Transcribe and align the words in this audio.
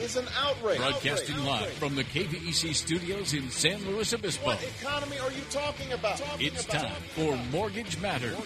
is 0.00 0.16
an 0.16 0.26
outrage. 0.36 0.78
Broadcasting 0.78 1.34
Outrage. 1.36 1.46
live 1.46 1.62
Outrage. 1.62 1.74
from 1.78 1.96
the 1.96 2.04
KVEC 2.04 2.74
studios 2.74 3.34
in 3.34 3.50
San 3.50 3.84
Luis 3.86 4.12
Obispo. 4.12 4.46
What 4.46 4.62
economy 4.80 5.18
are 5.18 5.32
you 5.32 5.42
talking 5.50 5.92
about? 5.92 6.18
Talking 6.18 6.46
It's 6.46 6.64
about- 6.64 6.82
time 6.82 7.02
for 7.14 7.36
Mortgage 7.50 7.98
Matters. 8.00 8.36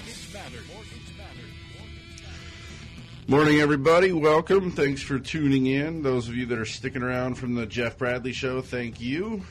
Morning, 3.28 3.60
everybody. 3.60 4.12
Welcome. 4.12 4.72
Thanks 4.72 5.00
for 5.00 5.18
tuning 5.18 5.66
in. 5.66 6.02
Those 6.02 6.28
of 6.28 6.34
you 6.36 6.44
that 6.46 6.58
are 6.58 6.64
sticking 6.64 7.02
around 7.02 7.36
from 7.36 7.54
the 7.54 7.66
Jeff 7.66 7.96
Bradley 7.98 8.32
Show, 8.32 8.60
thank 8.60 9.00
you. 9.00 9.44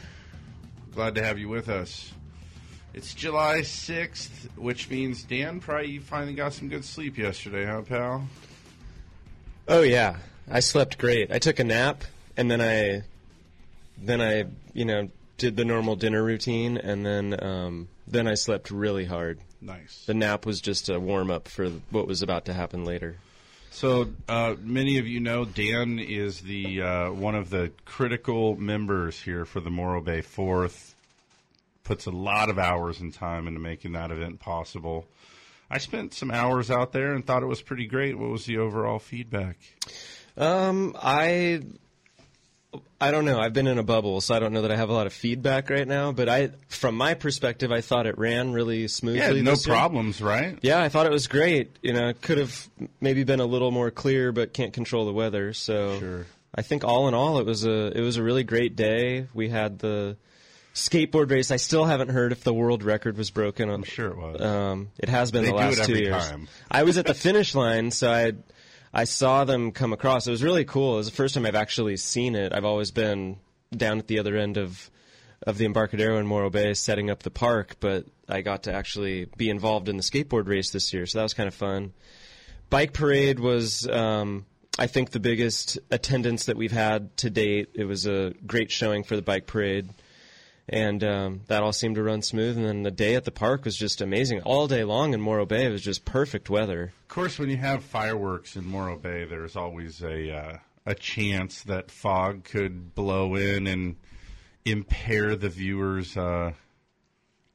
Glad 0.94 1.16
to 1.16 1.24
have 1.24 1.40
you 1.40 1.48
with 1.48 1.70
us. 1.70 2.12
It's 2.94 3.14
July 3.14 3.62
6th, 3.62 4.50
which 4.58 4.90
means, 4.90 5.24
Dan, 5.24 5.62
probably 5.62 5.92
you 5.92 6.02
finally 6.02 6.34
got 6.34 6.54
some 6.54 6.68
good 6.68 6.84
sleep 6.84 7.18
yesterday, 7.18 7.66
huh, 7.66 7.82
pal? 7.84 8.28
Oh 9.70 9.82
yeah, 9.84 10.18
I 10.52 10.60
slept 10.60 10.98
great. 10.98 11.32
I 11.32 11.40
took 11.40 11.60
a 11.60 11.64
nap 11.64 12.04
and 12.36 12.52
then 12.52 12.62
I, 12.62 13.04
then 13.98 14.22
I, 14.22 14.46
you 14.74 14.86
know, 14.86 15.10
did 15.38 15.56
the 15.56 15.66
normal 15.66 15.96
dinner 15.96 16.24
routine 16.24 16.78
and 16.78 17.06
then, 17.06 17.44
um, 17.44 17.88
then 18.08 18.28
I 18.28 18.34
slept 18.36 18.70
really 18.70 19.06
hard. 19.06 19.40
Nice. 19.62 20.04
The 20.06 20.14
nap 20.14 20.46
was 20.46 20.60
just 20.60 20.90
a 20.90 21.00
warm 21.00 21.32
up 21.32 21.48
for 21.48 21.70
what 21.90 22.08
was 22.08 22.22
about 22.22 22.46
to 22.46 22.54
happen 22.54 22.84
later. 22.84 23.18
So, 23.74 24.10
uh, 24.28 24.56
many 24.62 24.98
of 24.98 25.08
you 25.08 25.22
know 25.22 25.46
Dan 25.46 25.98
is 25.98 26.42
the 26.42 26.82
uh, 26.82 27.12
one 27.12 27.36
of 27.36 27.50
the 27.50 27.72
critical 27.86 28.58
members 28.58 29.18
here 29.18 29.46
for 29.46 29.62
the 29.62 29.70
Morro 29.70 30.02
Bay 30.02 30.20
Fourth. 30.20 30.94
Puts 31.86 32.06
a 32.06 32.12
lot 32.12 32.50
of 32.50 32.60
hours 32.60 33.00
and 33.00 33.14
time 33.14 33.48
into 33.48 33.62
making 33.62 33.94
that 33.94 34.12
event 34.12 34.42
possible. 34.42 35.06
I 35.70 35.78
spent 35.78 36.14
some 36.14 36.32
hours 36.32 36.70
out 36.70 36.92
there 36.92 37.14
and 37.14 37.26
thought 37.26 37.44
it 37.44 37.48
was 37.48 37.62
pretty 37.62 37.88
great. 37.88 38.18
What 38.18 38.30
was 38.30 38.46
the 38.46 38.58
overall 38.58 39.00
feedback? 39.00 39.56
Um, 40.38 40.96
I, 41.02 41.62
I 43.00 43.12
don't 43.12 43.26
know. 43.26 43.40
I've 43.40 43.54
been 43.54 43.68
in 43.68 43.78
a 43.78 43.84
bubble, 43.84 44.22
so 44.22 44.34
I 44.36 44.40
don't 44.40 44.54
know 44.54 44.62
that 44.62 44.72
I 44.72 44.76
have 44.76 44.90
a 44.90 44.94
lot 44.94 45.08
of 45.08 45.14
feedback 45.14 45.70
right 45.70 45.88
now. 45.88 46.12
But 46.12 46.30
I, 46.30 46.52
from 46.70 46.96
my 46.96 47.14
perspective, 47.16 47.72
I 47.72 47.82
thought 47.82 48.06
it 48.06 48.18
ran 48.18 48.54
really 48.54 48.88
smoothly. 48.88 49.20
Yeah, 49.38 49.44
no 49.44 49.52
this 49.52 49.68
year. 49.68 49.76
problems, 49.76 50.22
right? 50.22 50.58
Yeah, 50.62 50.82
I 50.82 50.90
thought 50.90 51.06
it 51.06 51.12
was 51.12 51.28
great. 51.28 51.76
You 51.82 51.94
know, 51.94 52.14
could 52.22 52.38
have 52.38 52.70
maybe 53.02 53.24
been 53.24 53.40
a 53.40 53.46
little 53.46 53.72
more 53.72 53.92
clear, 53.92 54.32
but 54.32 54.54
can't 54.54 54.74
control 54.74 55.06
the 55.06 55.14
weather. 55.14 55.54
So 55.54 56.00
Sure. 56.00 56.26
I 56.54 56.62
think 56.64 56.84
all 56.84 57.08
in 57.08 57.14
all, 57.14 57.40
it 57.40 57.46
was 57.46 57.66
a 57.66 57.98
it 57.98 58.02
was 58.02 58.18
a 58.18 58.24
really 58.24 58.44
great 58.44 58.76
day. 58.76 59.28
We 59.34 59.50
had 59.50 59.80
the 59.80 60.18
skateboard 60.74 61.32
race. 61.32 61.50
I 61.52 61.56
still 61.58 61.86
haven't 61.86 62.10
heard 62.10 62.32
if 62.32 62.44
the 62.44 62.54
world 62.54 62.84
record 62.84 63.18
was 63.18 63.32
broken. 63.32 63.70
I'm 63.70 63.84
sure 63.84 64.08
it 64.08 64.18
was. 64.18 64.42
Um, 64.42 64.90
it 65.00 65.10
has 65.10 65.32
been 65.32 65.44
They 65.44 65.50
the 65.52 65.56
last 65.56 65.84
two 65.86 65.98
years. 65.98 66.30
time. 66.30 66.48
I 66.70 66.84
was 66.84 66.98
at 66.98 67.06
the 67.06 67.14
finish 67.14 67.56
line, 67.56 67.92
so 67.92 68.12
I 68.12 68.34
I 68.94 69.06
saw 69.06 69.46
them 69.46 69.72
come 69.72 69.94
across. 69.94 70.28
It 70.28 70.32
was 70.32 70.44
really 70.44 70.66
cool. 70.66 70.96
It 70.96 70.98
was 70.98 71.10
the 71.10 71.16
first 71.16 71.34
time 71.36 71.46
I've 71.46 71.56
actually 71.56 71.98
seen 71.98 72.36
it. 72.36 72.54
I've 72.54 72.66
always 72.66 72.92
been 72.92 73.38
down 73.76 74.00
at 74.00 74.08
the 74.08 74.20
other 74.20 74.36
end 74.38 74.58
of 74.58 74.90
of 75.48 75.58
the 75.58 75.66
Embarcadero 75.66 76.20
in 76.20 76.28
Morro 76.28 76.52
Bay 76.52 76.74
setting 76.76 77.10
up 77.10 77.24
the 77.24 77.32
park, 77.32 77.78
but 77.80 78.06
I 78.30 78.42
got 78.42 78.64
to 78.64 78.74
actually 78.74 79.26
be 79.38 79.50
involved 79.50 79.90
in 79.90 79.98
the 79.98 80.04
skateboard 80.04 80.48
race 80.48 80.70
this 80.70 80.94
year, 80.94 81.06
so 81.08 81.18
that 81.18 81.24
was 81.24 81.34
kind 81.34 81.48
of 81.48 81.56
fun. 81.56 81.94
Bike 82.70 82.94
parade 82.94 83.40
was, 83.40 83.88
um, 83.88 84.46
I 84.78 84.88
think, 84.88 85.10
the 85.10 85.20
biggest 85.20 85.80
attendance 85.90 86.46
that 86.46 86.58
we've 86.58 86.72
had 86.72 87.18
to 87.18 87.30
date. 87.30 87.70
It 87.74 87.86
was 87.86 88.06
a 88.06 88.34
great 88.46 88.72
showing 88.72 89.04
for 89.04 89.16
the 89.16 89.24
bike 89.24 89.48
parade, 89.48 89.90
and 90.70 91.04
um, 91.04 91.42
that 91.48 91.64
all 91.64 91.74
seemed 91.74 91.96
to 91.96 92.04
run 92.04 92.22
smooth. 92.22 92.58
And 92.58 92.66
then 92.66 92.84
the 92.84 92.92
day 92.92 93.16
at 93.16 93.26
the 93.26 93.32
park 93.32 93.66
was 93.66 93.76
just 93.76 94.02
amazing. 94.02 94.42
All 94.42 94.68
day 94.68 94.84
long 94.84 95.14
in 95.14 95.22
Morro 95.22 95.46
Bay, 95.46 95.66
it 95.66 95.72
was 95.72 95.82
just 95.82 96.06
perfect 96.06 96.50
weather. 96.50 96.94
Of 97.04 97.08
course, 97.08 97.38
when 97.40 97.50
you 97.50 97.58
have 97.58 97.84
fireworks 97.84 98.56
in 98.56 98.66
Morro 98.66 98.98
Bay, 98.98 99.26
there's 99.26 99.56
always 99.56 100.02
a 100.02 100.36
uh, 100.36 100.58
a 100.86 100.96
chance 100.96 101.64
that 101.64 101.92
fog 101.92 102.44
could 102.44 102.96
blow 102.96 103.36
in 103.36 103.68
and 103.68 103.96
impair 104.66 105.36
the 105.36 105.50
viewer's 105.50 106.16
uh, 106.18 106.52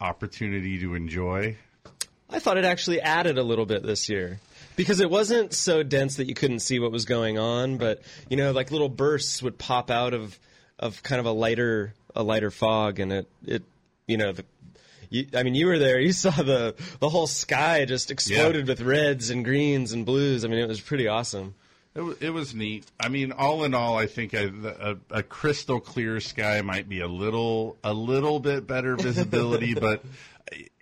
opportunity 0.00 0.78
to 0.78 0.94
enjoy. 0.94 1.56
I 2.28 2.38
thought 2.38 2.59
it 2.59 2.65
actually 2.65 3.00
added 3.00 3.38
a 3.38 3.43
little 3.43 3.67
bit 3.67 3.83
this 3.83 4.09
year. 4.09 4.41
Because 4.75 5.00
it 5.00 5.09
wasn't 5.09 5.55
so 5.55 5.83
dense 5.83 6.17
that 6.17 6.27
you 6.27 6.34
couldn't 6.34 6.59
see 6.59 6.78
what 6.78 6.93
was 6.93 7.06
going 7.06 7.38
on, 7.38 7.78
but 7.78 8.03
you 8.28 8.37
know, 8.37 8.53
like 8.53 8.71
little 8.71 8.91
bursts 8.91 9.43
would 9.43 9.56
pop 9.56 9.91
out 9.91 10.12
of 10.12 10.38
of 10.78 11.03
kind 11.03 11.19
of 11.19 11.25
a 11.25 11.31
lighter 11.33 11.94
a 12.16 12.22
lighter 12.22 12.50
fog, 12.50 12.99
and 12.99 13.12
it 13.12 13.28
it 13.47 13.62
you 14.06 14.16
know 14.16 14.32
the 14.32 14.44
you, 15.10 15.27
I 15.34 15.43
mean, 15.43 15.54
you 15.54 15.66
were 15.66 15.78
there. 15.78 16.00
You 16.00 16.12
saw 16.12 16.31
the 16.31 16.75
the 17.00 17.09
whole 17.09 17.27
sky 17.27 17.84
just 17.84 18.10
exploded 18.10 18.66
with 18.66 18.81
reds 18.81 19.31
and 19.31 19.44
greens 19.44 19.93
and 19.93 20.04
blues. 20.04 20.44
I 20.44 20.49
mean, 20.49 20.59
it 20.59 20.69
was 20.69 20.81
pretty 20.81 21.09
awesome. 21.09 21.55
It, 21.94 22.03
wa- 22.03 22.15
it 22.21 22.31
was 22.31 22.55
neat. 22.55 22.84
I 23.00 23.09
mean, 23.09 23.32
all 23.32 23.65
in 23.65 23.72
all, 23.75 23.97
I 23.97 24.06
think 24.06 24.34
a, 24.34 24.99
a, 25.10 25.19
a 25.19 25.22
crystal 25.22 25.81
clear 25.81 26.21
sky 26.21 26.60
might 26.60 26.88
be 26.88 27.00
a 27.00 27.09
little 27.09 27.76
a 27.82 27.93
little 27.93 28.41
bit 28.41 28.66
better 28.66 28.97
visibility, 28.99 29.75
but 29.75 30.05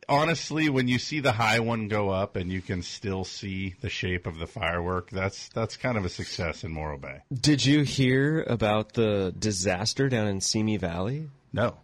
honestly, 0.09 0.69
when 0.69 0.89
you 0.89 0.99
see 0.99 1.21
the 1.21 1.33
high 1.33 1.61
one 1.61 1.89
go 1.89 2.11
up 2.11 2.37
and 2.37 2.51
you 2.53 2.61
can 2.61 2.83
still 2.83 3.25
see 3.25 3.75
the 3.81 3.89
shape 3.89 4.27
of 4.27 4.39
the 4.39 4.47
firework, 4.47 5.11
that's 5.11 5.49
that's 5.51 5.77
kind 5.77 5.97
of 5.97 6.05
a 6.05 6.09
success 6.09 6.65
in 6.65 6.73
Morro 6.73 6.99
Bay. 6.99 7.21
Did 7.33 7.65
you 7.65 7.83
hear 7.83 8.43
about 8.43 8.95
the 8.95 9.35
disaster 9.39 10.09
down 10.09 10.27
in 10.29 10.41
Simi 10.41 10.77
Valley? 10.77 11.29
No. 11.53 11.79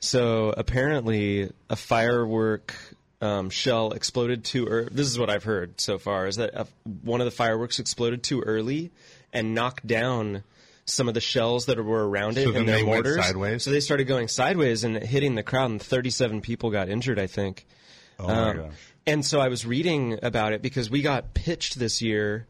So 0.00 0.54
apparently, 0.56 1.50
a 1.68 1.76
firework 1.76 2.74
um, 3.20 3.50
shell 3.50 3.92
exploded 3.92 4.44
too 4.44 4.66
early. 4.66 4.88
This 4.92 5.06
is 5.06 5.18
what 5.18 5.30
I've 5.30 5.44
heard 5.44 5.80
so 5.80 5.98
far: 5.98 6.26
is 6.26 6.36
that 6.36 6.54
uh 6.56 6.64
one 7.02 7.20
of 7.20 7.24
the 7.24 7.30
fireworks 7.30 7.78
exploded 7.78 8.22
too 8.22 8.42
early 8.42 8.90
and 9.32 9.54
knocked 9.54 9.86
down 9.86 10.44
some 10.86 11.08
of 11.08 11.14
the 11.14 11.20
shells 11.20 11.66
that 11.66 11.76
were 11.84 12.08
around 12.08 12.38
it 12.38 12.44
So 12.44 12.52
in 12.54 12.64
their 12.66 12.84
mortars. 12.84 13.24
sideways? 13.24 13.62
So 13.64 13.70
they 13.70 13.80
started 13.80 14.04
going 14.04 14.28
sideways 14.28 14.84
and 14.84 14.96
hitting 15.02 15.34
the 15.34 15.42
crowd, 15.42 15.70
and 15.70 15.82
37 15.82 16.40
people 16.40 16.70
got 16.70 16.88
injured. 16.88 17.18
I 17.18 17.26
think. 17.26 17.66
Oh 18.18 18.26
my 18.28 18.32
Um, 18.50 18.56
gosh. 18.56 18.72
And 19.08 19.24
so 19.24 19.38
I 19.40 19.48
was 19.48 19.64
reading 19.66 20.18
about 20.22 20.52
it 20.52 20.62
because 20.62 20.90
we 20.90 21.02
got 21.02 21.32
pitched 21.34 21.78
this 21.78 22.02
year 22.02 22.46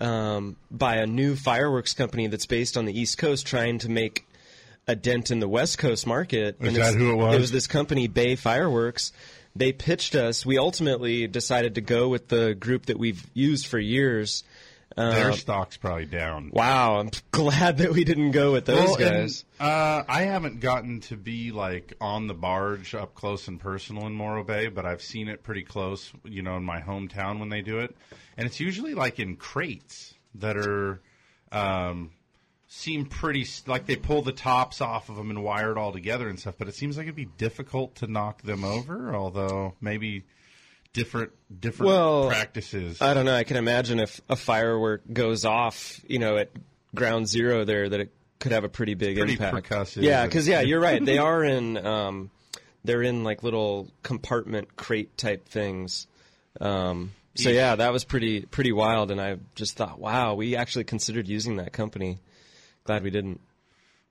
um, 0.00 0.56
by 0.70 0.96
a 0.96 1.06
new 1.06 1.34
fireworks 1.36 1.92
company 1.92 2.26
that's 2.28 2.46
based 2.46 2.76
on 2.76 2.84
the 2.86 2.98
East 2.98 3.18
Coast, 3.18 3.46
trying 3.46 3.78
to 3.80 3.90
make 3.90 4.26
a 4.86 4.94
dent 4.96 5.30
in 5.30 5.38
the 5.40 5.48
West 5.48 5.76
Coast 5.78 6.06
market. 6.06 6.56
Is 6.60 6.68
And 6.68 6.76
that 6.76 6.94
who 6.94 7.12
it 7.12 7.16
was? 7.16 7.34
It 7.34 7.40
was 7.40 7.50
this 7.50 7.66
company, 7.66 8.06
Bay 8.08 8.36
Fireworks. 8.36 9.12
They 9.54 9.72
pitched 9.72 10.14
us. 10.14 10.46
We 10.46 10.56
ultimately 10.56 11.26
decided 11.26 11.74
to 11.74 11.80
go 11.80 12.08
with 12.08 12.28
the 12.28 12.54
group 12.54 12.86
that 12.86 12.98
we've 12.98 13.26
used 13.34 13.66
for 13.66 13.78
years. 13.78 14.44
Their 14.98 15.30
Uh, 15.30 15.34
stock's 15.36 15.76
probably 15.76 16.06
down. 16.06 16.50
wow, 16.52 16.98
I'm 16.98 17.10
glad 17.30 17.78
that 17.78 17.92
we 17.92 18.04
didn't 18.04 18.32
go 18.32 18.52
with 18.52 18.64
those 18.66 18.76
Well, 18.84 18.94
and, 18.96 19.04
guys. 19.22 19.44
uh, 19.60 20.02
I 20.08 20.22
haven't 20.22 20.60
gotten 20.60 21.00
to 21.02 21.16
be 21.16 21.52
like 21.52 21.94
on 22.00 22.26
the 22.26 22.34
barge 22.34 22.94
up 22.94 23.14
close 23.14 23.46
and 23.48 23.60
personal 23.60 24.06
in 24.06 24.14
Morro 24.14 24.42
Bay, 24.44 24.68
but 24.68 24.84
I've 24.84 25.02
seen 25.02 25.28
it 25.28 25.42
pretty 25.42 25.62
close, 25.62 26.12
you 26.24 26.42
know, 26.42 26.56
in 26.56 26.64
my 26.64 26.80
hometown 26.80 27.38
when 27.38 27.48
they 27.48 27.62
do 27.62 27.78
it, 27.78 27.94
and 28.36 28.46
it's 28.46 28.58
usually 28.60 28.94
like 28.94 29.18
in 29.20 29.36
crates 29.36 30.14
that 30.34 30.56
are 30.56 31.00
um, 31.52 32.10
seem 32.66 33.06
pretty 33.06 33.46
like 33.66 33.86
they 33.86 33.96
pull 33.96 34.22
the 34.22 34.32
tops 34.32 34.80
off 34.80 35.08
of 35.08 35.16
them 35.16 35.30
and 35.30 35.42
wire 35.42 35.72
it 35.72 35.78
all 35.78 35.92
together 35.92 36.28
and 36.28 36.38
stuff. 36.38 36.56
But 36.58 36.68
it 36.68 36.74
seems 36.74 36.96
like 36.96 37.04
it'd 37.04 37.14
be 37.16 37.28
difficult 37.38 37.94
to 37.96 38.06
knock 38.06 38.42
them 38.42 38.64
over, 38.64 39.14
although 39.14 39.74
maybe 39.80 40.24
different 40.92 41.32
different 41.60 41.88
Well, 41.92 42.28
practices. 42.28 43.00
I 43.00 43.14
don't 43.14 43.24
know. 43.24 43.34
I 43.34 43.44
can 43.44 43.56
imagine 43.56 44.00
if 44.00 44.20
a 44.28 44.36
firework 44.36 45.02
goes 45.12 45.44
off, 45.44 46.00
you 46.08 46.18
know, 46.18 46.36
at 46.36 46.50
ground 46.94 47.28
zero 47.28 47.64
there, 47.64 47.88
that 47.88 48.00
it 48.00 48.12
could 48.40 48.52
have 48.52 48.64
a 48.64 48.68
pretty 48.68 48.94
big 48.94 49.16
pretty 49.18 49.32
impact. 49.34 49.68
percussive. 49.68 50.02
Yeah, 50.02 50.24
because 50.24 50.46
yeah, 50.48 50.60
you're 50.60 50.80
right. 50.80 51.04
They 51.04 51.18
are 51.30 51.42
in, 51.44 51.76
um, 51.84 52.30
they're 52.84 53.02
in 53.02 53.24
like 53.24 53.42
little 53.42 53.88
compartment 54.02 54.76
crate 54.76 55.16
type 55.18 55.46
things. 55.48 56.06
Um, 56.60 57.12
so 57.34 57.50
yeah, 57.50 57.76
that 57.76 57.92
was 57.92 58.04
pretty 58.04 58.40
pretty 58.42 58.72
wild, 58.72 59.10
and 59.12 59.20
I 59.20 59.36
just 59.54 59.76
thought, 59.76 60.00
wow, 60.00 60.34
we 60.34 60.56
actually 60.56 60.84
considered 60.84 61.28
using 61.28 61.56
that 61.56 61.72
company. 61.72 62.18
Glad 62.84 63.02
we 63.04 63.10
didn't. 63.10 63.40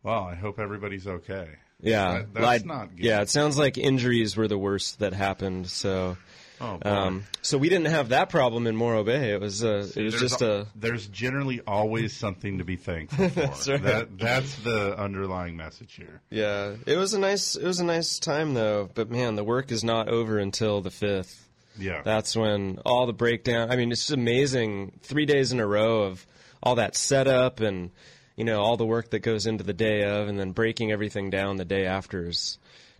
well, 0.03 0.23
I 0.23 0.35
hope 0.35 0.59
everybody's 0.59 1.07
okay. 1.07 1.49
Yeah, 1.81 2.19
That- 2.19 2.33
that's 2.33 2.63
not 2.65 2.95
good. 2.95 3.03
Yeah, 3.05 3.21
it 3.21 3.29
sounds 3.29 3.57
like 3.57 3.77
injuries 3.77 4.37
were 4.37 4.47
the 4.47 4.57
worst 4.57 4.99
that 4.99 5.13
happened. 5.13 5.67
So, 5.67 6.15
Oh, 6.59 6.79
um, 6.83 7.23
so 7.41 7.57
we 7.57 7.69
didn't 7.69 7.87
have 7.87 8.09
that 8.09 8.29
problem 8.29 8.65
in 8.67 8.75
Morro 8.75 9.03
Bay. 9.03 9.31
It 9.31 9.39
was 9.39 9.63
uh, 9.63 9.67
it 9.67 9.75
was 9.77 9.93
There's 9.93 10.19
just 10.19 10.41
al- 10.41 10.49
a 10.61 10.67
there's 10.75 11.07
generally 11.07 11.61
always 11.67 12.15
something 12.15 12.57
to 12.57 12.63
be 12.63 12.75
thankful 12.75 13.29
for. 13.29 13.39
That's 13.41 13.69
right. 13.69 13.83
That 13.83 14.17
that's 14.17 14.55
the 14.55 14.97
underlying 14.97 15.55
message 15.55 15.93
here. 15.93 16.21
Yeah, 16.29 16.75
it 16.85 16.97
was 16.97 17.13
a 17.13 17.19
nice 17.19 17.55
it 17.55 17.63
was 17.65 17.79
a 17.79 17.85
nice 17.85 18.19
time 18.19 18.53
though, 18.53 18.89
but 18.93 19.11
man, 19.11 19.35
the 19.35 19.43
work 19.43 19.71
is 19.71 19.83
not 19.83 20.09
over 20.09 20.39
until 20.39 20.81
the 20.81 20.91
fifth. 20.91 21.47
Yeah. 21.79 22.01
That's 22.03 22.35
when 22.35 22.79
all 22.85 23.05
the 23.05 23.13
breakdown. 23.13 23.69
I 23.71 23.75
mean, 23.75 23.91
it's 23.91 24.01
just 24.01 24.11
amazing. 24.11 24.93
Three 25.03 25.25
days 25.27 25.51
in 25.51 25.59
a 25.59 25.67
row 25.67 26.03
of 26.03 26.25
all 26.63 26.75
that 26.75 26.95
setup 26.95 27.59
and 27.59 27.91
you 28.35 28.43
know 28.45 28.61
all 28.61 28.77
the 28.77 28.85
work 28.85 29.11
that 29.11 29.19
goes 29.19 29.45
into 29.45 29.63
the 29.63 29.73
day 29.73 30.03
of, 30.03 30.27
and 30.27 30.39
then 30.39 30.53
breaking 30.53 30.91
everything 30.91 31.29
down 31.29 31.57
the 31.57 31.65
day 31.65 31.85
after 31.85 32.27
is 32.27 32.57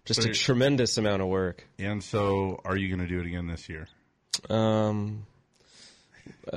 just 0.07 0.21
So 0.21 0.25
a 0.25 0.29
you- 0.29 0.33
tremendous 0.35 0.97
amount 0.97 1.21
of 1.21 1.27
work. 1.27 1.63
And 1.77 2.03
so, 2.03 2.59
are 2.65 2.75
you 2.75 2.87
going 2.87 3.07
to 3.07 3.13
do 3.13 3.19
it 3.19 3.27
again 3.27 3.45
this 3.47 3.69
year? 3.69 3.87
Um, 4.49 5.25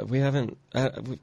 we 0.06 0.18
haven't. 0.20 0.56
Uh, 0.74 0.90
we, 1.04 1.18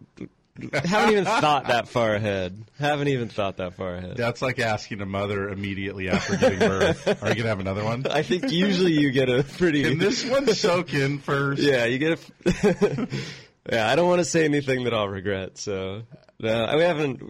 haven't 0.73 1.11
even 1.11 1.25
thought 1.25 1.67
that 1.67 1.87
far 1.89 2.15
ahead. 2.15 2.63
Haven't 2.79 3.07
even 3.09 3.29
thought 3.29 3.57
that 3.57 3.75
far 3.75 3.95
ahead. 3.95 4.17
That's 4.17 4.41
like 4.41 4.59
asking 4.59 5.01
a 5.01 5.05
mother 5.05 5.49
immediately 5.49 6.09
after 6.09 6.35
giving 6.35 6.59
birth, 6.59 7.07
"Are 7.23 7.29
you 7.29 7.35
going 7.35 7.43
to 7.43 7.49
have 7.49 7.59
another 7.59 7.83
one?" 7.83 8.05
I 8.09 8.23
think 8.23 8.51
usually 8.51 8.93
you 8.93 9.11
get 9.11 9.29
a 9.29 9.43
pretty. 9.43 9.83
Can 9.83 9.97
this 9.99 10.25
one 10.25 10.47
soak 10.53 10.93
in 10.93 11.19
first? 11.19 11.61
Yeah, 11.61 11.85
you 11.85 11.99
get 11.99 12.19
a. 12.45 13.07
yeah, 13.71 13.87
I 13.89 13.95
don't 13.95 14.07
want 14.07 14.19
to 14.19 14.25
say 14.25 14.45
anything 14.45 14.83
that 14.85 14.93
I'll 14.93 15.07
regret. 15.09 15.57
So 15.59 16.01
no, 16.39 16.73
we 16.75 16.81
haven't. 16.81 17.21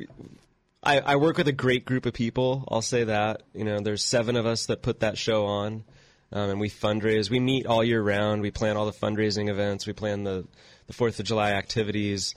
I, 0.87 0.99
I 0.99 1.15
work 1.17 1.37
with 1.37 1.49
a 1.49 1.53
great 1.53 1.83
group 1.83 2.05
of 2.05 2.13
people. 2.13 2.63
I'll 2.71 2.81
say 2.81 3.03
that. 3.03 3.43
You 3.53 3.65
know, 3.65 3.79
there's 3.81 4.03
seven 4.03 4.37
of 4.37 4.45
us 4.45 4.67
that 4.67 4.81
put 4.81 5.01
that 5.01 5.17
show 5.17 5.45
on, 5.45 5.83
um, 6.31 6.49
and 6.49 6.59
we 6.61 6.69
fundraise. 6.69 7.29
We 7.29 7.41
meet 7.41 7.65
all 7.65 7.83
year 7.83 8.01
round. 8.01 8.41
We 8.41 8.51
plan 8.51 8.77
all 8.77 8.85
the 8.85 8.93
fundraising 8.93 9.49
events. 9.49 9.85
We 9.85 9.91
plan 9.91 10.23
the 10.23 10.47
the 10.87 10.93
Fourth 10.93 11.19
of 11.19 11.25
July 11.25 11.51
activities, 11.51 12.35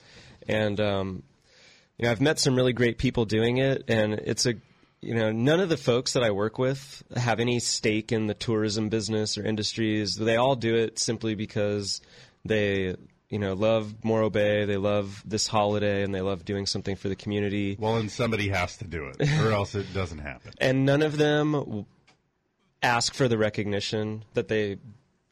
and 0.48 0.80
um, 0.80 1.22
you 1.96 2.06
know, 2.06 2.10
I've 2.10 2.20
met 2.20 2.40
some 2.40 2.56
really 2.56 2.72
great 2.72 2.98
people 2.98 3.24
doing 3.24 3.58
it, 3.58 3.84
and 3.86 4.14
it's 4.14 4.46
a 4.46 4.54
you 5.00 5.14
know, 5.14 5.30
none 5.30 5.60
of 5.60 5.68
the 5.68 5.76
folks 5.76 6.12
that 6.12 6.22
I 6.22 6.30
work 6.30 6.58
with 6.58 7.02
have 7.16 7.40
any 7.40 7.58
stake 7.60 8.12
in 8.12 8.26
the 8.26 8.34
tourism 8.34 8.88
business 8.88 9.38
or 9.38 9.46
industries. 9.46 10.16
They 10.16 10.36
all 10.36 10.56
do 10.56 10.74
it 10.74 10.98
simply 10.98 11.34
because 11.34 12.02
they, 12.44 12.96
you 13.30 13.38
know, 13.38 13.54
love 13.54 14.04
Morro 14.04 14.28
Bay, 14.28 14.64
they 14.64 14.76
love 14.76 15.22
this 15.24 15.46
holiday, 15.46 16.02
and 16.02 16.12
they 16.12 16.20
love 16.20 16.44
doing 16.44 16.66
something 16.66 16.96
for 16.96 17.08
the 17.08 17.16
community. 17.16 17.76
Well, 17.78 17.96
and 17.96 18.10
somebody 18.10 18.48
has 18.48 18.76
to 18.78 18.84
do 18.84 19.06
it, 19.06 19.30
or 19.40 19.52
else 19.52 19.74
it 19.76 19.94
doesn't 19.94 20.18
happen. 20.18 20.52
And 20.58 20.84
none 20.84 21.02
of 21.02 21.16
them 21.16 21.86
ask 22.82 23.14
for 23.14 23.28
the 23.28 23.38
recognition 23.38 24.24
that 24.34 24.48
they 24.48 24.78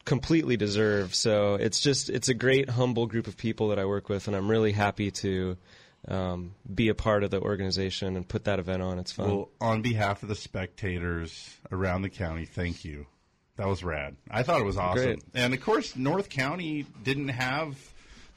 completely 0.05 0.55
deserve. 0.55 1.13
So 1.13 1.55
it's 1.55 1.81
just, 1.81 2.09
it's 2.09 2.29
a 2.29 2.33
great, 2.33 2.69
humble 2.69 3.05
group 3.05 3.27
of 3.27 3.35
people 3.35 3.67
that 3.67 3.79
I 3.79 3.85
work 3.85 4.07
with, 4.07 4.27
and 4.27 4.35
I'm 4.35 4.49
really 4.49 4.71
happy 4.71 5.11
to 5.11 5.57
um, 6.07 6.55
be 6.73 6.87
a 6.87 6.95
part 6.95 7.25
of 7.25 7.31
the 7.31 7.41
organization 7.41 8.15
and 8.15 8.25
put 8.25 8.45
that 8.45 8.59
event 8.59 8.81
on. 8.81 8.97
It's 8.99 9.11
fun. 9.11 9.27
Well, 9.27 9.49
on 9.59 9.81
behalf 9.81 10.23
of 10.23 10.29
the 10.29 10.35
spectators 10.35 11.57
around 11.69 12.03
the 12.03 12.09
county, 12.09 12.45
thank 12.45 12.85
you. 12.85 13.07
That 13.59 13.67
was 13.67 13.83
rad. 13.83 14.15
I 14.31 14.43
thought 14.43 14.61
it 14.61 14.63
was 14.63 14.77
awesome. 14.77 15.03
Great. 15.03 15.23
And 15.33 15.53
of 15.53 15.59
course, 15.59 15.97
North 15.97 16.29
County 16.29 16.85
didn't 17.03 17.27
have 17.27 17.77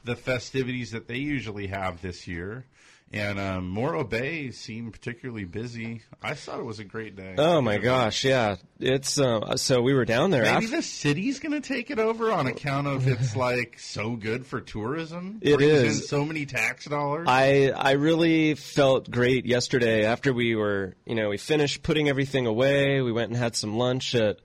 the 0.03 0.17
festivities 0.17 0.91
that 0.91 1.07
they 1.07 1.15
usually 1.15 1.67
have 1.67 2.01
this 2.01 2.27
year. 2.27 2.65
And 3.13 3.39
um, 3.39 3.69
Morro 3.69 4.03
Bay 4.03 4.51
seemed 4.51 4.91
particularly 4.91 5.45
busy. 5.45 6.01
I 6.21 6.33
thought 6.33 6.59
it 6.59 6.65
was 6.65 6.79
a 6.79 6.83
great 6.83 7.15
day. 7.15 7.35
Oh 7.37 7.61
my 7.61 7.77
gosh, 7.77 8.25
yeah. 8.25 8.57
It's 8.81 9.17
uh, 9.17 9.55
so 9.55 9.81
we 9.81 9.93
were 9.93 10.03
down 10.03 10.31
there 10.31 10.41
Maybe 10.41 10.65
after 10.65 10.75
the 10.75 10.81
city's 10.81 11.39
going 11.39 11.53
to 11.53 11.61
take 11.61 11.89
it 11.89 11.99
over 11.99 12.29
on 12.29 12.47
account 12.47 12.87
of 12.87 13.07
it's 13.07 13.33
like 13.37 13.79
so 13.79 14.17
good 14.17 14.45
for 14.45 14.59
tourism. 14.59 15.39
It 15.41 15.61
is 15.61 16.09
so 16.09 16.25
many 16.25 16.45
tax 16.45 16.83
dollars. 16.83 17.27
I 17.29 17.71
I 17.73 17.91
really 17.91 18.55
felt 18.55 19.09
great 19.09 19.45
yesterday 19.45 20.03
after 20.05 20.33
we 20.33 20.55
were, 20.55 20.95
you 21.05 21.15
know, 21.15 21.29
we 21.29 21.37
finished 21.37 21.81
putting 21.81 22.09
everything 22.09 22.45
away. 22.45 23.01
We 23.01 23.13
went 23.13 23.29
and 23.29 23.37
had 23.37 23.55
some 23.55 23.77
lunch 23.77 24.15
at 24.15 24.39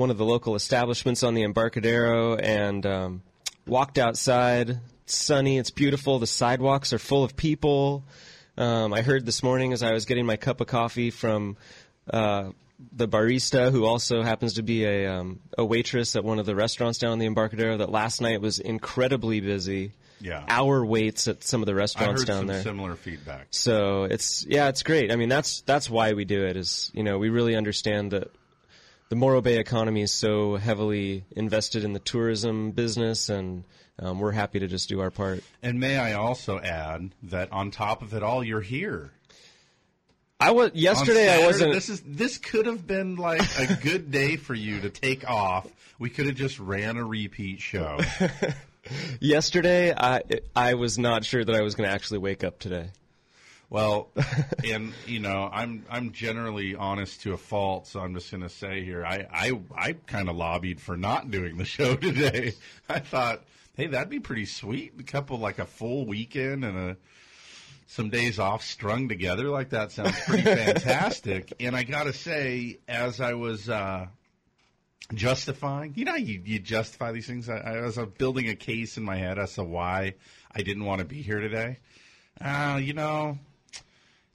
one 0.00 0.10
of 0.10 0.18
the 0.18 0.24
local 0.24 0.54
establishments 0.56 1.22
on 1.22 1.34
the 1.34 1.42
Embarcadero 1.42 2.34
and 2.34 2.84
um, 2.86 3.22
walked 3.66 3.98
outside. 3.98 4.80
It's 5.04 5.14
sunny, 5.14 5.58
it's 5.58 5.70
beautiful. 5.70 6.18
The 6.18 6.26
sidewalks 6.26 6.92
are 6.92 6.98
full 6.98 7.22
of 7.22 7.36
people. 7.36 8.04
Um, 8.56 8.94
I 8.94 9.02
heard 9.02 9.26
this 9.26 9.42
morning 9.42 9.72
as 9.74 9.82
I 9.82 9.92
was 9.92 10.06
getting 10.06 10.24
my 10.24 10.36
cup 10.36 10.60
of 10.60 10.66
coffee 10.66 11.10
from 11.10 11.58
uh, 12.10 12.50
the 12.92 13.06
barista, 13.06 13.70
who 13.70 13.84
also 13.84 14.22
happens 14.22 14.54
to 14.54 14.62
be 14.62 14.84
a 14.86 15.06
um, 15.06 15.40
a 15.56 15.64
waitress 15.64 16.16
at 16.16 16.24
one 16.24 16.38
of 16.38 16.46
the 16.46 16.54
restaurants 16.54 16.98
down 16.98 17.12
in 17.12 17.18
the 17.18 17.26
Embarcadero, 17.26 17.76
that 17.76 17.90
last 17.90 18.22
night 18.22 18.40
was 18.40 18.58
incredibly 18.58 19.40
busy. 19.40 19.92
Yeah. 20.22 20.44
hour 20.48 20.84
waits 20.84 21.28
at 21.28 21.42
some 21.44 21.62
of 21.62 21.66
the 21.66 21.72
I 21.72 21.76
restaurants 21.76 22.22
heard 22.22 22.26
down 22.26 22.38
some 22.40 22.46
there. 22.48 22.62
similar 22.62 22.94
feedback. 22.94 23.46
So 23.50 24.04
it's 24.04 24.44
yeah, 24.46 24.68
it's 24.68 24.82
great. 24.82 25.10
I 25.10 25.16
mean, 25.16 25.30
that's 25.30 25.62
that's 25.62 25.88
why 25.88 26.12
we 26.12 26.26
do 26.26 26.44
it. 26.44 26.56
Is 26.56 26.90
you 26.92 27.02
know 27.02 27.18
we 27.18 27.30
really 27.30 27.56
understand 27.56 28.10
that 28.10 28.30
the 29.10 29.16
Morro 29.16 29.40
Bay 29.40 29.58
economy 29.58 30.02
is 30.02 30.12
so 30.12 30.56
heavily 30.56 31.24
invested 31.32 31.84
in 31.84 31.92
the 31.92 31.98
tourism 31.98 32.70
business, 32.70 33.28
and 33.28 33.64
um, 33.98 34.20
we're 34.20 34.30
happy 34.30 34.60
to 34.60 34.68
just 34.68 34.88
do 34.88 35.00
our 35.00 35.10
part. 35.10 35.42
And 35.62 35.80
may 35.80 35.98
I 35.98 36.14
also 36.14 36.60
add 36.60 37.10
that 37.24 37.52
on 37.52 37.72
top 37.72 38.02
of 38.02 38.14
it 38.14 38.22
all, 38.22 38.42
you're 38.42 38.60
here. 38.60 39.10
I 40.38 40.52
was 40.52 40.70
yesterday. 40.74 41.28
I 41.28 41.44
wasn't. 41.44 41.74
This 41.74 41.90
is 41.90 42.00
this 42.06 42.38
could 42.38 42.66
have 42.66 42.86
been 42.86 43.16
like 43.16 43.42
a 43.58 43.74
good 43.74 44.10
day 44.10 44.36
for 44.36 44.54
you 44.54 44.80
to 44.80 44.88
take 44.88 45.28
off. 45.28 45.66
We 45.98 46.08
could 46.08 46.26
have 46.26 46.36
just 46.36 46.58
ran 46.58 46.96
a 46.96 47.04
repeat 47.04 47.60
show. 47.60 47.98
yesterday, 49.20 49.92
I 49.92 50.22
I 50.54 50.74
was 50.74 50.98
not 50.98 51.24
sure 51.24 51.44
that 51.44 51.54
I 51.54 51.62
was 51.62 51.74
going 51.74 51.88
to 51.88 51.92
actually 51.92 52.18
wake 52.18 52.42
up 52.42 52.58
today. 52.60 52.90
Well, 53.70 54.10
and 54.64 54.92
you 55.06 55.20
know, 55.20 55.48
I'm 55.50 55.86
I'm 55.88 56.10
generally 56.10 56.74
honest 56.74 57.22
to 57.22 57.32
a 57.32 57.38
fault, 57.38 57.86
so 57.86 58.00
I'm 58.00 58.14
just 58.14 58.30
going 58.30 58.42
to 58.42 58.48
say 58.48 58.84
here, 58.84 59.06
I 59.06 59.26
I, 59.32 59.60
I 59.74 59.92
kind 59.92 60.28
of 60.28 60.36
lobbied 60.36 60.80
for 60.80 60.96
not 60.96 61.30
doing 61.30 61.56
the 61.56 61.64
show 61.64 61.94
today. 61.96 62.52
I 62.88 62.98
thought, 62.98 63.44
hey, 63.74 63.86
that'd 63.86 64.10
be 64.10 64.20
pretty 64.20 64.46
sweet. 64.46 64.94
A 64.98 65.04
couple 65.04 65.38
like 65.38 65.60
a 65.60 65.66
full 65.66 66.04
weekend 66.04 66.64
and 66.64 66.76
a 66.76 66.96
some 67.86 68.10
days 68.10 68.38
off 68.38 68.62
strung 68.62 69.08
together 69.08 69.48
like 69.48 69.70
that 69.70 69.92
sounds 69.92 70.18
pretty 70.20 70.42
fantastic. 70.44 71.52
And 71.60 71.76
I 71.76 71.84
got 71.84 72.04
to 72.04 72.12
say, 72.12 72.78
as 72.86 73.20
I 73.20 73.34
was 73.34 73.68
uh, 73.68 74.06
justifying, 75.14 75.94
you 75.94 76.04
know, 76.04 76.16
you 76.16 76.42
you 76.44 76.58
justify 76.58 77.12
these 77.12 77.28
things. 77.28 77.48
I, 77.48 77.58
I 77.58 77.80
was 77.82 77.98
uh, 77.98 78.06
building 78.06 78.48
a 78.48 78.56
case 78.56 78.96
in 78.96 79.04
my 79.04 79.16
head 79.16 79.38
as 79.38 79.54
to 79.54 79.62
why 79.62 80.14
I 80.52 80.62
didn't 80.62 80.84
want 80.84 81.00
to 81.00 81.04
be 81.04 81.22
here 81.22 81.38
today. 81.38 81.78
Uh, 82.40 82.80
you 82.82 82.94
know, 82.94 83.38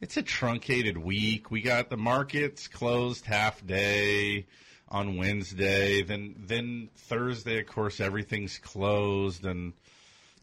it's 0.02 0.18
a 0.18 0.22
truncated 0.22 0.98
week. 0.98 1.52
We 1.52 1.62
got 1.62 1.90
the 1.90 1.98
markets 1.98 2.68
closed 2.68 3.26
half 3.26 3.66
day 3.66 4.48
on 4.88 5.18
Wednesday. 5.18 6.04
Then 6.04 6.36
then 6.48 6.90
Thursday, 6.96 7.60
of 7.60 7.68
course, 7.68 8.00
everything's 8.00 8.58
closed 8.58 9.46
and 9.46 9.74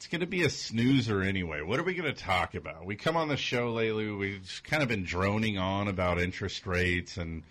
it's 0.02 0.08
going 0.08 0.20
to 0.20 0.26
be 0.26 0.42
a 0.42 0.50
snoozer 0.50 1.22
anyway. 1.22 1.62
What 1.62 1.78
are 1.78 1.84
we 1.84 1.94
going 1.94 2.12
to 2.12 2.20
talk 2.20 2.56
about? 2.56 2.84
We 2.84 2.96
come 2.96 3.16
on 3.16 3.28
the 3.28 3.36
show 3.36 3.72
lately. 3.72 4.10
We've 4.10 4.60
kind 4.64 4.82
of 4.82 4.88
been 4.88 5.04
droning 5.04 5.58
on 5.58 5.86
about 5.86 6.18
interest 6.20 6.66
rates, 6.66 7.18
and 7.18 7.44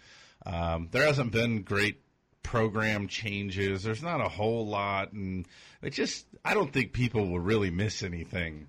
um, 0.45 0.89
there 0.91 1.05
hasn't 1.05 1.31
been 1.31 1.61
great 1.61 2.01
program 2.43 3.07
changes. 3.07 3.83
There's 3.83 4.03
not 4.03 4.19
a 4.19 4.27
whole 4.27 4.67
lot, 4.67 5.13
and 5.13 5.47
it 5.81 5.91
just 5.91 6.25
I 6.43 6.53
don't 6.53 6.73
think 6.73 6.91
people 6.91 7.29
will 7.29 7.39
really 7.39 7.71
miss 7.71 8.03
anything. 8.03 8.67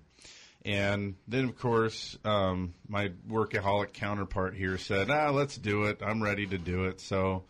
And 0.65 1.15
then, 1.27 1.45
of 1.45 1.57
course, 1.57 2.17
um, 2.23 2.73
my 2.87 3.09
workaholic 3.27 3.93
counterpart 3.93 4.55
here 4.55 4.77
said, 4.77 5.09
"Ah, 5.09 5.29
let's 5.29 5.57
do 5.57 5.83
it. 5.85 5.99
I'm 6.01 6.23
ready 6.23 6.47
to 6.47 6.57
do 6.57 6.85
it." 6.85 7.01
So. 7.01 7.43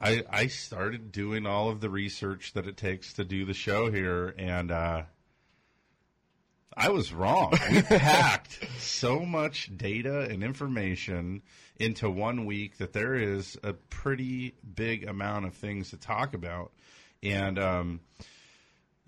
I, 0.00 0.22
I 0.30 0.46
started 0.46 1.10
doing 1.10 1.44
all 1.44 1.70
of 1.70 1.80
the 1.80 1.90
research 1.90 2.52
that 2.52 2.68
it 2.68 2.76
takes 2.76 3.14
to 3.14 3.24
do 3.24 3.44
the 3.44 3.52
show 3.52 3.90
here, 3.90 4.32
and 4.38 4.70
uh, 4.70 5.02
I 6.78 6.90
was 6.90 7.12
wrong. 7.12 7.58
We 7.68 7.82
packed 7.82 8.64
so 8.78 9.20
much 9.20 9.76
data 9.76 10.20
and 10.20 10.44
information 10.44 11.42
into 11.76 12.08
one 12.08 12.46
week 12.46 12.78
that 12.78 12.92
there 12.92 13.16
is 13.16 13.58
a 13.64 13.72
pretty 13.72 14.54
big 14.76 15.08
amount 15.08 15.46
of 15.46 15.54
things 15.54 15.90
to 15.90 15.96
talk 15.96 16.34
about. 16.34 16.70
And, 17.20 17.58
um, 17.58 18.00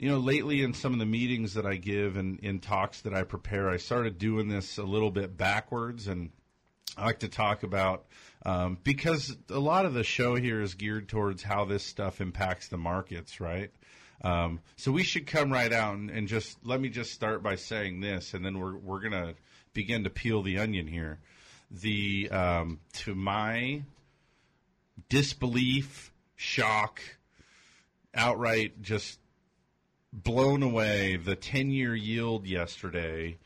you 0.01 0.09
know, 0.09 0.19
lately 0.19 0.63
in 0.63 0.73
some 0.73 0.95
of 0.95 0.99
the 0.99 1.05
meetings 1.05 1.53
that 1.55 1.67
I 1.67 1.77
give 1.77 2.17
and 2.17 2.41
in 2.41 2.61
talks 2.61 3.03
that 3.03 3.13
I 3.13 3.23
prepare, 3.23 3.69
I 3.69 3.77
started 3.77 4.17
doing 4.17 4.49
this 4.49 4.79
a 4.79 4.83
little 4.83 5.11
bit 5.11 5.37
backwards. 5.37 6.09
And 6.09 6.31
I 6.97 7.05
like 7.05 7.19
to 7.19 7.29
talk 7.29 7.65
about, 7.65 8.07
um, 8.47 8.79
because 8.83 9.37
a 9.51 9.59
lot 9.59 9.85
of 9.85 9.93
the 9.93 10.03
show 10.03 10.37
here 10.37 10.63
is 10.63 10.73
geared 10.73 11.11
towards 11.11 11.43
how 11.43 11.67
this 11.67 11.85
stuff 11.85 12.23
impacts 12.23 12.69
the 12.69 12.79
markets, 12.79 13.41
right? 13.41 13.71
Um, 14.25 14.61
so 14.77 14.91
we 14.91 15.03
should 15.03 15.27
come 15.27 15.53
right 15.53 15.71
out 15.73 15.97
and, 15.97 16.09
and 16.09 16.27
just 16.27 16.57
let 16.65 16.81
me 16.81 16.89
just 16.89 17.13
start 17.13 17.43
by 17.43 17.57
saying 17.57 18.01
this, 18.01 18.33
and 18.33 18.43
then 18.43 18.59
we're 18.59 18.77
we're 18.77 19.01
gonna 19.01 19.35
begin 19.75 20.05
to 20.05 20.11
peel 20.11 20.43
the 20.43 20.59
onion 20.59 20.87
here. 20.87 21.21
The 21.71 22.31
um, 22.31 22.81
to 22.95 23.15
my 23.15 23.83
disbelief, 25.09 26.13
shock, 26.37 27.01
outright 28.15 28.83
just 28.83 29.20
blown 30.13 30.63
away. 30.63 31.17
The 31.17 31.37
ten 31.37 31.71
year 31.71 31.95
yield 31.95 32.47
yesterday 32.47 33.39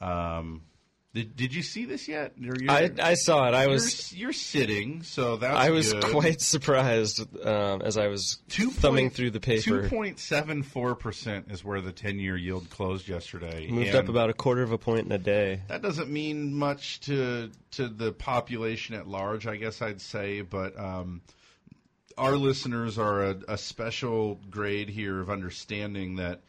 um, 0.00 0.62
Did, 1.14 1.36
did 1.36 1.54
you 1.54 1.62
see 1.62 1.84
this 1.84 2.08
yet? 2.08 2.32
You're, 2.38 2.56
I, 2.68 2.90
I 3.00 3.14
saw 3.14 3.46
it. 3.46 3.54
I 3.54 3.62
you're, 3.64 3.70
was 3.72 4.12
you're 4.12 4.32
sitting, 4.32 5.02
so 5.02 5.36
that's 5.36 5.54
I 5.54 5.70
was 5.70 5.92
good. 5.92 6.04
quite 6.04 6.40
surprised 6.40 7.20
um, 7.46 7.82
as 7.82 7.96
I 7.98 8.06
was 8.08 8.38
Two 8.48 8.70
thumbing 8.70 9.06
point- 9.06 9.14
through 9.14 9.30
the 9.32 9.40
paper. 9.40 9.88
2.74% 9.88 11.52
is 11.52 11.64
where 11.64 11.80
the 11.80 11.92
10 11.92 12.18
year 12.18 12.36
yield 12.36 12.68
closed 12.70 13.08
yesterday. 13.08 13.68
Moved 13.70 13.88
And 13.88 13.96
up 13.96 14.08
about 14.08 14.30
a 14.30 14.32
quarter 14.34 14.62
of 14.62 14.72
a 14.72 14.78
point 14.78 15.06
in 15.06 15.12
a 15.12 15.18
day. 15.18 15.60
That 15.68 15.82
doesn't 15.82 16.10
mean 16.10 16.54
much 16.54 17.00
to 17.00 17.50
to 17.72 17.88
the 17.88 18.12
population 18.12 18.94
at 18.94 19.06
large, 19.06 19.46
I 19.46 19.56
guess 19.56 19.80
I'd 19.82 20.00
say, 20.00 20.40
but 20.42 20.78
um, 20.78 21.22
our 22.18 22.36
listeners 22.36 22.98
are 22.98 23.22
a, 23.24 23.36
a 23.48 23.58
special 23.58 24.40
grade 24.50 24.88
here 24.88 25.20
of 25.20 25.30
understanding 25.30 26.16
that 26.16 26.40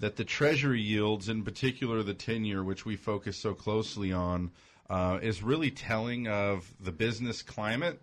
that 0.00 0.14
the 0.14 0.24
Treasury 0.24 0.80
yields, 0.80 1.28
in 1.28 1.42
particular 1.42 2.02
the 2.02 2.14
ten 2.14 2.44
year, 2.44 2.62
which 2.62 2.84
we 2.84 2.96
focus 2.96 3.36
so 3.36 3.52
closely 3.52 4.12
on, 4.12 4.52
uh, 4.88 5.18
is 5.20 5.42
really 5.42 5.70
telling 5.70 6.28
of 6.28 6.72
the 6.80 6.92
business 6.92 7.42
climate. 7.42 8.00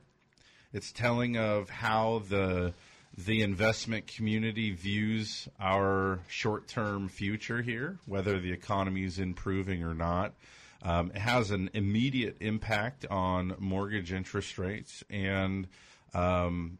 It's 0.74 0.91
telling 0.91 1.38
of 1.38 1.69
how 1.69 2.24
the 2.29 2.74
the 3.17 3.41
investment 3.41 4.07
community 4.07 4.72
views 4.72 5.48
our 5.60 6.19
short 6.27 6.67
term 6.67 7.07
future 7.07 7.62
here, 7.62 7.98
whether 8.05 8.39
the 8.39 8.51
economy 8.51 9.03
is 9.05 9.19
improving 9.19 9.84
or 9.84 9.93
not. 9.93 10.34
Um, 10.81 11.12
it 11.15 11.19
has 11.19 11.50
an 11.51 11.69
immediate 11.74 12.38
impact 12.41 13.05
on 13.10 13.55
mortgage 13.57 14.12
interest 14.12 14.57
rates, 14.57 15.03
and 15.10 15.67
um, 16.13 16.77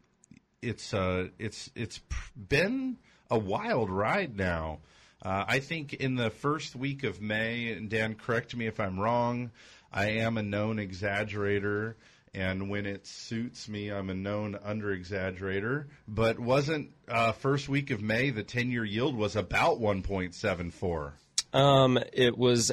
it's 0.62 0.94
uh, 0.94 1.28
it's 1.38 1.70
it's 1.74 2.00
been 2.36 2.96
a 3.30 3.38
wild 3.38 3.90
ride 3.90 4.36
now. 4.36 4.80
Uh, 5.22 5.44
I 5.48 5.60
think 5.60 5.94
in 5.94 6.14
the 6.14 6.30
first 6.30 6.76
week 6.76 7.02
of 7.02 7.20
May, 7.20 7.72
and 7.72 7.88
Dan, 7.88 8.14
correct 8.14 8.54
me 8.54 8.66
if 8.66 8.78
I'm 8.78 8.98
wrong. 9.00 9.50
I 9.92 10.10
am 10.10 10.36
a 10.36 10.42
known 10.42 10.76
exaggerator, 10.76 11.94
and 12.34 12.68
when 12.68 12.84
it 12.86 13.06
suits 13.06 13.68
me, 13.68 13.88
I'm 13.90 14.10
a 14.10 14.14
known 14.14 14.58
under 14.62 14.96
exaggerator. 14.96 15.86
But 16.06 16.38
wasn't 16.38 16.90
uh, 17.08 17.32
first 17.32 17.68
week 17.68 17.90
of 17.90 18.02
May 18.02 18.30
the 18.30 18.42
10 18.42 18.70
year 18.70 18.84
yield 18.84 19.16
was 19.16 19.36
about 19.36 19.80
1.74, 19.80 21.12
Um, 21.52 21.98
it 22.12 22.36
was 22.36 22.70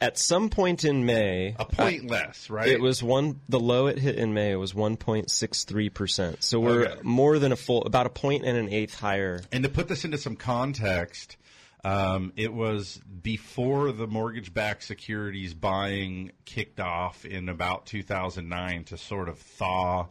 at 0.00 0.18
some 0.18 0.48
point 0.50 0.84
in 0.84 1.06
May. 1.06 1.54
a 1.58 1.64
point 1.64 2.10
less, 2.10 2.50
right? 2.50 2.68
It 2.68 2.80
was 2.80 3.02
one. 3.02 3.40
The 3.48 3.60
low 3.60 3.86
it 3.86 3.98
hit 3.98 4.16
in 4.16 4.34
May 4.34 4.54
was 4.56 4.74
one 4.74 4.96
point 4.96 5.30
six 5.30 5.64
three 5.64 5.88
percent. 5.88 6.42
So 6.42 6.60
we're 6.60 6.86
Okay. 6.86 7.00
more 7.02 7.38
than 7.38 7.52
a 7.52 7.56
full, 7.56 7.82
about 7.84 8.06
a 8.06 8.10
point 8.10 8.44
and 8.44 8.56
an 8.56 8.68
eighth 8.72 8.98
higher. 8.98 9.42
And 9.52 9.64
to 9.64 9.70
put 9.70 9.88
this 9.88 10.04
into 10.04 10.18
some 10.18 10.36
context, 10.36 11.36
um, 11.84 12.32
it 12.36 12.52
was 12.52 13.00
before 13.22 13.92
the 13.92 14.06
mortgage 14.06 14.52
backed 14.52 14.82
securities 14.84 15.54
buying 15.54 16.32
kicked 16.44 16.80
off 16.80 17.24
in 17.24 17.48
about 17.48 17.86
2009 17.86 18.84
to 18.84 18.96
sort 18.98 19.28
of 19.28 19.38
thaw 19.38 20.06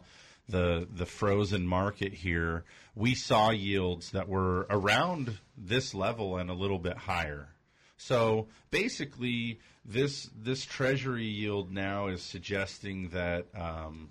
the 0.48 0.86
the 0.92 1.06
frozen 1.06 1.66
market 1.66 2.12
here. 2.12 2.64
We 2.94 3.14
saw 3.14 3.50
yields 3.50 4.12
that 4.12 4.26
were 4.28 4.66
around 4.70 5.38
this 5.58 5.92
level 5.94 6.38
and 6.38 6.48
a 6.50 6.54
little 6.54 6.78
bit 6.78 6.96
higher. 6.96 7.48
So 7.96 8.48
basically, 8.70 9.60
this 9.84 10.28
this 10.36 10.64
treasury 10.64 11.26
yield 11.26 11.72
now 11.72 12.08
is 12.08 12.22
suggesting 12.22 13.10
that 13.10 13.46
um, 13.54 14.10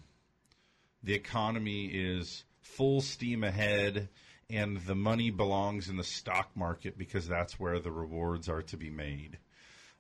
the 1.04 1.14
economy 1.14 1.86
is 1.86 2.44
full 2.62 3.02
steam 3.02 3.44
ahead 3.44 4.10
and 4.50 4.78
the 4.82 4.96
money 4.96 5.32
belongs 5.32 5.90
in 5.90 5.98
the 5.98 6.04
stock 6.04 6.50
market 6.56 6.98
because 6.98 7.28
that's 7.28 7.60
where 7.60 7.80
the 7.80 7.92
rewards 7.92 8.50
are 8.50 8.62
to 8.64 8.78
be 8.78 8.90
made. 8.90 9.38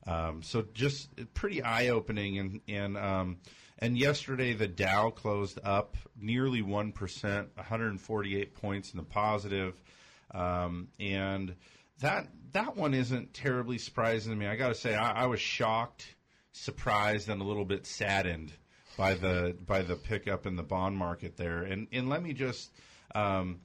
Um, 0.08 0.44
so 0.44 0.65
just 0.74 1.10
pretty 1.34 1.63
eye 1.63 1.89
opening 1.89 2.38
and 2.38 2.62
and 2.68 2.98
um, 2.98 3.38
and 3.80 3.98
yesterday 3.98 4.54
the 4.54 4.68
Dow 4.68 5.10
closed 5.10 5.60
up 5.63 5.98
nearly 6.20 6.62
one 6.62 6.92
percent, 6.92 7.50
148 7.56 8.54
points 8.56 8.92
in 8.92 8.98
the 8.98 9.04
positive, 9.04 9.82
um, 10.32 10.89
and 11.00 11.56
that 12.02 12.28
that 12.54 12.75
one 12.75 12.94
isn't 12.94 13.34
terribly 13.34 13.78
surprising 13.78 14.32
to 14.32 14.38
me. 14.38 14.48
I 14.48 14.56
got 14.56 14.70
to 14.70 14.75
say 14.75 14.96
I, 14.96 15.24
I 15.24 15.25
was 15.25 15.42
shocked, 15.42 16.16
surprised, 16.54 17.30
and 17.30 17.42
a 17.42 17.44
little 17.44 17.66
bit 17.66 17.86
saddened 17.86 18.54
by 18.98 19.14
the 19.14 19.56
by 19.66 19.82
the 19.82 19.96
pickup 19.96 20.46
in 20.46 20.56
the 20.56 20.64
bond 20.64 20.98
market 20.98 21.38
there. 21.38 21.64
And 21.64 21.88
and 21.92 22.10
let 22.10 22.24
me 22.24 22.34
just 22.34 22.72
um, 23.14 23.60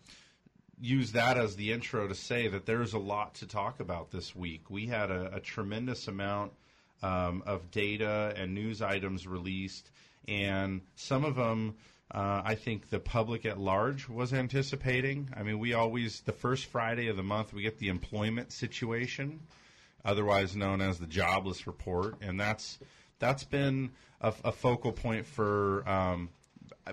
use 0.81 1.13
that 1.13 1.37
as 1.37 1.57
the 1.57 1.73
intro 1.73 2.09
to 2.09 2.15
say 2.15 2.49
that 2.49 2.67
there's 2.67 2.93
a 2.93 2.99
lot 2.99 3.37
to 3.37 3.47
talk 3.47 3.81
about 3.81 4.11
this 4.11 4.35
week. 4.35 4.71
We 4.71 4.87
had 4.87 5.11
a, 5.11 5.37
a 5.37 5.41
tremendous 5.41 6.09
amount 6.09 6.53
um, 7.03 7.43
of 7.47 7.71
data 7.71 8.35
and 8.37 8.55
news 8.55 8.83
items 8.83 9.27
released, 9.27 9.91
and 10.27 10.83
some 10.97 11.25
of 11.25 11.37
them. 11.37 11.77
Uh, 12.13 12.43
I 12.45 12.57
think 12.57 12.91
the 12.91 12.99
public 12.99 13.47
at 13.47 13.59
large 13.59 14.09
was 14.09 14.33
anticipating. 14.33 15.31
I 15.37 15.43
mean, 15.45 15.59
we 15.59 15.75
always, 15.75 16.21
the 16.23 16.33
first 16.33 16.67
Friday 16.67 17.09
of 17.09 17.17
the 17.17 17.23
month, 17.23 17.53
we 17.53 17.63
get 17.63 17.79
the 17.79 17.89
employment 17.89 18.53
situation, 18.53 19.41
otherwise 20.05 20.57
known 20.57 20.81
as 20.81 20.99
the 20.99 21.07
jobless 21.07 21.67
report, 21.67 22.17
and 22.21 22.41
that's 22.41 22.79
that's 23.21 23.45
been 23.45 23.93
a, 24.21 24.33
a 24.45 24.51
focal 24.51 24.93
point 24.93 25.27
for 25.27 25.89
um, 25.89 26.31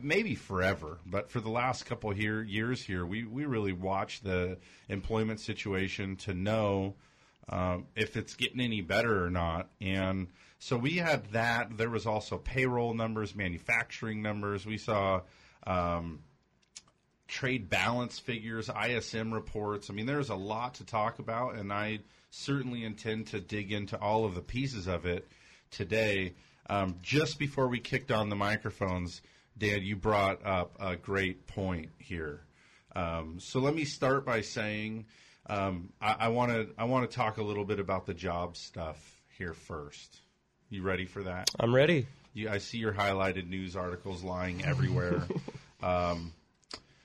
maybe 0.01 0.35
forever, 0.35 0.99
but 1.05 1.29
for 1.29 1.39
the 1.39 1.49
last 1.49 1.85
couple 1.85 2.11
here, 2.11 2.43
years 2.43 2.81
here, 2.81 3.05
we, 3.05 3.23
we 3.25 3.45
really 3.45 3.73
watch 3.73 4.21
the 4.21 4.57
employment 4.89 5.39
situation 5.39 6.15
to 6.17 6.33
know 6.33 6.95
um, 7.49 7.87
if 7.95 8.17
it's 8.17 8.35
getting 8.35 8.59
any 8.59 8.81
better 8.81 9.23
or 9.23 9.29
not. 9.29 9.69
And 9.81 10.27
so 10.59 10.77
we 10.77 10.97
had 10.97 11.31
that. 11.31 11.77
There 11.77 11.89
was 11.89 12.05
also 12.05 12.37
payroll 12.37 12.93
numbers, 12.93 13.35
manufacturing 13.35 14.21
numbers. 14.21 14.65
We 14.65 14.77
saw 14.77 15.21
um, 15.65 16.23
trade 17.27 17.69
balance 17.69 18.17
figures, 18.19 18.69
ISM 18.69 19.33
reports. 19.33 19.89
I 19.89 19.93
mean, 19.93 20.05
there's 20.05 20.29
a 20.29 20.35
lot 20.35 20.75
to 20.75 20.85
talk 20.85 21.19
about, 21.19 21.55
and 21.55 21.71
I 21.71 21.99
certainly 22.29 22.83
intend 22.83 23.27
to 23.27 23.39
dig 23.39 23.71
into 23.71 23.99
all 23.99 24.25
of 24.25 24.35
the 24.35 24.41
pieces 24.41 24.87
of 24.87 25.05
it 25.05 25.27
today. 25.69 26.33
Um, 26.69 26.95
just 27.01 27.39
before 27.39 27.67
we 27.67 27.79
kicked 27.79 28.11
on 28.11 28.29
the 28.29 28.35
microphones, 28.35 29.21
Dan, 29.57 29.83
you 29.83 29.95
brought 29.95 30.45
up 30.45 30.75
a 30.79 30.95
great 30.95 31.47
point 31.47 31.89
here. 31.97 32.41
Um, 32.95 33.39
so 33.39 33.59
let 33.59 33.75
me 33.75 33.85
start 33.85 34.25
by 34.25 34.41
saying 34.41 35.05
um, 35.49 35.93
I 36.01 36.27
want 36.29 36.51
to 36.51 36.67
I 36.77 36.85
want 36.85 37.09
to 37.09 37.15
talk 37.15 37.37
a 37.37 37.43
little 37.43 37.63
bit 37.63 37.79
about 37.79 38.05
the 38.05 38.13
job 38.13 38.57
stuff 38.57 38.97
here 39.37 39.53
first. 39.53 40.21
You 40.69 40.81
ready 40.81 41.05
for 41.05 41.23
that? 41.23 41.49
I'm 41.57 41.73
ready. 41.73 42.07
You, 42.33 42.49
I 42.49 42.57
see 42.57 42.77
your 42.77 42.91
highlighted 42.91 43.47
news 43.47 43.77
articles 43.77 44.21
lying 44.21 44.65
everywhere. 44.65 45.23
um, 45.81 46.33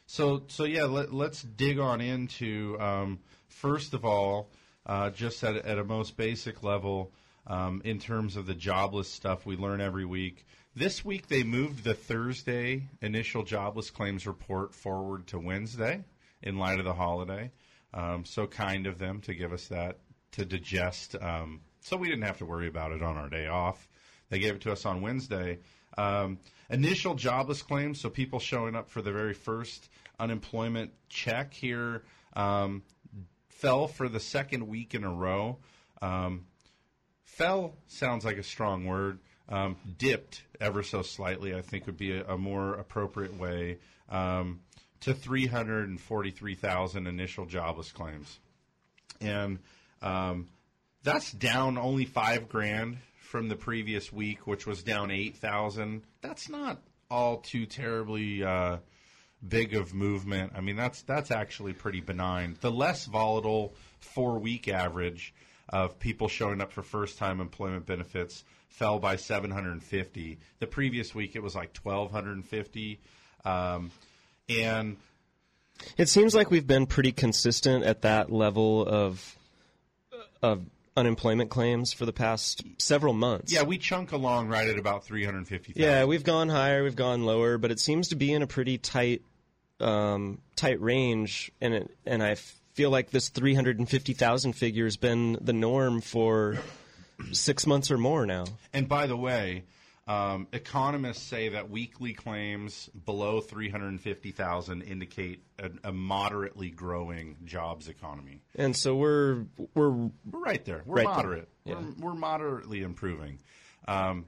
so, 0.06 0.42
so 0.48 0.64
yeah, 0.64 0.84
let, 0.84 1.12
us 1.12 1.42
dig 1.42 1.78
on 1.78 2.00
into 2.00 2.76
um, 2.80 3.20
first 3.48 3.94
of 3.94 4.04
all, 4.04 4.50
uh, 4.84 5.10
just 5.10 5.44
at, 5.44 5.54
at 5.54 5.78
a 5.78 5.84
most 5.84 6.16
basic 6.16 6.64
level, 6.64 7.12
um, 7.46 7.82
in 7.84 8.00
terms 8.00 8.36
of 8.36 8.46
the 8.46 8.54
jobless 8.54 9.08
stuff 9.08 9.46
we 9.46 9.56
learn 9.56 9.80
every 9.80 10.04
week. 10.04 10.44
This 10.74 11.04
week 11.04 11.28
they 11.28 11.44
moved 11.44 11.84
the 11.84 11.94
Thursday 11.94 12.88
initial 13.00 13.44
jobless 13.44 13.90
claims 13.90 14.26
report 14.26 14.74
forward 14.74 15.28
to 15.28 15.38
Wednesday 15.38 16.02
in 16.42 16.58
light 16.58 16.80
of 16.80 16.84
the 16.84 16.94
holiday. 16.94 17.52
Um, 17.94 18.24
so 18.24 18.48
kind 18.48 18.88
of 18.88 18.98
them 18.98 19.20
to 19.20 19.34
give 19.34 19.52
us 19.52 19.68
that 19.68 19.98
to 20.32 20.44
digest. 20.44 21.14
Um, 21.20 21.60
so 21.82 21.96
we 21.96 22.08
didn't 22.08 22.24
have 22.24 22.38
to 22.38 22.46
worry 22.46 22.68
about 22.68 22.92
it 22.92 23.02
on 23.02 23.16
our 23.16 23.28
day 23.28 23.46
off. 23.46 23.88
They 24.30 24.38
gave 24.38 24.54
it 24.54 24.62
to 24.62 24.72
us 24.72 24.86
on 24.86 25.02
Wednesday. 25.02 25.58
Um, 25.98 26.38
initial 26.70 27.14
jobless 27.14 27.62
claims, 27.62 28.00
so 28.00 28.08
people 28.08 28.38
showing 28.38 28.74
up 28.74 28.88
for 28.88 29.02
the 29.02 29.12
very 29.12 29.34
first 29.34 29.90
unemployment 30.18 30.92
check 31.08 31.52
here, 31.52 32.04
um, 32.34 32.82
fell 33.48 33.88
for 33.88 34.08
the 34.08 34.20
second 34.20 34.68
week 34.68 34.94
in 34.94 35.04
a 35.04 35.12
row. 35.12 35.58
Um, 36.00 36.46
fell 37.24 37.74
sounds 37.88 38.24
like 38.24 38.38
a 38.38 38.42
strong 38.42 38.86
word. 38.86 39.18
Um, 39.48 39.76
dipped 39.98 40.42
ever 40.60 40.82
so 40.82 41.02
slightly, 41.02 41.54
I 41.54 41.60
think 41.60 41.86
would 41.86 41.98
be 41.98 42.16
a, 42.16 42.24
a 42.24 42.38
more 42.38 42.74
appropriate 42.74 43.36
way 43.36 43.78
um, 44.08 44.60
to 45.00 45.12
343,000 45.12 47.06
initial 47.06 47.44
jobless 47.44 47.90
claims. 47.92 48.38
And 49.20 49.58
um, 50.00 50.48
that's 51.02 51.32
down 51.32 51.78
only 51.78 52.04
five 52.04 52.48
grand 52.48 52.98
from 53.20 53.48
the 53.48 53.56
previous 53.56 54.12
week, 54.12 54.46
which 54.46 54.66
was 54.66 54.82
down 54.82 55.10
8,000. 55.10 56.02
That's 56.20 56.48
not 56.48 56.80
all 57.10 57.38
too 57.38 57.66
terribly 57.66 58.42
uh, 58.44 58.78
big 59.46 59.74
of 59.74 59.94
movement. 59.94 60.52
I 60.54 60.60
mean, 60.60 60.76
that's 60.76 61.02
that's 61.02 61.30
actually 61.30 61.72
pretty 61.72 62.00
benign. 62.00 62.56
The 62.60 62.70
less 62.70 63.06
volatile 63.06 63.74
four 64.00 64.38
week 64.38 64.68
average 64.68 65.34
of 65.68 65.98
people 65.98 66.28
showing 66.28 66.60
up 66.60 66.72
for 66.72 66.82
first 66.82 67.18
time 67.18 67.40
employment 67.40 67.86
benefits 67.86 68.44
fell 68.68 68.98
by 68.98 69.16
750. 69.16 70.38
The 70.58 70.66
previous 70.66 71.14
week 71.14 71.36
it 71.36 71.42
was 71.42 71.54
like 71.54 71.76
1,250. 71.76 73.00
Um, 73.44 73.90
and 74.48 74.96
It 75.96 76.08
seems 76.08 76.34
like 76.34 76.50
we've 76.50 76.66
been 76.66 76.86
pretty 76.86 77.12
consistent 77.12 77.84
at 77.84 78.02
that 78.02 78.30
level 78.30 78.86
of 78.86 79.36
of 80.42 80.64
unemployment 80.96 81.50
claims 81.50 81.92
for 81.92 82.06
the 82.06 82.12
past 82.12 82.62
several 82.78 83.12
months. 83.12 83.52
Yeah, 83.52 83.62
we 83.62 83.78
chunk 83.78 84.12
along 84.12 84.48
right 84.48 84.68
at 84.68 84.78
about 84.78 85.04
350,000. 85.04 85.82
Yeah, 85.82 86.04
we've 86.04 86.24
gone 86.24 86.48
higher, 86.48 86.82
we've 86.82 86.96
gone 86.96 87.24
lower, 87.24 87.58
but 87.58 87.70
it 87.70 87.80
seems 87.80 88.08
to 88.08 88.16
be 88.16 88.32
in 88.32 88.42
a 88.42 88.46
pretty 88.46 88.78
tight 88.78 89.22
um, 89.80 90.38
tight 90.54 90.80
range, 90.80 91.50
and 91.60 91.74
it, 91.74 91.90
and 92.06 92.22
I 92.22 92.36
feel 92.74 92.90
like 92.90 93.10
this 93.10 93.28
350,000 93.28 94.52
figure 94.52 94.84
has 94.84 94.96
been 94.96 95.38
the 95.40 95.52
norm 95.52 96.00
for 96.00 96.58
six 97.32 97.66
months 97.66 97.90
or 97.90 97.98
more 97.98 98.24
now. 98.26 98.44
And 98.72 98.88
by 98.88 99.06
the 99.06 99.16
way, 99.16 99.64
um, 100.08 100.48
economists 100.52 101.22
say 101.22 101.50
that 101.50 101.70
weekly 101.70 102.12
claims 102.12 102.90
below 103.04 103.40
350,000 103.40 104.82
indicate 104.82 105.44
a, 105.60 105.70
a, 105.84 105.92
moderately 105.92 106.70
growing 106.70 107.36
jobs 107.44 107.86
economy. 107.88 108.42
And 108.56 108.76
so 108.76 108.96
we're 108.96 109.44
we're 109.74 109.90
we're 109.90 110.10
right 110.32 110.64
there. 110.64 110.82
We're 110.84 110.96
right 110.96 111.04
moderate. 111.04 111.48
There. 111.64 111.76
Yeah. 111.76 111.82
We're, 111.98 112.08
we're, 112.08 112.14
moderately 112.14 112.82
improving. 112.82 113.38
Um, 113.86 114.26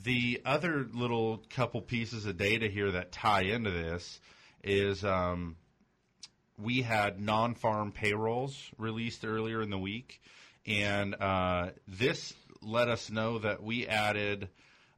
the 0.00 0.42
other 0.46 0.86
little 0.92 1.42
couple 1.50 1.80
pieces 1.82 2.24
of 2.26 2.36
data 2.36 2.68
here 2.68 2.92
that 2.92 3.10
tie 3.10 3.42
into 3.42 3.70
this 3.72 4.20
is 4.62 5.04
um, 5.04 5.56
we 6.56 6.82
had 6.82 7.20
non-farm 7.20 7.90
payrolls 7.90 8.70
released 8.78 9.24
earlier 9.24 9.60
in 9.60 9.70
the 9.70 9.78
week, 9.78 10.22
and 10.66 11.16
uh, 11.20 11.70
this 11.88 12.32
let 12.62 12.88
us 12.88 13.10
know 13.10 13.40
that 13.40 13.62
we 13.62 13.88
added 13.88 14.48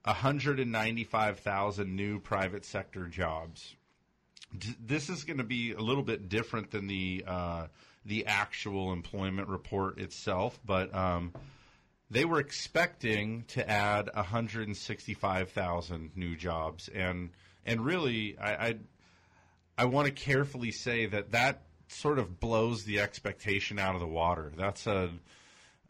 195,000 0.04 1.94
new 1.97 2.18
private 2.18 2.64
sector 2.64 3.06
jobs. 3.06 3.75
D- 4.56 4.75
this 4.85 5.09
is 5.09 5.25
going 5.25 5.38
to 5.38 5.44
be 5.44 5.73
a 5.73 5.80
little 5.80 6.02
bit 6.02 6.28
different 6.28 6.71
than 6.71 6.87
the 6.87 7.25
uh, 7.26 7.66
the 8.04 8.26
actual 8.26 8.92
employment 8.92 9.49
report 9.49 9.99
itself, 9.99 10.59
but 10.66 10.92
um, 10.94 11.32
they 12.11 12.25
were 12.25 12.40
expecting 12.40 13.44
to 13.49 13.68
add 13.68 14.11
165,000 14.12 16.11
new 16.16 16.37
jobs, 16.37 16.88
and 16.88 17.30
and 17.64 17.85
really, 17.85 18.37
I, 18.38 18.68
I 18.68 18.75
I 19.78 19.85
want 19.87 20.06
to 20.06 20.12
carefully 20.12 20.73
say 20.73 21.06
that 21.06 21.30
that 21.32 21.62
sort 21.88 22.18
of 22.18 22.40
blows 22.40 22.85
the 22.85 23.00
expectation 23.00 23.78
out 23.78 23.94
of 23.94 24.00
the 24.00 24.06
water. 24.06 24.52
That's 24.56 24.87
a 24.87 25.11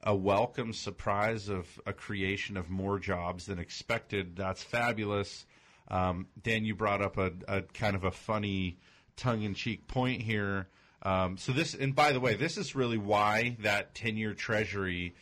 a 0.03 0.15
welcome 0.15 0.73
surprise 0.73 1.49
of 1.49 1.81
a 1.87 1.93
creation 1.93 2.57
of 2.57 2.69
more 2.69 2.99
jobs 2.99 3.47
than 3.47 3.59
expected. 3.59 4.37
That's 4.37 4.63
fabulous. 4.63 5.47
Um, 5.89 6.27
Dan, 6.43 6.65
you 6.65 6.75
brought 6.75 7.03
up 7.03 7.19
a, 7.19 7.33
a, 7.47 7.63
kind 7.63 7.95
of 7.95 8.05
a 8.05 8.11
funny 8.11 8.79
tongue-in-cheek 9.17 9.87
point 9.89 10.23
here. 10.23 10.69
Um, 11.03 11.37
so 11.37 11.53
this, 11.53 11.75
and 11.75 11.95
by 11.95 12.13
the 12.13 12.21
way, 12.21 12.35
this 12.35 12.57
is 12.57 12.75
really 12.75 12.99
why 12.99 13.57
that 13.61 13.95
ten-year 13.95 14.35
Treasury 14.35 15.15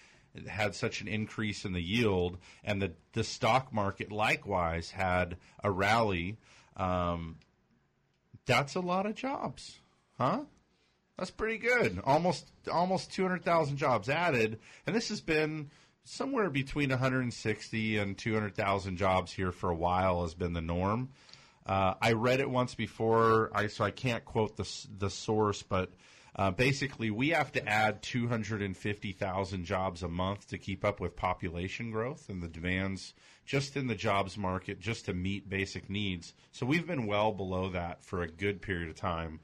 had 0.47 0.75
such 0.75 1.01
an 1.01 1.09
increase 1.09 1.65
in 1.65 1.73
the 1.73 1.83
yield, 1.83 2.39
and 2.63 2.81
the 2.81 2.93
the 3.15 3.25
stock 3.25 3.73
market 3.73 4.13
likewise 4.13 4.91
had 4.91 5.37
a 5.65 5.71
rally. 5.71 6.37
Um, 6.77 7.37
that's 8.47 8.75
a 8.75 8.81
lot 8.81 9.07
of 9.07 9.15
jobs, 9.15 9.81
huh? 10.19 10.43
That's 11.19 11.31
pretty 11.31 11.59
good. 11.59 12.01
Almost 12.05 12.51
almost 12.71 13.13
200,000 13.13 13.77
jobs 13.77 14.09
added, 14.09 14.59
and 14.87 14.97
this 14.97 15.11
has 15.11 15.21
been 15.21 15.71
somewhere 16.05 16.51
between 16.51 16.91
160 16.91 17.99
and 17.99 18.17
200,000 18.17 18.97
jobs 18.97 19.33
here 19.33 19.53
for 19.53 19.71
a 19.71 19.75
while 19.75 20.23
has 20.23 20.35
been 20.35 20.55
the 20.55 20.61
norm. 20.61 21.11
Uh, 21.67 21.95
I 22.01 22.13
read 22.13 22.41
it 22.41 22.51
once 22.51 22.75
before, 22.75 23.51
I, 23.55 23.67
so 23.67 23.85
I 23.85 23.91
can't 23.91 24.25
quote 24.25 24.57
the 24.57 24.69
the 24.99 25.11
source, 25.11 25.63
but 25.63 25.93
uh, 26.37 26.51
basically 26.51 27.11
we 27.11 27.31
have 27.31 27.53
to 27.53 27.69
add 27.69 28.03
250,000 28.03 29.65
jobs 29.65 30.03
a 30.03 30.09
month 30.09 30.49
to 30.49 30.59
keep 30.59 30.85
up 30.85 31.01
with 31.01 31.17
population 31.17 31.91
growth 31.91 32.29
and 32.29 32.43
the 32.43 32.49
demands 32.49 33.15
just 33.45 33.77
in 33.77 33.89
the 33.89 33.95
jobs 33.95 34.39
market, 34.39 34.81
just 34.81 35.07
to 35.07 35.13
meet 35.13 35.49
basic 35.49 35.91
needs. 35.91 36.35
So 36.53 36.67
we've 36.67 36.87
been 36.87 37.07
well 37.07 37.33
below 37.33 37.69
that 37.71 38.05
for 38.05 38.23
a 38.23 38.29
good 38.29 38.63
period 38.63 38.89
of 38.89 38.97
time. 38.97 39.41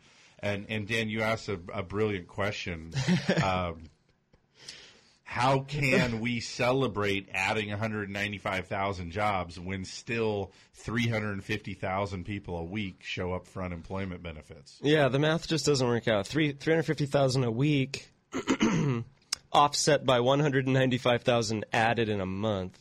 And 0.46 0.66
and 0.68 0.86
Dan, 0.86 1.08
you 1.08 1.22
asked 1.22 1.48
a, 1.48 1.58
a 1.72 1.82
brilliant 1.82 2.28
question. 2.28 2.92
um, 3.44 3.84
how 5.24 5.60
can 5.60 6.20
we 6.20 6.38
celebrate 6.38 7.28
adding 7.34 7.68
195,000 7.68 9.10
jobs 9.10 9.58
when 9.58 9.84
still 9.84 10.52
350,000 10.74 12.24
people 12.24 12.56
a 12.58 12.64
week 12.64 13.02
show 13.02 13.32
up 13.32 13.46
for 13.46 13.62
unemployment 13.62 14.22
benefits? 14.22 14.78
Yeah, 14.82 15.08
the 15.08 15.18
math 15.18 15.48
just 15.48 15.66
doesn't 15.66 15.86
work 15.86 16.06
out. 16.06 16.28
Three 16.28 16.52
350,000 16.52 17.42
a 17.42 17.50
week 17.50 18.08
offset 19.52 20.06
by 20.06 20.20
195,000 20.20 21.66
added 21.72 22.08
in 22.08 22.20
a 22.20 22.26
month 22.26 22.78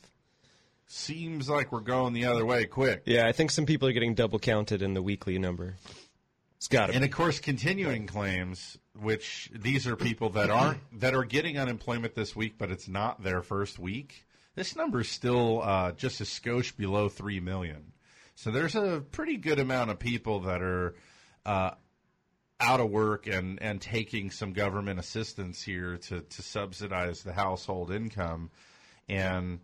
seems 0.88 1.49
like 1.49 1.71
we're 1.71 1.80
going 1.80 2.13
the 2.13 2.25
other 2.25 2.45
way 2.45 2.65
quick. 2.65 3.04
Yeah, 3.06 3.28
I 3.28 3.32
think 3.32 3.51
some 3.51 3.65
people 3.65 3.88
are 3.88 3.91
getting 3.91 4.13
double 4.13 4.39
counted 4.39 4.82
in 4.82 4.93
the 4.93 5.01
weekly 5.01 5.39
number. 5.39 5.75
It's 6.58 6.68
got 6.68 6.88
to. 6.88 6.94
And 6.94 7.04
of 7.04 7.12
course, 7.12 7.39
continuing 7.39 8.08
claims, 8.08 8.78
which 9.00 9.50
these 9.54 9.88
are 9.88 9.96
people 9.96 10.30
that 10.32 10.50
aren't 10.50 10.80
that 11.00 11.13
are 11.13 11.26
getting 11.26 11.58
unemployment 11.58 12.15
this 12.15 12.36
week, 12.36 12.58
but 12.58 12.72
it's 12.72 12.88
not 12.88 13.24
their 13.24 13.41
first 13.41 13.78
week. 13.78 14.26
This 14.56 14.76
number 14.76 15.02
is 15.02 15.10
still 15.10 15.62
uh, 15.62 15.91
just 15.91 16.22
a 16.22 16.24
skosh 16.24 16.76
below 16.76 17.10
three 17.10 17.39
million. 17.39 17.91
So 18.36 18.52
there's 18.52 18.76
a 18.76 19.04
pretty 19.12 19.38
good 19.38 19.60
amount 19.60 19.91
of 19.91 20.00
people 20.00 20.41
that 20.41 20.62
are 20.62 20.96
uh, 21.46 21.72
out 22.60 22.80
of 22.80 22.89
work 22.89 23.28
and, 23.28 23.62
and 23.62 23.82
taking 23.82 24.32
some 24.32 24.54
government 24.54 25.00
assistance 25.00 25.62
here 25.62 25.98
to, 25.98 26.22
to 26.22 26.41
subsidize 26.41 27.24
the 27.24 27.34
household 27.34 27.91
income. 27.91 28.50
And 29.08 29.60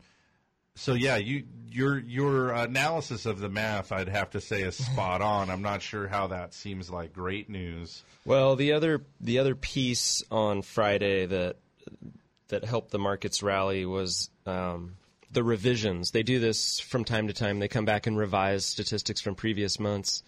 so 0.81 0.93
yeah, 0.93 1.17
you 1.17 1.43
your 1.69 1.99
your 1.99 2.51
analysis 2.51 3.27
of 3.27 3.39
the 3.39 3.49
math, 3.49 3.91
I'd 3.91 4.09
have 4.09 4.31
to 4.31 4.41
say, 4.41 4.63
is 4.63 4.75
spot 4.75 5.21
on. 5.33 5.51
I'm 5.51 5.61
not 5.61 5.83
sure 5.83 6.07
how 6.07 6.27
that 6.27 6.55
seems 6.55 6.89
like 6.89 7.13
great 7.13 7.49
news. 7.49 8.01
Well, 8.25 8.55
the 8.55 8.73
other 8.73 9.03
the 9.19 9.37
other 9.37 9.53
piece 9.53 10.23
on 10.31 10.63
Friday 10.63 11.27
that 11.27 11.57
that 12.47 12.65
helped 12.65 12.89
the 12.89 12.97
markets 12.97 13.43
rally 13.43 13.85
was 13.85 14.31
um, 14.47 14.95
the 15.31 15.43
revisions. 15.43 16.09
They 16.11 16.23
do 16.23 16.39
this 16.39 16.79
from 16.79 17.05
time 17.05 17.27
to 17.27 17.33
time. 17.33 17.59
They 17.59 17.67
come 17.67 17.85
back 17.85 18.07
and 18.07 18.17
revise 18.17 18.65
statistics 18.65 19.21
from 19.21 19.35
previous 19.35 19.79
months. 19.79 20.23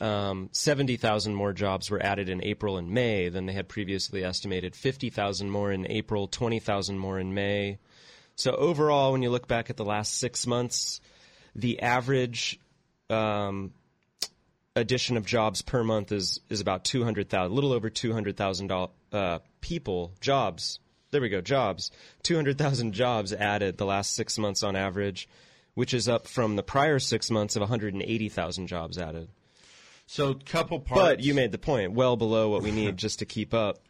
Um, 0.00 0.48
70,000 0.52 1.34
more 1.34 1.52
jobs 1.52 1.90
were 1.90 2.02
added 2.02 2.28
in 2.28 2.42
April 2.42 2.78
and 2.78 2.90
May 2.90 3.28
than 3.28 3.46
they 3.46 3.52
had 3.52 3.68
previously 3.68 4.24
estimated. 4.24 4.74
50,000 4.74 5.50
more 5.50 5.72
in 5.72 5.86
April, 5.90 6.26
20,000 6.26 6.98
more 6.98 7.18
in 7.18 7.34
May. 7.34 7.78
So 8.40 8.52
overall, 8.54 9.12
when 9.12 9.22
you 9.22 9.28
look 9.28 9.46
back 9.46 9.68
at 9.68 9.76
the 9.76 9.84
last 9.84 10.14
six 10.14 10.46
months, 10.46 11.00
the 11.54 11.82
average 11.82 12.58
um, 13.10 13.72
addition 14.74 15.18
of 15.18 15.26
jobs 15.26 15.60
per 15.60 15.84
month 15.84 16.10
is 16.10 16.40
is 16.48 16.62
about 16.62 16.84
two 16.84 17.04
hundred 17.04 17.28
thousand, 17.28 17.52
a 17.52 17.54
little 17.54 17.72
over 17.72 17.90
two 17.90 18.14
hundred 18.14 18.38
thousand 18.38 18.72
uh, 19.12 19.38
people 19.60 20.12
jobs. 20.20 20.78
There 21.10 21.20
we 21.20 21.28
go, 21.28 21.42
jobs. 21.42 21.90
Two 22.22 22.34
hundred 22.34 22.56
thousand 22.56 22.92
jobs 22.92 23.34
added 23.34 23.76
the 23.76 23.84
last 23.84 24.14
six 24.14 24.38
months 24.38 24.62
on 24.62 24.74
average, 24.74 25.28
which 25.74 25.92
is 25.92 26.08
up 26.08 26.26
from 26.26 26.56
the 26.56 26.62
prior 26.62 26.98
six 26.98 27.30
months 27.30 27.56
of 27.56 27.60
one 27.60 27.68
hundred 27.68 27.92
and 27.92 28.02
eighty 28.02 28.30
thousand 28.30 28.68
jobs 28.68 28.96
added. 28.96 29.28
So, 30.06 30.34
couple 30.34 30.80
parts. 30.80 31.00
But 31.00 31.20
you 31.20 31.34
made 31.34 31.52
the 31.52 31.58
point, 31.58 31.92
well 31.92 32.16
below 32.16 32.48
what 32.48 32.62
we 32.62 32.70
need 32.70 32.96
just 32.96 33.18
to 33.18 33.26
keep 33.26 33.52
up. 33.52 33.80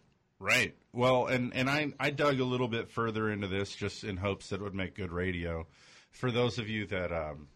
Right. 0.41 0.75
Well, 0.93 1.27
and 1.27 1.55
and 1.55 1.71
I 1.71 1.93
I 2.01 2.11
dug 2.11 2.41
a 2.41 2.45
little 2.45 2.67
bit 2.67 2.91
further 2.91 3.31
into 3.31 3.47
this 3.47 3.75
just 3.75 4.03
in 4.03 4.17
hopes 4.17 4.49
that 4.49 4.57
it 4.57 4.63
would 4.63 4.75
make 4.75 4.97
good 4.97 5.13
radio. 5.13 5.67
For 6.11 6.33
those 6.33 6.59
of 6.59 6.69
you 6.69 6.87
that 6.87 7.13
um, 7.13 7.47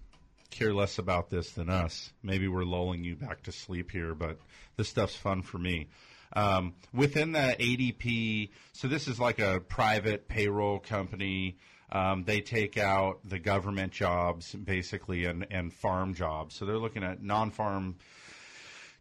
care 0.50 0.72
less 0.72 0.98
about 0.98 1.30
this 1.30 1.50
than 1.50 1.68
us, 1.68 2.12
maybe 2.22 2.46
we're 2.46 2.64
lulling 2.64 3.02
you 3.02 3.16
back 3.16 3.42
to 3.44 3.52
sleep 3.52 3.90
here, 3.90 4.14
but 4.14 4.38
this 4.76 4.88
stuff's 4.88 5.16
fun 5.16 5.42
for 5.42 5.58
me. 5.58 5.88
Um, 6.36 6.74
within 6.92 7.32
the 7.32 7.56
ADP, 7.58 8.50
so 8.72 8.86
this 8.86 9.08
is 9.08 9.18
like 9.18 9.40
a 9.40 9.60
private 9.60 10.28
payroll 10.28 10.78
company. 10.78 11.58
Um, 11.90 12.24
they 12.24 12.40
take 12.40 12.78
out 12.78 13.18
the 13.24 13.40
government 13.40 13.92
jobs 13.92 14.54
basically 14.54 15.24
and, 15.24 15.46
and 15.50 15.72
farm 15.72 16.14
jobs. 16.14 16.54
So 16.54 16.64
they're 16.64 16.78
looking 16.78 17.02
at 17.02 17.20
non 17.20 17.50
farm 17.50 17.96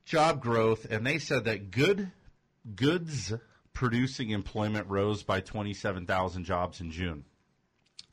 job 0.05 0.41
growth, 0.41 0.85
and 0.89 1.05
they 1.05 1.19
said 1.19 1.45
that 1.45 1.69
good 1.69 2.11
goods 2.75 3.31
producing 3.73 4.29
employment 4.29 4.87
rose 4.87 5.23
by 5.23 5.41
27,000 5.41 6.43
jobs 6.43 6.79
in 6.81 6.91
June. 6.91 7.25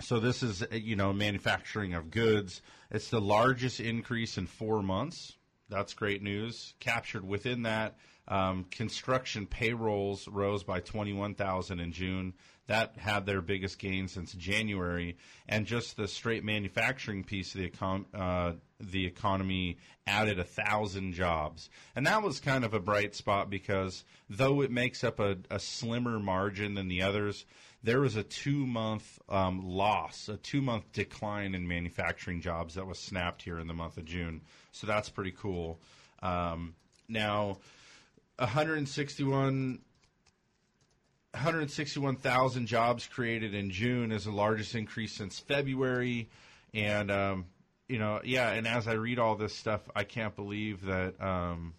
So 0.01 0.19
this 0.19 0.43
is, 0.43 0.65
you 0.73 0.97
know, 0.97 1.13
manufacturing 1.13 1.95
of 1.95 2.11
goods. 2.11 2.63
It's 2.91 3.11
the 3.11 3.21
largest 3.21 3.81
increase 3.81 4.39
in 4.39 4.47
four 4.47 4.83
months. 4.83 5.37
That's 5.69 5.95
great 5.95 6.23
news. 6.23 6.75
Captured 6.81 7.27
within 7.27 7.63
that, 7.63 7.97
Um, 8.29 8.65
construction 8.71 9.47
payrolls 9.47 10.29
rose 10.29 10.63
by 10.63 10.79
21,000 10.79 11.81
in 11.81 11.91
June. 11.91 12.35
That 12.71 12.97
had 12.99 13.27
their 13.27 13.41
biggest 13.41 13.81
gain 13.81 14.07
since 14.07 14.33
January, 14.33 15.17
and 15.49 15.67
just 15.67 15.97
the 15.97 16.07
straight 16.07 16.45
manufacturing 16.45 17.25
piece 17.25 17.53
of 17.57 17.63
the 17.63 17.73
uh, 18.15 18.53
the 18.79 19.07
economy 19.07 19.79
added 20.07 20.39
a 20.39 20.45
thousand 20.45 21.15
jobs, 21.15 21.69
and 21.97 22.07
that 22.07 22.23
was 22.23 22.39
kind 22.39 22.65
of 22.65 22.73
a 22.73 22.79
bright 22.79 23.17
spot 23.17 23.51
because 23.51 24.05
though 24.29 24.61
it 24.61 24.71
makes 24.71 25.03
up 25.03 25.19
a, 25.19 25.39
a 25.51 25.59
slimmer 25.59 26.21
margin 26.21 26.75
than 26.75 26.87
the 26.87 27.03
others, 27.03 27.45
there 27.83 27.99
was 27.99 28.15
a 28.15 28.23
two 28.23 28.65
month 28.69 29.19
um, 29.29 29.69
loss, 29.69 30.29
a 30.29 30.37
two 30.37 30.63
month 30.63 30.93
decline 30.93 31.57
in 31.57 31.67
manufacturing 31.67 32.41
jobs 32.41 32.77
that 32.77 32.87
was 32.87 33.01
snapped 33.01 33.43
here 33.43 33.59
in 33.59 33.67
the 33.67 33.75
month 33.75 33.97
of 33.97 34.05
June. 34.05 34.43
So 34.71 34.87
that's 34.87 35.09
pretty 35.09 35.33
cool. 35.33 35.81
Um, 36.23 36.77
now, 37.09 37.59
161 38.37 39.81
161,000 41.33 42.67
jobs 42.67 43.07
created 43.07 43.55
in 43.55 43.71
June 43.71 44.11
is 44.11 44.25
the 44.25 44.33
largest 44.33 44.75
increase 44.75 45.13
since 45.13 45.39
February. 45.39 46.29
And, 46.75 47.11
um, 47.11 47.47
you 47.89 47.99
know, 47.99 48.21
yeah, 48.25 48.51
and 48.51 48.67
as 48.67 48.89
I 48.89 48.93
read 48.95 49.19
all 49.19 49.37
this 49.37 49.55
stuff, 49.55 49.81
I 49.95 50.05
can't 50.05 50.35
believe 50.35 50.85
that 50.87 51.21
um, 51.21 51.75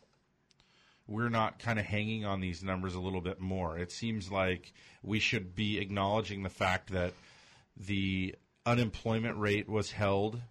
we're 1.08 1.30
not 1.30 1.60
kind 1.60 1.80
of 1.80 1.86
hanging 1.86 2.26
on 2.26 2.40
these 2.40 2.64
numbers 2.64 2.96
a 2.96 3.00
little 3.00 3.22
bit 3.22 3.42
more. 3.42 3.78
It 3.78 3.92
seems 3.92 4.32
like 4.32 4.74
we 5.04 5.20
should 5.20 5.56
be 5.56 5.80
acknowledging 5.80 6.44
the 6.44 6.50
fact 6.50 6.92
that 6.92 7.14
the 7.76 8.36
unemployment 8.66 9.38
rate 9.38 9.68
was 9.68 9.92
held 9.92 10.42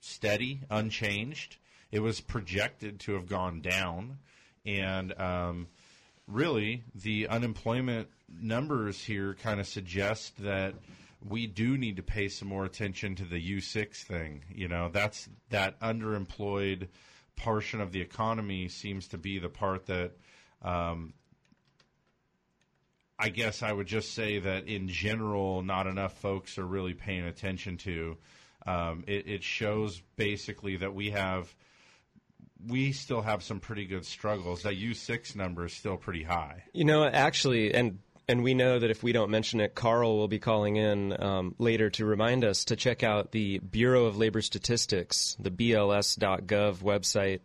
steady, 0.00 0.60
unchanged. 0.68 1.56
It 1.90 2.00
was 2.00 2.20
projected 2.20 3.00
to 3.00 3.14
have 3.14 3.28
gone 3.28 3.60
down. 3.60 4.18
And 4.66 5.18
um, 5.18 5.68
really, 6.26 6.84
the 6.94 7.28
unemployment 7.28 8.08
numbers 8.28 9.02
here 9.02 9.34
kind 9.42 9.60
of 9.60 9.66
suggest 9.66 10.42
that 10.42 10.74
we 11.28 11.46
do 11.46 11.76
need 11.78 11.96
to 11.96 12.02
pay 12.02 12.28
some 12.28 12.48
more 12.48 12.64
attention 12.64 13.14
to 13.16 13.24
the 13.24 13.58
U6 13.58 13.96
thing. 14.02 14.44
You 14.52 14.68
know, 14.68 14.88
that's 14.92 15.28
that 15.50 15.78
underemployed 15.80 16.88
portion 17.36 17.80
of 17.80 17.92
the 17.92 18.00
economy 18.00 18.68
seems 18.68 19.08
to 19.08 19.18
be 19.18 19.38
the 19.38 19.48
part 19.48 19.86
that 19.86 20.12
um, 20.62 21.14
I 23.18 23.28
guess 23.28 23.62
I 23.62 23.72
would 23.72 23.86
just 23.86 24.14
say 24.14 24.40
that 24.40 24.66
in 24.66 24.88
general, 24.88 25.62
not 25.62 25.86
enough 25.86 26.18
folks 26.18 26.58
are 26.58 26.66
really 26.66 26.94
paying 26.94 27.24
attention 27.24 27.76
to. 27.78 28.16
Um, 28.66 29.04
it, 29.06 29.28
it 29.28 29.42
shows 29.42 30.02
basically 30.16 30.76
that 30.76 30.94
we 30.94 31.10
have 31.10 31.54
we 32.66 32.92
still 32.92 33.22
have 33.22 33.42
some 33.42 33.60
pretty 33.60 33.86
good 33.86 34.04
struggles. 34.04 34.62
That 34.62 34.74
U6 34.74 35.36
number 35.36 35.66
is 35.66 35.72
still 35.72 35.96
pretty 35.96 36.22
high. 36.22 36.64
You 36.72 36.84
know, 36.84 37.04
actually, 37.04 37.74
and 37.74 37.98
and 38.28 38.42
we 38.42 38.54
know 38.54 38.78
that 38.78 38.90
if 38.90 39.02
we 39.02 39.12
don't 39.12 39.30
mention 39.30 39.60
it, 39.60 39.74
Carl 39.74 40.16
will 40.16 40.28
be 40.28 40.38
calling 40.38 40.76
in 40.76 41.20
um, 41.20 41.54
later 41.58 41.90
to 41.90 42.04
remind 42.04 42.44
us 42.44 42.64
to 42.66 42.76
check 42.76 43.02
out 43.02 43.32
the 43.32 43.58
Bureau 43.58 44.06
of 44.06 44.16
Labor 44.16 44.40
Statistics, 44.40 45.36
the 45.40 45.50
BLS.gov 45.50 46.78
website. 46.78 47.40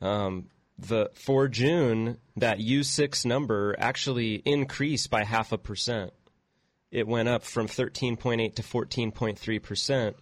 Um, 0.00 0.46
the 0.78 1.10
for 1.14 1.48
June, 1.48 2.18
that 2.36 2.58
U6 2.58 3.24
number 3.24 3.74
actually 3.78 4.34
increased 4.44 5.10
by 5.10 5.24
half 5.24 5.52
a 5.52 5.58
percent. 5.58 6.12
It 6.90 7.06
went 7.06 7.28
up 7.28 7.44
from 7.44 7.66
13.8 7.66 8.54
to 8.56 8.62
14.3 8.62 9.62
percent. 9.62 10.16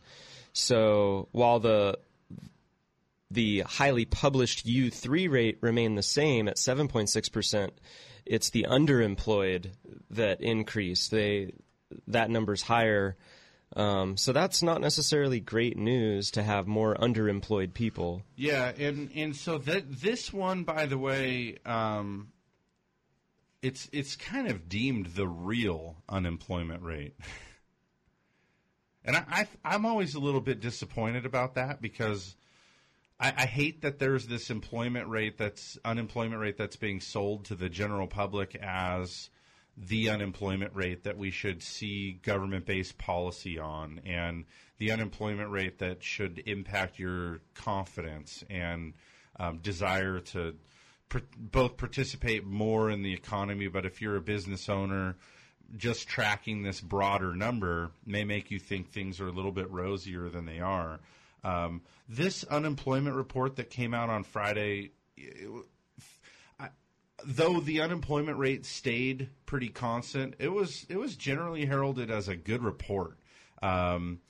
So 0.52 1.28
while 1.32 1.58
the 1.58 1.98
the 3.34 3.60
highly 3.60 4.04
published 4.04 4.66
U3 4.66 5.30
rate 5.30 5.58
remained 5.60 5.98
the 5.98 6.02
same 6.02 6.48
at 6.48 6.56
7.6%. 6.56 7.70
It's 8.24 8.50
the 8.50 8.66
underemployed 8.68 9.72
that 10.10 10.40
increased. 10.40 11.10
They 11.10 11.52
that 12.06 12.30
number's 12.30 12.62
higher. 12.62 13.16
Um, 13.76 14.16
so 14.16 14.32
that's 14.32 14.62
not 14.62 14.80
necessarily 14.80 15.40
great 15.40 15.76
news 15.76 16.30
to 16.32 16.42
have 16.42 16.66
more 16.66 16.94
underemployed 16.94 17.74
people. 17.74 18.22
Yeah, 18.36 18.72
and 18.78 19.10
and 19.14 19.34
so 19.34 19.58
that 19.58 20.00
this 20.00 20.32
one, 20.32 20.62
by 20.64 20.86
the 20.86 20.96
way, 20.96 21.58
um, 21.66 22.28
it's 23.62 23.88
it's 23.92 24.16
kind 24.16 24.48
of 24.48 24.68
deemed 24.68 25.06
the 25.06 25.26
real 25.26 25.96
unemployment 26.08 26.82
rate. 26.82 27.16
and 29.04 29.16
I, 29.16 29.24
I 29.28 29.48
I'm 29.64 29.84
always 29.84 30.14
a 30.14 30.20
little 30.20 30.40
bit 30.40 30.60
disappointed 30.60 31.26
about 31.26 31.56
that 31.56 31.82
because 31.82 32.36
I, 33.20 33.32
I, 33.36 33.46
hate 33.46 33.82
that 33.82 33.98
there's 33.98 34.26
this 34.26 34.50
employment 34.50 35.08
rate 35.08 35.38
that's 35.38 35.78
unemployment 35.84 36.40
rate 36.40 36.58
that's 36.58 36.76
being 36.76 37.00
sold 37.00 37.44
to 37.46 37.54
the 37.54 37.68
general 37.68 38.06
public 38.06 38.56
as 38.56 39.30
the 39.76 40.10
unemployment 40.10 40.74
rate 40.74 41.04
that 41.04 41.16
we 41.16 41.30
should 41.30 41.62
see 41.62 42.12
government 42.22 42.66
based 42.66 42.98
policy 42.98 43.58
on 43.58 44.00
and 44.04 44.44
the 44.78 44.92
unemployment 44.92 45.50
rate 45.50 45.78
that 45.78 46.02
should 46.02 46.42
impact 46.46 46.98
your 46.98 47.40
confidence 47.54 48.44
and 48.50 48.94
um, 49.38 49.58
desire 49.58 50.20
to 50.20 50.54
pr- 51.08 51.18
both 51.36 51.76
participate 51.76 52.44
more 52.44 52.90
in 52.90 53.02
the 53.02 53.12
economy, 53.12 53.68
but 53.68 53.86
if 53.86 54.00
you're 54.00 54.16
a 54.16 54.20
business 54.20 54.68
owner, 54.68 55.16
just 55.76 56.08
tracking 56.08 56.62
this 56.62 56.80
broader 56.80 57.34
number 57.34 57.90
may 58.06 58.24
make 58.24 58.50
you 58.50 58.58
think 58.58 58.90
things 58.90 59.20
are 59.20 59.28
a 59.28 59.32
little 59.32 59.52
bit 59.52 59.70
rosier 59.70 60.28
than 60.28 60.44
they 60.44 60.60
are. 60.60 61.00
Um, 61.44 61.82
this 62.08 62.44
unemployment 62.44 63.16
report 63.16 63.56
that 63.56 63.70
came 63.70 63.92
out 63.94 64.08
on 64.08 64.24
Friday, 64.24 64.92
it, 65.16 65.48
I, 66.58 66.68
though 67.24 67.60
the 67.60 67.82
unemployment 67.82 68.38
rate 68.38 68.64
stayed 68.64 69.28
pretty 69.46 69.68
constant, 69.68 70.34
it 70.38 70.48
was 70.48 70.86
it 70.88 70.96
was 70.96 71.16
generally 71.16 71.66
heralded 71.66 72.10
as 72.10 72.28
a 72.28 72.36
good 72.36 72.62
report. 72.62 73.18
Um, 73.62 74.20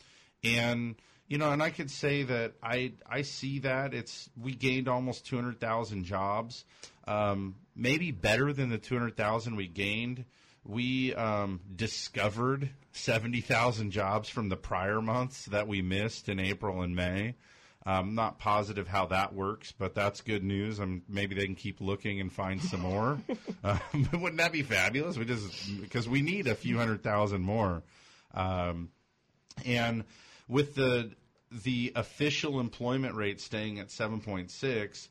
and 0.42 0.96
you 1.29 1.38
know, 1.38 1.50
and 1.53 1.62
I 1.62 1.70
could 1.70 1.90
say 1.90 2.24
that 2.24 2.55
I 2.62 2.92
I 3.09 3.22
see 3.22 3.61
that 3.61 3.94
it's 3.94 4.29
we 4.40 4.55
gained 4.55 4.88
almost 4.88 5.24
two 5.27 5.37
hundred 5.37 5.61
thousand 5.61 6.05
jobs, 6.05 6.64
um, 7.07 7.55
maybe 7.74 8.11
better 8.11 8.53
than 8.53 8.70
the 8.70 8.79
two 8.79 8.98
hundred 8.98 9.16
thousand 9.16 9.57
we 9.57 9.68
gained 9.68 10.24
we 10.64 11.14
um, 11.14 11.61
discovered 11.74 12.70
70,000 12.92 13.90
jobs 13.90 14.29
from 14.29 14.48
the 14.48 14.57
prior 14.57 15.00
months 15.00 15.46
that 15.46 15.68
we 15.68 15.83
missed 15.83 16.29
in 16.29 16.38
April 16.38 16.83
and 16.83 16.96
May. 16.96 17.35
I'm 17.87 18.14
not 18.14 18.38
positive 18.38 18.88
how 18.88 19.07
that 19.07 19.35
works, 19.35 19.72
but 19.77 19.94
that's 19.94 20.22
good 20.22 20.42
news. 20.42 20.81
Um, 20.81 21.03
maybe 21.07 21.35
they 21.35 21.44
can 21.44 21.55
keep 21.55 21.83
looking 21.83 22.18
and 22.18 22.33
find 22.33 22.62
some 22.62 22.81
more. 22.81 23.20
um, 23.64 23.81
wouldn't 24.12 24.38
that 24.38 24.53
be 24.53 24.62
fabulous? 24.62 25.18
We 25.18 25.27
just 25.27 25.81
because 25.83 26.09
we 26.09 26.22
need 26.22 26.46
a 26.46 26.55
few 26.55 26.79
hundred 26.79 27.03
thousand 27.03 27.42
more. 27.42 27.83
Um, 28.33 28.88
and 29.66 30.05
with 30.48 30.74
the 30.74 31.11
the 31.53 31.92
official 31.94 32.59
employment 32.59 33.14
rate 33.14 33.40
staying 33.40 33.79
at 33.79 33.88
7.6, 33.88 35.09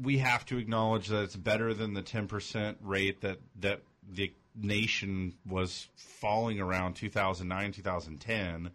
we 0.00 0.18
have 0.18 0.44
to 0.46 0.58
acknowledge 0.58 1.08
that 1.08 1.22
it's 1.22 1.36
better 1.36 1.72
than 1.72 1.94
the 1.94 2.02
10% 2.02 2.76
rate 2.80 3.20
that 3.20 3.38
that 3.60 3.82
the 4.10 4.32
nation 4.54 5.34
was 5.46 5.88
falling 5.96 6.60
around 6.60 6.94
2009, 6.94 7.72
2010. 7.72 8.70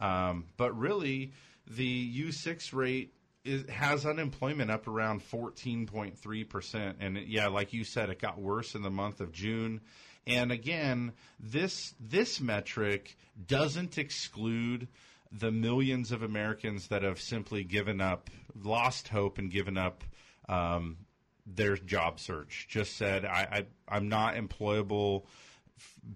Um, 0.00 0.44
but 0.56 0.76
really, 0.78 1.32
the 1.66 2.28
U6 2.28 2.72
rate 2.74 3.14
is, 3.44 3.68
has 3.68 4.04
unemployment 4.04 4.70
up 4.70 4.88
around 4.88 5.22
14.3%. 5.22 6.94
And 7.00 7.16
it, 7.16 7.28
yeah, 7.28 7.48
like 7.48 7.72
you 7.72 7.84
said, 7.84 8.10
it 8.10 8.18
got 8.18 8.40
worse 8.40 8.74
in 8.74 8.82
the 8.82 8.90
month 8.90 9.20
of 9.20 9.32
June. 9.32 9.80
And 10.26 10.50
again, 10.50 11.12
this 11.38 11.94
this 12.00 12.40
metric 12.40 13.16
doesn't 13.46 13.96
exclude 13.96 14.88
the 15.30 15.52
millions 15.52 16.10
of 16.10 16.22
Americans 16.22 16.88
that 16.88 17.02
have 17.02 17.20
simply 17.20 17.62
given 17.62 18.00
up, 18.00 18.28
lost 18.60 19.08
hope, 19.08 19.38
and 19.38 19.50
given 19.50 19.78
up 19.78 20.02
um, 20.48 20.96
their 21.46 21.76
job 21.76 22.18
search. 22.18 22.66
Just 22.68 22.96
said, 22.96 23.24
I, 23.24 23.66
I 23.88 23.96
I'm 23.96 24.08
not 24.08 24.34
employable, 24.34 25.24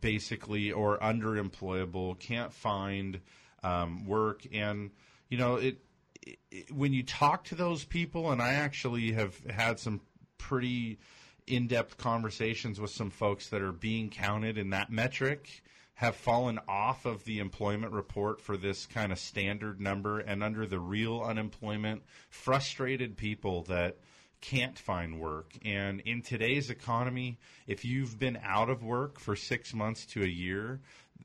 basically, 0.00 0.72
or 0.72 0.98
underemployable. 0.98 2.18
Can't 2.18 2.52
find 2.52 3.20
um, 3.62 4.06
work, 4.06 4.46
and 4.52 4.90
you 5.28 5.38
know 5.38 5.56
it, 5.56 5.78
it. 6.22 6.72
When 6.72 6.92
you 6.92 7.02
talk 7.02 7.44
to 7.44 7.54
those 7.54 7.84
people, 7.84 8.32
and 8.32 8.42
I 8.42 8.54
actually 8.54 9.12
have 9.12 9.38
had 9.46 9.78
some 9.78 10.00
pretty 10.38 10.98
in-depth 11.46 11.96
conversations 11.96 12.80
with 12.80 12.90
some 12.90 13.10
folks 13.10 13.48
that 13.48 13.60
are 13.60 13.72
being 13.72 14.08
counted 14.08 14.56
in 14.56 14.70
that 14.70 14.90
metric 14.90 15.62
have 15.94 16.16
fallen 16.16 16.58
off 16.66 17.04
of 17.04 17.24
the 17.24 17.40
employment 17.40 17.92
report 17.92 18.40
for 18.40 18.56
this 18.56 18.86
kind 18.86 19.12
of 19.12 19.18
standard 19.18 19.80
number 19.80 20.18
and 20.20 20.42
under 20.42 20.66
the 20.66 20.78
real 20.78 21.20
unemployment 21.20 22.02
frustrated 22.30 23.16
people 23.16 23.62
that 23.64 23.98
can't 24.40 24.78
find 24.78 25.20
work. 25.20 25.52
And 25.64 26.00
in 26.00 26.22
today's 26.22 26.70
economy, 26.70 27.38
if 27.66 27.84
you've 27.84 28.18
been 28.18 28.38
out 28.42 28.70
of 28.70 28.82
work 28.82 29.20
for 29.20 29.36
six 29.36 29.74
months 29.74 30.06
to 30.06 30.22
a 30.22 30.28
year, 30.28 30.80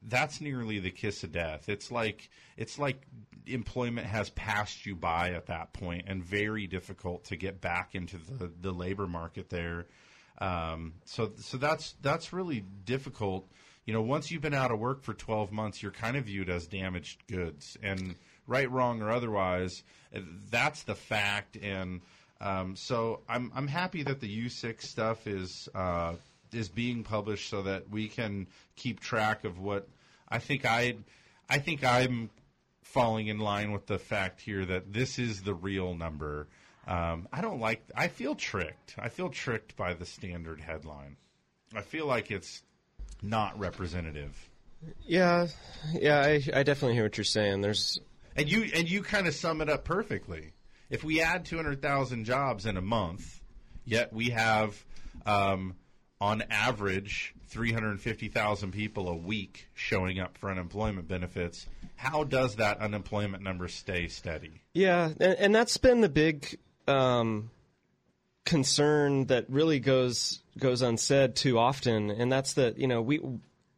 that's 0.08 0.42
nearly 0.42 0.80
the 0.80 0.92
kiss 0.92 1.24
of 1.24 1.32
death. 1.32 1.70
It's 1.70 1.92
like 1.92 2.30
it's 2.58 2.78
like 2.78 3.02
employment 3.48 4.08
has 4.08 4.30
passed 4.32 4.86
you 4.86 4.96
by 4.96 5.32
at 5.32 5.48
that 5.48 5.74
point, 5.74 6.06
and 6.08 6.24
very 6.24 6.68
difficult 6.68 7.26
to 7.26 7.36
get 7.36 7.62
back 7.62 7.96
into 7.96 8.18
the 8.18 8.52
the 8.62 8.72
labor 8.72 9.08
market 9.08 9.50
there. 9.50 9.88
Um, 10.40 10.94
so 11.06 11.32
so 11.38 11.58
that's 11.58 11.96
that's 12.02 12.34
really 12.34 12.64
difficult. 12.86 13.48
You 13.86 13.94
know, 13.94 14.02
once 14.02 14.32
you've 14.32 14.42
been 14.42 14.56
out 14.56 14.72
of 14.72 14.80
work 14.80 15.04
for 15.04 15.14
12 15.14 15.52
months, 15.52 15.84
you're 15.84 15.92
kind 15.92 16.18
of 16.18 16.26
viewed 16.26 16.50
as 16.50 16.66
damaged 16.66 17.28
goods, 17.28 17.78
and 17.84 18.16
right, 18.48 18.70
wrong, 18.70 19.02
or 19.02 19.12
otherwise, 19.12 19.84
that's 20.50 20.84
the 20.84 20.96
fact. 20.96 21.56
And 21.56 22.02
um, 22.46 22.76
so 22.76 23.22
I'm 23.28 23.52
I'm 23.56 23.68
happy 23.68 24.04
that 24.04 24.20
the 24.20 24.46
U6 24.46 24.84
stuff 24.84 25.26
is 25.26 25.68
uh, 25.74 26.14
is 26.54 26.70
being 26.70 27.04
published 27.04 27.50
so 27.50 27.64
that 27.64 27.90
we 27.90 28.08
can 28.08 28.46
keep 28.76 29.00
track 29.00 29.46
of 29.46 29.60
what 29.60 29.88
I 30.30 30.38
think 30.38 30.64
I 30.64 30.98
I 31.50 31.58
think 31.58 31.84
I'm 31.84 32.30
falling 32.84 33.28
in 33.28 33.40
line 33.40 33.72
with 33.72 33.88
the 33.88 33.98
fact 33.98 34.42
here 34.42 34.64
that 34.64 34.94
this 34.94 35.18
is 35.18 35.42
the 35.42 35.56
real 35.56 35.96
number. 35.96 36.48
Um, 36.88 37.28
I 37.34 37.42
don't 37.42 37.60
like. 37.60 37.82
I 37.96 38.10
feel 38.10 38.36
tricked. 38.36 38.94
I 39.00 39.10
feel 39.10 39.30
tricked 39.30 39.76
by 39.76 39.96
the 39.96 40.06
standard 40.06 40.62
headline. 40.62 41.18
I 41.76 41.82
feel 41.82 42.06
like 42.06 42.30
it's 42.30 42.62
not 43.24 43.58
representative. 43.58 44.50
Yeah, 45.04 45.48
yeah, 45.94 46.20
I, 46.20 46.44
I 46.54 46.62
definitely 46.62 46.94
hear 46.94 47.04
what 47.04 47.18
you're 47.18 47.24
saying. 47.24 47.62
There's 47.62 48.00
And 48.36 48.52
you 48.52 48.70
and 48.76 48.88
you 48.88 49.02
kind 49.02 49.28
of 49.28 49.34
sum 49.34 49.62
it 49.62 49.70
up 49.70 49.84
perfectly. 49.84 50.52
If 50.90 51.04
we 51.04 51.22
add 51.22 51.46
200,000 51.46 52.26
jobs 52.26 52.66
in 52.66 52.78
a 52.78 52.82
month, 52.82 53.42
yet 53.86 54.14
we 54.14 54.30
have 54.30 54.84
um, 55.26 55.76
on 56.22 56.44
average 56.50 57.34
350,000 57.48 58.72
people 58.72 59.08
a 59.08 59.16
week 59.16 59.68
showing 59.74 60.20
up 60.20 60.38
for 60.38 60.52
unemployment 60.52 61.08
benefits, 61.08 61.68
how 61.96 62.24
does 62.24 62.56
that 62.56 62.80
unemployment 62.80 63.44
number 63.44 63.68
stay 63.68 64.08
steady? 64.08 64.62
Yeah, 64.74 65.12
and, 65.20 65.36
and 65.36 65.56
that's 65.56 65.78
been 65.78 66.02
the 66.02 66.10
big 66.10 66.58
um, 66.88 67.50
concern 68.44 69.26
that 69.26 69.50
really 69.50 69.80
goes 69.80 70.42
goes 70.58 70.82
unsaid 70.82 71.36
too 71.36 71.58
often, 71.58 72.12
and 72.12 72.32
that's 72.32 72.54
that 72.54 72.78
you 72.78 72.88
know 72.88 73.02
we 73.02 73.20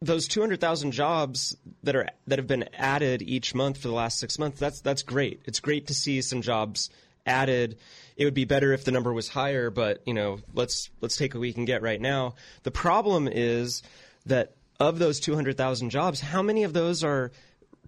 those 0.00 0.28
two 0.28 0.40
hundred 0.40 0.60
thousand 0.60 0.92
jobs 0.92 1.56
that 1.82 1.96
are 1.96 2.08
that 2.26 2.38
have 2.38 2.46
been 2.46 2.68
added 2.74 3.22
each 3.22 3.54
month 3.54 3.78
for 3.78 3.88
the 3.88 3.94
last 3.94 4.18
six 4.18 4.38
months. 4.38 4.60
That's 4.60 4.80
that's 4.80 5.02
great. 5.02 5.42
It's 5.46 5.60
great 5.60 5.88
to 5.88 5.94
see 5.94 6.22
some 6.22 6.42
jobs 6.42 6.90
added. 7.26 7.78
It 8.16 8.24
would 8.24 8.34
be 8.34 8.44
better 8.44 8.72
if 8.72 8.84
the 8.84 8.92
number 8.92 9.12
was 9.12 9.28
higher, 9.28 9.70
but 9.70 10.02
you 10.06 10.14
know 10.14 10.40
let's 10.54 10.90
let's 11.00 11.16
take 11.16 11.34
what 11.34 11.40
we 11.40 11.52
can 11.52 11.64
get 11.64 11.82
right 11.82 12.00
now. 12.00 12.34
The 12.62 12.70
problem 12.70 13.28
is 13.30 13.82
that 14.26 14.54
of 14.78 14.98
those 14.98 15.20
two 15.20 15.34
hundred 15.34 15.56
thousand 15.56 15.90
jobs, 15.90 16.20
how 16.20 16.42
many 16.42 16.64
of 16.64 16.72
those 16.72 17.02
are 17.02 17.32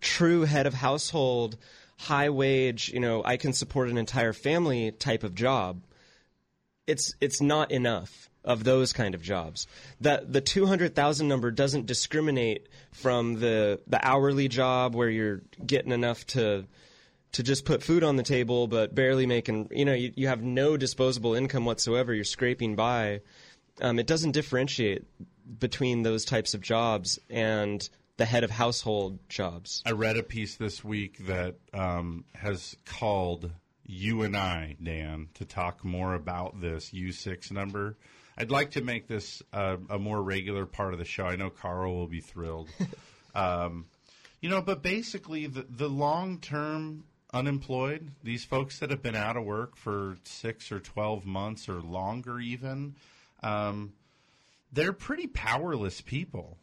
true 0.01 0.43
head 0.43 0.67
of 0.67 0.75
household, 0.75 1.57
high 1.99 2.31
wage, 2.31 2.89
you 2.89 3.01
know, 3.01 3.23
I 3.25 3.37
can 3.37 3.53
support 3.53 3.91
an 3.91 3.99
entire 3.99 4.33
family 4.33 4.91
type 4.91 5.23
of 5.23 5.35
job. 5.35 5.85
It's 6.87 7.15
it's 7.21 7.41
not 7.41 7.71
enough 7.71 8.30
of 8.45 8.65
those 8.65 8.93
kind 8.93 9.15
of 9.15 9.23
jobs. 9.23 9.67
That 10.01 10.33
the 10.33 10.41
200,000 10.41 11.29
number 11.29 11.51
doesn't 11.51 11.87
discriminate 11.87 12.69
from 12.93 13.41
the 13.41 13.81
the 13.87 14.05
hourly 14.07 14.49
job 14.49 14.95
where 14.95 15.11
you're 15.11 15.43
getting 15.65 15.93
enough 15.93 16.27
to 16.29 16.67
to 17.33 17.43
just 17.43 17.65
put 17.65 17.83
food 17.83 18.03
on 18.03 18.17
the 18.17 18.23
table 18.23 18.67
but 18.67 18.95
barely 18.95 19.27
making, 19.27 19.69
you 19.71 19.85
know, 19.85 19.93
you, 19.93 20.13
you 20.17 20.29
have 20.29 20.43
no 20.43 20.77
disposable 20.77 21.35
income 21.35 21.65
whatsoever, 21.65 22.13
you're 22.13 22.25
scraping 22.25 22.75
by. 22.75 23.21
Um, 23.81 23.99
it 23.99 24.07
doesn't 24.07 24.33
differentiate 24.33 25.05
between 25.59 26.03
those 26.03 26.25
types 26.25 26.55
of 26.55 26.61
jobs 26.61 27.19
and 27.29 27.89
the 28.17 28.25
head 28.25 28.45
of 28.45 28.51
household 28.51 29.19
jobs. 29.29 29.83
I 29.87 29.93
read 29.93 30.17
a 30.17 30.23
piece 30.23 30.57
this 30.57 30.85
week 30.85 31.27
that 31.27 31.57
um, 31.73 32.25
has 32.35 32.77
called 32.85 33.51
you 33.85 34.23
and 34.23 34.37
I, 34.37 34.77
Dan, 34.83 35.29
to 35.35 35.45
talk 35.45 35.85
more 35.85 36.15
about 36.15 36.61
this 36.61 36.91
U6 36.91 37.51
number. 37.51 37.97
I'd 38.41 38.51
like 38.51 38.73
to 38.73 38.81
make 38.81 39.07
this 39.07 39.43
uh, 39.53 39.77
a 39.89 39.99
more 39.99 40.23
regular 40.23 40.67
part 40.67 40.93
of 40.93 40.99
the 40.99 41.05
show. 41.05 41.25
I 41.25 41.37
know 41.37 41.51
Carl 41.51 41.95
will 41.95 42.07
be 42.07 42.21
thrilled. 42.21 42.69
um, 43.35 43.87
you 44.41 44.49
know, 44.49 44.63
but 44.63 44.83
basically, 44.83 45.47
the, 45.47 45.67
the 45.69 45.89
long 45.89 46.39
term 46.39 47.05
unemployed, 47.33 48.11
these 48.25 48.45
folks 48.45 48.79
that 48.81 48.91
have 48.91 49.03
been 49.03 49.15
out 49.15 49.37
of 49.37 49.45
work 49.45 49.77
for 49.77 50.17
six 50.25 50.73
or 50.73 50.81
12 50.81 51.27
months 51.27 51.69
or 51.69 51.81
longer, 51.81 52.41
even, 52.41 52.97
um, 53.43 53.93
they're 54.73 54.93
pretty 54.93 55.27
powerless 55.27 56.01
people 56.01 56.57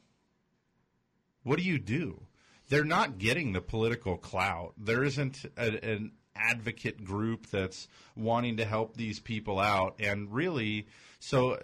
what 1.47 1.57
do 1.57 1.63
you 1.63 1.79
do? 1.79 2.21
They're 2.67 2.83
not 2.83 3.17
getting 3.17 3.53
the 3.53 3.61
political 3.61 4.17
clout. 4.17 4.73
There 4.77 5.01
isn't 5.01 5.45
a, 5.55 5.93
an 5.93 6.11
advocate 6.35 7.05
group 7.05 7.47
that's 7.47 7.87
wanting 8.17 8.57
to 8.57 8.65
help 8.65 8.97
these 8.97 9.21
people 9.21 9.57
out. 9.57 9.95
And 10.01 10.33
really, 10.33 10.87
so 11.19 11.58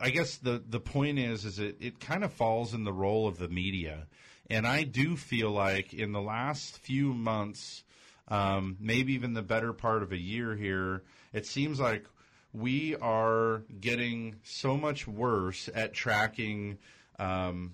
I 0.00 0.10
guess 0.10 0.36
the, 0.36 0.62
the 0.66 0.80
point 0.80 1.18
is, 1.18 1.44
is 1.44 1.58
it, 1.58 1.76
it 1.80 2.00
kind 2.00 2.24
of 2.24 2.32
falls 2.32 2.74
in 2.74 2.84
the 2.84 2.92
role 2.92 3.26
of 3.26 3.38
the 3.38 3.48
media. 3.48 4.06
And 4.50 4.66
I 4.66 4.82
do 4.82 5.16
feel 5.16 5.50
like 5.50 5.94
in 5.94 6.12
the 6.12 6.20
last 6.20 6.78
few 6.78 7.14
months, 7.14 7.84
um, 8.28 8.76
maybe 8.80 9.14
even 9.14 9.34
the 9.34 9.42
better 9.42 9.72
part 9.72 10.02
of 10.02 10.12
a 10.12 10.18
year 10.18 10.54
here, 10.56 11.02
it 11.32 11.46
seems 11.46 11.80
like 11.80 12.04
we 12.52 12.96
are 12.96 13.62
getting 13.80 14.36
so 14.42 14.76
much 14.76 15.06
worse 15.06 15.68
at 15.74 15.92
tracking 15.92 16.78
um, 17.18 17.72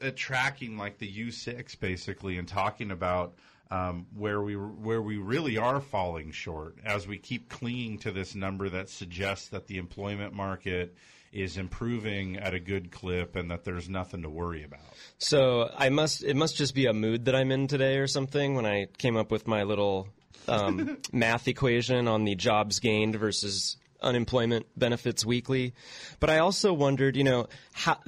at 0.00 0.16
tracking 0.16 0.76
like 0.76 0.98
the 0.98 1.28
U6 1.28 1.78
basically 1.80 2.38
and 2.38 2.46
talking 2.46 2.90
about 2.90 3.34
um, 3.70 4.06
where 4.14 4.40
we 4.40 4.54
where 4.54 5.02
we 5.02 5.18
really 5.18 5.58
are 5.58 5.80
falling 5.80 6.30
short 6.30 6.78
as 6.84 7.06
we 7.06 7.18
keep 7.18 7.48
clinging 7.48 7.98
to 7.98 8.10
this 8.10 8.34
number 8.34 8.68
that 8.68 8.88
suggests 8.88 9.48
that 9.48 9.66
the 9.66 9.78
employment 9.78 10.32
market 10.32 10.94
is 11.32 11.58
improving 11.58 12.38
at 12.38 12.54
a 12.54 12.60
good 12.60 12.90
clip 12.90 13.36
and 13.36 13.50
that 13.50 13.64
there's 13.64 13.88
nothing 13.88 14.22
to 14.22 14.30
worry 14.30 14.64
about. 14.64 14.80
So 15.18 15.70
I 15.76 15.90
must 15.90 16.24
it 16.24 16.36
must 16.36 16.56
just 16.56 16.74
be 16.74 16.86
a 16.86 16.94
mood 16.94 17.26
that 17.26 17.34
I'm 17.34 17.52
in 17.52 17.66
today 17.66 17.98
or 17.98 18.06
something 18.06 18.54
when 18.54 18.64
I 18.64 18.86
came 18.96 19.16
up 19.16 19.30
with 19.30 19.46
my 19.46 19.64
little 19.64 20.08
um, 20.46 20.98
math 21.12 21.46
equation 21.48 22.08
on 22.08 22.24
the 22.24 22.34
jobs 22.34 22.80
gained 22.80 23.16
versus 23.16 23.76
unemployment 24.00 24.66
benefits 24.76 25.24
weekly. 25.26 25.74
But 26.20 26.30
I 26.30 26.38
also 26.38 26.72
wondered, 26.72 27.16
you 27.16 27.24
know, 27.24 27.48
how 27.72 27.98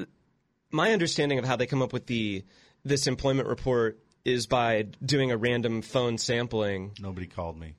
my 0.70 0.92
understanding 0.92 1.38
of 1.38 1.44
how 1.44 1.56
they 1.56 1.66
come 1.66 1.82
up 1.82 1.92
with 1.92 2.06
the 2.06 2.44
this 2.84 3.06
employment 3.06 3.48
report 3.48 3.98
is 4.24 4.46
by 4.46 4.86
doing 5.04 5.30
a 5.30 5.36
random 5.36 5.82
phone 5.82 6.18
sampling. 6.18 6.92
Nobody 7.00 7.26
called 7.26 7.58
me. 7.58 7.74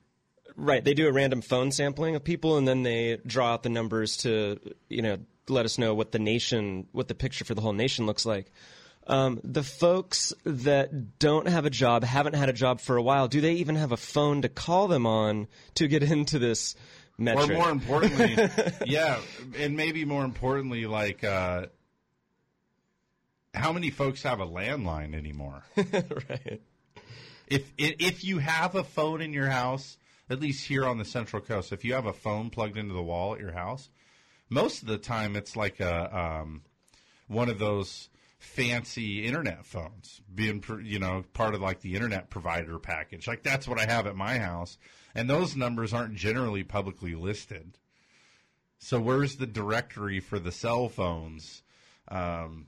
Right, 0.56 0.84
they 0.84 0.94
do 0.94 1.08
a 1.08 1.12
random 1.12 1.40
phone 1.40 1.72
sampling 1.72 2.14
of 2.14 2.24
people, 2.24 2.58
and 2.58 2.68
then 2.68 2.82
they 2.82 3.18
draw 3.26 3.54
out 3.54 3.62
the 3.62 3.70
numbers 3.70 4.18
to 4.18 4.58
you 4.88 5.02
know 5.02 5.18
let 5.48 5.64
us 5.64 5.78
know 5.78 5.94
what 5.94 6.12
the 6.12 6.18
nation, 6.18 6.86
what 6.92 7.08
the 7.08 7.14
picture 7.14 7.44
for 7.44 7.54
the 7.54 7.60
whole 7.60 7.72
nation 7.72 8.06
looks 8.06 8.26
like. 8.26 8.52
Um, 9.06 9.40
the 9.42 9.64
folks 9.64 10.32
that 10.44 11.18
don't 11.18 11.48
have 11.48 11.64
a 11.66 11.70
job, 11.70 12.04
haven't 12.04 12.34
had 12.34 12.48
a 12.48 12.52
job 12.52 12.80
for 12.80 12.96
a 12.96 13.02
while, 13.02 13.26
do 13.26 13.40
they 13.40 13.54
even 13.54 13.74
have 13.74 13.90
a 13.90 13.96
phone 13.96 14.42
to 14.42 14.48
call 14.48 14.86
them 14.86 15.06
on 15.06 15.48
to 15.74 15.88
get 15.88 16.02
into 16.12 16.38
this 16.38 16.76
metric? 17.18 17.50
Or 17.50 17.54
more 17.54 17.70
importantly, 17.70 18.36
yeah, 18.86 19.18
and 19.56 19.76
maybe 19.76 20.04
more 20.04 20.24
importantly, 20.24 20.86
like. 20.86 21.24
Uh, 21.24 21.66
how 23.54 23.72
many 23.72 23.90
folks 23.90 24.22
have 24.22 24.40
a 24.40 24.46
landline 24.46 25.14
anymore? 25.14 25.62
right. 25.76 26.62
If 27.46 27.70
if 27.76 28.24
you 28.24 28.38
have 28.38 28.74
a 28.74 28.84
phone 28.84 29.20
in 29.20 29.32
your 29.32 29.48
house, 29.48 29.98
at 30.30 30.40
least 30.40 30.66
here 30.66 30.86
on 30.86 30.98
the 30.98 31.04
Central 31.04 31.42
Coast, 31.42 31.72
if 31.72 31.84
you 31.84 31.94
have 31.94 32.06
a 32.06 32.12
phone 32.12 32.50
plugged 32.50 32.78
into 32.78 32.94
the 32.94 33.02
wall 33.02 33.34
at 33.34 33.40
your 33.40 33.52
house, 33.52 33.90
most 34.48 34.82
of 34.82 34.88
the 34.88 34.98
time 34.98 35.36
it's 35.36 35.56
like 35.56 35.80
a 35.80 36.18
um, 36.18 36.62
one 37.28 37.50
of 37.50 37.58
those 37.58 38.08
fancy 38.38 39.24
internet 39.24 39.66
phones, 39.66 40.22
being 40.34 40.64
you 40.82 40.98
know 40.98 41.24
part 41.34 41.54
of 41.54 41.60
like 41.60 41.80
the 41.80 41.94
internet 41.94 42.30
provider 42.30 42.78
package. 42.78 43.28
Like 43.28 43.42
that's 43.42 43.68
what 43.68 43.78
I 43.78 43.84
have 43.84 44.06
at 44.06 44.16
my 44.16 44.38
house, 44.38 44.78
and 45.14 45.28
those 45.28 45.56
numbers 45.56 45.92
aren't 45.92 46.14
generally 46.14 46.64
publicly 46.64 47.14
listed. 47.14 47.76
So 48.78 48.98
where's 48.98 49.36
the 49.36 49.46
directory 49.46 50.20
for 50.20 50.38
the 50.38 50.50
cell 50.50 50.88
phones? 50.88 51.62
Um, 52.08 52.66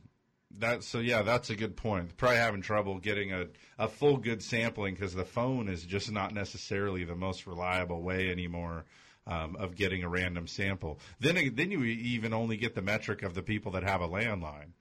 that 0.58 0.84
so 0.84 0.98
yeah, 0.98 1.22
that's 1.22 1.50
a 1.50 1.56
good 1.56 1.76
point. 1.76 2.16
Probably 2.16 2.38
having 2.38 2.62
trouble 2.62 2.98
getting 2.98 3.32
a, 3.32 3.46
a 3.78 3.88
full 3.88 4.16
good 4.16 4.42
sampling 4.42 4.94
because 4.94 5.14
the 5.14 5.24
phone 5.24 5.68
is 5.68 5.84
just 5.84 6.10
not 6.10 6.32
necessarily 6.32 7.04
the 7.04 7.14
most 7.14 7.46
reliable 7.46 8.02
way 8.02 8.30
anymore 8.30 8.84
um, 9.26 9.56
of 9.56 9.74
getting 9.74 10.02
a 10.02 10.08
random 10.08 10.46
sample. 10.46 10.98
Then 11.20 11.54
then 11.54 11.70
you 11.70 11.82
even 11.84 12.32
only 12.32 12.56
get 12.56 12.74
the 12.74 12.82
metric 12.82 13.22
of 13.22 13.34
the 13.34 13.42
people 13.42 13.72
that 13.72 13.82
have 13.82 14.00
a 14.00 14.08
landline. 14.08 14.72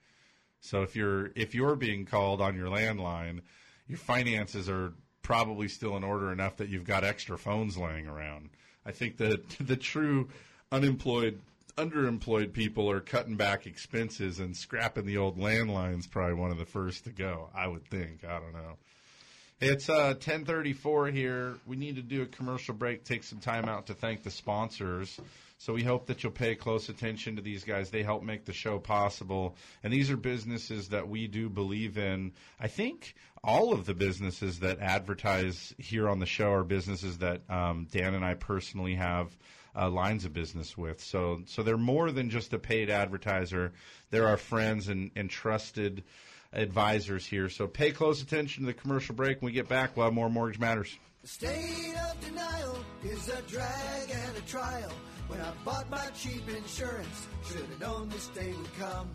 So 0.60 0.82
if 0.82 0.96
you're 0.96 1.30
if 1.34 1.54
you're 1.54 1.76
being 1.76 2.04
called 2.06 2.40
on 2.40 2.56
your 2.56 2.68
landline, 2.68 3.40
your 3.86 3.98
finances 3.98 4.68
are 4.68 4.92
probably 5.22 5.68
still 5.68 5.96
in 5.96 6.04
order 6.04 6.30
enough 6.32 6.56
that 6.58 6.68
you've 6.68 6.84
got 6.84 7.04
extra 7.04 7.38
phones 7.38 7.76
laying 7.76 8.06
around. 8.06 8.50
I 8.84 8.92
think 8.92 9.16
that 9.18 9.48
the 9.60 9.76
true 9.76 10.28
unemployed 10.70 11.40
underemployed 11.76 12.52
people 12.52 12.90
are 12.90 13.00
cutting 13.00 13.36
back 13.36 13.66
expenses 13.66 14.38
and 14.38 14.56
scrapping 14.56 15.06
the 15.06 15.16
old 15.16 15.38
landlines 15.38 16.10
probably 16.10 16.34
one 16.34 16.50
of 16.50 16.58
the 16.58 16.64
first 16.64 17.04
to 17.04 17.10
go 17.10 17.48
i 17.54 17.66
would 17.66 17.84
think 17.86 18.24
i 18.24 18.38
don't 18.38 18.52
know 18.52 18.76
it's 19.60 19.88
uh, 19.88 20.14
1034 20.14 21.08
here 21.08 21.54
we 21.66 21.76
need 21.76 21.96
to 21.96 22.02
do 22.02 22.22
a 22.22 22.26
commercial 22.26 22.74
break 22.74 23.04
take 23.04 23.24
some 23.24 23.40
time 23.40 23.64
out 23.64 23.86
to 23.86 23.94
thank 23.94 24.22
the 24.22 24.30
sponsors 24.30 25.20
So 25.64 25.72
we 25.72 25.82
hope 25.82 26.06
that 26.06 26.22
you'll 26.22 26.32
pay 26.32 26.56
close 26.56 26.90
attention 26.90 27.36
to 27.36 27.42
these 27.42 27.64
guys. 27.64 27.88
They 27.88 28.02
help 28.02 28.22
make 28.22 28.44
the 28.44 28.52
show 28.52 28.78
possible. 28.78 29.56
And 29.82 29.90
these 29.90 30.10
are 30.10 30.16
businesses 30.16 30.90
that 30.90 31.08
we 31.08 31.26
do 31.26 31.48
believe 31.48 31.96
in. 31.96 32.32
I 32.60 32.68
think 32.68 33.14
all 33.42 33.72
of 33.72 33.86
the 33.86 33.94
businesses 33.94 34.60
that 34.60 34.80
advertise 34.80 35.74
here 35.78 36.08
on 36.08 36.18
the 36.18 36.26
show 36.26 36.52
are 36.52 36.64
businesses 36.64 37.18
that 37.18 37.48
um, 37.48 37.86
Dan 37.90 38.14
and 38.14 38.22
I 38.22 38.34
personally 38.34 38.94
have 38.96 39.34
uh, 39.76 39.90
lines 39.90 40.24
of 40.24 40.32
business 40.32 40.76
with. 40.76 41.02
So, 41.02 41.42
so 41.46 41.62
they're 41.62 41.76
more 41.76 42.10
than 42.10 42.30
just 42.30 42.52
a 42.52 42.58
paid 42.58 42.90
advertiser. 42.90 43.72
They're 44.10 44.28
our 44.28 44.36
friends 44.36 44.88
and, 44.88 45.10
and 45.16 45.28
trusted 45.28 46.04
advisors 46.52 47.26
here. 47.26 47.48
So 47.48 47.66
pay 47.66 47.90
close 47.90 48.22
attention 48.22 48.64
to 48.64 48.66
the 48.66 48.74
commercial 48.74 49.14
break. 49.14 49.42
When 49.42 49.46
we 49.46 49.52
get 49.52 49.68
back, 49.68 49.96
we'll 49.96 50.06
have 50.06 50.14
more 50.14 50.30
Mortgage 50.30 50.60
Matters. 50.60 50.96
The 51.22 51.28
state 51.28 51.94
of 52.10 52.20
denial 52.20 52.84
is 53.02 53.28
a 53.28 53.42
drag 53.42 54.10
and 54.10 54.36
a 54.36 54.40
trial. 54.42 54.92
When 55.28 55.40
I 55.40 55.52
bought 55.64 55.90
my 55.90 56.06
cheap 56.14 56.48
insurance, 56.48 57.26
should 57.46 57.60
have 57.60 57.80
known 57.80 58.08
this 58.10 58.28
day 58.28 58.52
would 58.52 58.78
come. 58.78 59.10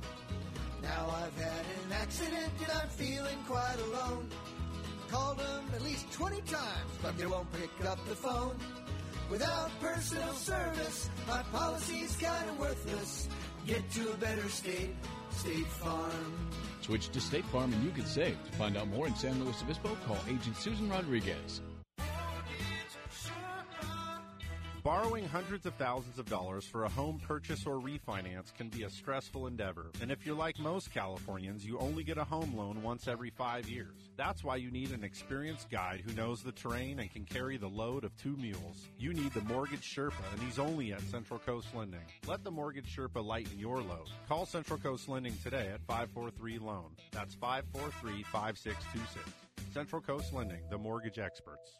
Now 0.81 1.13
I've 1.15 1.43
had 1.43 1.65
an 1.85 1.91
accident 1.93 2.51
and 2.61 2.71
I'm 2.81 2.89
feeling 2.89 3.37
quite 3.47 3.77
alone. 3.85 4.27
Called 5.09 5.39
them 5.39 5.65
at 5.73 5.81
least 5.81 6.11
20 6.11 6.41
times, 6.41 6.91
but 7.01 7.17
they 7.17 7.25
won't 7.25 7.51
pick 7.53 7.69
up 7.85 7.99
the 8.07 8.15
phone. 8.15 8.55
Without 9.29 9.69
personal 9.79 10.33
service, 10.33 11.09
my 11.27 11.43
policy's 11.51 12.15
kinda 12.15 12.53
worthless. 12.59 13.29
Get 13.67 13.89
to 13.91 14.11
a 14.11 14.17
better 14.17 14.49
state, 14.49 14.95
State 15.29 15.67
Farm. 15.67 16.49
Switch 16.81 17.09
to 17.09 17.21
State 17.21 17.45
Farm 17.45 17.71
and 17.71 17.83
you 17.83 17.91
can 17.91 18.05
save. 18.05 18.37
To 18.45 18.51
find 18.57 18.75
out 18.75 18.87
more 18.87 19.05
in 19.05 19.15
San 19.15 19.43
Luis 19.43 19.61
Obispo, 19.61 19.95
call 20.07 20.17
Agent 20.27 20.57
Susan 20.57 20.89
Rodriguez. 20.89 21.61
Borrowing 24.83 25.27
hundreds 25.27 25.65
of 25.65 25.73
thousands 25.75 26.19
of 26.19 26.29
dollars 26.29 26.63
for 26.63 26.85
a 26.85 26.89
home 26.89 27.19
purchase 27.27 27.65
or 27.65 27.75
refinance 27.75 28.53
can 28.53 28.69
be 28.69 28.83
a 28.83 28.89
stressful 28.89 29.47
endeavor. 29.47 29.87
And 30.01 30.09
if 30.09 30.25
you're 30.25 30.37
like 30.37 30.57
most 30.57 30.93
Californians, 30.93 31.65
you 31.65 31.77
only 31.79 32.01
get 32.01 32.17
a 32.17 32.23
home 32.23 32.55
loan 32.55 32.81
once 32.81 33.05
every 33.07 33.29
five 33.29 33.67
years. 33.67 34.09
That's 34.15 34.41
why 34.41 34.55
you 34.55 34.71
need 34.71 34.91
an 34.91 35.03
experienced 35.03 35.69
guide 35.69 36.01
who 36.05 36.13
knows 36.13 36.43
the 36.43 36.53
terrain 36.53 36.99
and 36.99 37.11
can 37.11 37.25
carry 37.25 37.57
the 37.57 37.67
load 37.67 38.05
of 38.05 38.15
two 38.15 38.37
mules. 38.37 38.87
You 38.97 39.13
need 39.13 39.33
the 39.33 39.41
Mortgage 39.41 39.83
Sherpa, 39.83 40.23
and 40.31 40.41
he's 40.41 40.59
only 40.59 40.93
at 40.93 41.01
Central 41.01 41.39
Coast 41.39 41.67
Lending. 41.75 42.05
Let 42.25 42.45
the 42.45 42.51
Mortgage 42.51 42.95
Sherpa 42.95 43.23
lighten 43.23 43.59
your 43.59 43.81
load. 43.81 44.07
Call 44.29 44.45
Central 44.45 44.79
Coast 44.79 45.09
Lending 45.09 45.35
today 45.43 45.69
at 45.73 45.81
543 45.87 46.57
Loan. 46.57 46.95
That's 47.11 47.35
543 47.35 48.23
5626. 48.23 49.29
Central 49.73 50.01
Coast 50.01 50.33
Lending, 50.33 50.61
the 50.69 50.77
mortgage 50.77 51.19
experts. 51.19 51.79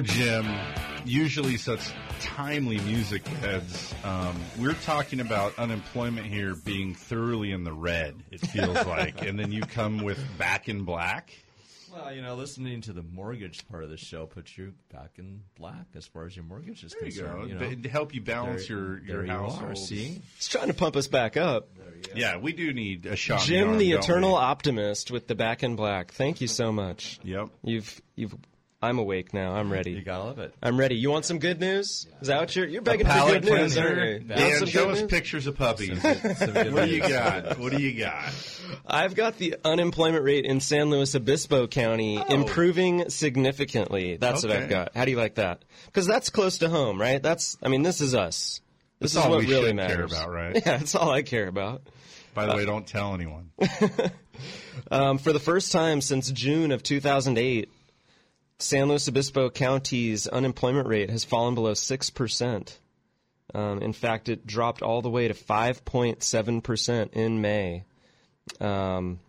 Jim, 0.00 0.46
usually 1.04 1.56
such 1.56 1.80
timely 2.20 2.78
music 2.80 3.26
heads. 3.26 3.94
Um, 4.04 4.36
we're 4.58 4.74
talking 4.74 5.20
about 5.20 5.58
unemployment 5.58 6.26
here 6.26 6.54
being 6.54 6.94
thoroughly 6.94 7.52
in 7.52 7.64
the 7.64 7.72
red, 7.72 8.16
it 8.30 8.40
feels 8.40 8.74
like. 8.86 9.22
and 9.22 9.38
then 9.38 9.52
you 9.52 9.62
come 9.62 10.02
with 10.02 10.18
Back 10.38 10.68
in 10.68 10.84
Black. 10.84 11.30
Well, 11.92 12.12
you 12.14 12.20
know, 12.20 12.34
listening 12.34 12.82
to 12.82 12.92
the 12.92 13.02
mortgage 13.02 13.66
part 13.68 13.82
of 13.82 13.88
the 13.90 13.96
show 13.96 14.26
puts 14.26 14.56
you 14.58 14.74
back 14.92 15.12
in 15.16 15.40
black 15.58 15.86
as 15.96 16.06
far 16.06 16.26
as 16.26 16.36
your 16.36 16.44
mortgage 16.44 16.84
is 16.84 16.92
There 16.92 17.08
you 17.08 17.12
concerned. 17.22 17.40
go. 17.58 17.64
You 17.66 17.76
know? 17.76 17.82
To 17.82 17.88
help 17.88 18.14
you 18.14 18.20
balance 18.20 18.68
There- 18.68 18.76
your, 18.76 18.98
your 18.98 19.16
there 19.24 19.26
you 19.26 19.32
are, 19.32 19.74
see? 19.74 20.20
He's 20.36 20.48
trying 20.48 20.66
to 20.68 20.74
pump 20.74 20.96
us 20.96 21.06
back 21.06 21.36
up. 21.38 21.68
Yeah, 22.14 22.36
we 22.36 22.52
do 22.52 22.72
need 22.74 23.06
a 23.06 23.16
shot. 23.16 23.40
in 23.40 23.46
Jim, 23.46 23.68
arm, 23.70 23.78
the 23.78 23.92
don't 23.92 24.02
eternal 24.04 24.30
we? 24.32 24.36
optimist 24.38 25.10
with 25.10 25.26
the 25.28 25.34
back 25.34 25.62
in 25.62 25.76
black. 25.76 26.12
Thank 26.12 26.40
you 26.42 26.46
so 26.46 26.70
much. 26.72 27.18
Yep. 27.24 27.48
You've 27.64 28.00
you've. 28.14 28.34
I'm 28.80 28.98
awake 29.00 29.34
now. 29.34 29.54
I'm 29.54 29.72
ready. 29.72 29.90
You 29.90 30.02
gotta 30.02 30.22
love 30.22 30.38
it. 30.38 30.54
I'm 30.62 30.78
ready. 30.78 30.94
You 30.94 31.10
want 31.10 31.24
some 31.24 31.40
good 31.40 31.58
news? 31.58 32.06
Is 32.20 32.28
that 32.28 32.38
what 32.38 32.54
you're? 32.54 32.66
You're 32.66 32.80
begging 32.82 33.06
for 33.06 33.12
good 33.40 33.44
news, 33.44 33.76
aren't 33.76 33.96
you? 33.96 34.12
Want 34.18 34.28
Dan, 34.28 34.58
some 34.60 34.68
show 34.68 34.84
good 34.84 34.92
us 34.94 35.00
news? 35.00 35.10
pictures 35.10 35.46
of 35.48 35.56
puppies. 35.56 36.00
What 36.04 36.84
do 36.84 36.94
you 36.94 37.00
got? 37.00 37.58
What 37.58 37.72
do 37.72 37.82
you 37.82 37.98
got? 37.98 38.32
I've 38.86 39.16
got 39.16 39.36
the 39.38 39.56
unemployment 39.64 40.22
rate 40.22 40.44
in 40.44 40.60
San 40.60 40.90
Luis 40.90 41.16
Obispo 41.16 41.66
County 41.66 42.22
improving 42.28 43.10
significantly. 43.10 44.16
That's 44.16 44.44
what 44.44 44.52
Oh. 44.52 44.58
I've 44.60 44.68
got. 44.68 44.94
How 44.94 45.04
do 45.04 45.10
you 45.10 45.16
like 45.16 45.34
that? 45.36 45.64
Because 45.86 46.06
that's 46.06 46.30
close 46.30 46.58
to 46.58 46.68
home, 46.68 47.00
right? 47.00 47.20
That's. 47.20 47.56
I 47.60 47.68
mean, 47.68 47.82
this 47.82 48.00
is 48.00 48.14
us. 48.14 48.60
This 49.00 49.12
That's 49.14 49.24
is 49.24 49.26
all 49.26 49.30
what 49.36 49.40
we 49.40 49.46
really 49.46 49.68
should 49.70 49.76
care 49.78 49.88
matters. 49.88 50.12
about, 50.12 50.30
right? 50.30 50.54
Yeah, 50.66 50.76
that's 50.78 50.94
all 50.94 51.10
I 51.10 51.22
care 51.22 51.48
about. 51.48 51.82
By 52.34 52.46
the 52.46 52.54
way, 52.54 52.64
don't 52.64 52.86
tell 52.86 53.12
anyone. 53.14 53.50
Um, 54.92 55.18
for 55.18 55.32
the 55.32 55.40
first 55.40 55.72
time 55.72 56.00
since 56.00 56.30
June 56.30 56.70
of 56.70 56.84
2008, 56.84 57.68
San 58.58 58.88
Luis 58.88 59.08
Obispo 59.08 59.50
County's 59.50 60.26
unemployment 60.26 60.88
rate 60.88 61.10
has 61.10 61.24
fallen 61.24 61.54
below 61.54 61.72
6%. 61.72 62.78
Um, 63.54 63.80
in 63.80 63.92
fact, 63.92 64.28
it 64.28 64.46
dropped 64.46 64.82
all 64.82 65.00
the 65.00 65.10
way 65.10 65.28
to 65.28 65.34
5.7% 65.34 67.12
in 67.12 67.40
May. 67.40 67.84
Um, 68.60 69.20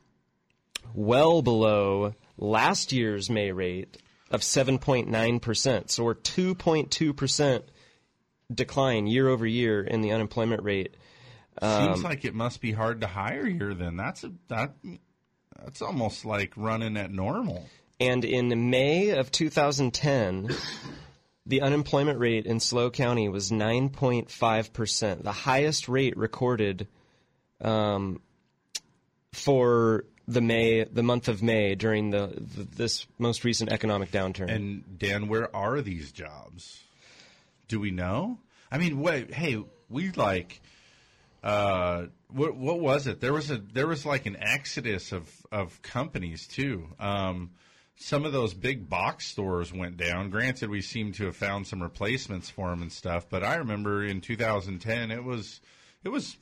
well 0.93 1.41
below 1.41 2.15
last 2.37 2.91
year's 2.91 3.29
May 3.29 3.51
rate 3.51 3.97
of 4.31 4.41
7.9%. 4.41 5.89
So 5.89 6.03
we're 6.03 6.15
2.2% 6.15 7.63
decline 8.53 9.07
year 9.07 9.27
over 9.27 9.45
year 9.45 9.81
in 9.81 10.01
the 10.01 10.11
unemployment 10.11 10.63
rate. 10.63 10.95
Um, 11.61 11.93
Seems 11.93 12.03
like 12.03 12.25
it 12.25 12.33
must 12.33 12.61
be 12.61 12.71
hard 12.71 13.01
to 13.01 13.07
hire 13.07 13.45
here. 13.45 13.73
Then 13.73 13.97
that's 13.97 14.23
a 14.23 14.31
that 14.47 14.73
that's 15.63 15.81
almost 15.81 16.25
like 16.25 16.53
running 16.55 16.95
at 16.95 17.11
normal. 17.11 17.67
And 17.99 18.23
in 18.23 18.69
May 18.69 19.09
of 19.09 19.31
2010, 19.31 20.49
the 21.45 21.61
unemployment 21.61 22.19
rate 22.19 22.45
in 22.45 22.59
SLO 22.59 22.89
County 22.89 23.27
was 23.27 23.51
9.5%, 23.51 25.23
the 25.23 25.31
highest 25.31 25.89
rate 25.89 26.15
recorded 26.15 26.87
um, 27.59 28.21
for 29.33 30.05
the 30.27 30.41
May, 30.41 30.83
the 30.83 31.03
month 31.03 31.27
of 31.27 31.41
May 31.41 31.75
during 31.75 32.11
the, 32.11 32.27
the 32.27 32.63
this 32.63 33.07
most 33.17 33.43
recent 33.43 33.71
economic 33.71 34.11
downturn. 34.11 34.49
And 34.49 34.97
Dan, 34.97 35.27
where 35.27 35.53
are 35.55 35.81
these 35.81 36.11
jobs? 36.11 36.79
Do 37.67 37.79
we 37.79 37.91
know? 37.91 38.37
I 38.71 38.77
mean, 38.77 38.99
wait, 39.01 39.33
hey, 39.33 39.63
we 39.89 40.11
like, 40.11 40.61
uh, 41.43 42.05
what, 42.29 42.55
what 42.55 42.79
was 42.79 43.07
it? 43.07 43.19
There 43.19 43.33
was 43.33 43.49
a 43.49 43.57
there 43.57 43.87
was 43.87 44.05
like 44.05 44.27
an 44.27 44.37
exodus 44.39 45.11
of 45.11 45.27
of 45.51 45.81
companies 45.81 46.47
too. 46.47 46.87
Um, 46.99 47.51
some 47.99 48.25
of 48.25 48.31
those 48.31 48.53
big 48.53 48.89
box 48.89 49.27
stores 49.27 49.73
went 49.73 49.97
down. 49.97 50.29
Granted, 50.29 50.69
we 50.69 50.81
seem 50.81 51.11
to 51.13 51.25
have 51.25 51.35
found 51.35 51.67
some 51.67 51.83
replacements 51.83 52.49
for 52.49 52.69
them 52.69 52.81
and 52.81 52.91
stuff. 52.91 53.27
But 53.29 53.43
I 53.43 53.55
remember 53.55 54.03
in 54.03 54.21
2010, 54.21 55.11
it 55.11 55.23
was 55.23 55.59
it 56.03 56.09
was 56.09 56.37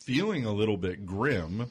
feeling 0.00 0.46
a 0.46 0.52
little 0.52 0.78
bit 0.78 1.04
grim. 1.04 1.70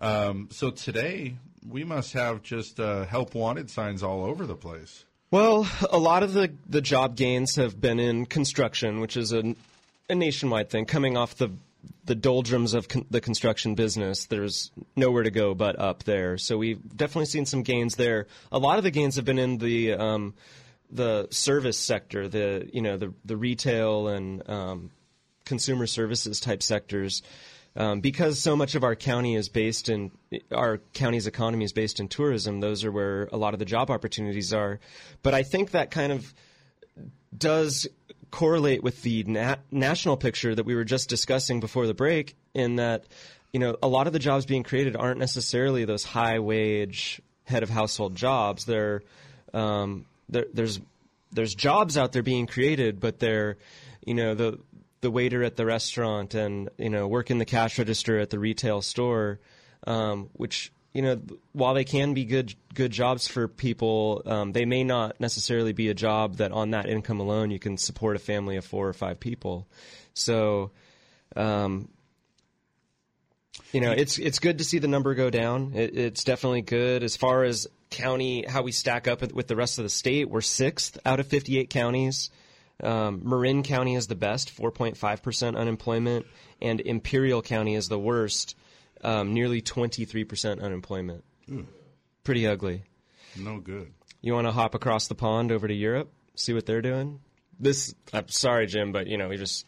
Um, 0.00 0.48
so 0.50 0.70
today 0.70 1.36
we 1.66 1.84
must 1.84 2.12
have 2.14 2.42
just 2.42 2.80
uh, 2.80 3.04
help 3.04 3.34
wanted 3.34 3.70
signs 3.70 4.02
all 4.02 4.24
over 4.24 4.46
the 4.46 4.56
place. 4.56 5.04
Well, 5.30 5.66
a 5.90 5.98
lot 5.98 6.24
of 6.24 6.32
the, 6.32 6.52
the 6.68 6.82
job 6.82 7.16
gains 7.16 7.56
have 7.56 7.80
been 7.80 7.98
in 7.98 8.26
construction, 8.26 9.00
which 9.00 9.16
is 9.16 9.32
a, 9.32 9.54
a 10.10 10.14
nationwide 10.14 10.70
thing. 10.70 10.84
Coming 10.86 11.16
off 11.16 11.36
the 11.36 11.50
the 12.04 12.14
doldrums 12.14 12.74
of 12.74 12.88
con- 12.88 13.06
the 13.10 13.20
construction 13.20 13.74
business, 13.74 14.26
there's 14.26 14.70
nowhere 14.96 15.22
to 15.22 15.30
go 15.30 15.54
but 15.54 15.78
up 15.78 16.04
there. 16.04 16.38
So 16.38 16.58
we've 16.58 16.80
definitely 16.96 17.26
seen 17.26 17.46
some 17.46 17.62
gains 17.62 17.96
there. 17.96 18.26
A 18.50 18.58
lot 18.58 18.78
of 18.78 18.84
the 18.84 18.90
gains 18.90 19.16
have 19.16 19.24
been 19.24 19.38
in 19.38 19.58
the 19.58 19.94
um, 19.94 20.34
the 20.90 21.28
service 21.30 21.78
sector, 21.78 22.28
the 22.28 22.68
you 22.72 22.82
know 22.82 22.96
the 22.96 23.14
the 23.24 23.36
retail 23.36 24.08
and 24.08 24.48
um, 24.48 24.90
consumer 25.44 25.86
services 25.86 26.40
type 26.40 26.62
sectors. 26.62 27.22
Um, 27.74 28.00
because 28.00 28.38
so 28.38 28.54
much 28.54 28.74
of 28.74 28.84
our 28.84 28.94
county 28.94 29.34
is 29.34 29.48
based 29.48 29.88
in 29.88 30.10
our 30.50 30.78
county's 30.92 31.26
economy 31.26 31.64
is 31.64 31.72
based 31.72 32.00
in 32.00 32.08
tourism. 32.08 32.60
Those 32.60 32.84
are 32.84 32.92
where 32.92 33.30
a 33.32 33.38
lot 33.38 33.54
of 33.54 33.60
the 33.60 33.64
job 33.64 33.90
opportunities 33.90 34.52
are. 34.52 34.78
But 35.22 35.32
I 35.32 35.42
think 35.42 35.70
that 35.70 35.90
kind 35.90 36.12
of 36.12 36.34
does 37.36 37.88
correlate 38.32 38.82
with 38.82 39.02
the 39.02 39.22
na- 39.24 39.56
national 39.70 40.16
picture 40.16 40.52
that 40.52 40.64
we 40.64 40.74
were 40.74 40.84
just 40.84 41.08
discussing 41.08 41.60
before 41.60 41.86
the 41.86 41.94
break. 41.94 42.34
In 42.54 42.76
that, 42.76 43.04
you 43.52 43.60
know, 43.60 43.76
a 43.80 43.86
lot 43.86 44.08
of 44.08 44.12
the 44.12 44.18
jobs 44.18 44.44
being 44.44 44.64
created 44.64 44.96
aren't 44.96 45.20
necessarily 45.20 45.84
those 45.84 46.02
high 46.02 46.40
wage 46.40 47.22
head 47.44 47.62
of 47.62 47.70
household 47.70 48.16
jobs. 48.16 48.64
They're 48.64 49.02
um, 49.54 50.06
there, 50.28 50.46
there's 50.52 50.80
there's 51.30 51.54
jobs 51.54 51.96
out 51.96 52.12
there 52.12 52.22
being 52.22 52.46
created, 52.46 52.98
but 52.98 53.20
they're 53.20 53.58
you 54.04 54.14
know 54.14 54.34
the 54.34 54.58
the 55.02 55.10
waiter 55.10 55.44
at 55.44 55.56
the 55.56 55.66
restaurant 55.66 56.34
and 56.34 56.70
you 56.78 56.90
know 56.90 57.06
working 57.06 57.38
the 57.38 57.44
cash 57.44 57.78
register 57.78 58.18
at 58.18 58.30
the 58.30 58.38
retail 58.38 58.82
store, 58.82 59.38
um, 59.86 60.30
which 60.32 60.72
you 60.92 61.02
know 61.02 61.20
while 61.52 61.74
they 61.74 61.84
can 61.84 62.14
be 62.14 62.24
good 62.24 62.54
good 62.74 62.90
jobs 62.90 63.28
for 63.28 63.48
people, 63.48 64.22
um, 64.26 64.52
they 64.52 64.64
may 64.64 64.84
not 64.84 65.20
necessarily 65.20 65.72
be 65.72 65.88
a 65.88 65.94
job 65.94 66.36
that 66.36 66.52
on 66.52 66.70
that 66.70 66.86
income 66.86 67.20
alone 67.20 67.50
you 67.50 67.58
can 67.58 67.76
support 67.76 68.16
a 68.16 68.18
family 68.18 68.56
of 68.56 68.64
four 68.64 68.88
or 68.88 68.92
five 68.92 69.20
people. 69.20 69.66
So. 70.14 70.70
Um, 71.34 71.88
you 73.72 73.80
know, 73.80 73.92
it's 73.92 74.18
it's 74.18 74.38
good 74.38 74.58
to 74.58 74.64
see 74.64 74.78
the 74.78 74.88
number 74.88 75.14
go 75.14 75.30
down. 75.30 75.72
It, 75.74 75.96
it's 75.96 76.24
definitely 76.24 76.62
good 76.62 77.02
as 77.02 77.16
far 77.16 77.44
as 77.44 77.66
county 77.90 78.44
how 78.46 78.62
we 78.62 78.72
stack 78.72 79.06
up 79.06 79.32
with 79.32 79.46
the 79.46 79.56
rest 79.56 79.78
of 79.78 79.84
the 79.84 79.90
state. 79.90 80.28
We're 80.28 80.40
sixth 80.40 80.98
out 81.06 81.20
of 81.20 81.26
58 81.26 81.70
counties. 81.70 82.30
Um, 82.82 83.20
Marin 83.24 83.62
County 83.62 83.94
is 83.94 84.08
the 84.08 84.16
best, 84.16 84.56
4.5% 84.56 85.56
unemployment, 85.56 86.26
and 86.60 86.80
Imperial 86.80 87.40
County 87.40 87.76
is 87.76 87.88
the 87.88 87.98
worst, 87.98 88.56
um, 89.02 89.32
nearly 89.34 89.62
23% 89.62 90.60
unemployment. 90.60 91.24
Ooh. 91.50 91.66
Pretty 92.24 92.46
ugly. 92.46 92.84
No 93.36 93.58
good. 93.58 93.92
You 94.20 94.34
want 94.34 94.46
to 94.46 94.52
hop 94.52 94.74
across 94.74 95.08
the 95.08 95.14
pond 95.14 95.50
over 95.50 95.66
to 95.66 95.74
Europe, 95.74 96.12
see 96.36 96.52
what 96.52 96.66
they're 96.66 96.82
doing? 96.82 97.20
This, 97.58 97.94
I'm 98.12 98.28
sorry, 98.28 98.66
Jim, 98.66 98.92
but 98.92 99.06
you 99.06 99.18
know 99.18 99.28
we 99.28 99.36
just 99.36 99.66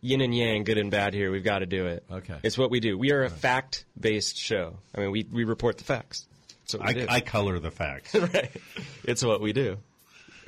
yin 0.00 0.20
and 0.20 0.36
yang, 0.36 0.64
good 0.64 0.78
and 0.78 0.90
bad 0.90 1.14
here. 1.14 1.30
We've 1.30 1.44
got 1.44 1.60
to 1.60 1.66
do 1.66 1.86
it. 1.86 2.04
Okay. 2.10 2.36
It's 2.42 2.58
what 2.58 2.70
we 2.70 2.80
do. 2.80 2.98
We 2.98 3.12
are 3.12 3.22
a 3.22 3.30
fact 3.30 3.84
based 3.98 4.36
show. 4.36 4.76
I 4.94 5.00
mean, 5.00 5.12
we, 5.12 5.26
we 5.32 5.44
report 5.44 5.78
the 5.78 5.84
facts. 5.84 6.26
That's 6.60 6.74
what 6.74 6.82
we 6.82 6.88
I, 6.88 6.92
do. 6.92 7.06
I 7.08 7.20
color 7.20 7.58
the 7.58 7.70
facts. 7.70 8.14
right. 8.14 8.50
It's 9.04 9.24
what 9.24 9.40
we 9.40 9.52
do. 9.52 9.78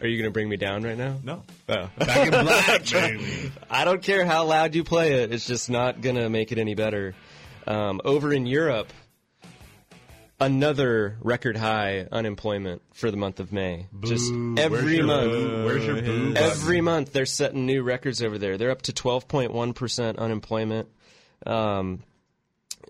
Are 0.01 0.07
you 0.09 0.19
going 0.19 0.29
to 0.29 0.33
bring 0.33 0.49
me 0.49 0.57
down 0.57 0.83
right 0.83 0.99
now? 0.99 1.19
No. 1.23 1.43
Oh. 1.69 1.89
Back 1.97 2.27
in 2.27 2.31
black, 2.31 2.85
baby. 2.91 3.53
I 3.71 3.85
don't 3.85 4.03
care 4.03 4.25
how 4.25 4.45
loud 4.45 4.75
you 4.75 4.83
play 4.83 5.23
it. 5.23 5.33
It's 5.33 5.47
just 5.47 5.71
not 5.71 6.01
going 6.01 6.17
to 6.17 6.29
make 6.29 6.51
it 6.51 6.59
any 6.59 6.75
better. 6.75 7.15
Um, 7.67 8.01
over 8.05 8.33
in 8.33 8.47
Europe, 8.47 8.93
another 10.41 11.17
record 11.21 11.57
high 11.57 12.07
unemployment 12.11 12.83
for 12.93 13.11
the 13.11 13.17
month 13.17 13.41
of 13.41 13.53
May. 13.53 13.87
just 14.03 14.31
every 14.59 15.03
Where's 15.03 15.07
month. 15.07 15.31
boo? 15.31 15.65
Where's 15.65 15.87
your 15.87 16.03
boo? 16.03 16.35
Every 16.37 16.81
month 16.81 17.13
they're 17.13 17.27
setting 17.27 17.67
new 17.67 17.83
records 17.83 18.23
over 18.23 18.39
there. 18.39 18.59
They're 18.59 18.71
up 18.71 18.83
to 18.83 18.93
12.1% 18.93 20.19
unemployment. 20.19 20.89
Um, 21.47 22.03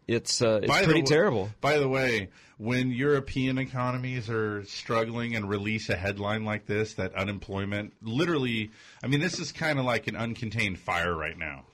it's 0.07 0.43
uh, 0.43 0.61
it's 0.63 0.69
By 0.69 0.85
pretty 0.85 1.03
terrible. 1.03 1.51
By 1.61 1.79
the 1.79 1.89
way, 1.89 2.29
when 2.59 2.91
European 2.91 3.59
economies 3.59 4.29
are 4.29 4.65
struggling 4.65 5.35
and 5.35 5.49
release 5.49 5.89
a 5.89 5.97
headline 5.97 6.45
like 6.45 6.67
this, 6.67 6.95
that 6.95 7.15
unemployment 7.15 7.95
literally, 8.03 8.71
I 9.03 9.07
mean, 9.07 9.21
this 9.21 9.39
is 9.39 9.51
kind 9.53 9.79
of 9.79 9.85
like 9.85 10.07
an 10.07 10.15
uncontained 10.15 10.79
fire 10.79 11.15
right 11.15 11.39
now. 11.39 11.65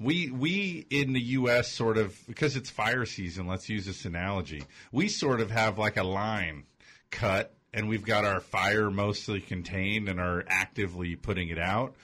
We 0.00 0.30
we 0.30 0.86
in 0.90 1.12
the 1.12 1.20
U.S. 1.20 1.72
sort 1.72 1.98
of 1.98 2.18
because 2.26 2.56
it's 2.56 2.70
fire 2.70 3.04
season. 3.04 3.46
Let's 3.46 3.68
use 3.68 3.86
this 3.86 4.04
analogy. 4.04 4.64
We 4.92 5.08
sort 5.08 5.40
of 5.40 5.50
have 5.50 5.78
like 5.78 5.96
a 5.96 6.04
line 6.04 6.64
cut, 7.10 7.54
and 7.74 7.88
we've 7.88 8.04
got 8.04 8.24
our 8.24 8.40
fire 8.40 8.90
mostly 8.90 9.40
contained 9.40 10.08
and 10.08 10.20
are 10.20 10.44
actively 10.48 11.16
putting 11.16 11.48
it 11.48 11.58
out 11.58 11.96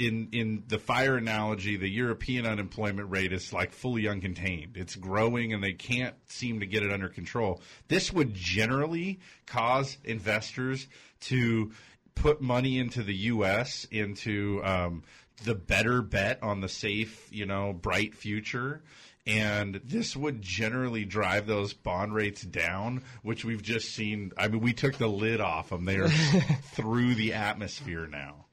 in 0.00 0.28
in 0.32 0.64
the 0.66 0.78
fire 0.78 1.16
analogy, 1.16 1.76
the 1.76 1.88
European 1.88 2.46
unemployment 2.46 3.10
rate 3.10 3.32
is 3.32 3.52
like 3.52 3.72
fully 3.72 4.04
uncontained. 4.04 4.76
It's 4.76 4.96
growing, 4.96 5.52
and 5.52 5.62
they 5.62 5.74
can't 5.74 6.14
seem 6.26 6.60
to 6.60 6.66
get 6.66 6.82
it 6.82 6.90
under 6.90 7.08
control. 7.08 7.60
This 7.88 8.12
would 8.12 8.34
generally 8.34 9.20
cause 9.46 9.98
investors 10.02 10.88
to 11.22 11.72
put 12.14 12.40
money 12.40 12.78
into 12.78 13.02
the 13.02 13.14
U.S. 13.14 13.86
into 13.90 14.62
um, 14.64 15.02
the 15.44 15.54
better 15.54 16.02
bet 16.02 16.42
on 16.42 16.60
the 16.60 16.68
safe, 16.68 17.28
you 17.30 17.46
know, 17.46 17.72
bright 17.72 18.14
future. 18.14 18.82
And 19.26 19.80
this 19.84 20.16
would 20.16 20.40
generally 20.42 21.04
drive 21.04 21.46
those 21.46 21.72
bond 21.72 22.14
rates 22.14 22.42
down, 22.42 23.02
which 23.22 23.44
we've 23.44 23.62
just 23.62 23.94
seen. 23.94 24.32
I 24.36 24.48
mean, 24.48 24.60
we 24.60 24.72
took 24.72 24.96
the 24.96 25.08
lid 25.08 25.40
off 25.40 25.68
them. 25.68 25.84
They 25.84 25.98
are 25.98 26.08
through 26.72 27.14
the 27.14 27.34
atmosphere 27.34 28.06
now. 28.06 28.46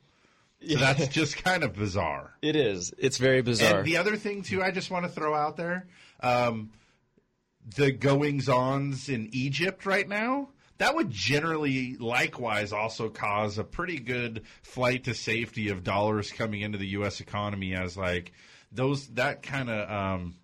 So 0.67 0.77
that's 0.77 1.07
just 1.07 1.43
kind 1.43 1.63
of 1.63 1.73
bizarre. 1.73 2.33
It 2.41 2.55
is. 2.55 2.93
It's 2.97 3.17
very 3.17 3.41
bizarre. 3.41 3.79
And 3.79 3.87
the 3.87 3.97
other 3.97 4.15
thing 4.17 4.41
too, 4.41 4.61
I 4.61 4.71
just 4.71 4.89
want 4.89 5.05
to 5.05 5.11
throw 5.11 5.33
out 5.35 5.55
there, 5.55 5.87
um, 6.19 6.71
the 7.75 7.91
goings 7.91 8.49
ons 8.49 9.07
in 9.07 9.29
Egypt 9.31 9.85
right 9.85 10.07
now. 10.07 10.49
That 10.79 10.95
would 10.95 11.09
generally, 11.09 11.95
likewise, 11.97 12.71
also 12.71 13.09
cause 13.09 13.57
a 13.57 13.63
pretty 13.63 13.99
good 13.99 14.43
flight 14.61 15.05
to 15.05 15.13
safety 15.13 15.69
of 15.69 15.83
dollars 15.83 16.31
coming 16.31 16.61
into 16.61 16.77
the 16.77 16.87
U.S. 16.89 17.19
economy 17.19 17.73
as 17.73 17.97
like 17.97 18.31
those 18.71 19.07
that 19.09 19.41
kind 19.43 19.69
of. 19.69 19.89
Um, 19.89 20.35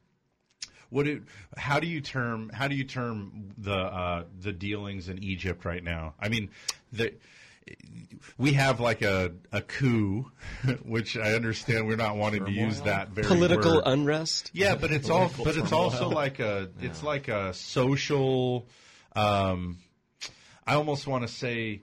what 0.89 1.07
it, 1.07 1.23
how 1.57 1.79
do 1.79 1.87
you 1.87 2.01
term 2.01 2.49
how 2.53 2.67
do 2.67 2.75
you 2.75 2.83
term 2.83 3.51
the 3.57 3.73
uh, 3.75 4.23
the 4.39 4.51
dealings 4.53 5.09
in 5.09 5.23
Egypt 5.23 5.65
right 5.65 5.83
now? 5.83 6.13
I 6.19 6.29
mean, 6.29 6.49
the 6.91 7.13
we 8.37 8.53
have 8.53 8.79
like 8.79 9.01
a 9.01 9.31
a 9.51 9.61
coup, 9.61 10.31
which 10.83 11.17
I 11.17 11.33
understand 11.33 11.87
we're 11.87 11.95
not 11.95 12.15
wanting 12.17 12.45
to 12.45 12.51
use 12.51 12.81
that 12.81 13.09
very 13.09 13.27
Political 13.27 13.75
word. 13.75 13.83
unrest. 13.85 14.51
Yeah, 14.53 14.75
but 14.75 14.91
it's 14.91 15.09
all 15.09 15.31
but 15.43 15.55
it's 15.57 15.69
turmoil. 15.69 15.83
also 15.85 16.09
like 16.09 16.39
a 16.39 16.69
it's 16.81 17.01
like 17.03 17.27
a 17.27 17.53
social. 17.53 18.67
Um, 19.15 19.77
I 20.65 20.75
almost 20.75 21.07
want 21.07 21.27
to 21.27 21.33
say 21.33 21.81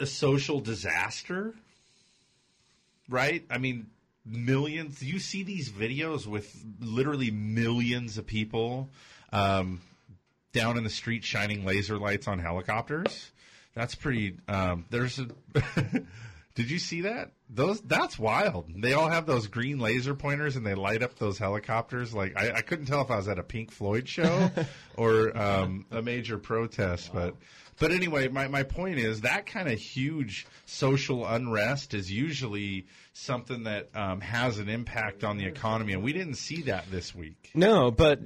a 0.00 0.06
social 0.06 0.60
disaster, 0.60 1.54
right? 3.08 3.44
I 3.50 3.58
mean, 3.58 3.86
millions. 4.24 5.02
You 5.02 5.18
see 5.18 5.42
these 5.42 5.70
videos 5.70 6.26
with 6.26 6.64
literally 6.80 7.30
millions 7.30 8.18
of 8.18 8.26
people 8.26 8.88
um, 9.32 9.80
down 10.52 10.76
in 10.78 10.84
the 10.84 10.90
street 10.90 11.24
shining 11.24 11.64
laser 11.64 11.98
lights 11.98 12.28
on 12.28 12.38
helicopters. 12.38 13.30
That's 13.74 13.94
pretty. 13.94 14.36
Um, 14.48 14.84
there's 14.90 15.18
a. 15.18 15.28
Did 16.58 16.72
you 16.72 16.80
see 16.80 17.02
that? 17.02 17.30
Those 17.48 17.80
that's 17.82 18.18
wild. 18.18 18.66
They 18.82 18.92
all 18.92 19.08
have 19.08 19.26
those 19.26 19.46
green 19.46 19.78
laser 19.78 20.12
pointers 20.12 20.56
and 20.56 20.66
they 20.66 20.74
light 20.74 21.04
up 21.04 21.16
those 21.16 21.38
helicopters. 21.38 22.12
Like 22.12 22.36
I, 22.36 22.50
I 22.50 22.62
couldn't 22.62 22.86
tell 22.86 23.00
if 23.00 23.12
I 23.12 23.16
was 23.16 23.28
at 23.28 23.38
a 23.38 23.44
Pink 23.44 23.70
Floyd 23.70 24.08
show 24.08 24.50
or 24.96 25.38
um, 25.38 25.86
a 25.92 26.02
major 26.02 26.36
protest, 26.36 27.12
but 27.14 27.36
but 27.78 27.92
anyway, 27.92 28.26
my, 28.26 28.48
my 28.48 28.64
point 28.64 28.98
is 28.98 29.20
that 29.20 29.46
kind 29.46 29.68
of 29.68 29.78
huge 29.78 30.48
social 30.66 31.24
unrest 31.24 31.94
is 31.94 32.10
usually 32.10 32.86
something 33.18 33.64
that 33.64 33.88
um, 33.94 34.20
has 34.20 34.58
an 34.58 34.68
impact 34.68 35.24
on 35.24 35.38
the 35.38 35.46
economy, 35.46 35.92
and 35.92 36.02
we 36.02 36.12
didn't 36.12 36.34
see 36.34 36.62
that 36.62 36.90
this 36.90 37.14
week. 37.14 37.50
No, 37.54 37.90
but 37.90 38.20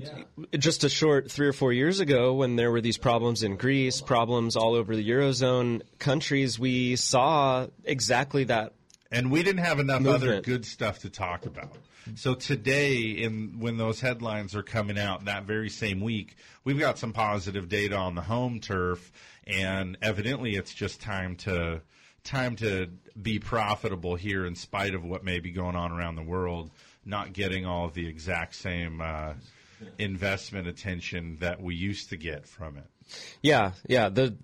just 0.58 0.84
a 0.84 0.88
short 0.88 1.30
three 1.30 1.48
or 1.48 1.52
four 1.52 1.72
years 1.72 2.00
ago, 2.00 2.34
when 2.34 2.56
there 2.56 2.70
were 2.70 2.80
these 2.80 2.98
problems 2.98 3.42
in 3.42 3.56
Greece, 3.56 4.00
problems 4.00 4.54
all 4.54 4.74
over 4.74 4.94
the 4.94 5.08
eurozone 5.08 5.82
countries, 5.98 6.58
we 6.58 6.96
saw 6.96 7.66
exactly 7.84 8.44
that. 8.44 8.74
And 9.10 9.30
we 9.30 9.42
didn't 9.42 9.64
have 9.64 9.78
enough 9.78 10.06
other 10.06 10.40
good 10.40 10.64
stuff 10.64 11.00
to 11.00 11.10
talk 11.10 11.46
about. 11.46 11.76
So 12.16 12.34
today, 12.34 13.00
in 13.02 13.60
when 13.60 13.76
those 13.76 14.00
headlines 14.00 14.54
are 14.56 14.62
coming 14.62 14.98
out 14.98 15.26
that 15.26 15.44
very 15.44 15.70
same 15.70 16.00
week, 16.00 16.36
we've 16.64 16.78
got 16.78 16.98
some 16.98 17.12
positive 17.12 17.68
data 17.68 17.96
on 17.96 18.14
the 18.14 18.22
home 18.22 18.60
turf, 18.60 19.12
and 19.46 19.96
evidently, 20.02 20.56
it's 20.56 20.74
just 20.74 21.00
time 21.00 21.36
to 21.36 21.82
time 22.24 22.56
to 22.56 22.90
be 23.20 23.38
profitable 23.38 24.14
here, 24.14 24.46
in 24.46 24.54
spite 24.54 24.94
of 24.94 25.04
what 25.04 25.24
may 25.24 25.40
be 25.40 25.50
going 25.50 25.76
on 25.76 25.92
around 25.92 26.16
the 26.16 26.22
world. 26.22 26.70
Not 27.04 27.32
getting 27.32 27.66
all 27.66 27.88
the 27.88 28.06
exact 28.06 28.54
same 28.54 29.00
uh, 29.00 29.34
investment 29.98 30.68
attention 30.68 31.38
that 31.40 31.60
we 31.60 31.74
used 31.74 32.10
to 32.10 32.16
get 32.16 32.46
from 32.46 32.76
it. 32.76 32.86
Yeah, 33.42 33.72
yeah. 33.88 34.08
The 34.08 34.36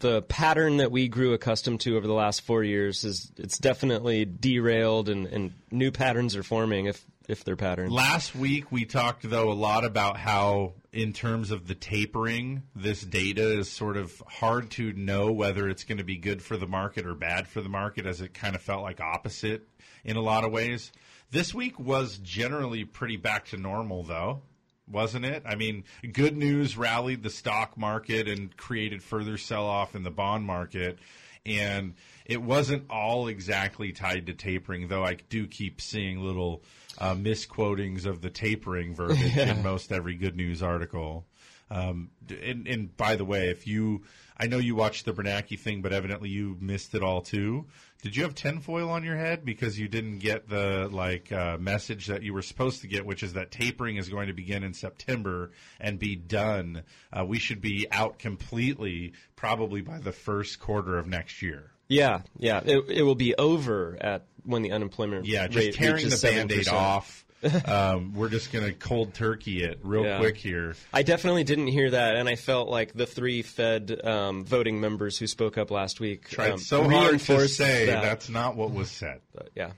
the 0.00 0.22
pattern 0.22 0.78
that 0.78 0.90
we 0.90 1.06
grew 1.06 1.32
accustomed 1.32 1.80
to 1.80 1.96
over 1.96 2.06
the 2.06 2.12
last 2.12 2.42
four 2.42 2.64
years 2.64 3.04
is 3.04 3.30
it's 3.36 3.58
definitely 3.58 4.24
derailed, 4.24 5.08
and, 5.08 5.26
and 5.26 5.52
new 5.70 5.92
patterns 5.92 6.34
are 6.36 6.42
forming 6.42 6.86
if 6.86 7.04
if 7.28 7.44
they're 7.44 7.56
patterns. 7.56 7.92
Last 7.92 8.34
week 8.34 8.70
we 8.70 8.84
talked 8.84 9.28
though 9.28 9.50
a 9.50 9.54
lot 9.54 9.84
about 9.84 10.16
how 10.16 10.74
in 10.96 11.12
terms 11.12 11.50
of 11.50 11.66
the 11.68 11.74
tapering, 11.74 12.62
this 12.74 13.02
data 13.02 13.58
is 13.58 13.70
sort 13.70 13.98
of 13.98 14.22
hard 14.26 14.70
to 14.70 14.94
know 14.94 15.30
whether 15.30 15.68
it's 15.68 15.84
going 15.84 15.98
to 15.98 16.04
be 16.04 16.16
good 16.16 16.40
for 16.40 16.56
the 16.56 16.66
market 16.66 17.04
or 17.04 17.14
bad 17.14 17.46
for 17.46 17.60
the 17.60 17.68
market 17.68 18.06
as 18.06 18.22
it 18.22 18.32
kind 18.32 18.56
of 18.56 18.62
felt 18.62 18.82
like 18.82 18.98
opposite 18.98 19.68
in 20.06 20.16
a 20.16 20.22
lot 20.22 20.42
of 20.42 20.52
ways. 20.52 20.92
This 21.30 21.52
week 21.52 21.78
was 21.78 22.16
generally 22.16 22.86
pretty 22.86 23.18
back 23.18 23.44
to 23.48 23.58
normal 23.58 24.04
though. 24.04 24.40
Wasn't 24.88 25.26
it? 25.26 25.42
I 25.44 25.56
mean, 25.56 25.84
good 26.12 26.34
news 26.34 26.78
rallied 26.78 27.22
the 27.22 27.28
stock 27.28 27.76
market 27.76 28.26
and 28.26 28.56
created 28.56 29.02
further 29.02 29.36
sell 29.36 29.66
off 29.66 29.94
in 29.94 30.02
the 30.02 30.10
bond 30.10 30.46
market 30.46 30.98
and 31.44 31.94
it 32.24 32.42
wasn't 32.42 32.90
all 32.90 33.28
exactly 33.28 33.92
tied 33.92 34.26
to 34.26 34.32
tapering, 34.32 34.88
though 34.88 35.04
I 35.04 35.14
do 35.14 35.46
keep 35.46 35.80
seeing 35.80 36.20
little 36.20 36.62
uh, 36.98 37.14
misquotings 37.14 38.06
of 38.06 38.20
the 38.22 38.30
tapering 38.30 38.94
verbiage 38.94 39.34
Yeah. 39.36 39.52
in 39.54 39.62
most 39.64 39.92
every 39.92 40.14
good 40.14 40.36
news 40.36 40.62
article. 40.62 41.26
Um, 41.70 42.10
and, 42.28 42.66
and 42.68 42.96
by 42.96 43.16
the 43.16 43.24
way, 43.24 43.48
if 43.50 43.66
you, 43.66 44.02
I 44.38 44.46
know 44.46 44.58
you 44.58 44.76
watched 44.76 45.04
the 45.04 45.12
Bernanke 45.12 45.58
thing, 45.58 45.82
but 45.82 45.92
evidently 45.92 46.28
you 46.28 46.56
missed 46.60 46.94
it 46.94 47.02
all 47.02 47.22
too. 47.22 47.66
Did 48.02 48.14
you 48.14 48.22
have 48.22 48.36
tinfoil 48.36 48.88
on 48.88 49.02
your 49.02 49.16
head 49.16 49.44
because 49.44 49.76
you 49.76 49.88
didn't 49.88 50.20
get 50.20 50.48
the 50.48 50.88
like 50.92 51.32
uh, 51.32 51.56
message 51.58 52.06
that 52.06 52.22
you 52.22 52.32
were 52.34 52.42
supposed 52.42 52.82
to 52.82 52.86
get, 52.86 53.04
which 53.04 53.24
is 53.24 53.32
that 53.32 53.50
tapering 53.50 53.96
is 53.96 54.08
going 54.08 54.28
to 54.28 54.32
begin 54.32 54.62
in 54.62 54.74
September 54.74 55.50
and 55.80 55.98
be 55.98 56.14
done? 56.14 56.84
Uh, 57.12 57.24
we 57.24 57.40
should 57.40 57.60
be 57.60 57.88
out 57.90 58.20
completely 58.20 59.14
probably 59.34 59.80
by 59.80 59.98
the 59.98 60.12
first 60.12 60.60
quarter 60.60 60.98
of 60.98 61.08
next 61.08 61.42
year. 61.42 61.72
Yeah, 61.88 62.22
yeah. 62.38 62.60
It, 62.64 62.84
it 62.88 63.02
will 63.02 63.14
be 63.16 63.34
over 63.34 63.96
at 64.00 64.24
when 64.46 64.62
the 64.62 64.72
unemployment 64.72 65.26
Yeah, 65.26 65.42
rate 65.42 65.50
just 65.50 65.78
tearing 65.78 65.94
reaches 65.96 66.20
the 66.20 66.28
band-aid 66.28 66.66
7%. 66.66 66.72
off. 66.72 67.22
um, 67.66 68.14
we're 68.14 68.30
just 68.30 68.50
going 68.50 68.64
to 68.64 68.72
cold 68.72 69.12
turkey 69.12 69.62
it 69.62 69.78
real 69.82 70.04
Yeah. 70.04 70.18
quick 70.18 70.36
here. 70.38 70.74
I 70.92 71.02
definitely 71.02 71.44
didn't 71.44 71.66
hear 71.68 71.90
that, 71.90 72.16
and 72.16 72.28
I 72.28 72.34
felt 72.34 72.68
like 72.70 72.94
the 72.94 73.06
three 73.06 73.42
Fed 73.42 74.00
um, 74.04 74.44
voting 74.44 74.80
members 74.80 75.18
who 75.18 75.26
spoke 75.26 75.58
up 75.58 75.70
last 75.70 76.00
week 76.00 76.28
Tried 76.30 76.52
um, 76.52 76.58
so 76.58 76.88
hard 76.88 77.20
to 77.20 77.48
say 77.48 77.86
that. 77.86 78.02
that's 78.02 78.28
not 78.30 78.56
what 78.56 78.70
was 78.72 78.90
said. 78.90 79.20
But, 79.34 79.50
yeah, 79.54 79.72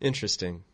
interesting. 0.00 0.64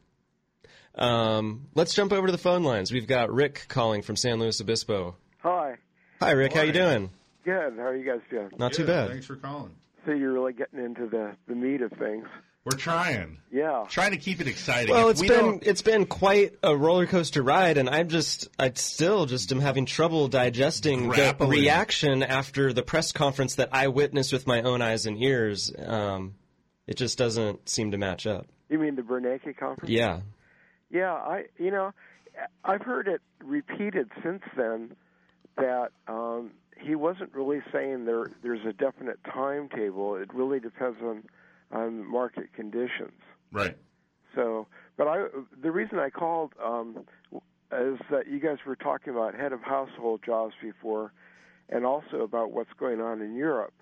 Um, 0.95 1.69
let's 1.75 1.95
jump 1.95 2.13
over 2.13 2.27
to 2.27 2.33
the 2.33 2.39
phone 2.39 2.63
lines. 2.65 2.93
We've 2.93 3.07
got 3.07 3.33
Rick 3.33 3.65
calling 3.69 4.03
from 4.03 4.17
San 4.17 4.39
Luis 4.39 4.61
Obispo. 4.61 5.17
Hi. 5.39 5.77
Hi, 6.21 6.31
Rick. 6.33 6.53
How 6.53 6.63
you 6.63 6.73
doing? 6.73 7.11
Good. 7.45 7.75
How 7.77 7.87
are 7.87 7.97
you 7.97 8.05
guys 8.05 8.21
doing? 8.31 8.51
Not 8.59 8.73
too 8.73 8.87
bad. 8.87 9.11
Thanks 9.11 9.27
for 9.27 9.37
calling. 9.37 9.73
So 10.07 10.13
you're 10.13 10.33
really 10.33 10.53
getting 10.53 10.85
into 10.85 11.07
the 11.09 11.33
the 11.49 11.55
meat 11.55 11.81
of 11.83 11.91
things. 11.93 12.27
We're 12.65 12.77
trying. 12.77 13.39
Yeah. 13.51 13.87
Trying 13.89 14.13
to 14.13 14.19
keep 14.19 14.41
it 14.41 14.47
exciting. 14.47 14.95
Well, 14.95 15.09
If 15.09 15.13
it's 15.15 15.21
we 15.21 15.29
been 15.29 15.39
don't- 15.41 15.63
it's 15.67 15.83
been 15.83 16.07
quite 16.07 16.57
a 16.63 16.77
roller 16.77 17.07
coaster 17.07 17.43
ride, 17.43 17.77
and 17.77 17.91
I'm 17.91 18.09
just 18.09 18.49
I 18.59 18.71
still 18.75 19.27
just 19.27 19.51
am 19.51 19.59
having 19.61 19.85
trouble 19.85 20.29
digesting 20.29 21.09
the 21.09 21.35
reaction 21.41 22.23
after 22.23 22.73
the 22.73 22.83
press 22.85 23.11
conference 23.11 23.57
that 23.57 23.71
I 23.73 23.89
witnessed 23.89 24.33
with 24.33 24.47
my 24.47 24.63
own 24.63 24.81
eyes 24.81 25.07
and 25.07 25.21
ears. 25.21 25.73
Um, 25.77 26.35
it 26.87 26.97
just 26.97 27.19
doesn't 27.19 27.69
seem 27.69 27.91
to 27.91 27.99
match 27.99 28.27
up. 28.29 28.47
You 28.69 28.79
mean 28.79 28.95
the 28.95 29.03
Bernanke 29.03 29.57
conference? 29.57 29.91
Yeah, 29.91 30.21
Yeah, 30.89 31.13
I 31.15 31.47
you 31.59 31.73
know, 31.73 31.93
I've 32.65 32.83
heard 32.83 33.09
it 33.09 33.21
repeated 33.43 34.09
since 34.23 34.43
then 34.57 34.95
that 35.57 35.89
um, 36.07 36.53
he 36.79 36.95
wasn't 36.95 37.35
really 37.35 37.61
saying 37.73 38.05
there 38.05 38.31
there's 38.45 38.65
a 38.65 38.73
definite 38.73 39.19
timetable. 39.25 40.15
It 40.15 40.33
really 40.33 40.61
depends 40.61 40.99
on 41.03 41.25
on 41.73 42.09
market 42.09 42.53
conditions. 42.55 43.21
right. 43.51 43.77
So, 44.35 44.67
but 44.97 45.09
I 45.09 45.27
the 45.61 45.71
reason 45.71 45.99
I 45.99 46.11
called 46.11 46.53
um, 46.63 47.05
is 47.73 47.99
that 48.11 48.29
you 48.29 48.41
guys 48.41 48.59
were 48.67 48.77
talking 48.77 49.13
about 49.13 49.35
head 49.35 49.53
of 49.53 49.63
household 49.63 50.21
jobs 50.25 50.55
before, 50.63 51.13
and 51.69 51.85
also 51.85 52.21
about 52.23 52.53
what's 52.53 52.73
going 52.79 53.01
on 53.01 53.21
in 53.21 53.35
Europe. 53.35 53.75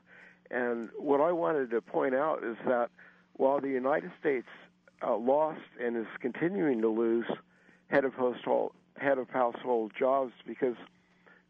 And 0.51 0.89
what 0.99 1.21
I 1.21 1.31
wanted 1.33 1.71
to 1.71 1.81
point 1.81 2.15
out 2.15 2.43
is 2.43 2.57
that 2.67 2.91
while 3.35 3.61
the 3.61 3.69
United 3.69 4.11
States 4.19 4.49
uh, 5.07 5.17
lost 5.17 5.61
and 5.81 5.97
is 5.97 6.07
continuing 6.21 6.81
to 6.83 6.89
lose 6.89 7.27
head 7.89 8.05
of 8.05 8.15
household 8.15 8.73
head 8.97 9.19
of 9.19 9.31
household 9.31 9.93
jobs 9.99 10.33
because 10.47 10.77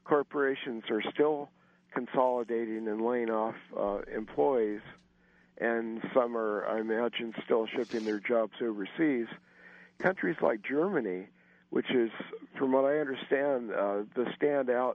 corporations 0.04 0.84
are 0.90 1.02
still 1.12 1.48
consolidating 1.92 2.86
and 2.86 3.04
laying 3.04 3.30
off 3.30 3.56
uh, 3.76 3.98
employees, 4.14 4.80
and 5.60 6.00
some 6.14 6.36
are, 6.36 6.66
I 6.66 6.80
imagine, 6.80 7.34
still 7.44 7.66
shipping 7.66 8.04
their 8.04 8.18
jobs 8.18 8.54
overseas. 8.62 9.26
Countries 10.02 10.36
like 10.40 10.62
Germany, 10.62 11.28
which 11.68 11.90
is, 11.90 12.10
from 12.58 12.72
what 12.72 12.86
I 12.86 12.98
understand, 12.98 13.70
uh, 13.70 14.02
the 14.14 14.24
standout 14.40 14.94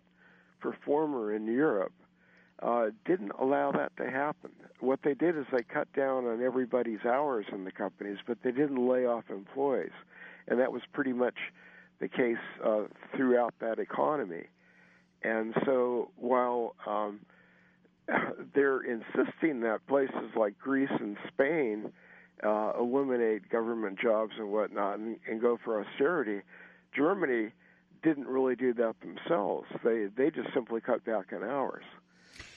performer 0.59 1.33
in 1.33 1.45
Europe, 1.45 1.93
uh, 2.63 2.87
didn't 3.05 3.31
allow 3.39 3.71
that 3.71 3.95
to 3.97 4.09
happen. 4.09 4.49
What 4.79 5.01
they 5.03 5.13
did 5.13 5.37
is 5.37 5.45
they 5.51 5.61
cut 5.63 5.91
down 5.93 6.25
on 6.25 6.41
everybody's 6.41 7.05
hours 7.05 7.45
in 7.51 7.63
the 7.63 7.71
companies, 7.71 8.17
but 8.25 8.39
they 8.43 8.51
didn't 8.51 8.87
lay 8.87 9.05
off 9.05 9.25
employees, 9.29 9.91
and 10.47 10.59
that 10.59 10.71
was 10.71 10.81
pretty 10.93 11.13
much 11.13 11.35
the 11.99 12.07
case 12.07 12.37
uh, 12.63 12.83
throughout 13.15 13.53
that 13.59 13.77
economy. 13.77 14.45
And 15.21 15.53
so, 15.65 16.11
while 16.17 16.75
um, 16.85 17.19
they're 18.55 18.81
insisting 18.81 19.61
that 19.61 19.85
places 19.87 20.35
like 20.35 20.57
Greece 20.59 20.89
and 20.99 21.17
Spain 21.27 21.91
uh, 22.43 22.73
eliminate 22.79 23.49
government 23.49 23.99
jobs 23.99 24.33
and 24.37 24.51
whatnot 24.51 24.99
and, 24.99 25.17
and 25.29 25.41
go 25.41 25.57
for 25.63 25.83
austerity, 25.83 26.41
Germany 26.95 27.51
didn't 28.03 28.27
really 28.27 28.55
do 28.55 28.73
that 28.73 28.95
themselves. 29.01 29.67
They 29.83 30.07
they 30.15 30.29
just 30.29 30.53
simply 30.53 30.81
cut 30.81 31.03
back 31.05 31.33
on 31.33 31.43
hours, 31.43 31.83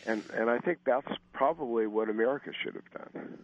and 0.05 0.23
and 0.35 0.51
I 0.51 0.59
think 0.59 0.79
that's 0.85 1.11
probably 1.33 1.87
what 1.87 2.11
America 2.11 2.51
should 2.63 2.75
have 2.75 3.13
done. 3.13 3.39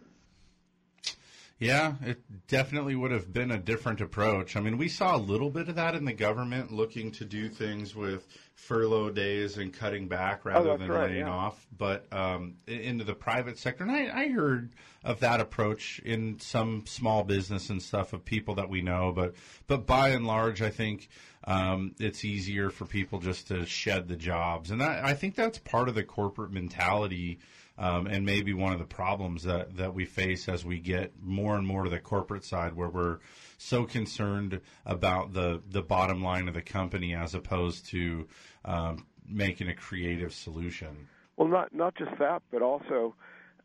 Yeah, 1.65 1.95
it 2.05 2.21
definitely 2.47 2.95
would 2.95 3.11
have 3.11 3.33
been 3.33 3.51
a 3.51 3.59
different 3.59 4.01
approach. 4.01 4.55
I 4.57 4.61
mean, 4.61 4.77
we 4.77 4.89
saw 4.89 5.17
a 5.17 5.19
little 5.19 5.51
bit 5.51 5.69
of 5.69 5.77
that 5.77 5.95
in 5.95 6.05
the 6.05 6.13
government 6.13 6.73
looking 6.73 7.11
to 7.13 7.25
do 7.25 7.49
things 7.49 7.95
with 7.95 8.27
furlough 8.55 9.11
days 9.11 9.57
and 9.57 9.73
cutting 9.73 10.07
back 10.07 10.45
rather 10.45 10.71
that's 10.71 10.81
than 10.81 10.91
right, 10.91 11.11
laying 11.11 11.27
yeah. 11.27 11.33
off. 11.33 11.67
But 11.77 12.07
um, 12.13 12.57
into 12.67 13.05
the 13.05 13.15
private 13.15 13.59
sector, 13.59 13.85
and 13.85 13.93
I, 13.93 14.25
I 14.25 14.29
heard 14.29 14.75
of 15.03 15.21
that 15.21 15.41
approach 15.41 16.01
in 16.05 16.39
some 16.39 16.85
small 16.87 17.25
business 17.25 17.71
and 17.71 17.83
stuff 17.83 18.13
of 18.13 18.25
people 18.25 18.57
that 18.57 18.69
we 18.69 18.83
know. 18.83 19.13
But 19.13 19.35
but 19.67 19.87
by 19.87 20.11
and 20.11 20.27
large, 20.27 20.61
I 20.61 20.71
think 20.71 21.09
um, 21.45 21.95
it's 21.99 22.25
easier 22.25 22.71
for 22.71 22.85
people 22.85 23.21
just 23.21 23.49
to 23.49 23.65
shed 23.65 24.09
the 24.09 24.17
jobs, 24.17 24.71
and 24.71 24.81
that, 24.81 25.05
I 25.05 25.15
think 25.15 25.35
that's 25.35 25.59
part 25.59 25.89
of 25.89 25.95
the 25.95 26.05
corporate 26.05 26.53
mentality 26.53 27.39
um, 27.79 28.07
and 28.07 28.25
maybe 28.25 28.53
one 28.55 28.73
of 28.73 28.79
the 28.79 28.85
problems 28.85 29.43
that, 29.45 29.77
that 29.77 29.95
we 29.95 30.05
face 30.05 30.49
as 30.49 30.65
we 30.65 30.79
get 30.79 31.13
more 31.23 31.57
and 31.57 31.67
more 31.67 31.85
to 31.85 31.91
the 31.91 31.99
corporate 31.99 32.45
side, 32.45 32.75
where 32.75 32.89
we're 32.89 33.19
so 33.59 33.85
concerned 33.85 34.61
about 34.87 35.33
the 35.33 35.61
the 35.71 35.83
bottom 35.83 36.23
line 36.23 36.49
of 36.49 36.55
the 36.55 36.63
company 36.63 37.15
as 37.15 37.35
opposed 37.35 37.87
to 37.87 38.27
um, 38.65 39.07
making 39.29 39.69
a 39.69 39.75
creative 39.75 40.33
solution. 40.33 41.09
Well, 41.37 41.49
not 41.49 41.75
not 41.75 41.95
just 41.97 42.17
that, 42.19 42.43
but 42.53 42.63
also 42.63 43.15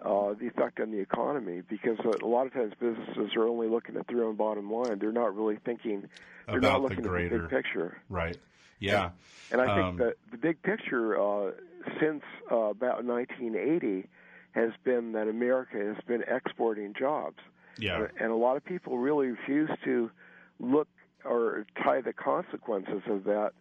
uh, 0.03 0.33
the 0.39 0.47
effect 0.47 0.79
on 0.79 0.91
the 0.91 0.99
economy. 0.99 1.61
Because 1.67 1.99
a 1.99 2.25
lot 2.25 2.47
of 2.47 2.53
times 2.53 2.73
businesses 2.79 3.35
are 3.35 3.47
only 3.47 3.67
looking 3.67 3.95
at 3.97 4.07
their 4.07 4.23
own 4.23 4.35
bottom 4.35 4.71
line. 4.71 4.97
They're 4.99 5.11
not 5.11 5.35
really 5.35 5.57
thinking. 5.65 6.07
They're 6.47 6.57
About 6.57 6.71
not 6.71 6.77
the 6.77 6.81
looking 6.83 6.97
at 6.99 7.03
the 7.03 7.09
greater- 7.09 7.39
big 7.41 7.49
picture. 7.49 7.97
Right. 8.09 8.37
Yeah. 8.79 9.09
And 9.51 9.59
I 9.61 9.65
think 9.75 9.85
Um, 9.85 9.97
that 9.97 10.13
the 10.31 10.37
big 10.37 10.61
picture 10.63 11.19
uh, 11.19 11.51
since 11.99 12.23
uh, 12.51 12.55
about 12.55 13.03
1980 13.05 14.07
has 14.51 14.71
been 14.83 15.11
that 15.13 15.27
America 15.27 15.77
has 15.77 15.97
been 16.07 16.23
exporting 16.23 16.93
jobs. 16.97 17.37
Yeah. 17.77 18.07
And, 18.19 18.31
a 18.31 18.35
lot 18.35 18.57
of 18.57 18.65
people 18.65 18.97
really 18.97 19.27
refuse 19.27 19.69
to 19.85 20.11
look 20.59 20.87
or 21.23 21.65
tie 21.81 22.01
the 22.01 22.13
consequences 22.13 23.01
of 23.07 23.23
that 23.25 23.51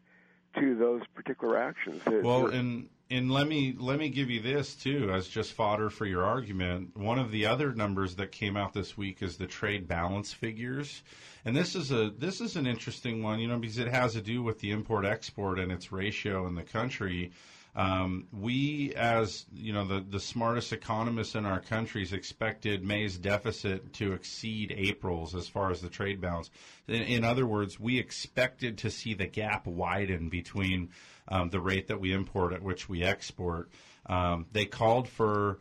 to 0.58 0.74
those 0.76 1.02
particular 1.14 1.58
actions. 1.58 2.02
It- 2.06 2.24
Well, 2.24 2.46
and 2.46 2.88
and 3.10 3.30
let 3.30 3.48
me 3.48 3.74
let 3.78 3.98
me 3.98 4.10
give 4.10 4.28
you 4.28 4.40
this 4.40 4.74
too 4.74 5.10
as 5.12 5.28
just 5.28 5.52
fodder 5.52 5.88
for 5.88 6.04
your 6.04 6.24
argument. 6.24 6.96
One 6.96 7.18
of 7.18 7.30
the 7.30 7.46
other 7.46 7.72
numbers 7.74 8.16
that 8.16 8.32
came 8.32 8.56
out 8.56 8.72
this 8.74 8.96
week 8.98 9.22
is 9.22 9.36
the 9.36 9.46
trade 9.46 9.88
balance 9.88 10.32
figures, 10.32 11.02
and 11.44 11.56
this 11.56 11.74
is 11.74 11.90
a 11.92 12.10
this 12.10 12.40
is 12.40 12.56
an 12.56 12.66
interesting 12.66 13.22
one, 13.22 13.38
you 13.38 13.48
know, 13.48 13.58
because 13.58 13.78
it 13.78 13.88
has 13.88 14.12
to 14.14 14.20
do 14.20 14.42
with 14.42 14.58
the 14.60 14.72
import 14.72 15.04
export 15.06 15.58
and 15.58 15.70
its 15.72 15.90
ratio 15.92 16.46
in 16.46 16.54
the 16.54 16.62
country. 16.64 17.32
Um, 17.76 18.26
we, 18.32 18.92
as 18.96 19.46
you 19.54 19.72
know, 19.72 19.86
the 19.86 20.00
the 20.00 20.20
smartest 20.20 20.72
economists 20.72 21.34
in 21.34 21.46
our 21.46 21.60
countries 21.60 22.12
expected 22.12 22.84
May's 22.84 23.16
deficit 23.18 23.92
to 23.94 24.12
exceed 24.14 24.74
April's 24.76 25.34
as 25.34 25.48
far 25.48 25.70
as 25.70 25.80
the 25.80 25.88
trade 25.88 26.20
balance. 26.20 26.50
In, 26.88 27.02
in 27.02 27.24
other 27.24 27.46
words, 27.46 27.78
we 27.78 27.98
expected 27.98 28.78
to 28.78 28.90
see 28.90 29.14
the 29.14 29.26
gap 29.26 29.66
widen 29.66 30.28
between 30.28 30.90
um, 31.28 31.50
the 31.50 31.60
rate 31.60 31.88
that 31.88 32.00
we 32.00 32.12
import 32.12 32.52
at 32.52 32.62
which 32.62 32.88
we 32.88 33.04
export. 33.04 33.70
Um, 34.06 34.46
they 34.52 34.64
called 34.64 35.08
for 35.08 35.58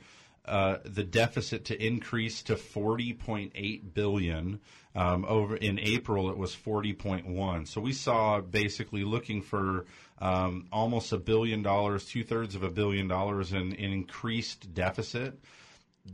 uh, 0.48 0.78
the 0.86 1.04
deficit 1.04 1.66
to 1.66 1.86
increase 1.86 2.42
to 2.44 2.56
40.8 2.56 3.94
billion. 3.94 4.60
Um, 4.96 5.26
over 5.28 5.56
in 5.56 5.78
April, 5.80 6.32
it 6.32 6.38
was 6.38 6.56
40.1. 6.56 7.68
So 7.68 7.80
we 7.80 7.94
saw 7.94 8.42
basically 8.42 9.04
looking 9.04 9.44
for 9.44 9.86
um, 10.20 10.68
almost 10.72 11.12
a 11.12 11.18
billion 11.18 11.62
dollars, 11.62 12.06
two 12.06 12.24
thirds 12.24 12.56
of 12.56 12.64
a 12.64 12.70
billion 12.70 13.08
dollars 13.08 13.54
in, 13.54 13.74
in 13.74 13.92
increased 13.92 14.74
deficit. 14.74 15.40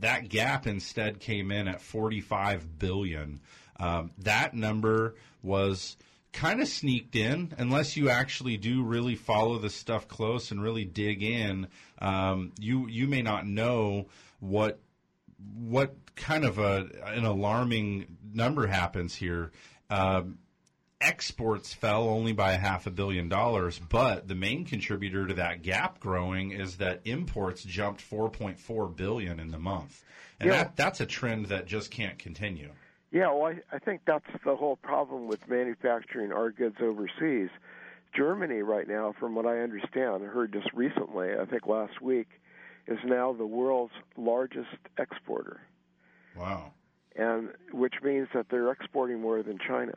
That 0.00 0.28
gap 0.28 0.66
instead 0.66 1.20
came 1.20 1.50
in 1.50 1.68
at 1.68 1.80
45 1.80 2.78
billion. 2.78 3.40
Um, 3.78 4.10
that 4.18 4.54
number 4.54 5.14
was 5.42 5.96
kind 6.34 6.60
of 6.60 6.68
sneaked 6.68 7.16
in 7.16 7.54
unless 7.56 7.96
you 7.96 8.10
actually 8.10 8.56
do 8.58 8.82
really 8.82 9.14
follow 9.14 9.56
the 9.58 9.70
stuff 9.70 10.06
close 10.08 10.50
and 10.50 10.60
really 10.62 10.84
dig 10.84 11.22
in. 11.22 11.68
Um, 12.00 12.52
you 12.58 12.86
you 12.88 13.06
may 13.06 13.22
not 13.22 13.46
know 13.46 14.08
what 14.40 14.80
what 15.56 15.94
kind 16.16 16.44
of 16.44 16.58
a 16.58 16.88
an 17.06 17.24
alarming 17.24 18.18
number 18.34 18.66
happens 18.66 19.14
here. 19.14 19.52
Um, 19.88 20.38
exports 21.00 21.72
fell 21.72 22.08
only 22.08 22.32
by 22.32 22.52
a 22.52 22.58
half 22.58 22.86
a 22.86 22.90
billion 22.90 23.28
dollars, 23.28 23.78
but 23.78 24.26
the 24.26 24.34
main 24.34 24.64
contributor 24.64 25.26
to 25.26 25.34
that 25.34 25.62
gap 25.62 26.00
growing 26.00 26.50
is 26.52 26.78
that 26.78 27.02
imports 27.04 27.62
jumped 27.62 28.00
4.4 28.00 28.96
billion 28.96 29.38
in 29.38 29.50
the 29.50 29.58
month, 29.58 30.02
and 30.40 30.48
Yeah. 30.50 30.56
that 30.64 30.76
that's 30.76 31.00
a 31.00 31.06
trend 31.06 31.46
that 31.46 31.66
just 31.66 31.90
can't 31.90 32.18
continue. 32.18 32.70
Yeah, 33.14 33.32
well, 33.32 33.46
I, 33.46 33.76
I 33.76 33.78
think 33.78 34.00
that's 34.08 34.26
the 34.44 34.56
whole 34.56 34.74
problem 34.74 35.28
with 35.28 35.38
manufacturing 35.48 36.32
our 36.32 36.50
goods 36.50 36.76
overseas. 36.82 37.48
Germany, 38.12 38.62
right 38.62 38.88
now, 38.88 39.14
from 39.18 39.36
what 39.36 39.46
I 39.46 39.60
understand, 39.60 40.24
I 40.24 40.26
heard 40.26 40.52
just 40.52 40.72
recently, 40.74 41.28
I 41.40 41.44
think 41.44 41.68
last 41.68 42.02
week, 42.02 42.26
is 42.88 42.98
now 43.04 43.32
the 43.32 43.46
world's 43.46 43.92
largest 44.16 44.76
exporter, 44.98 45.60
Wow. 46.36 46.72
and 47.14 47.50
which 47.72 47.94
means 48.02 48.26
that 48.34 48.46
they're 48.50 48.72
exporting 48.72 49.20
more 49.20 49.44
than 49.44 49.58
China, 49.64 49.94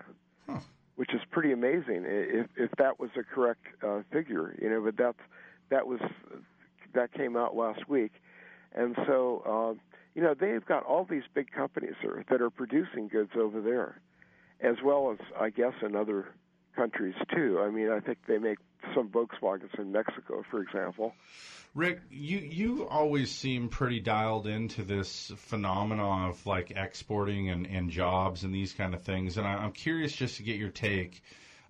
which 0.95 1.11
is 1.13 1.21
pretty 1.31 1.51
amazing 1.51 2.05
if 2.07 2.47
if 2.55 2.71
that 2.77 2.99
was 2.99 3.09
a 3.19 3.23
correct 3.23 3.65
uh, 3.83 4.01
figure, 4.11 4.55
you 4.61 4.69
know. 4.69 4.81
But 4.81 4.95
that's 4.95 5.19
that 5.69 5.87
was 5.87 5.99
that 6.93 7.11
came 7.13 7.35
out 7.35 7.55
last 7.55 7.89
week, 7.89 8.13
and 8.73 8.95
so 9.07 9.43
uh, 9.45 9.86
you 10.17 10.23
know 10.23 10.33
they've 10.33 10.65
got 10.65 10.83
all 10.83 11.05
these 11.05 11.23
big 11.35 11.51
companies 11.51 11.93
there 12.01 12.25
that 12.29 12.41
are 12.41 12.49
producing 12.49 13.07
goods 13.07 13.31
over 13.39 13.61
there, 13.61 14.01
as 14.59 14.77
well 14.83 15.11
as 15.11 15.19
I 15.39 15.51
guess 15.51 15.73
in 15.83 15.95
other 15.95 16.33
countries 16.75 17.13
too. 17.33 17.61
I 17.61 17.69
mean, 17.69 17.91
I 17.91 17.99
think 17.99 18.17
they 18.27 18.39
make 18.39 18.57
some 18.95 19.09
Volkswagens 19.09 19.77
in 19.79 19.91
Mexico, 19.91 20.43
for 20.49 20.63
example. 20.63 21.13
Rick, 21.75 22.01
you 22.09 22.39
you 22.39 22.87
always 22.87 23.29
seem 23.29 23.69
pretty 23.69 23.99
dialed 23.99 24.47
into 24.47 24.81
this 24.81 25.31
phenomenon 25.37 26.31
of 26.31 26.43
like 26.47 26.71
exporting 26.75 27.51
and, 27.51 27.67
and 27.67 27.91
jobs 27.91 28.43
and 28.43 28.53
these 28.53 28.73
kind 28.73 28.95
of 28.95 29.03
things, 29.03 29.37
and 29.37 29.47
I, 29.47 29.53
I'm 29.53 29.71
curious 29.71 30.13
just 30.13 30.37
to 30.37 30.43
get 30.43 30.57
your 30.57 30.71
take. 30.71 31.21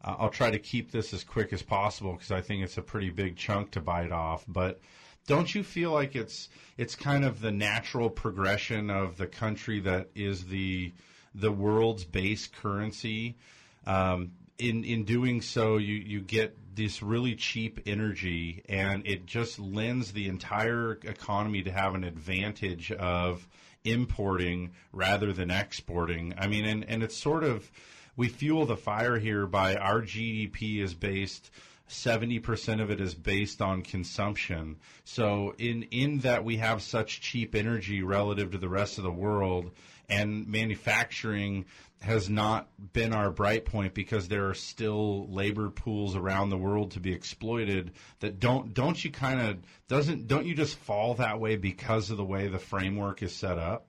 Uh, 0.05 0.15
I'll 0.19 0.29
try 0.29 0.51
to 0.51 0.59
keep 0.59 0.91
this 0.91 1.13
as 1.13 1.25
quick 1.25 1.51
as 1.51 1.63
possible 1.63 2.13
because 2.13 2.31
I 2.31 2.39
think 2.39 2.63
it's 2.63 2.77
a 2.77 2.81
pretty 2.81 3.09
big 3.09 3.35
chunk 3.35 3.71
to 3.71 3.81
bite 3.81 4.13
off. 4.13 4.45
But 4.47 4.79
don't 5.27 5.53
you 5.53 5.63
feel 5.63 5.91
like 5.91 6.15
it's 6.15 6.49
it's 6.77 6.95
kind 6.95 7.23
of 7.23 7.41
the 7.41 7.51
natural 7.51 8.09
progression 8.09 8.89
of 8.89 9.17
the 9.17 9.27
country 9.27 9.81
that 9.81 10.09
is 10.15 10.45
the 10.45 10.93
the 11.35 11.51
world's 11.51 12.05
base 12.05 12.47
currency? 12.47 13.37
Um, 13.85 14.31
in 14.57 14.83
in 14.83 15.03
doing 15.03 15.41
so, 15.41 15.77
you 15.77 15.95
you 15.95 16.21
get 16.21 16.57
this 16.75 17.03
really 17.03 17.35
cheap 17.35 17.81
energy, 17.85 18.63
and 18.69 19.05
it 19.05 19.25
just 19.25 19.59
lends 19.59 20.13
the 20.13 20.27
entire 20.27 20.93
economy 21.03 21.61
to 21.63 21.71
have 21.71 21.93
an 21.93 22.03
advantage 22.03 22.91
of 22.91 23.47
importing 23.83 24.71
rather 24.93 25.33
than 25.33 25.51
exporting. 25.51 26.33
I 26.37 26.47
mean, 26.47 26.65
and 26.65 26.85
and 26.85 27.03
it's 27.03 27.17
sort 27.17 27.43
of 27.43 27.69
we 28.15 28.29
fuel 28.29 28.65
the 28.65 28.77
fire 28.77 29.19
here 29.19 29.45
by 29.45 29.75
our 29.75 30.01
GDP 30.01 30.81
is 30.81 30.93
based. 30.93 31.51
70% 31.89 32.81
of 32.81 32.91
it 32.91 32.99
is 32.99 33.13
based 33.13 33.61
on 33.61 33.81
consumption. 33.81 34.77
So 35.03 35.53
in 35.57 35.83
in 35.83 36.19
that 36.19 36.43
we 36.43 36.57
have 36.57 36.81
such 36.81 37.21
cheap 37.21 37.55
energy 37.55 38.03
relative 38.03 38.51
to 38.51 38.57
the 38.57 38.69
rest 38.69 38.97
of 38.97 39.03
the 39.03 39.11
world 39.11 39.71
and 40.09 40.47
manufacturing 40.47 41.65
has 42.01 42.29
not 42.29 42.67
been 42.93 43.11
our 43.13 43.31
bright 43.31 43.65
point 43.65 43.93
because 43.93 44.27
there 44.27 44.47
are 44.47 44.53
still 44.53 45.27
labor 45.29 45.69
pools 45.69 46.15
around 46.15 46.49
the 46.49 46.57
world 46.57 46.91
to 46.91 46.99
be 46.99 47.11
exploited 47.11 47.91
that 48.19 48.39
don't 48.39 48.73
don't 48.73 49.03
you 49.03 49.11
kind 49.11 49.41
of 49.41 49.57
doesn't 49.87 50.27
don't 50.27 50.45
you 50.45 50.53
just 50.53 50.77
fall 50.77 51.15
that 51.15 51.39
way 51.39 51.55
because 51.55 52.11
of 52.11 52.17
the 52.17 52.25
way 52.25 52.47
the 52.47 52.59
framework 52.59 53.23
is 53.23 53.35
set 53.35 53.57
up? 53.57 53.87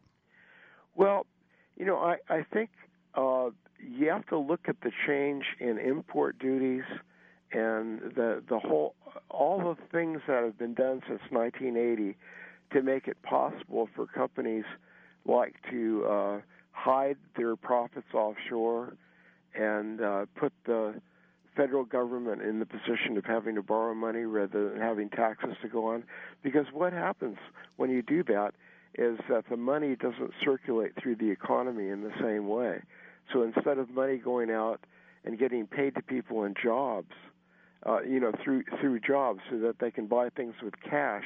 Well, 0.94 1.26
you 1.76 1.84
know, 1.84 1.98
I 1.98 2.16
I 2.28 2.44
think 2.52 2.70
uh, 3.14 3.50
you 3.78 4.08
have 4.08 4.26
to 4.26 4.38
look 4.38 4.60
at 4.68 4.80
the 4.80 4.90
change 5.06 5.44
in 5.60 5.78
import 5.78 6.38
duties 6.38 6.84
and 7.52 8.00
the 8.14 8.42
the 8.48 8.58
whole 8.58 8.94
all 9.30 9.58
the 9.58 9.76
things 9.90 10.20
that 10.26 10.42
have 10.42 10.58
been 10.58 10.74
done 10.74 11.02
since 11.06 11.20
1980 11.30 12.16
to 12.72 12.82
make 12.82 13.08
it 13.08 13.16
possible 13.22 13.88
for 13.94 14.06
companies 14.06 14.64
like 15.26 15.54
to 15.70 16.04
uh, 16.06 16.40
hide 16.72 17.16
their 17.36 17.56
profits 17.56 18.12
offshore 18.14 18.94
and 19.54 20.00
uh, 20.00 20.26
put 20.36 20.52
the 20.66 20.94
federal 21.56 21.84
government 21.84 22.40
in 22.42 22.60
the 22.60 22.66
position 22.66 23.16
of 23.16 23.24
having 23.24 23.56
to 23.56 23.62
borrow 23.62 23.94
money 23.94 24.20
rather 24.20 24.70
than 24.70 24.80
having 24.80 25.08
taxes 25.10 25.56
to 25.60 25.68
go 25.68 25.86
on. 25.86 26.04
Because 26.42 26.66
what 26.72 26.92
happens 26.92 27.36
when 27.76 27.90
you 27.90 28.00
do 28.00 28.22
that 28.24 28.54
is 28.94 29.18
that 29.28 29.44
the 29.50 29.56
money 29.56 29.96
doesn't 29.96 30.32
circulate 30.44 30.92
through 31.00 31.16
the 31.16 31.30
economy 31.30 31.88
in 31.88 32.02
the 32.02 32.12
same 32.22 32.46
way. 32.48 32.80
So 33.32 33.42
instead 33.42 33.78
of 33.78 33.90
money 33.90 34.18
going 34.18 34.50
out 34.50 34.80
and 35.24 35.38
getting 35.38 35.66
paid 35.66 35.94
to 35.96 36.02
people 36.02 36.44
in 36.44 36.54
jobs, 36.62 37.12
uh, 37.86 38.02
you 38.02 38.20
know, 38.20 38.32
through 38.42 38.64
through 38.80 39.00
jobs, 39.00 39.40
so 39.50 39.58
that 39.58 39.78
they 39.80 39.90
can 39.90 40.06
buy 40.06 40.28
things 40.30 40.54
with 40.62 40.74
cash, 40.88 41.24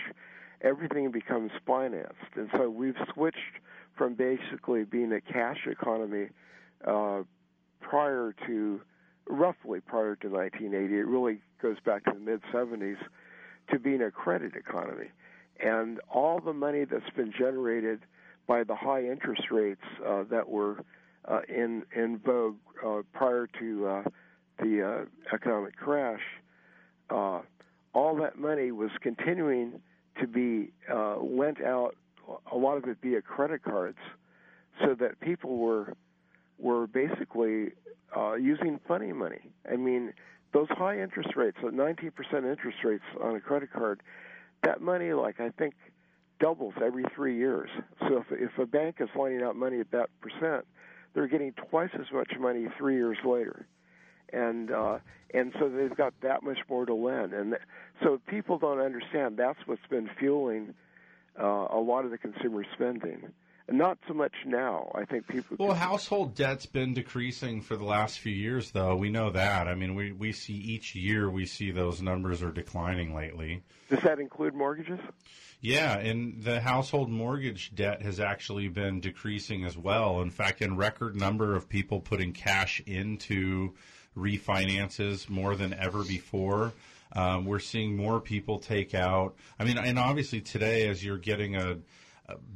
everything 0.61 1.11
becomes 1.11 1.50
financed, 1.66 2.36
and 2.36 2.48
so 2.57 2.68
we've 2.68 2.96
switched 3.12 3.61
from 3.96 4.14
basically 4.14 4.84
being 4.84 5.12
a 5.12 5.20
cash 5.20 5.66
economy 5.66 6.28
uh, 6.86 7.22
prior 7.80 8.34
to 8.46 8.80
roughly 9.28 9.80
prior 9.80 10.16
to 10.16 10.28
1980. 10.28 10.94
It 10.94 11.07
really 11.07 11.40
goes 11.61 11.76
back 11.84 12.05
to 12.05 12.12
the 12.12 12.20
mid 12.20 12.40
70s 12.53 12.96
to 13.70 13.78
being 13.78 14.03
a 14.03 14.11
credit 14.11 14.53
economy, 14.57 15.09
and 15.61 16.00
all 16.11 16.40
the 16.40 16.53
money 16.53 16.84
that's 16.84 17.11
been 17.16 17.32
generated 17.36 18.00
by 18.46 18.64
the 18.64 18.74
high 18.74 19.05
interest 19.05 19.50
rates 19.50 19.84
uh, 20.07 20.24
that 20.30 20.48
were 20.48 20.82
uh, 21.26 21.40
in 21.48 21.84
in 21.94 22.18
vogue 22.18 22.57
uh, 22.84 23.03
prior 23.12 23.48
to 23.59 23.86
uh, 23.86 24.03
the 24.59 24.82
uh, 24.82 25.34
economic 25.34 25.76
crash, 25.76 26.20
uh, 27.13 27.41
all 27.95 28.17
that 28.17 28.39
money 28.39 28.73
was 28.73 28.91
continuing 29.01 29.81
to 30.21 30.27
be 30.27 30.71
uh, 30.91 31.19
lent 31.19 31.63
out, 31.63 31.97
a 32.51 32.57
lot 32.57 32.77
of 32.77 32.85
it 32.85 32.99
via 33.03 33.21
credit 33.21 33.63
cards, 33.63 33.99
so 34.81 34.95
that 34.95 35.21
people 35.21 35.59
were 35.59 35.95
were 36.59 36.87
basically 36.87 37.73
uh, 38.17 38.35
using 38.35 38.79
funny 38.87 39.13
money. 39.13 39.51
I 39.71 39.77
mean, 39.77 40.13
those 40.53 40.69
high 40.71 41.01
interest 41.01 41.31
rates, 41.35 41.57
so 41.61 41.69
19% 41.69 42.13
interest 42.35 42.79
rates 42.85 43.03
on 43.21 43.35
a 43.35 43.41
credit 43.41 43.73
card, 43.73 44.01
that 44.63 44.81
money, 44.81 45.13
like 45.13 45.41
I 45.41 45.51
think, 45.51 45.75
doubles 46.39 46.75
every 46.85 47.05
three 47.15 47.37
years. 47.37 47.71
So 48.01 48.19
if 48.19 48.27
if 48.31 48.59
a 48.59 48.67
bank 48.67 48.97
is 49.01 49.09
lending 49.19 49.43
out 49.43 49.57
money 49.57 49.81
at 49.81 49.91
that 49.93 50.11
percent, 50.21 50.67
they're 51.15 51.29
getting 51.29 51.53
twice 51.53 51.91
as 51.95 52.07
much 52.13 52.33
money 52.39 52.67
three 52.79 52.95
years 52.95 53.19
later, 53.25 53.67
and 54.33 54.70
uh, 54.70 54.99
and 55.35 55.53
so 55.59 55.68
they've 55.68 55.97
got 55.97 56.14
that 56.22 56.43
much 56.43 56.59
more 56.68 56.87
to 56.87 56.95
lend. 56.95 57.33
And 57.33 57.53
th- 57.53 57.62
so 58.03 58.20
people 58.26 58.59
don't 58.59 58.80
understand 58.80 59.37
that's 59.37 59.59
what's 59.66 59.87
been 59.89 60.11
fueling 60.18 60.74
uh, 61.41 61.66
a 61.70 61.80
lot 61.80 62.05
of 62.05 62.11
the 62.11 62.18
consumer 62.18 62.64
spending. 62.74 63.33
And 63.68 63.78
not 63.78 63.97
so 64.09 64.14
much 64.14 64.33
now. 64.45 64.91
I 64.93 65.05
think 65.05 65.28
people. 65.28 65.57
Well, 65.59 65.74
household 65.74 66.35
debt's 66.35 66.66
been 66.66 66.95
decreasing 66.95 67.61
for 67.61 67.76
the 67.76 67.85
last 67.85 68.18
few 68.18 68.33
years, 68.33 68.72
though. 68.72 68.97
We 68.97 69.09
know 69.09 69.30
that. 69.30 69.68
I 69.68 69.76
mean, 69.76 69.95
we, 69.95 70.11
we 70.11 70.33
see 70.33 70.55
each 70.55 70.97
year 70.97 71.30
we 71.30 71.47
see 71.47 71.70
those 71.70 72.03
numbers 72.03 72.43
are 72.43 72.51
declining 72.51 73.14
lately. 73.14 73.62
Does 73.89 74.01
that 74.01 74.18
include 74.18 74.55
mortgages? 74.55 74.99
Yeah, 75.61 75.97
and 75.97 76.43
the 76.43 76.61
household 76.61 77.09
mortgage 77.09 77.72
debt 77.72 78.03
has 78.03 78.18
actually 78.18 78.66
been 78.66 78.99
decreasing 78.99 79.64
as 79.64 79.78
well. 79.78 80.20
In 80.22 80.30
fact, 80.30 80.61
in 80.61 80.76
record 80.76 81.14
number 81.14 81.55
of 81.55 81.68
people 81.68 82.01
putting 82.01 82.33
cash 82.33 82.83
into 82.85 83.74
refinances 84.17 85.29
more 85.29 85.57
than 85.57 85.75
ever 85.75 86.05
before. 86.05 86.73
Um, 87.15 87.45
we're 87.45 87.59
seeing 87.59 87.97
more 87.97 88.21
people 88.21 88.59
take 88.59 88.95
out. 88.95 89.35
I 89.59 89.65
mean, 89.65 89.77
and 89.79 89.99
obviously 89.99 90.41
today, 90.41 90.89
as 90.89 91.05
you're 91.05 91.19
getting 91.19 91.57
a 91.57 91.79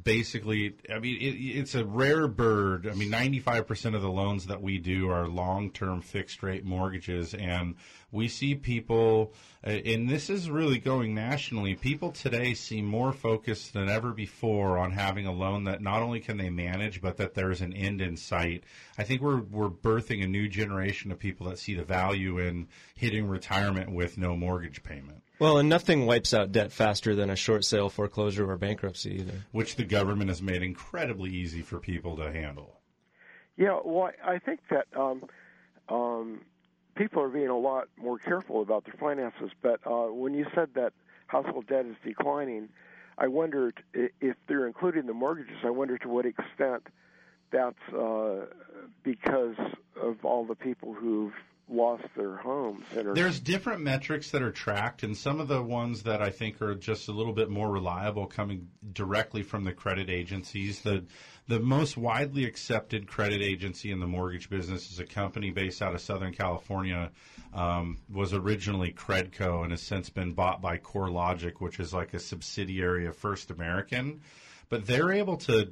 basically, 0.03 0.75
I 0.93 0.99
mean, 0.99 1.17
it, 1.21 1.35
it's 1.35 1.75
a 1.75 1.83
rare 1.85 2.27
bird. 2.27 2.87
I 2.87 2.93
mean, 2.93 3.11
95% 3.11 3.95
of 3.95 4.01
the 4.01 4.09
loans 4.09 4.47
that 4.47 4.61
we 4.61 4.77
do 4.77 5.09
are 5.09 5.27
long 5.27 5.71
term 5.71 6.01
fixed 6.01 6.41
rate 6.41 6.63
mortgages. 6.63 7.33
And 7.33 7.75
we 8.11 8.27
see 8.27 8.55
people, 8.55 9.33
uh, 9.65 9.71
and 9.71 10.09
this 10.09 10.29
is 10.29 10.49
really 10.49 10.79
going 10.79 11.13
nationally, 11.13 11.75
people 11.75 12.11
today 12.11 12.53
seem 12.53 12.85
more 12.85 13.11
focused 13.11 13.73
than 13.73 13.89
ever 13.89 14.11
before 14.11 14.77
on 14.77 14.91
having 14.91 15.25
a 15.25 15.33
loan 15.33 15.65
that 15.65 15.81
not 15.81 16.01
only 16.01 16.21
can 16.21 16.37
they 16.37 16.49
manage, 16.49 17.01
but 17.01 17.17
that 17.17 17.33
there's 17.33 17.61
an 17.61 17.73
end 17.73 18.01
in 18.01 18.15
sight. 18.15 18.63
I 18.97 19.03
think 19.03 19.21
we're, 19.21 19.41
we're 19.41 19.69
birthing 19.69 20.23
a 20.23 20.27
new 20.27 20.47
generation 20.47 21.11
of 21.11 21.19
people 21.19 21.49
that 21.49 21.59
see 21.59 21.75
the 21.75 21.83
value 21.83 22.39
in 22.39 22.67
hitting 22.95 23.27
retirement 23.27 23.91
with 23.91 24.17
no 24.17 24.37
mortgage 24.37 24.83
payment. 24.83 25.23
Well, 25.39 25.57
and 25.59 25.69
nothing 25.69 26.05
wipes 26.05 26.33
out 26.33 26.51
debt 26.51 26.71
faster 26.71 27.13
than 27.13 27.29
a 27.29 27.35
short 27.35 27.63
sale 27.63 27.89
foreclosure 27.89 28.49
or 28.49 28.57
bankruptcy 28.57 29.19
either. 29.19 29.45
Which 29.51 29.75
the 29.75 29.83
government 29.83 30.29
has 30.29 30.41
made 30.41 30.63
incredibly 30.63 31.29
easy 31.29 31.61
for 31.61 31.79
people 31.79 32.17
to 32.17 32.31
handle. 32.31 32.79
Yeah, 33.55 33.79
well, 33.83 34.11
I 34.23 34.39
think 34.39 34.61
that 34.69 34.87
um, 34.95 35.25
um, 35.89 36.41
people 36.95 37.21
are 37.21 37.29
being 37.29 37.49
a 37.49 37.57
lot 37.57 37.87
more 37.97 38.17
careful 38.17 38.61
about 38.61 38.85
their 38.85 38.95
finances. 38.99 39.51
But 39.61 39.79
uh, 39.85 40.11
when 40.11 40.33
you 40.33 40.45
said 40.55 40.69
that 40.75 40.93
household 41.27 41.67
debt 41.67 41.85
is 41.85 41.95
declining, 42.03 42.69
I 43.17 43.27
wondered 43.27 43.83
if 43.93 44.35
they're 44.47 44.67
including 44.67 45.05
the 45.07 45.13
mortgages. 45.13 45.57
I 45.63 45.69
wonder 45.69 45.97
to 45.99 46.07
what 46.07 46.25
extent 46.25 46.87
that's 47.51 47.93
uh, 47.93 48.45
because 49.03 49.55
of 50.01 50.23
all 50.23 50.45
the 50.45 50.55
people 50.55 50.93
who've 50.93 51.33
lost 51.69 52.03
their 52.15 52.37
homes. 52.37 52.83
There's 52.93 53.39
different 53.39 53.81
metrics 53.81 54.31
that 54.31 54.41
are 54.41 54.51
tracked, 54.51 55.03
and 55.03 55.15
some 55.15 55.39
of 55.39 55.47
the 55.47 55.61
ones 55.61 56.03
that 56.03 56.21
I 56.21 56.29
think 56.29 56.61
are 56.61 56.75
just 56.75 57.07
a 57.07 57.11
little 57.11 57.33
bit 57.33 57.49
more 57.49 57.69
reliable 57.69 58.25
coming 58.25 58.69
directly 58.93 59.43
from 59.43 59.63
the 59.63 59.73
credit 59.73 60.09
agencies. 60.09 60.81
The 60.81 61.05
the 61.47 61.59
most 61.59 61.95
widely 61.95 62.43
accepted 62.43 63.07
credit 63.07 63.41
agency 63.41 63.91
in 63.91 64.01
the 64.01 64.07
mortgage 64.07 64.49
business 64.49 64.91
is 64.91 64.99
a 64.99 65.05
company 65.05 65.49
based 65.49 65.81
out 65.81 65.95
of 65.95 66.01
Southern 66.01 66.33
California. 66.33 67.11
Um, 67.53 67.99
was 68.09 68.33
originally 68.33 68.91
Credco 68.91 69.63
and 69.63 69.71
has 69.71 69.81
since 69.81 70.09
been 70.09 70.33
bought 70.33 70.61
by 70.61 70.77
CoreLogic, 70.77 71.53
which 71.59 71.79
is 71.79 71.93
like 71.93 72.13
a 72.13 72.19
subsidiary 72.19 73.07
of 73.07 73.15
First 73.15 73.49
American. 73.51 74.21
But 74.69 74.85
they're 74.85 75.11
able 75.11 75.37
to 75.37 75.71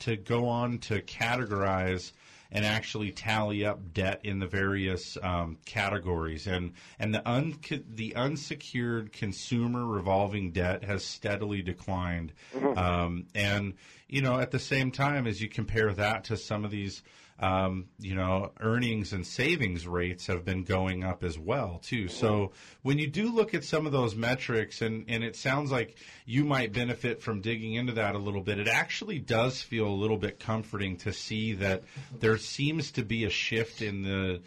to 0.00 0.16
go 0.16 0.48
on 0.48 0.78
to 0.78 1.02
categorize 1.02 2.12
and 2.52 2.66
actually 2.66 3.10
tally 3.10 3.64
up 3.64 3.94
debt 3.94 4.20
in 4.22 4.38
the 4.38 4.46
various 4.46 5.16
um, 5.22 5.56
categories. 5.64 6.46
And 6.46 6.74
and 6.98 7.14
the 7.14 7.28
un, 7.28 7.58
the 7.88 8.14
unsecured 8.14 9.12
consumer 9.12 9.86
revolving 9.86 10.52
debt 10.52 10.84
has 10.84 11.04
steadily 11.04 11.62
declined. 11.62 12.32
Mm-hmm. 12.54 12.78
Um, 12.78 13.26
and 13.34 13.74
you 14.06 14.20
know, 14.20 14.38
at 14.38 14.50
the 14.50 14.58
same 14.58 14.92
time, 14.92 15.26
as 15.26 15.40
you 15.40 15.48
compare 15.48 15.92
that 15.94 16.24
to 16.24 16.36
some 16.36 16.64
of 16.64 16.70
these 16.70 17.02
um, 17.42 17.86
you 17.98 18.14
know, 18.14 18.52
earnings 18.60 19.12
and 19.12 19.26
savings 19.26 19.84
rates 19.84 20.28
have 20.28 20.44
been 20.44 20.62
going 20.62 21.02
up 21.02 21.24
as 21.24 21.36
well 21.36 21.80
too. 21.82 22.06
So 22.06 22.52
when 22.82 22.98
you 22.98 23.08
do 23.08 23.32
look 23.34 23.52
at 23.52 23.64
some 23.64 23.84
of 23.84 23.90
those 23.90 24.14
metrics, 24.14 24.80
and 24.80 25.04
and 25.08 25.24
it 25.24 25.34
sounds 25.34 25.72
like 25.72 25.98
you 26.24 26.44
might 26.44 26.72
benefit 26.72 27.20
from 27.20 27.40
digging 27.40 27.74
into 27.74 27.94
that 27.94 28.14
a 28.14 28.18
little 28.18 28.42
bit, 28.42 28.60
it 28.60 28.68
actually 28.68 29.18
does 29.18 29.60
feel 29.60 29.88
a 29.88 29.90
little 29.90 30.18
bit 30.18 30.38
comforting 30.38 30.96
to 30.98 31.12
see 31.12 31.54
that 31.54 31.82
there 32.20 32.38
seems 32.38 32.92
to 32.92 33.02
be 33.02 33.24
a 33.24 33.30
shift 33.30 33.82
in 33.82 34.02
the 34.02 34.40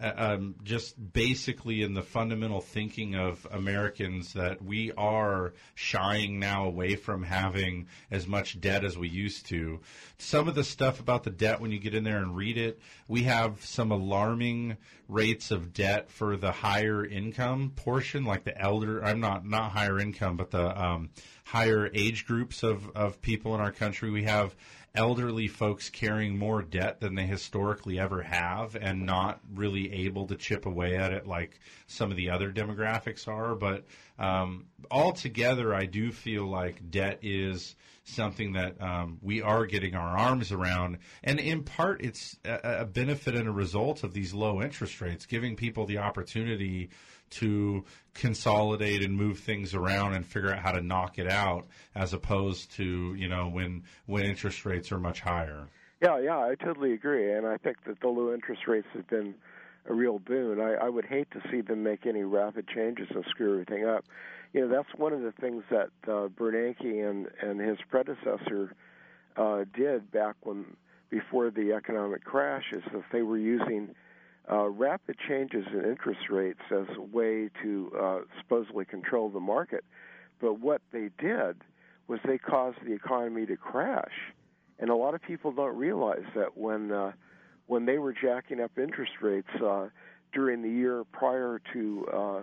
uh, 0.00 0.12
um, 0.16 0.54
just 0.62 1.12
basically 1.12 1.82
in 1.82 1.94
the 1.94 2.02
fundamental 2.02 2.60
thinking 2.60 3.14
of 3.14 3.46
Americans 3.50 4.32
that 4.32 4.62
we 4.62 4.92
are 4.92 5.52
shying 5.74 6.38
now 6.38 6.64
away 6.64 6.96
from 6.96 7.22
having 7.22 7.86
as 8.10 8.26
much 8.26 8.60
debt 8.60 8.84
as 8.84 8.96
we 8.96 9.08
used 9.08 9.46
to. 9.46 9.80
Some 10.18 10.48
of 10.48 10.54
the 10.54 10.64
stuff 10.64 11.00
about 11.00 11.24
the 11.24 11.30
debt, 11.30 11.60
when 11.60 11.70
you 11.70 11.78
get 11.78 11.94
in 11.94 12.04
there 12.04 12.18
and 12.18 12.36
read 12.36 12.58
it, 12.58 12.80
we 13.08 13.24
have 13.24 13.64
some 13.64 13.90
alarming 13.90 14.76
rates 15.08 15.50
of 15.50 15.72
debt 15.72 16.10
for 16.10 16.36
the 16.36 16.52
higher 16.52 17.04
income 17.04 17.72
portion, 17.76 18.24
like 18.24 18.44
the 18.44 18.58
elder. 18.58 19.04
I'm 19.04 19.20
not 19.20 19.46
not 19.46 19.72
higher 19.72 19.98
income, 19.98 20.36
but 20.36 20.50
the 20.50 20.82
um, 20.82 21.10
higher 21.44 21.90
age 21.92 22.26
groups 22.26 22.62
of 22.62 22.90
of 22.96 23.20
people 23.20 23.54
in 23.54 23.60
our 23.60 23.72
country. 23.72 24.10
We 24.10 24.24
have 24.24 24.54
elderly 24.94 25.48
folks 25.48 25.88
carrying 25.88 26.36
more 26.36 26.62
debt 26.62 27.00
than 27.00 27.14
they 27.14 27.26
historically 27.26 27.98
ever 27.98 28.22
have 28.22 28.76
and 28.76 29.06
not 29.06 29.40
really 29.54 29.92
able 29.92 30.26
to 30.26 30.36
chip 30.36 30.66
away 30.66 30.96
at 30.96 31.12
it 31.12 31.26
like 31.26 31.58
some 31.86 32.10
of 32.10 32.16
the 32.16 32.28
other 32.28 32.52
demographics 32.52 33.26
are. 33.26 33.54
But 33.54 33.86
um, 34.18 34.66
altogether, 34.90 35.74
I 35.74 35.86
do 35.86 36.12
feel 36.12 36.46
like 36.46 36.90
debt 36.90 37.20
is 37.22 37.74
something 38.04 38.52
that 38.52 38.80
um, 38.82 39.18
we 39.22 39.40
are 39.40 39.64
getting 39.64 39.94
our 39.94 40.18
arms 40.18 40.52
around. 40.52 40.98
And 41.22 41.38
in 41.38 41.62
part, 41.62 42.02
it's 42.02 42.36
a, 42.44 42.80
a 42.80 42.84
benefit 42.84 43.34
and 43.34 43.48
a 43.48 43.52
result 43.52 44.02
of 44.02 44.12
these 44.12 44.34
low 44.34 44.60
interest 44.60 45.00
rates, 45.00 45.24
giving 45.24 45.56
people 45.56 45.86
the 45.86 45.98
opportunity 45.98 46.90
to 47.32 47.84
consolidate 48.14 49.02
and 49.02 49.16
move 49.16 49.38
things 49.38 49.74
around 49.74 50.14
and 50.14 50.24
figure 50.24 50.52
out 50.52 50.58
how 50.58 50.72
to 50.72 50.80
knock 50.80 51.18
it 51.18 51.28
out 51.28 51.66
as 51.94 52.12
opposed 52.12 52.70
to 52.72 53.14
you 53.14 53.28
know 53.28 53.48
when 53.48 53.82
when 54.06 54.24
interest 54.24 54.64
rates 54.64 54.92
are 54.92 54.98
much 54.98 55.20
higher. 55.20 55.68
Yeah 56.00 56.18
yeah 56.18 56.38
i 56.38 56.54
totally 56.54 56.92
agree. 56.92 57.32
And 57.32 57.46
i 57.46 57.56
think 57.56 57.78
that 57.86 58.00
the 58.00 58.08
low 58.08 58.32
interest 58.32 58.62
rates 58.66 58.88
have 58.94 59.08
been 59.08 59.34
a 59.86 59.94
real 59.94 60.18
boon. 60.18 60.60
I 60.60 60.74
i 60.74 60.88
would 60.88 61.06
hate 61.06 61.30
to 61.32 61.42
see 61.50 61.60
them 61.60 61.82
make 61.82 62.06
any 62.06 62.22
rapid 62.22 62.68
changes 62.68 63.08
and 63.10 63.24
screw 63.28 63.52
everything 63.52 63.86
up. 63.86 64.04
You 64.52 64.62
know 64.62 64.68
that's 64.68 64.94
one 64.96 65.12
of 65.12 65.22
the 65.22 65.32
things 65.32 65.64
that 65.70 65.90
uh, 66.06 66.28
Bernanke 66.28 67.08
and 67.08 67.28
and 67.40 67.60
his 67.60 67.78
predecessor 67.88 68.74
uh, 69.36 69.64
did 69.74 70.10
back 70.10 70.36
when 70.42 70.76
before 71.10 71.50
the 71.50 71.72
economic 71.72 72.24
crash 72.24 72.64
is 72.72 72.82
that 72.92 73.04
they 73.12 73.22
were 73.22 73.38
using 73.38 73.94
uh, 74.50 74.68
rapid 74.68 75.16
changes 75.28 75.66
in 75.72 75.84
interest 75.84 76.28
rates 76.30 76.60
as 76.70 76.86
a 76.96 77.00
way 77.00 77.48
to 77.62 77.92
uh, 77.98 78.18
supposedly 78.40 78.84
control 78.84 79.28
the 79.28 79.40
market. 79.40 79.84
But 80.40 80.58
what 80.60 80.82
they 80.92 81.10
did 81.18 81.62
was 82.08 82.18
they 82.24 82.38
caused 82.38 82.78
the 82.84 82.92
economy 82.92 83.46
to 83.46 83.56
crash. 83.56 84.32
And 84.78 84.90
a 84.90 84.96
lot 84.96 85.14
of 85.14 85.22
people 85.22 85.52
don't 85.52 85.76
realize 85.76 86.24
that 86.34 86.56
when 86.56 86.90
uh, 86.90 87.12
when 87.66 87.86
they 87.86 87.98
were 87.98 88.12
jacking 88.12 88.60
up 88.60 88.72
interest 88.76 89.12
rates 89.20 89.48
uh, 89.64 89.88
during 90.32 90.62
the 90.62 90.68
year 90.68 91.04
prior 91.12 91.60
to 91.72 92.08
uh, 92.12 92.42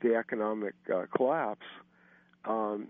the 0.00 0.14
economic 0.14 0.74
uh, 0.94 1.06
collapse, 1.14 1.66
um, 2.44 2.88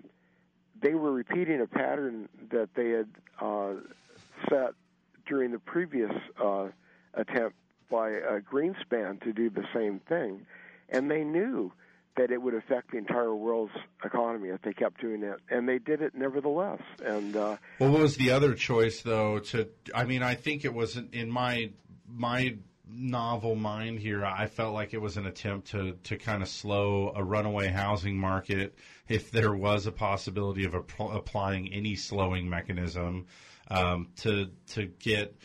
they 0.82 0.94
were 0.94 1.12
repeating 1.12 1.60
a 1.60 1.66
pattern 1.66 2.28
that 2.50 2.68
they 2.74 2.90
had 2.90 3.08
uh, 3.40 3.72
set 4.48 4.74
during 5.26 5.50
the 5.50 5.58
previous 5.58 6.12
uh, 6.42 6.66
attempt 7.14 7.56
by 7.90 8.12
uh, 8.12 8.40
Greenspan 8.40 9.22
to 9.22 9.32
do 9.32 9.50
the 9.50 9.64
same 9.74 10.00
thing, 10.08 10.46
and 10.88 11.10
they 11.10 11.24
knew 11.24 11.72
that 12.16 12.30
it 12.30 12.42
would 12.42 12.54
affect 12.54 12.90
the 12.90 12.98
entire 12.98 13.34
world's 13.34 13.72
economy 14.04 14.48
if 14.48 14.60
they 14.62 14.72
kept 14.72 15.00
doing 15.00 15.22
it, 15.22 15.38
and 15.48 15.68
they 15.68 15.78
did 15.78 16.02
it 16.02 16.14
nevertheless. 16.14 16.82
And 17.04 17.36
uh, 17.36 17.56
well, 17.78 17.90
what 17.92 18.02
was 18.02 18.16
the 18.16 18.30
other 18.30 18.54
choice 18.54 19.02
though? 19.02 19.38
To 19.38 19.68
I 19.94 20.04
mean, 20.04 20.22
I 20.22 20.34
think 20.34 20.64
it 20.64 20.74
was 20.74 20.96
in 21.12 21.30
my 21.30 21.70
my 22.08 22.56
novel 22.92 23.54
mind 23.54 24.00
here. 24.00 24.24
I 24.24 24.46
felt 24.46 24.74
like 24.74 24.92
it 24.92 25.00
was 25.00 25.16
an 25.16 25.26
attempt 25.26 25.70
to 25.70 25.92
to 26.04 26.16
kind 26.16 26.42
of 26.42 26.48
slow 26.48 27.12
a 27.14 27.22
runaway 27.22 27.68
housing 27.68 28.18
market 28.18 28.74
if 29.08 29.30
there 29.30 29.54
was 29.54 29.86
a 29.86 29.92
possibility 29.92 30.64
of 30.64 30.74
applying 30.74 31.72
any 31.72 31.94
slowing 31.94 32.48
mechanism 32.48 33.26
um, 33.70 34.08
to 34.18 34.50
to 34.68 34.86
get 34.86 35.36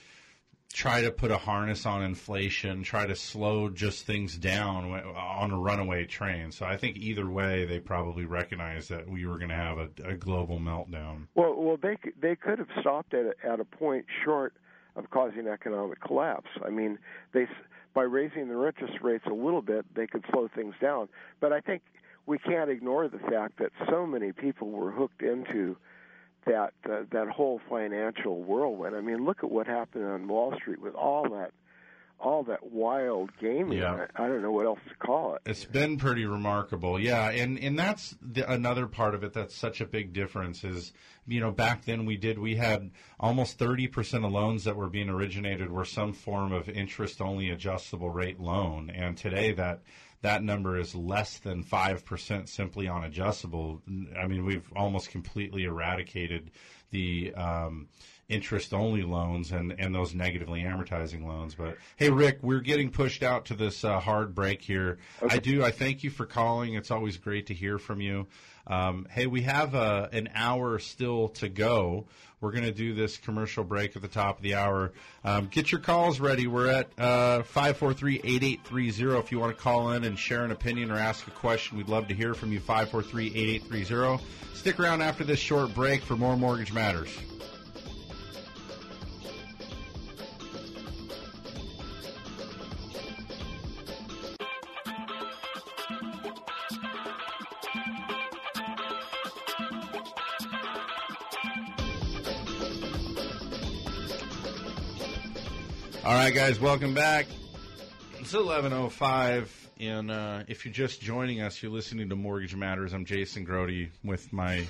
try 0.75 1.01
to 1.01 1.09
put 1.09 1.31
a 1.31 1.37
harness 1.37 1.85
on 1.85 2.03
inflation, 2.03 2.83
try 2.83 3.05
to 3.05 3.15
slow 3.15 3.69
just 3.69 4.05
things 4.05 4.37
down 4.37 4.91
on 5.15 5.51
a 5.51 5.57
runaway 5.57 6.03
train. 6.03 6.51
So 6.51 6.65
I 6.65 6.75
think 6.75 6.97
either 6.97 7.29
way, 7.29 7.63
they 7.63 7.79
probably 7.79 8.25
recognized 8.25 8.89
that 8.89 9.09
we 9.09 9.25
were 9.25 9.37
going 9.37 9.49
to 9.49 9.55
have 9.55 9.77
a, 9.77 9.89
a, 10.03 10.15
global 10.15 10.59
meltdown. 10.59 11.27
Well, 11.33 11.55
well, 11.55 11.77
they 11.81 11.97
they 12.19 12.35
could 12.35 12.59
have 12.59 12.67
stopped 12.81 13.13
at 13.13 13.25
a, 13.25 13.49
at 13.49 13.61
a 13.61 13.63
point 13.63 14.05
short 14.25 14.53
of 14.97 15.09
causing 15.11 15.47
economic 15.47 16.01
collapse. 16.01 16.49
I 16.63 16.71
mean, 16.71 16.99
they 17.33 17.47
by 17.93 18.03
raising 18.03 18.49
their 18.49 18.67
interest 18.67 18.95
rates 19.01 19.23
a 19.27 19.33
little 19.33 19.61
bit, 19.61 19.85
they 19.95 20.07
could 20.07 20.25
slow 20.29 20.49
things 20.53 20.75
down. 20.81 21.07
But 21.39 21.53
I 21.53 21.61
think 21.61 21.83
we 22.25 22.37
can't 22.37 22.69
ignore 22.69 23.07
the 23.07 23.19
fact 23.19 23.59
that 23.59 23.71
so 23.89 24.05
many 24.05 24.33
people 24.33 24.71
were 24.71 24.91
hooked 24.91 25.21
into 25.21 25.77
that 26.45 26.73
uh, 26.89 27.03
that 27.11 27.27
whole 27.29 27.59
financial 27.69 28.41
whirlwind. 28.41 28.95
I 28.95 29.01
mean, 29.01 29.25
look 29.25 29.43
at 29.43 29.51
what 29.51 29.67
happened 29.67 30.05
on 30.05 30.27
Wall 30.27 30.53
Street 30.59 30.81
with 30.81 30.95
all 30.95 31.29
that 31.29 31.51
all 32.19 32.43
that 32.43 32.71
wild 32.71 33.29
gaming. 33.39 33.79
Yeah. 33.79 34.07
I, 34.15 34.23
I 34.23 34.27
don't 34.27 34.41
know 34.41 34.51
what 34.51 34.65
else 34.65 34.79
to 34.89 34.95
call 34.95 35.35
it. 35.35 35.41
It's 35.45 35.65
been 35.65 35.97
pretty 35.97 36.25
remarkable, 36.25 36.99
yeah, 36.99 37.29
and 37.29 37.59
and 37.59 37.77
that's 37.77 38.15
the, 38.21 38.49
another 38.51 38.87
part 38.87 39.15
of 39.15 39.23
it 39.23 39.33
that's 39.33 39.55
such 39.55 39.81
a 39.81 39.85
big 39.85 40.13
difference 40.13 40.63
is 40.63 40.93
you 41.27 41.39
know 41.39 41.51
back 41.51 41.85
then 41.85 42.05
we 42.05 42.17
did 42.17 42.39
we 42.39 42.55
had 42.55 42.91
almost 43.19 43.59
thirty 43.59 43.87
percent 43.87 44.25
of 44.25 44.31
loans 44.31 44.63
that 44.63 44.75
were 44.75 44.89
being 44.89 45.09
originated 45.09 45.71
were 45.71 45.85
some 45.85 46.13
form 46.13 46.51
of 46.51 46.69
interest 46.69 47.21
only 47.21 47.49
adjustable 47.49 48.09
rate 48.09 48.39
loan, 48.39 48.89
and 48.89 49.17
today 49.17 49.51
that 49.53 49.81
that 50.21 50.43
number 50.43 50.77
is 50.77 50.95
less 50.95 51.37
than 51.39 51.63
5% 51.63 52.49
simply 52.49 52.87
on 52.87 53.03
adjustable. 53.03 53.81
I 54.19 54.27
mean, 54.27 54.45
we've 54.45 54.67
almost 54.75 55.09
completely 55.09 55.65
eradicated 55.65 56.51
the 56.91 57.33
um, 57.35 57.87
interest 58.27 58.73
only 58.73 59.03
loans 59.03 59.51
and, 59.51 59.75
and 59.77 59.93
those 59.93 60.15
negatively 60.15 60.61
amortizing 60.61 61.25
loans. 61.25 61.55
But 61.55 61.77
hey, 61.95 62.09
Rick, 62.09 62.39
we're 62.41 62.61
getting 62.61 62.89
pushed 62.89 63.23
out 63.23 63.45
to 63.45 63.55
this 63.55 63.83
uh, 63.83 63.99
hard 63.99 64.33
break 64.33 64.61
here. 64.61 64.97
I 65.27 65.37
do. 65.37 65.63
I 65.63 65.71
thank 65.71 66.03
you 66.03 66.09
for 66.09 66.25
calling. 66.25 66.73
It's 66.73 66.91
always 66.91 67.17
great 67.17 67.47
to 67.47 67.53
hear 67.53 67.77
from 67.77 68.01
you. 68.01 68.27
Um, 68.67 69.07
hey, 69.11 69.27
we 69.27 69.43
have 69.43 69.75
uh, 69.75 70.07
an 70.11 70.29
hour 70.33 70.79
still 70.79 71.29
to 71.29 71.49
go. 71.49 72.07
We're 72.45 72.51
going 72.51 72.65
to 72.65 72.71
do 72.71 72.93
this 72.93 73.17
commercial 73.17 73.63
break 73.63 73.95
at 73.95 74.03
the 74.03 74.07
top 74.07 74.37
of 74.37 74.43
the 74.43 74.53
hour. 74.53 74.91
Um, 75.23 75.47
get 75.47 75.71
your 75.71 75.81
calls 75.81 76.19
ready. 76.19 76.45
We're 76.45 76.67
at 76.67 76.89
uh, 76.99 77.41
543 77.41 78.17
8830. 78.23 79.17
If 79.17 79.31
you 79.31 79.39
want 79.39 79.57
to 79.57 79.59
call 79.59 79.93
in 79.93 80.03
and 80.03 80.17
share 80.17 80.45
an 80.45 80.51
opinion 80.51 80.91
or 80.91 80.95
ask 80.95 81.25
a 81.25 81.31
question, 81.31 81.75
we'd 81.75 81.89
love 81.89 82.07
to 82.09 82.13
hear 82.13 82.35
from 82.35 82.51
you. 82.51 82.59
543 82.59 83.29
8830. 83.29 84.23
Stick 84.53 84.79
around 84.79 85.01
after 85.01 85.23
this 85.23 85.39
short 85.39 85.73
break 85.73 86.03
for 86.03 86.15
more 86.15 86.37
Mortgage 86.37 86.71
Matters. 86.71 87.09
All 106.05 106.13
right, 106.13 106.31
guys, 106.31 106.59
welcome 106.59 106.93
back. 106.93 107.25
It's 108.19 108.33
11.05, 108.33 109.47
and 109.79 110.11
uh, 110.11 110.43
if 110.47 110.63
you're 110.63 110.71
just 110.71 111.01
joining 111.01 111.41
us, 111.41 111.63
you're 111.63 111.71
listening 111.71 112.09
to 112.09 112.15
Mortgage 112.15 112.55
Matters. 112.55 112.93
I'm 112.93 113.05
Jason 113.05 113.43
Grody 113.43 113.89
with 114.03 114.31
my 114.31 114.67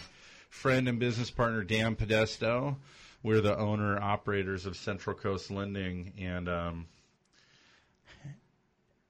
friend 0.50 0.88
and 0.88 0.98
business 0.98 1.30
partner, 1.30 1.66
Dan 1.66 1.98
Podesto. 1.98 2.78
We're 3.22 3.42
the 3.42 3.58
owner 3.58 4.02
operators 4.02 4.66
of 4.66 4.78
Central 4.78 5.14
Coast 5.14 5.52
Lending, 5.52 6.14
and 6.18 6.48
um, 6.48 6.86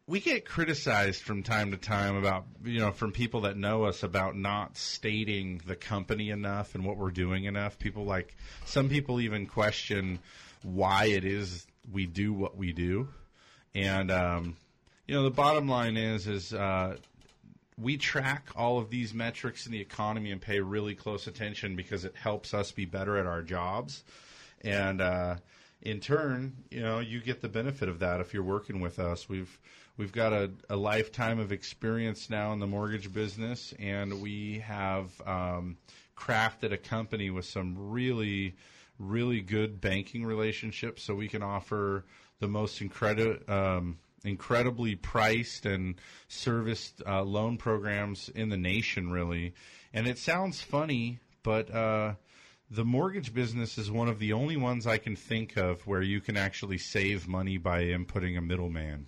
we 0.08 0.20
get 0.20 0.48
criticized 0.48 1.22
from 1.22 1.44
time 1.44 1.70
to 1.70 1.78
time 1.78 2.16
about, 2.16 2.46
you 2.64 2.80
know, 2.80 2.92
from 2.92 3.12
people 3.12 3.42
that 3.42 3.56
know 3.56 3.84
us 3.84 4.02
about 4.02 4.36
not 4.36 4.78
stating 4.78 5.62
the 5.68 5.76
company 5.76 6.32
enough 6.32 6.74
and 6.74 6.86
what 6.86 6.98
we're 6.98 7.12
doing 7.12 7.44
enough. 7.44 7.78
People 7.78 8.04
like, 8.04 8.36
some 8.66 8.90
people 8.90 9.22
even 9.22 9.46
question 9.46 10.18
why 10.64 11.06
it 11.06 11.24
is 11.24 11.68
we 11.92 12.06
do 12.06 12.34
what 12.34 12.58
we 12.58 12.74
do. 12.74 13.10
And 13.74 14.12
um, 14.12 14.58
you 15.08 15.16
know, 15.16 15.24
the 15.24 15.32
bottom 15.32 15.68
line 15.68 15.98
is 15.98 16.28
is 16.28 16.54
uh, 16.54 16.98
we 17.78 17.98
track 17.98 18.50
all 18.56 18.78
of 18.78 18.90
these 18.90 19.14
metrics 19.14 19.66
in 19.66 19.72
the 19.72 19.82
economy 19.82 20.32
and 20.32 20.42
pay 20.42 20.60
really 20.60 20.96
close 20.96 21.28
attention 21.28 21.76
because 21.76 22.06
it 22.06 22.16
helps 22.16 22.54
us 22.54 22.72
be 22.72 22.86
better 22.86 23.18
at 23.18 23.26
our 23.26 23.42
jobs. 23.42 24.04
And 24.62 25.02
uh, 25.02 25.36
in 25.82 26.00
turn, 26.00 26.56
you 26.72 26.82
know, 26.82 27.00
you 27.00 27.20
get 27.20 27.42
the 27.42 27.50
benefit 27.50 27.90
of 27.90 28.00
that 28.00 28.22
if 28.22 28.34
you're 28.34 28.44
working 28.44 28.80
with 28.80 28.98
us. 28.98 29.30
We've 29.30 29.60
we've 29.98 30.12
got 30.12 30.34
a, 30.34 30.52
a 30.70 30.76
lifetime 30.76 31.40
of 31.40 31.52
experience 31.52 32.30
now 32.30 32.54
in 32.54 32.60
the 32.60 32.68
mortgage 32.68 33.14
business, 33.14 33.74
and 33.80 34.22
we 34.22 34.60
have 34.60 35.10
um, 35.26 35.78
crafted 36.18 36.72
a 36.72 36.78
company 36.78 37.30
with 37.30 37.46
some 37.46 37.76
really 37.92 38.56
really 39.00 39.42
good 39.42 39.82
banking 39.82 40.26
relationships 40.26 41.04
so 41.04 41.14
we 41.14 41.28
can 41.28 41.44
offer 41.44 42.06
the 42.40 42.48
most 42.48 42.82
incredible 42.82 43.38
um, 43.52 43.98
incredibly 44.24 44.96
priced 44.96 45.66
and 45.66 45.96
serviced 46.28 47.02
uh, 47.06 47.22
loan 47.22 47.58
programs 47.58 48.30
in 48.30 48.50
the 48.50 48.58
nation 48.58 49.12
really 49.12 49.54
and 49.94 50.08
it 50.08 50.18
sounds 50.18 50.62
funny 50.62 51.20
but 51.44 51.74
uh, 51.74 52.16
the 52.70 52.84
mortgage 52.84 53.34
business 53.34 53.78
is 53.78 53.92
one 53.92 54.08
of 54.08 54.18
the 54.18 54.34
only 54.34 54.58
ones 54.58 54.88
I 54.88 54.98
can 54.98 55.16
think 55.16 55.56
of 55.58 55.86
where 55.86 56.02
you 56.02 56.20
can 56.20 56.36
actually 56.36 56.80
save 56.80 57.28
money 57.28 57.58
by 57.58 57.84
inputting 57.84 58.38
a 58.38 58.42
middleman. 58.42 59.08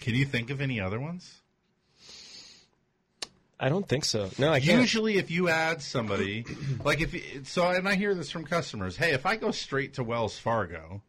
Can 0.00 0.14
you 0.14 0.24
think 0.24 0.48
of 0.48 0.60
any 0.60 0.80
other 0.80 0.98
ones? 0.98 1.39
I 3.62 3.68
don't 3.68 3.86
think 3.86 4.06
so. 4.06 4.30
No, 4.38 4.50
I 4.50 4.58
can't. 4.58 4.80
Usually, 4.80 5.18
if 5.18 5.30
you 5.30 5.50
add 5.50 5.82
somebody, 5.82 6.46
like 6.84 7.02
if 7.02 7.46
so, 7.46 7.68
and 7.68 7.86
I 7.86 7.94
hear 7.94 8.14
this 8.14 8.30
from 8.30 8.44
customers. 8.44 8.96
Hey, 8.96 9.12
if 9.12 9.26
I 9.26 9.36
go 9.36 9.50
straight 9.50 9.94
to 9.94 10.02
Wells 10.02 10.38
Fargo, 10.38 11.02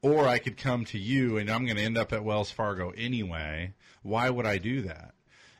or 0.00 0.28
I 0.28 0.38
could 0.38 0.56
come 0.56 0.84
to 0.86 0.98
you, 0.98 1.36
and 1.36 1.50
I'm 1.50 1.64
going 1.64 1.76
to 1.76 1.82
end 1.82 1.98
up 1.98 2.12
at 2.12 2.22
Wells 2.24 2.52
Fargo 2.52 2.90
anyway. 2.90 3.72
Why 4.02 4.30
would 4.30 4.46
I 4.46 4.58
do 4.58 4.82
that? 4.82 5.14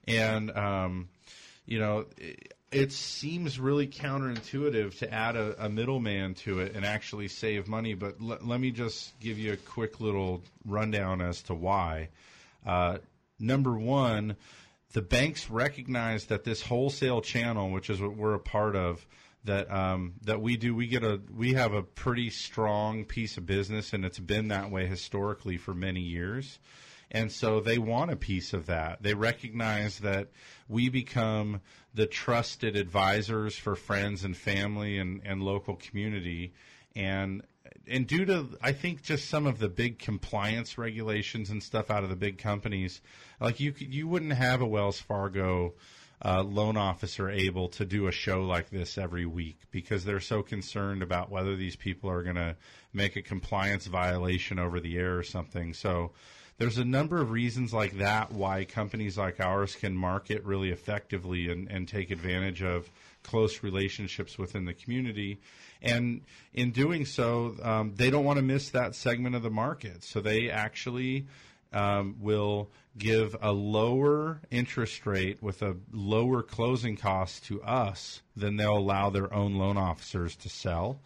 And 0.07 0.57
um, 0.57 1.09
you 1.67 1.81
know, 1.81 2.07
it, 2.17 2.55
it 2.71 2.93
seems 2.93 3.59
really 3.59 3.89
counterintuitive 3.89 4.99
to 4.99 5.13
add 5.13 5.35
a, 5.35 5.65
a 5.65 5.69
middleman 5.69 6.35
to 6.35 6.61
it 6.61 6.77
and 6.77 6.85
actually 6.85 7.27
save 7.27 7.67
money. 7.67 7.95
But 7.95 8.17
l- 8.23 8.39
let 8.41 8.61
me 8.61 8.71
just 8.71 9.19
give 9.19 9.39
you 9.39 9.53
a 9.55 9.57
quick 9.57 10.01
little 10.01 10.43
rundown 10.65 11.21
as 11.21 11.43
to 11.45 11.55
why. 11.55 12.11
Uh, 12.65 12.99
number 13.41 13.77
one 13.77 14.37
the 14.95 15.03
banks 15.03 15.51
recognize 15.51 16.27
that 16.27 16.45
this 16.45 16.63
wholesale 16.63 17.21
channel, 17.21 17.71
which 17.71 17.91
is 17.91 18.01
what 18.01 18.17
we're 18.17 18.35
a 18.35 18.41
part 18.41 18.77
of, 18.77 19.05
that 19.43 19.71
um, 19.71 20.15
that 20.23 20.41
we 20.41 20.57
do, 20.57 20.75
we 20.75 20.87
get 20.87 21.03
a 21.03 21.21
we 21.37 21.53
have 21.53 21.75
a 21.75 21.83
pretty 21.83 22.31
strong 22.31 23.05
piece 23.05 23.37
of 23.37 23.45
business, 23.45 23.93
and 23.93 24.05
it's 24.05 24.21
been 24.21 24.49
that 24.49 24.71
way 24.71 24.87
historically 24.87 25.59
for 25.59 25.75
many 25.75 26.01
years. 26.01 26.59
And 27.11 27.31
so 27.31 27.61
they 27.61 27.77
want 27.77 28.13
a 28.13 28.17
piece 28.17 28.55
of 28.55 28.67
that. 28.67 29.03
They 29.03 29.15
recognize 29.15 29.99
that 29.99 30.31
we 30.69 30.89
become 30.89 31.61
the 31.93 32.07
trusted 32.07 32.77
advisors 32.77 33.57
for 33.57 33.77
friends 33.77 34.25
and 34.25 34.37
family 34.37 34.99
and, 34.99 35.21
and 35.25 35.43
local 35.43 35.77
community. 35.77 36.55
And 36.97 37.43
and 37.89 38.07
due 38.07 38.25
to 38.25 38.49
I 38.61 38.73
think 38.73 39.03
just 39.03 39.29
some 39.29 39.47
of 39.47 39.59
the 39.59 39.69
big 39.69 39.99
compliance 39.99 40.79
regulations 40.79 41.51
and 41.51 41.63
stuff 41.63 41.91
out 41.91 42.05
of 42.05 42.11
the 42.11 42.17
big 42.17 42.39
companies, 42.39 43.01
like 43.41 43.61
you 43.61 43.75
you 43.79 44.09
wouldn't 44.09 44.33
have 44.33 44.61
a 44.61 44.67
Wells 44.67 45.01
Fargo 45.01 45.75
uh, 46.25 46.43
loan 46.43 46.77
officer 46.77 47.29
able 47.29 47.69
to 47.69 47.85
do 47.85 48.07
a 48.07 48.13
show 48.13 48.43
like 48.43 48.71
this 48.71 48.97
every 48.97 49.27
week 49.27 49.59
because 49.71 50.05
they're 50.05 50.21
so 50.21 50.43
concerned 50.43 51.03
about 51.03 51.31
whether 51.31 51.57
these 51.57 51.77
people 51.77 52.09
are 52.09 52.23
going 52.23 52.37
to 52.37 52.57
make 52.93 53.17
a 53.17 53.23
compliance 53.23 53.87
violation 53.87 54.59
over 54.59 54.81
the 54.81 54.97
air 54.97 55.19
or 55.19 55.23
something. 55.23 55.75
So 55.75 56.13
there's 56.59 56.79
a 56.79 56.85
number 56.85 57.21
of 57.21 57.31
reasons 57.31 57.75
like 57.75 57.99
that 57.99 58.33
why 58.33 58.65
companies 58.65 59.19
like 59.19 59.41
ours 59.41 59.75
can 59.75 59.95
market 59.95 60.45
really 60.45 60.71
effectively 60.71 61.51
and, 61.51 61.71
and 61.71 61.89
take 61.89 62.11
advantage 62.11 62.63
of 62.63 62.89
close 63.25 63.63
relationships 63.63 64.39
within 64.39 64.65
the 64.65 64.75
community. 64.75 65.41
And 65.83 66.21
in 66.53 66.71
doing 66.71 67.05
so, 67.05 67.57
um, 67.63 67.95
they 67.97 68.11
don't 68.11 68.25
want 68.25 68.39
to 68.39 68.45
miss 68.45 68.71
that 68.71 68.95
segment 68.95 69.35
of 69.35 69.43
the 69.43 69.51
market. 69.51 70.05
So 70.05 70.21
they 70.21 70.51
actually 70.51 71.27
um, 71.73 72.17
will 72.21 72.71
give 72.97 73.35
a 73.43 73.53
lower 73.53 74.41
interest 74.51 75.05
rate 75.05 75.43
with 75.43 75.61
a 75.63 75.77
lower 75.93 76.43
closing 76.43 76.97
cost 76.97 77.45
to 77.47 77.61
us 77.63 78.23
than 78.37 78.57
they'll 78.57 78.79
allow 78.79 79.11
their 79.11 79.33
own 79.35 79.57
loan 79.57 79.77
officers 79.77 80.37
to 80.37 80.49
sell. 80.49 81.01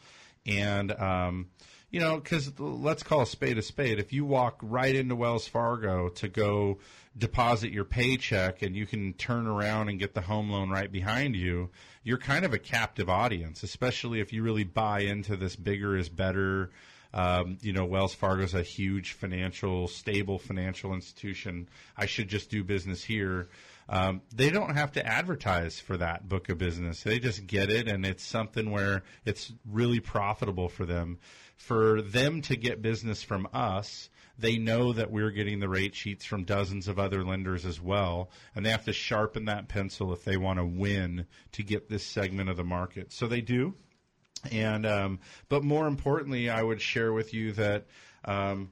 And, 0.47 0.93
um, 0.93 1.47
you 1.91 2.01
know, 2.01 2.19
because 2.19 2.53
let's 2.59 3.03
call 3.03 3.23
a 3.23 3.27
spade 3.27 3.57
a 3.57 3.63
spade. 3.63 3.99
If 3.99 4.13
you 4.13 4.27
walk 4.27 4.59
right 4.61 4.95
into 4.95 5.17
Wells 5.17 5.49
Fargo 5.49 6.11
to 6.11 6.29
go 6.29 6.79
deposit 7.17 7.73
your 7.73 7.85
paycheck 7.85 8.61
and 8.63 8.77
you 8.77 8.87
can 8.87 9.15
turn 9.15 9.47
around 9.47 9.89
and 9.89 9.99
get 9.99 10.15
the 10.15 10.21
home 10.21 10.51
loan 10.51 10.69
right 10.69 10.93
behind 10.93 11.35
you, 11.35 11.71
you're 12.09 12.17
kind 12.17 12.47
of 12.47 12.55
a 12.55 12.59
captive 12.59 13.11
audience, 13.11 13.63
especially 13.63 14.21
if 14.21 14.33
you 14.33 14.43
really 14.43 14.65
buy 14.65 15.01
into 15.01 15.37
this 15.37 15.55
bigger 15.57 15.95
is 15.95 16.09
better. 16.09 16.71
Um, 17.13 17.59
you 17.61 17.75
know, 17.75 17.85
Wells 17.85 18.15
Fargo's 18.15 18.55
a 18.55 18.63
huge 18.63 19.13
financial, 19.13 19.89
stable 19.89 20.39
financial 20.39 20.95
institution. 20.95 21.69
I 21.99 22.07
should 22.07 22.29
just 22.29 22.49
do 22.49 22.65
business 22.65 23.05
here. 23.05 23.51
Um, 23.91 24.23
they 24.35 24.49
don't 24.49 24.75
have 24.75 24.93
to 24.93 25.07
advertise 25.07 25.81
for 25.81 25.99
that 25.99 26.27
book 26.27 26.49
of 26.49 26.57
business. 26.57 27.03
They 27.03 27.19
just 27.19 27.47
get 27.47 27.69
it, 27.69 27.89
and 27.89 28.07
it's 28.07 28.25
something 28.25 28.71
where 28.71 29.03
it's 29.27 29.53
really 29.71 30.01
profitable 30.01 30.71
for 30.71 30.87
them. 30.87 31.19
For 31.57 32.01
them 32.01 32.41
to 32.43 32.57
get 32.57 32.81
business 32.81 33.23
from 33.23 33.49
us, 33.53 34.09
they 34.39 34.57
know 34.57 34.93
that 34.93 35.11
we're 35.11 35.31
getting 35.31 35.61
the 35.61 35.69
rate 35.69 35.95
sheets 35.95 36.25
from 36.25 36.45
dozens 36.45 36.89
of 36.89 36.99
other 36.99 37.25
lenders 37.25 37.67
as 37.67 37.81
well, 37.81 38.31
and 38.55 38.65
they 38.65 38.71
have 38.71 38.85
to 38.85 38.93
sharpen 38.93 39.47
that 39.47 39.69
pencil 39.69 40.13
if 40.13 40.25
they 40.25 40.37
want 40.37 40.59
to 40.59 40.65
win 40.65 41.27
to 41.53 41.63
get 41.63 41.89
this 41.89 42.05
segment 42.05 42.49
of 42.49 42.57
the 42.57 42.65
market. 42.65 43.13
So 43.13 43.27
they 43.27 43.41
do. 43.41 43.75
And 44.53 44.87
um, 44.87 45.21
but 45.49 45.65
more 45.65 45.87
importantly, 45.87 46.49
I 46.49 46.63
would 46.63 46.81
share 46.81 47.13
with 47.13 47.35
you 47.35 47.53
that. 47.53 47.87
Um, 48.25 48.71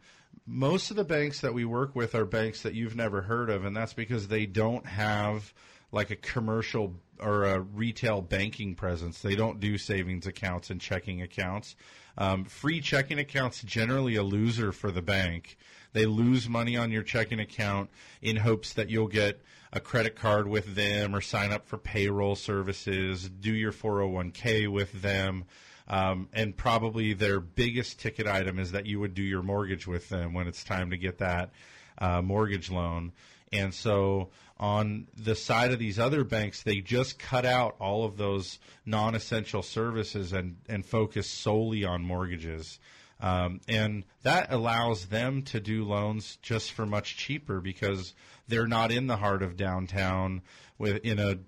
most 0.48 0.90
of 0.90 0.96
the 0.96 1.04
banks 1.04 1.40
that 1.40 1.54
we 1.54 1.64
work 1.64 1.96
with 1.96 2.14
are 2.14 2.24
banks 2.24 2.62
that 2.62 2.72
you've 2.72 2.94
never 2.94 3.22
heard 3.22 3.50
of, 3.50 3.64
and 3.64 3.76
that's 3.76 3.94
because 3.94 4.28
they 4.28 4.46
don't 4.46 4.86
have 4.86 5.52
like 5.90 6.10
a 6.10 6.16
commercial 6.16 6.94
or 7.20 7.44
a 7.44 7.60
retail 7.60 8.20
banking 8.20 8.74
presence. 8.74 9.20
They 9.20 9.34
don't 9.34 9.60
do 9.60 9.78
savings 9.78 10.26
accounts 10.26 10.70
and 10.70 10.80
checking 10.80 11.22
accounts. 11.22 11.74
Um, 12.18 12.44
free 12.44 12.80
checking 12.80 13.18
accounts 13.18 13.62
generally 13.62 14.16
a 14.16 14.22
loser 14.22 14.72
for 14.72 14.90
the 14.90 15.02
bank. 15.02 15.56
They 15.92 16.06
lose 16.06 16.48
money 16.48 16.76
on 16.76 16.90
your 16.90 17.02
checking 17.02 17.40
account 17.40 17.90
in 18.20 18.36
hopes 18.36 18.72
that 18.74 18.90
you'll 18.90 19.08
get 19.08 19.42
a 19.72 19.80
credit 19.80 20.16
card 20.16 20.48
with 20.48 20.74
them 20.74 21.14
or 21.14 21.20
sign 21.20 21.52
up 21.52 21.66
for 21.66 21.78
payroll 21.78 22.34
services, 22.34 23.28
do 23.28 23.52
your 23.52 23.72
401k 23.72 24.68
with 24.68 25.02
them. 25.02 25.44
Um, 25.88 26.28
and 26.32 26.56
probably 26.56 27.12
their 27.12 27.38
biggest 27.38 28.00
ticket 28.00 28.26
item 28.26 28.58
is 28.58 28.72
that 28.72 28.86
you 28.86 28.98
would 29.00 29.14
do 29.14 29.22
your 29.22 29.42
mortgage 29.42 29.86
with 29.86 30.08
them 30.08 30.34
when 30.34 30.48
it's 30.48 30.64
time 30.64 30.90
to 30.90 30.96
get 30.96 31.18
that 31.18 31.50
uh, 31.98 32.22
mortgage 32.22 32.70
loan. 32.70 33.12
And 33.52 33.72
so 33.72 34.30
on 34.59 35.07
the 35.16 35.34
side 35.34 35.72
of 35.72 35.78
these 35.78 35.98
other 35.98 36.24
banks, 36.24 36.62
they 36.62 36.80
just 36.80 37.18
cut 37.18 37.44
out 37.44 37.76
all 37.78 38.04
of 38.04 38.16
those 38.16 38.59
non 38.84 39.14
essential 39.14 39.62
services 39.62 40.32
and, 40.32 40.57
and 40.68 40.84
focus 40.84 41.28
solely 41.28 41.84
on 41.84 42.02
mortgages. 42.02 42.78
Um, 43.20 43.61
and 43.66 44.04
that 44.22 44.52
allows 44.52 45.07
them 45.07 45.42
to 45.44 45.61
do 45.61 45.84
loans 45.84 46.36
just 46.42 46.72
for 46.72 46.84
much 46.84 47.16
cheaper 47.16 47.61
because 47.61 48.14
they're 48.48 48.66
not 48.66 48.92
in 48.92 49.07
the 49.07 49.16
heart 49.16 49.42
of 49.42 49.57
downtown 49.57 50.42
with 50.78 51.04
in 51.04 51.18
a 51.18 51.38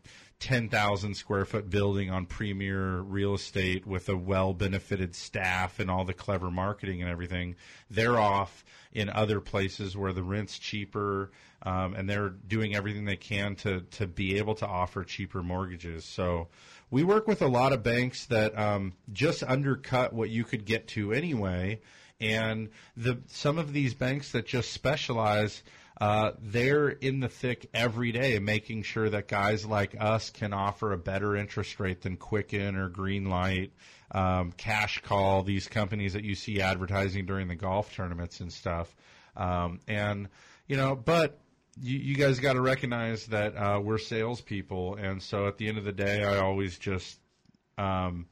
10,000 0.40 1.14
square 1.14 1.44
foot 1.44 1.68
building 1.68 2.10
on 2.10 2.24
premier 2.24 3.00
real 3.00 3.34
estate 3.34 3.86
with 3.86 4.08
a 4.08 4.16
well 4.16 4.54
benefited 4.54 5.14
staff 5.14 5.80
and 5.80 5.90
all 5.90 6.04
the 6.04 6.14
clever 6.14 6.50
marketing 6.50 7.02
and 7.02 7.10
everything. 7.10 7.56
They're 7.90 8.18
off 8.18 8.64
in 8.92 9.10
other 9.10 9.40
places 9.40 9.96
where 9.96 10.12
the 10.12 10.22
rent's 10.22 10.58
cheaper 10.58 11.32
um, 11.62 11.94
and 11.94 12.08
they're 12.08 12.30
doing 12.30 12.74
everything 12.74 13.04
they 13.04 13.16
can 13.16 13.56
to, 13.56 13.80
to 13.80 14.06
be 14.06 14.38
able 14.38 14.54
to 14.56 14.66
offer 14.66 15.04
cheaper 15.04 15.42
mortgages. 15.42 16.04
So 16.04 16.48
we 16.90 17.04
work 17.04 17.26
with 17.26 17.42
a 17.42 17.48
lot 17.48 17.72
of 17.72 17.82
banks 17.82 18.26
that 18.26 18.56
um, 18.58 18.94
just 19.12 19.42
undercut 19.42 20.12
what 20.12 20.30
you 20.30 20.44
could 20.44 20.64
get 20.64 20.88
to 20.88 21.12
anyway. 21.12 21.80
And 22.20 22.70
the 22.96 23.20
some 23.28 23.58
of 23.58 23.72
these 23.72 23.94
banks 23.94 24.32
that 24.32 24.46
just 24.46 24.72
specialize 24.72 25.62
uh, 26.00 26.32
they're 26.40 26.88
in 26.88 27.20
the 27.20 27.28
thick 27.28 27.68
every 27.74 28.12
day, 28.12 28.38
making 28.38 28.84
sure 28.84 29.10
that 29.10 29.26
guys 29.26 29.66
like 29.66 29.96
us 29.98 30.30
can 30.30 30.52
offer 30.52 30.92
a 30.92 30.98
better 30.98 31.36
interest 31.36 31.78
rate 31.80 32.02
than 32.02 32.16
Quicken 32.16 32.76
or 32.76 32.88
Greenlight, 32.88 33.70
um, 34.12 34.52
Cash 34.52 35.02
Call, 35.02 35.42
these 35.42 35.66
companies 35.66 36.12
that 36.12 36.24
you 36.24 36.36
see 36.36 36.60
advertising 36.60 37.26
during 37.26 37.48
the 37.48 37.56
golf 37.56 37.92
tournaments 37.94 38.40
and 38.40 38.52
stuff. 38.52 38.94
Um, 39.36 39.80
and 39.88 40.28
you 40.68 40.76
know, 40.76 40.94
but 40.94 41.40
you, 41.80 41.98
you 41.98 42.14
guys 42.14 42.40
got 42.40 42.54
to 42.54 42.60
recognize 42.60 43.26
that 43.26 43.56
uh, 43.56 43.80
we're 43.82 43.98
salespeople, 43.98 44.96
and 44.96 45.22
so 45.22 45.46
at 45.46 45.58
the 45.58 45.68
end 45.68 45.78
of 45.78 45.84
the 45.84 45.92
day, 45.92 46.24
I 46.24 46.38
always 46.38 46.78
just 46.78 47.18
um, 47.76 48.26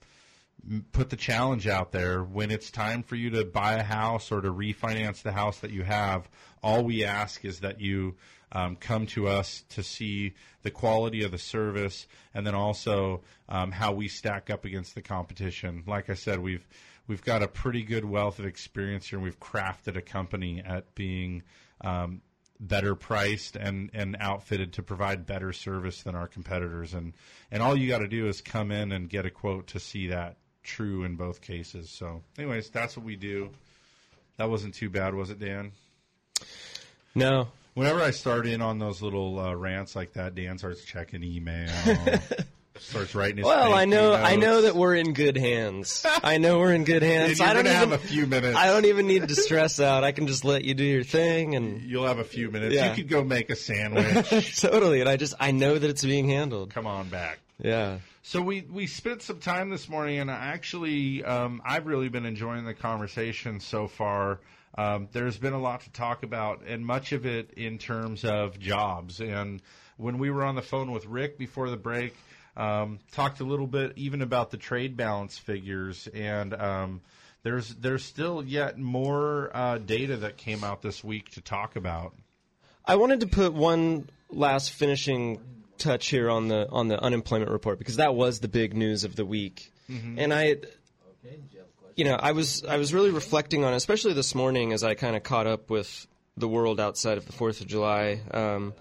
put 0.93 1.11
the 1.11 1.17
challenge 1.17 1.67
out 1.67 1.93
there. 1.93 2.23
When 2.23 2.51
it's 2.51 2.71
time 2.71 3.03
for 3.03 3.15
you 3.15 3.31
to 3.31 3.45
buy 3.45 3.75
a 3.75 3.83
house 3.83 4.33
or 4.33 4.41
to 4.41 4.53
refinance 4.53 5.23
the 5.23 5.33
house 5.33 5.61
that 5.61 5.71
you 5.71 5.83
have 5.85 6.29
all 6.67 6.83
we 6.83 7.05
ask 7.05 7.45
is 7.45 7.61
that 7.61 7.81
you 7.81 8.17
um, 8.51 8.75
come 8.75 9.07
to 9.07 9.29
us 9.29 9.63
to 9.69 9.85
see 9.85 10.35
the 10.63 10.71
quality 10.71 11.23
of 11.23 11.31
the 11.31 11.39
service 11.39 12.09
and 12.35 12.45
then 12.45 12.57
also 12.57 13.23
um, 13.49 13.71
how 13.71 13.93
we 13.93 14.09
stack 14.09 14.51
up 14.51 14.65
against 14.65 14.97
the 14.97 15.03
competition. 15.03 15.85
Like 15.87 16.11
i 16.11 16.15
said 16.15 16.41
we've 16.41 16.67
we've 17.07 17.23
got 17.23 17.43
a 17.43 17.49
pretty 17.49 17.85
good 17.85 18.05
wealth 18.05 18.41
of 18.41 18.47
experience 18.47 19.07
here 19.07 19.19
and 19.19 19.25
we've 19.25 19.39
crafted 19.39 19.97
a 19.97 20.03
company 20.03 20.61
at 20.67 20.93
being 20.97 21.45
um, 21.83 22.21
better 22.59 22.95
priced 22.95 23.57
and, 23.57 23.91
and 23.93 24.17
outfitted 24.19 24.73
to 24.75 24.83
provide 24.83 25.27
better 25.27 25.53
service 25.53 26.03
than 26.03 26.15
our 26.15 26.27
competitors 26.27 26.95
and 26.95 27.13
and 27.51 27.63
all 27.63 27.77
you 27.77 27.89
got 27.89 27.99
to 27.99 28.09
do 28.09 28.29
is 28.29 28.41
come 28.41 28.71
in 28.71 28.93
and 28.93 29.09
get 29.09 29.27
a 29.27 29.31
quote 29.31 29.67
to 29.69 29.79
see 29.79 30.09
that 30.09 30.37
true 30.67 31.05
in 31.05 31.17
both 31.17 31.41
cases. 31.41 31.89
So, 31.89 32.23
anyways, 32.39 32.69
that's 32.71 32.97
what 32.97 33.07
we 33.07 33.17
do. 33.17 33.51
That 34.37 34.51
wasn't 34.51 34.75
too 34.75 34.91
bad, 34.91 35.15
was 35.15 35.31
it, 35.31 35.39
Dan? 35.39 35.73
No. 37.15 37.49
Whenever 37.75 38.03
I 38.03 38.11
start 38.11 38.47
in 38.47 38.61
on 38.61 38.79
those 38.79 39.01
little 39.01 39.39
uh, 39.39 39.55
rants 39.55 39.97
like 39.97 40.15
that, 40.15 40.35
Dan 40.35 40.59
starts 40.59 40.85
checking 40.85 41.23
email, 41.23 41.71
starts 42.81 43.14
writing. 43.14 43.39
His 43.39 43.47
well, 43.47 43.74
I 43.74 43.85
know, 43.85 44.12
notes. 44.12 44.24
I 44.24 44.37
know 44.37 44.62
that 44.62 44.77
we're 44.77 44.95
in 44.95 45.12
good 45.12 45.37
hands. 45.37 46.05
I 46.22 46.39
know 46.39 46.59
we're 46.59 46.72
in 46.72 46.85
good 46.85 47.03
hands. 47.03 47.39
You're 47.39 47.49
I 47.49 47.53
don't 47.53 47.66
even 47.66 47.77
have 47.77 47.93
a 47.93 47.99
few 47.99 48.27
minutes. 48.27 48.57
I 48.57 48.66
don't 48.66 48.85
even 48.85 49.07
need 49.07 49.29
to 49.29 49.35
stress 49.35 49.81
out. 49.81 50.05
I 50.05 50.12
can 50.12 50.27
just 50.27 50.45
let 50.45 50.64
you 50.64 50.74
do 50.74 50.85
your 50.85 51.05
thing, 51.05 51.55
and 51.55 51.83
you'll 51.89 52.07
have 52.07 52.18
a 52.18 52.24
few 52.24 52.51
minutes. 52.51 52.74
Yeah. 52.74 52.91
You 52.91 52.97
could 52.97 53.09
go 53.09 53.24
make 53.24 53.51
a 53.51 53.57
sandwich. 53.57 54.61
totally. 54.61 55.01
And 55.01 55.09
I 55.09 55.16
just, 55.16 55.35
I 55.41 55.51
know 55.51 55.79
that 55.79 55.89
it's 55.89 56.05
being 56.05 56.29
handled. 56.29 56.72
Come 56.74 56.87
on 56.87 57.09
back. 57.09 57.39
Yeah. 57.59 57.99
So 58.22 58.43
we 58.43 58.62
we 58.62 58.87
spent 58.87 59.22
some 59.22 59.39
time 59.39 59.70
this 59.70 59.89
morning, 59.89 60.18
and 60.18 60.31
actually, 60.31 61.24
um, 61.24 61.62
I've 61.64 61.87
really 61.87 62.09
been 62.09 62.27
enjoying 62.27 62.64
the 62.64 62.74
conversation 62.74 63.61
so 63.61 63.87
far. 63.87 64.41
Um, 64.77 65.09
there's 65.12 65.39
been 65.39 65.55
a 65.55 65.61
lot 65.61 65.83
to 65.83 65.93
talk 65.93 66.22
about, 66.22 66.62
and 66.66 66.85
much 66.85 67.12
of 67.12 67.24
it 67.24 67.53
in 67.57 67.79
terms 67.79 68.24
of 68.24 68.59
jobs. 68.59 69.20
And 69.20 69.62
when 69.97 70.18
we 70.18 70.31
were 70.31 70.45
on 70.45 70.55
the 70.55 70.62
phone 70.62 70.93
with 70.93 71.07
Rick 71.07 71.39
before 71.39 71.70
the 71.70 71.77
break, 71.77 72.14
um, 72.57 72.99
talked 73.13 73.41
a 73.41 73.45
little 73.45 73.67
bit 73.67 73.93
even 73.97 74.23
about 74.23 74.51
the 74.51 74.57
trade 74.57 74.97
balance 74.97 75.37
figures, 75.39 76.07
and 76.15 76.55
um, 76.55 77.01
there's 77.43 77.75
there's 77.77 78.05
still 78.05 78.43
yet 78.45 78.79
more 78.79 79.51
uh, 79.55 79.79
data 79.79 80.17
that 80.19 80.37
came 80.37 80.65
out 80.65 80.83
this 80.83 81.05
week 81.05 81.31
to 81.33 81.41
talk 81.41 81.77
about. 81.77 82.15
I 82.85 82.97
wanted 82.97 83.21
to 83.21 83.27
put 83.27 83.53
one 83.53 84.09
last 84.31 84.71
finishing 84.71 85.41
touch 85.79 86.09
here 86.09 86.31
on 86.31 86.49
the 86.49 86.69
on 86.71 86.89
the 86.89 87.01
unemployment 87.03 87.51
report 87.51 87.79
because 87.79 87.97
that 87.97 88.15
was 88.15 88.41
the 88.41 88.49
big 88.49 88.75
news 88.75 89.05
of 89.05 89.15
the 89.17 89.25
week, 89.25 89.71
Mhm. 89.91 90.15
and 90.19 90.33
I, 90.33 90.57
you 91.95 92.05
know, 92.05 92.15
I 92.15 92.33
was 92.33 92.65
I 92.65 92.77
was 92.79 92.95
really 92.95 93.11
reflecting 93.11 93.65
on, 93.65 93.73
it, 93.73 93.77
especially 93.77 94.15
this 94.15 94.35
morning 94.35 94.73
as 94.73 94.83
I 94.83 94.95
kind 94.95 95.15
of 95.17 95.23
caught 95.23 95.47
up 95.47 95.69
with 95.69 96.07
the 96.39 96.49
world 96.49 96.81
outside 96.81 97.19
of 97.19 97.27
the 97.27 97.33
Fourth 97.33 97.61
of 97.61 97.67
July, 97.67 98.21
um, 98.31 98.73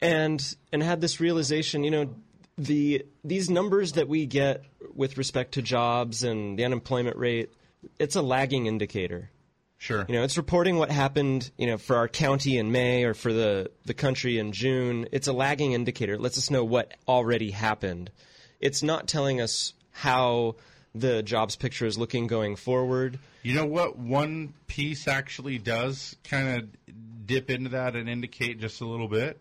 and 0.00 0.54
and 0.72 0.82
had 0.82 1.00
this 1.00 1.20
realization, 1.20 1.84
you 1.84 1.90
know, 1.90 2.14
the 2.58 3.04
these 3.24 3.48
numbers 3.48 3.92
that 3.92 4.08
we 4.08 4.26
get 4.26 4.64
with 4.94 5.16
respect 5.16 5.52
to 5.54 5.62
jobs 5.62 6.24
and 6.24 6.58
the 6.58 6.64
unemployment 6.64 7.16
rate, 7.16 7.52
it's 7.98 8.16
a 8.16 8.22
lagging 8.22 8.66
indicator. 8.66 9.30
Sure. 9.78 10.04
You 10.08 10.16
know, 10.16 10.24
it's 10.24 10.36
reporting 10.36 10.76
what 10.76 10.90
happened, 10.90 11.52
you 11.56 11.68
know, 11.68 11.78
for 11.78 11.94
our 11.96 12.08
county 12.08 12.58
in 12.58 12.72
May 12.72 13.04
or 13.04 13.14
for 13.14 13.32
the, 13.32 13.70
the 13.86 13.94
country 13.94 14.38
in 14.38 14.50
June. 14.50 15.06
It's 15.12 15.28
a 15.28 15.32
lagging 15.32 15.72
indicator. 15.72 16.14
It 16.14 16.20
lets 16.20 16.36
us 16.36 16.50
know 16.50 16.64
what 16.64 16.94
already 17.06 17.52
happened. 17.52 18.10
It's 18.58 18.82
not 18.82 19.06
telling 19.06 19.40
us 19.40 19.74
how 19.92 20.56
the 20.96 21.22
jobs 21.22 21.54
picture 21.54 21.86
is 21.86 21.96
looking 21.96 22.26
going 22.26 22.56
forward. 22.56 23.20
You 23.44 23.54
know 23.54 23.66
what? 23.66 23.96
One 23.96 24.54
piece 24.66 25.06
actually 25.06 25.58
does 25.58 26.16
kind 26.24 26.58
of 26.58 27.26
dip 27.26 27.48
into 27.48 27.70
that 27.70 27.94
and 27.94 28.08
indicate 28.08 28.58
just 28.58 28.80
a 28.80 28.84
little 28.84 29.06
bit. 29.06 29.40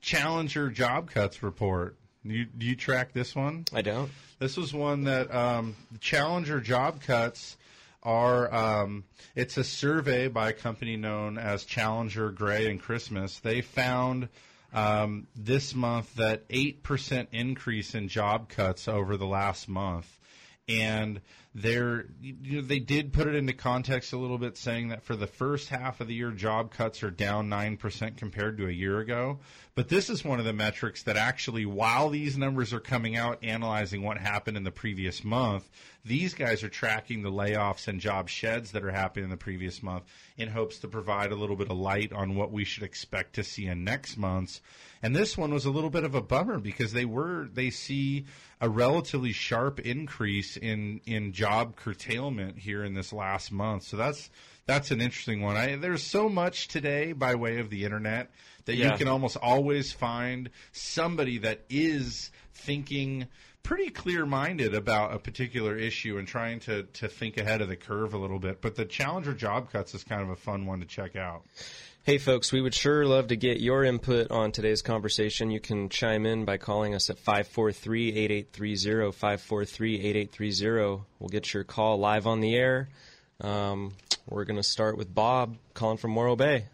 Challenger 0.00 0.70
job 0.70 1.10
cuts 1.10 1.42
report. 1.42 1.96
You, 2.30 2.44
do 2.44 2.66
you 2.66 2.76
track 2.76 3.12
this 3.12 3.34
one? 3.34 3.64
I 3.72 3.82
don't. 3.82 4.10
This 4.38 4.56
was 4.56 4.72
one 4.72 5.04
that 5.04 5.34
um, 5.34 5.76
Challenger 6.00 6.60
job 6.60 7.00
cuts 7.00 7.56
are. 8.02 8.52
Um, 8.54 9.04
it's 9.34 9.56
a 9.56 9.64
survey 9.64 10.28
by 10.28 10.50
a 10.50 10.52
company 10.52 10.96
known 10.96 11.38
as 11.38 11.64
Challenger 11.64 12.30
Gray 12.30 12.70
and 12.70 12.80
Christmas. 12.80 13.38
They 13.38 13.62
found 13.62 14.28
um, 14.72 15.26
this 15.34 15.74
month 15.74 16.14
that 16.16 16.44
eight 16.50 16.82
percent 16.82 17.30
increase 17.32 17.94
in 17.94 18.08
job 18.08 18.48
cuts 18.48 18.88
over 18.88 19.16
the 19.16 19.26
last 19.26 19.68
month, 19.68 20.18
and 20.68 21.20
they're 21.60 22.06
you 22.20 22.56
know, 22.56 22.60
they 22.62 22.78
did 22.78 23.12
put 23.12 23.26
it 23.26 23.34
into 23.34 23.52
context 23.52 24.12
a 24.12 24.18
little 24.18 24.38
bit, 24.38 24.56
saying 24.56 24.88
that 24.88 25.02
for 25.02 25.16
the 25.16 25.26
first 25.26 25.68
half 25.68 26.00
of 26.00 26.08
the 26.08 26.14
year, 26.14 26.30
job 26.30 26.70
cuts 26.70 27.02
are 27.02 27.10
down 27.10 27.48
nine 27.48 27.76
percent 27.76 28.16
compared 28.16 28.58
to 28.58 28.68
a 28.68 28.72
year 28.72 29.00
ago. 29.00 29.40
But 29.74 29.88
this 29.88 30.10
is 30.10 30.24
one 30.24 30.38
of 30.40 30.44
the 30.44 30.52
metrics 30.52 31.04
that 31.04 31.16
actually, 31.16 31.64
while 31.64 32.08
these 32.10 32.36
numbers 32.36 32.72
are 32.72 32.80
coming 32.80 33.16
out, 33.16 33.44
analyzing 33.44 34.02
what 34.02 34.18
happened 34.18 34.56
in 34.56 34.64
the 34.64 34.72
previous 34.72 35.22
month, 35.22 35.68
these 36.04 36.34
guys 36.34 36.62
are 36.64 36.68
tracking 36.68 37.22
the 37.22 37.30
layoffs 37.30 37.86
and 37.86 38.00
job 38.00 38.28
sheds 38.28 38.72
that 38.72 38.84
are 38.84 38.90
happening 38.90 39.24
in 39.24 39.30
the 39.30 39.36
previous 39.36 39.82
month 39.82 40.04
in 40.36 40.48
hopes 40.48 40.78
to 40.78 40.88
provide 40.88 41.30
a 41.30 41.36
little 41.36 41.56
bit 41.56 41.70
of 41.70 41.76
light 41.76 42.12
on 42.12 42.34
what 42.34 42.50
we 42.50 42.64
should 42.64 42.82
expect 42.82 43.34
to 43.34 43.44
see 43.44 43.66
in 43.66 43.84
next 43.84 44.16
month's. 44.16 44.60
And 45.02 45.14
this 45.14 45.38
one 45.38 45.52
was 45.52 45.64
a 45.64 45.70
little 45.70 45.90
bit 45.90 46.04
of 46.04 46.14
a 46.14 46.22
bummer 46.22 46.58
because 46.58 46.92
they 46.92 47.04
were 47.04 47.48
they 47.52 47.70
see 47.70 48.26
a 48.60 48.68
relatively 48.68 49.32
sharp 49.32 49.80
increase 49.80 50.56
in 50.56 51.00
in 51.06 51.32
job 51.32 51.76
curtailment 51.76 52.58
here 52.58 52.84
in 52.84 52.94
this 52.94 53.12
last 53.12 53.52
month. 53.52 53.84
So 53.84 53.96
that's 53.96 54.30
that's 54.66 54.90
an 54.90 55.00
interesting 55.00 55.40
one. 55.40 55.56
I, 55.56 55.76
there's 55.76 56.02
so 56.02 56.28
much 56.28 56.68
today 56.68 57.12
by 57.12 57.34
way 57.36 57.58
of 57.58 57.70
the 57.70 57.84
internet 57.84 58.30
that 58.66 58.76
Yeah. 58.76 58.92
you 58.92 58.98
can 58.98 59.08
almost 59.08 59.36
always 59.36 59.92
find 59.92 60.50
somebody 60.72 61.38
that 61.38 61.60
is 61.70 62.30
thinking 62.52 63.26
pretty 63.62 63.90
clear-minded 63.90 64.74
about 64.74 65.14
a 65.14 65.18
particular 65.18 65.76
issue 65.76 66.18
and 66.18 66.26
trying 66.28 66.58
to 66.60 66.82
to 66.84 67.08
think 67.08 67.36
ahead 67.38 67.60
of 67.60 67.68
the 67.68 67.76
curve 67.76 68.12
a 68.14 68.18
little 68.18 68.38
bit. 68.38 68.60
But 68.60 68.74
the 68.76 68.84
Challenger 68.84 69.34
job 69.34 69.70
cuts 69.70 69.94
is 69.94 70.04
kind 70.04 70.22
of 70.22 70.30
a 70.30 70.36
fun 70.36 70.66
one 70.66 70.80
to 70.80 70.86
check 70.86 71.16
out. 71.16 71.44
Hey, 72.04 72.16
folks, 72.16 72.52
we 72.52 72.62
would 72.62 72.74
sure 72.74 73.04
love 73.04 73.28
to 73.28 73.36
get 73.36 73.60
your 73.60 73.84
input 73.84 74.30
on 74.30 74.50
today's 74.50 74.80
conversation. 74.80 75.50
You 75.50 75.60
can 75.60 75.90
chime 75.90 76.24
in 76.24 76.46
by 76.46 76.56
calling 76.56 76.94
us 76.94 77.10
at 77.10 77.18
543 77.18 78.08
8830. 78.16 79.12
543 79.12 79.94
8830. 79.96 81.02
We'll 81.18 81.28
get 81.28 81.52
your 81.52 81.64
call 81.64 81.98
live 81.98 82.26
on 82.26 82.40
the 82.40 82.54
air. 82.56 82.88
Um, 83.42 83.92
we're 84.26 84.44
going 84.46 84.56
to 84.56 84.62
start 84.62 84.96
with 84.96 85.14
Bob 85.14 85.58
calling 85.74 85.98
from 85.98 86.12
Morro 86.12 86.34
Bay. 86.34 86.64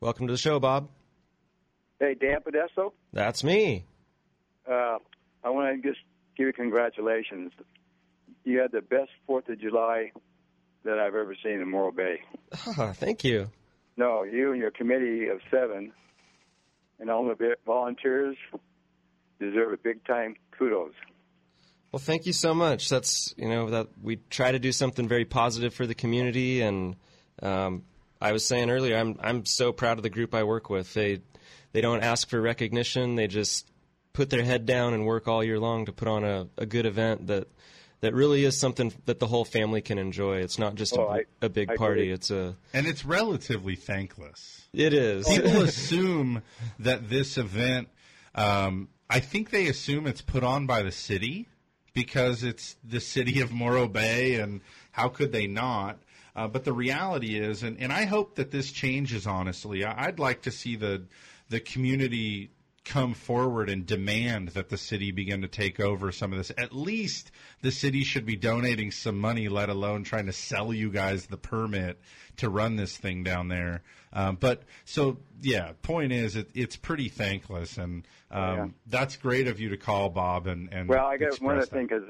Welcome 0.00 0.26
to 0.26 0.32
the 0.32 0.38
show, 0.38 0.58
Bob. 0.58 0.88
Hey, 2.00 2.14
Dan 2.14 2.38
Podesto. 2.40 2.92
That's 3.12 3.44
me. 3.44 3.84
Uh, 4.68 4.98
I 5.44 5.50
want 5.50 5.80
to 5.80 5.88
just 5.88 6.00
give 6.36 6.48
you 6.48 6.52
congratulations. 6.52 7.52
You 8.44 8.58
had 8.58 8.72
the 8.72 8.80
best 8.80 9.10
Fourth 9.28 9.48
of 9.48 9.60
July 9.60 10.10
that 10.84 10.98
I've 10.98 11.14
ever 11.14 11.36
seen 11.40 11.60
in 11.60 11.70
Morro 11.70 11.92
Bay. 11.92 12.20
Ah, 12.78 12.92
thank 12.94 13.22
you. 13.22 13.48
No, 14.00 14.22
you 14.22 14.52
and 14.52 14.58
your 14.62 14.70
committee 14.70 15.28
of 15.28 15.40
seven 15.50 15.92
and 17.00 17.10
all 17.10 17.26
the 17.26 17.56
volunteers 17.66 18.34
deserve 19.38 19.74
a 19.74 19.76
big 19.76 20.02
time 20.06 20.36
kudos. 20.58 20.94
Well, 21.92 22.00
thank 22.00 22.24
you 22.24 22.32
so 22.32 22.54
much. 22.54 22.88
That's 22.88 23.34
you 23.36 23.46
know 23.46 23.68
that 23.68 23.88
we 24.02 24.16
try 24.30 24.52
to 24.52 24.58
do 24.58 24.72
something 24.72 25.06
very 25.06 25.26
positive 25.26 25.74
for 25.74 25.86
the 25.86 25.94
community, 25.94 26.62
and 26.62 26.96
um, 27.42 27.82
I 28.22 28.32
was 28.32 28.42
saying 28.42 28.70
earlier, 28.70 28.96
I'm 28.96 29.18
I'm 29.20 29.44
so 29.44 29.70
proud 29.70 29.98
of 29.98 30.02
the 30.02 30.08
group 30.08 30.34
I 30.34 30.44
work 30.44 30.70
with. 30.70 30.94
They 30.94 31.20
they 31.72 31.82
don't 31.82 32.02
ask 32.02 32.26
for 32.26 32.40
recognition; 32.40 33.16
they 33.16 33.26
just 33.26 33.70
put 34.14 34.30
their 34.30 34.42
head 34.42 34.64
down 34.64 34.94
and 34.94 35.04
work 35.04 35.28
all 35.28 35.44
year 35.44 35.58
long 35.58 35.84
to 35.84 35.92
put 35.92 36.08
on 36.08 36.24
a, 36.24 36.48
a 36.56 36.64
good 36.64 36.86
event 36.86 37.26
that 37.26 37.48
that 38.00 38.14
really 38.14 38.44
is 38.44 38.58
something 38.58 38.92
that 39.06 39.18
the 39.18 39.26
whole 39.26 39.44
family 39.44 39.80
can 39.80 39.98
enjoy. 39.98 40.38
It's 40.38 40.58
not 40.58 40.74
just 40.74 40.96
Oh, 40.96 41.02
a, 41.02 41.08
I- 41.18 41.24
a 41.42 41.48
big 41.48 41.70
I 41.70 41.76
party. 41.76 42.02
agree. 42.02 42.12
It's 42.12 42.30
a 42.30 42.56
And 42.72 42.86
it's 42.86 43.04
relatively 43.04 43.76
thankless. 43.76 44.66
it 44.72 44.92
is. 44.94 45.26
People 45.28 45.62
assume 45.62 46.42
that 46.78 47.08
this 47.10 47.36
event, 47.38 47.88
um, 48.34 48.88
I 49.08 49.20
think 49.20 49.50
they 49.50 49.66
assume 49.68 50.06
it's 50.06 50.22
put 50.22 50.42
on 50.44 50.66
by 50.66 50.82
the 50.82 50.92
city 50.92 51.48
because 51.92 52.44
it's 52.44 52.76
the 52.84 53.00
city 53.00 53.40
of 53.40 53.50
Morro 53.52 53.88
Bay, 53.88 54.36
and 54.36 54.60
how 54.92 55.08
could 55.08 55.32
they 55.32 55.46
not? 55.48 55.98
Uh, 56.36 56.46
but 56.46 56.64
the 56.64 56.72
reality 56.72 57.36
is, 57.36 57.64
and, 57.64 57.76
and 57.80 57.92
I 57.92 58.04
hope 58.04 58.36
that 58.36 58.52
this 58.52 58.70
changes. 58.70 59.26
Honestly, 59.26 59.84
I, 59.84 60.06
I'd 60.06 60.20
like 60.20 60.42
to 60.42 60.52
see 60.52 60.76
the 60.76 61.02
the 61.48 61.58
community 61.58 62.52
come 62.84 63.14
forward 63.14 63.68
and 63.68 63.84
demand 63.84 64.48
that 64.48 64.68
the 64.68 64.76
city 64.76 65.12
begin 65.12 65.42
to 65.42 65.48
take 65.48 65.78
over 65.78 66.10
some 66.10 66.32
of 66.32 66.38
this. 66.38 66.50
At 66.56 66.74
least 66.74 67.30
the 67.60 67.70
city 67.70 68.04
should 68.04 68.24
be 68.24 68.36
donating 68.36 68.90
some 68.90 69.18
money, 69.18 69.48
let 69.48 69.68
alone 69.68 70.02
trying 70.02 70.26
to 70.26 70.32
sell 70.32 70.72
you 70.72 70.90
guys 70.90 71.26
the 71.26 71.36
permit 71.36 72.00
to 72.38 72.48
run 72.48 72.76
this 72.76 72.96
thing 72.96 73.22
down 73.22 73.48
there. 73.48 73.82
Um, 74.12 74.36
but 74.40 74.62
so 74.84 75.18
yeah, 75.42 75.72
point 75.82 76.12
is 76.12 76.36
it, 76.36 76.50
it's 76.54 76.74
pretty 76.76 77.08
thankless, 77.08 77.76
and 77.76 78.06
um, 78.30 78.56
Yeah. 78.56 78.66
that's 78.86 79.16
great 79.16 79.46
of 79.46 79.60
you 79.60 79.68
to 79.68 79.76
call 79.76 80.08
Bob 80.08 80.46
and 80.46 80.72
and 80.72 80.88
Well, 80.88 81.06
I 81.06 81.16
guess 81.16 81.40
one 81.40 81.58
the 81.58 81.66
things 81.66 81.92
is 81.92 82.02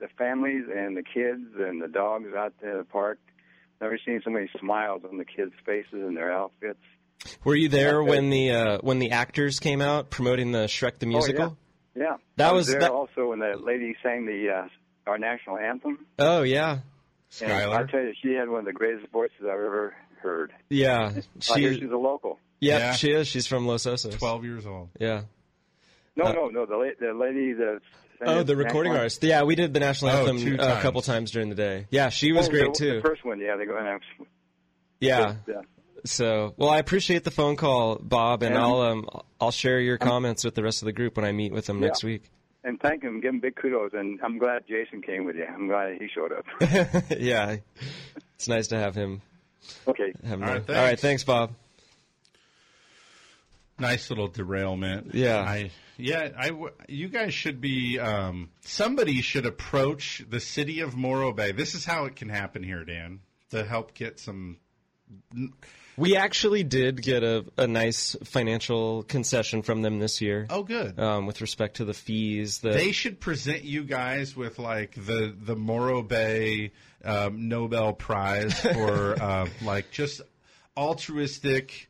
the 0.00 0.08
families 0.18 0.64
and 0.74 0.96
the 0.96 1.04
kids 1.04 1.44
and 1.58 1.80
the 1.80 1.88
dogs 1.88 2.34
out 2.34 2.54
there 2.60 2.72
in 2.72 2.78
the 2.78 2.84
park. 2.84 3.18
Never 3.80 3.98
seen 4.04 4.22
so 4.24 4.30
many 4.30 4.48
smiles 4.58 5.02
on 5.08 5.18
the 5.18 5.24
kids' 5.24 5.52
faces 5.64 5.92
and 5.92 6.16
their 6.16 6.32
outfits. 6.32 6.80
Were 7.44 7.54
you 7.56 7.68
there 7.68 8.00
Okay. 8.02 8.10
when 8.10 8.30
the 8.30 8.50
uh, 8.52 8.78
when 8.82 8.98
the 8.98 9.10
actors 9.12 9.58
came 9.58 9.80
out 9.80 10.10
promoting 10.10 10.52
the 10.52 10.64
Shrek 10.66 10.98
the 10.98 11.06
musical? 11.06 11.44
Oh, 11.44 11.56
yeah. 11.96 12.02
yeah. 12.04 12.16
That 12.36 12.48
I 12.50 12.52
was- 12.52 12.66
there 12.68 12.80
that- 12.80 12.90
also 12.90 13.28
when 13.30 13.38
the 13.40 13.56
lady 13.58 13.96
sang 14.02 14.26
the 14.26 14.50
uh, 14.50 14.68
our 15.10 15.18
national 15.18 15.58
anthem. 15.58 16.06
Oh 16.18 16.42
yeah, 16.42 16.78
And 17.42 17.52
I 17.52 17.84
tell 17.84 18.00
you, 18.00 18.12
she 18.22 18.32
had 18.34 18.48
one 18.48 18.60
of 18.60 18.64
the 18.66 18.72
greatest 18.72 19.10
voices 19.12 19.36
I've 19.42 19.48
ever 19.50 19.94
heard. 20.20 20.52
yeah. 20.68 21.12
I 21.54 21.58
hear 21.58 21.74
she's 21.74 21.90
a 21.90 21.96
local. 21.96 22.38
yeah, 22.60 22.78
Yeah. 22.78 22.92
she 22.92 23.10
is. 23.12 23.28
She's 23.28 23.46
from 23.46 23.66
Los 23.66 23.84
Osos. 23.86 24.18
Twelve 24.18 24.44
years 24.44 24.66
old. 24.66 24.88
Yeah. 24.98 25.22
No, 26.16 26.24
Uh, 26.26 26.32
no, 26.32 26.46
no. 26.48 26.66
The 26.66 26.76
la- 26.76 26.98
the 27.12 27.14
lady 27.14 27.52
that 27.54 27.80
Oh, 28.24 28.42
the 28.42 28.56
recording 28.56 28.92
national- 28.92 28.96
artist. 29.02 29.22
Yeah, 29.24 29.42
we 29.42 29.54
did 29.56 29.74
the 29.74 29.80
national 29.80 30.10
Oh, 30.10 30.18
anthem 30.20 30.38
two 30.38 30.58
uh, 30.58 30.76
a 30.78 30.80
couple 30.80 31.02
times 31.02 31.30
during 31.32 31.50
the 31.50 31.54
day. 31.54 31.86
Yeah, 31.90 32.08
she 32.08 32.32
was 32.32 32.48
Oh, 32.48 32.50
great 32.50 32.72
the, 32.72 32.78
too. 32.78 32.94
The 32.96 33.02
first 33.02 33.24
one, 33.24 33.38
yeah, 33.40 33.56
they 33.56 33.66
go 33.66 33.76
and 33.76 34.00
yeah. 35.00 35.34
yeah. 35.46 35.54
So, 36.06 36.54
well, 36.56 36.70
I 36.70 36.78
appreciate 36.78 37.24
the 37.24 37.30
phone 37.30 37.56
call, 37.56 37.96
Bob, 37.96 38.42
and 38.42 38.54
And- 38.54 38.62
I'll 38.62 38.80
um 38.80 39.08
I'll 39.40 39.50
share 39.50 39.80
your 39.80 39.98
comments 39.98 40.44
with 40.44 40.54
the 40.54 40.62
rest 40.62 40.82
of 40.82 40.86
the 40.86 40.92
group 40.92 41.16
when 41.16 41.24
I 41.26 41.32
meet 41.32 41.52
with 41.52 41.66
them 41.66 41.80
Yeah. 41.80 41.88
next 41.88 42.04
week. 42.04 42.22
And 42.64 42.80
thank 42.80 43.02
him, 43.04 43.20
give 43.20 43.32
him 43.34 43.38
big 43.40 43.54
kudos, 43.54 43.92
and 43.92 44.18
I'm 44.22 44.38
glad 44.38 44.64
Jason 44.66 45.00
came 45.02 45.24
with 45.24 45.36
you. 45.36 45.44
I'm 45.44 45.68
glad 45.68 46.00
he 46.00 46.08
showed 46.08 46.32
up. 46.32 46.44
yeah, 47.18 47.56
it's 48.34 48.48
nice 48.48 48.66
to 48.68 48.76
have 48.78 48.94
him. 48.96 49.22
okay. 49.86 50.12
Have 50.24 50.40
him 50.40 50.42
All 50.42 50.48
right, 50.54 50.66
there. 50.66 50.76
All 50.76 50.82
right, 50.82 50.88
thanks. 50.98 51.02
thanks, 51.02 51.24
Bob. 51.24 51.52
Nice 53.78 54.08
little 54.10 54.28
derailment. 54.28 55.14
Yeah. 55.14 55.38
I 55.40 55.70
yeah, 55.98 56.30
I 56.36 56.48
w- 56.48 56.72
you 56.88 57.08
guys 57.08 57.34
should 57.34 57.60
be 57.60 57.98
um, 57.98 58.50
somebody 58.62 59.20
should 59.22 59.46
approach 59.46 60.24
the 60.28 60.40
city 60.40 60.80
of 60.80 60.96
Morro 60.96 61.32
Bay. 61.32 61.52
This 61.52 61.74
is 61.74 61.84
how 61.84 62.06
it 62.06 62.16
can 62.16 62.28
happen 62.30 62.62
here, 62.62 62.84
Dan, 62.84 63.20
to 63.50 63.64
help 63.64 63.94
get 63.94 64.18
some 64.18 64.56
We 65.96 66.16
actually 66.16 66.62
did 66.62 67.00
get 67.00 67.22
a, 67.22 67.44
a 67.56 67.66
nice 67.66 68.16
financial 68.24 69.02
concession 69.04 69.62
from 69.62 69.82
them 69.82 69.98
this 69.98 70.20
year. 70.20 70.46
Oh, 70.50 70.62
good. 70.62 70.98
Um, 70.98 71.26
with 71.26 71.40
respect 71.40 71.76
to 71.76 71.84
the 71.84 71.94
fees, 71.94 72.58
that 72.58 72.74
They 72.74 72.92
should 72.92 73.18
present 73.18 73.64
you 73.64 73.82
guys 73.84 74.36
with 74.36 74.58
like 74.58 74.94
the 74.94 75.34
the 75.38 75.56
Morro 75.56 76.02
Bay 76.02 76.72
um, 77.04 77.48
Nobel 77.48 77.94
Prize 77.94 78.58
for 78.60 79.20
uh, 79.20 79.48
like 79.62 79.90
just 79.90 80.20
altruistic 80.76 81.88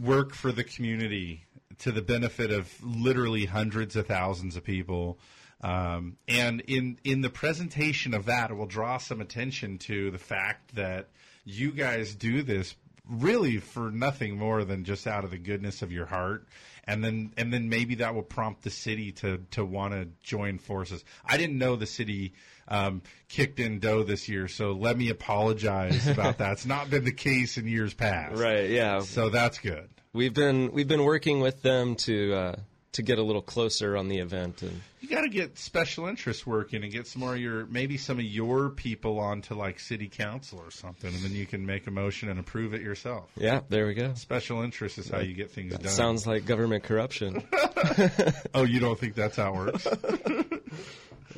work 0.00 0.34
for 0.34 0.52
the 0.52 0.64
community 0.64 1.44
to 1.78 1.92
the 1.92 2.02
benefit 2.02 2.50
of 2.50 2.72
literally 2.82 3.44
hundreds 3.44 3.96
of 3.96 4.06
thousands 4.06 4.56
of 4.56 4.64
people. 4.64 5.18
Um, 5.62 6.16
and 6.28 6.62
in 6.62 6.98
in 7.04 7.20
the 7.20 7.30
presentation 7.30 8.14
of 8.14 8.26
that, 8.26 8.50
it 8.50 8.54
will 8.54 8.66
draw 8.66 8.98
some 8.98 9.20
attention 9.20 9.78
to 9.78 10.10
the 10.10 10.18
fact 10.18 10.74
that 10.74 11.08
you 11.44 11.72
guys 11.72 12.14
do 12.14 12.42
this 12.42 12.74
really 13.08 13.58
for 13.58 13.90
nothing 13.90 14.36
more 14.36 14.64
than 14.64 14.84
just 14.84 15.06
out 15.06 15.24
of 15.24 15.30
the 15.30 15.38
goodness 15.38 15.82
of 15.82 15.92
your 15.92 16.06
heart. 16.06 16.46
And 16.84 17.02
then 17.02 17.32
and 17.36 17.52
then 17.52 17.68
maybe 17.68 17.96
that 17.96 18.14
will 18.14 18.22
prompt 18.22 18.62
the 18.62 18.70
city 18.70 19.12
to 19.12 19.38
to 19.52 19.64
want 19.64 19.92
to 19.92 20.08
join 20.22 20.58
forces. 20.58 21.04
I 21.24 21.36
didn't 21.36 21.58
know 21.58 21.74
the 21.76 21.86
city 21.86 22.34
um, 22.68 23.02
kicked 23.28 23.58
in 23.58 23.80
dough 23.80 24.02
this 24.02 24.28
year 24.28 24.48
so 24.48 24.72
let 24.72 24.96
me 24.96 25.10
apologize 25.10 26.06
about 26.08 26.38
that. 26.38 26.52
It's 26.52 26.66
not 26.66 26.88
been 26.90 27.04
the 27.04 27.12
case 27.12 27.58
in 27.58 27.66
years 27.66 27.92
past. 27.92 28.40
Right? 28.40 28.70
Yeah, 28.70 29.00
so 29.00 29.30
that's 29.30 29.58
good. 29.58 29.88
We've 30.12 30.34
been 30.34 30.72
we've 30.72 30.88
been 30.88 31.04
working 31.04 31.40
with 31.40 31.62
them 31.62 31.96
to 31.96 32.34
uh, 32.34 32.56
to 32.96 33.02
get 33.02 33.18
a 33.18 33.22
little 33.22 33.40
closer 33.40 33.96
on 33.96 34.08
the 34.08 34.18
event, 34.18 34.60
and 34.62 34.82
you 35.00 35.08
got 35.08 35.22
to 35.22 35.28
get 35.30 35.56
special 35.58 36.06
interest 36.06 36.46
working 36.46 36.82
and 36.82 36.92
get 36.92 37.06
some 37.06 37.20
more 37.20 37.34
of 37.34 37.40
your 37.40 37.64
maybe 37.66 37.96
some 37.96 38.18
of 38.18 38.24
your 38.24 38.68
people 38.70 39.18
onto 39.18 39.54
like 39.54 39.80
city 39.80 40.08
council 40.08 40.58
or 40.58 40.70
something 40.70 41.12
and 41.14 41.22
then 41.22 41.32
you 41.32 41.46
can 41.46 41.64
make 41.64 41.86
a 41.86 41.90
motion 41.90 42.28
and 42.28 42.38
approve 42.40 42.74
it 42.74 42.82
yourself. 42.82 43.30
Yeah, 43.36 43.60
there 43.68 43.86
we 43.86 43.94
go. 43.94 44.12
special 44.14 44.62
interest 44.62 44.98
is 44.98 45.08
how 45.08 45.20
you 45.20 45.32
get 45.34 45.50
things 45.50 45.72
That 45.72 45.82
done. 45.82 45.92
sounds 45.92 46.26
like 46.26 46.44
government 46.44 46.82
corruption. 46.84 47.42
oh 48.54 48.64
you 48.64 48.80
don't 48.80 48.98
think 48.98 49.14
that's 49.14 49.36
how 49.36 49.52
it 49.52 49.56
works? 49.56 49.86
Uh, 49.86 49.96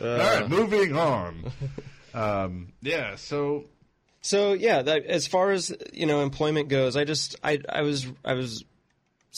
all 0.02 0.16
right 0.18 0.48
moving 0.48 0.96
on. 0.96 1.52
Um, 2.14 2.72
yeah 2.80 3.16
so 3.16 3.64
So 4.20 4.52
yeah, 4.52 4.82
that, 4.82 5.04
as 5.06 5.26
far 5.26 5.50
as 5.50 5.74
you 5.92 6.06
know, 6.06 6.22
employment 6.22 6.68
goes, 6.68 6.96
I 6.96 7.04
just 7.04 7.36
I 7.42 7.58
I 7.68 7.82
was 7.82 8.06
I 8.24 8.34
was 8.34 8.64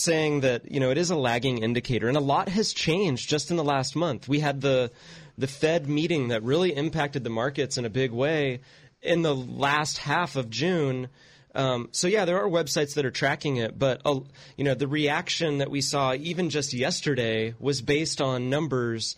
saying 0.01 0.41
that 0.41 0.71
you 0.71 0.81
know 0.81 0.91
it 0.91 0.99
is 0.99 1.11
a 1.11 1.17
lagging 1.17 1.59
indicator, 1.59 2.09
and 2.09 2.17
a 2.17 2.21
lot 2.21 2.49
has 2.49 2.73
changed 2.73 3.29
just 3.29 3.51
in 3.51 3.57
the 3.57 3.65
last 3.65 3.95
month. 3.95 4.29
We 4.29 4.41
had 4.41 4.61
the 4.61 4.91
the 5.39 5.47
Fed 5.47 5.89
meeting 5.89 6.29
that 6.29 6.43
really 6.43 6.75
impacted 6.75 7.25
the 7.25 7.31
markets 7.31 7.79
in 7.79 7.85
a 7.85 7.91
big 7.91 8.11
way 8.11 8.61
in 9.03 9.23
the 9.23 9.35
last 9.35 9.99
half 9.99 10.37
of 10.37 10.51
June. 10.51 11.09
Um, 11.55 11.89
so 11.93 12.07
yeah, 12.07 12.25
there 12.27 12.41
are 12.41 12.49
websites 12.49 12.95
that 12.95 13.07
are 13.07 13.11
tracking 13.11 13.57
it, 13.57 13.79
but 13.79 14.03
uh, 14.05 14.21
you 14.57 14.65
know 14.65 14.75
the 14.75 14.89
reaction 14.89 15.59
that 15.59 15.71
we 15.71 15.81
saw 15.81 16.15
even 16.15 16.51
just 16.51 16.73
yesterday 16.73 17.55
was 17.59 17.83
based 17.83 18.21
on 18.21 18.51
numbers 18.51 19.17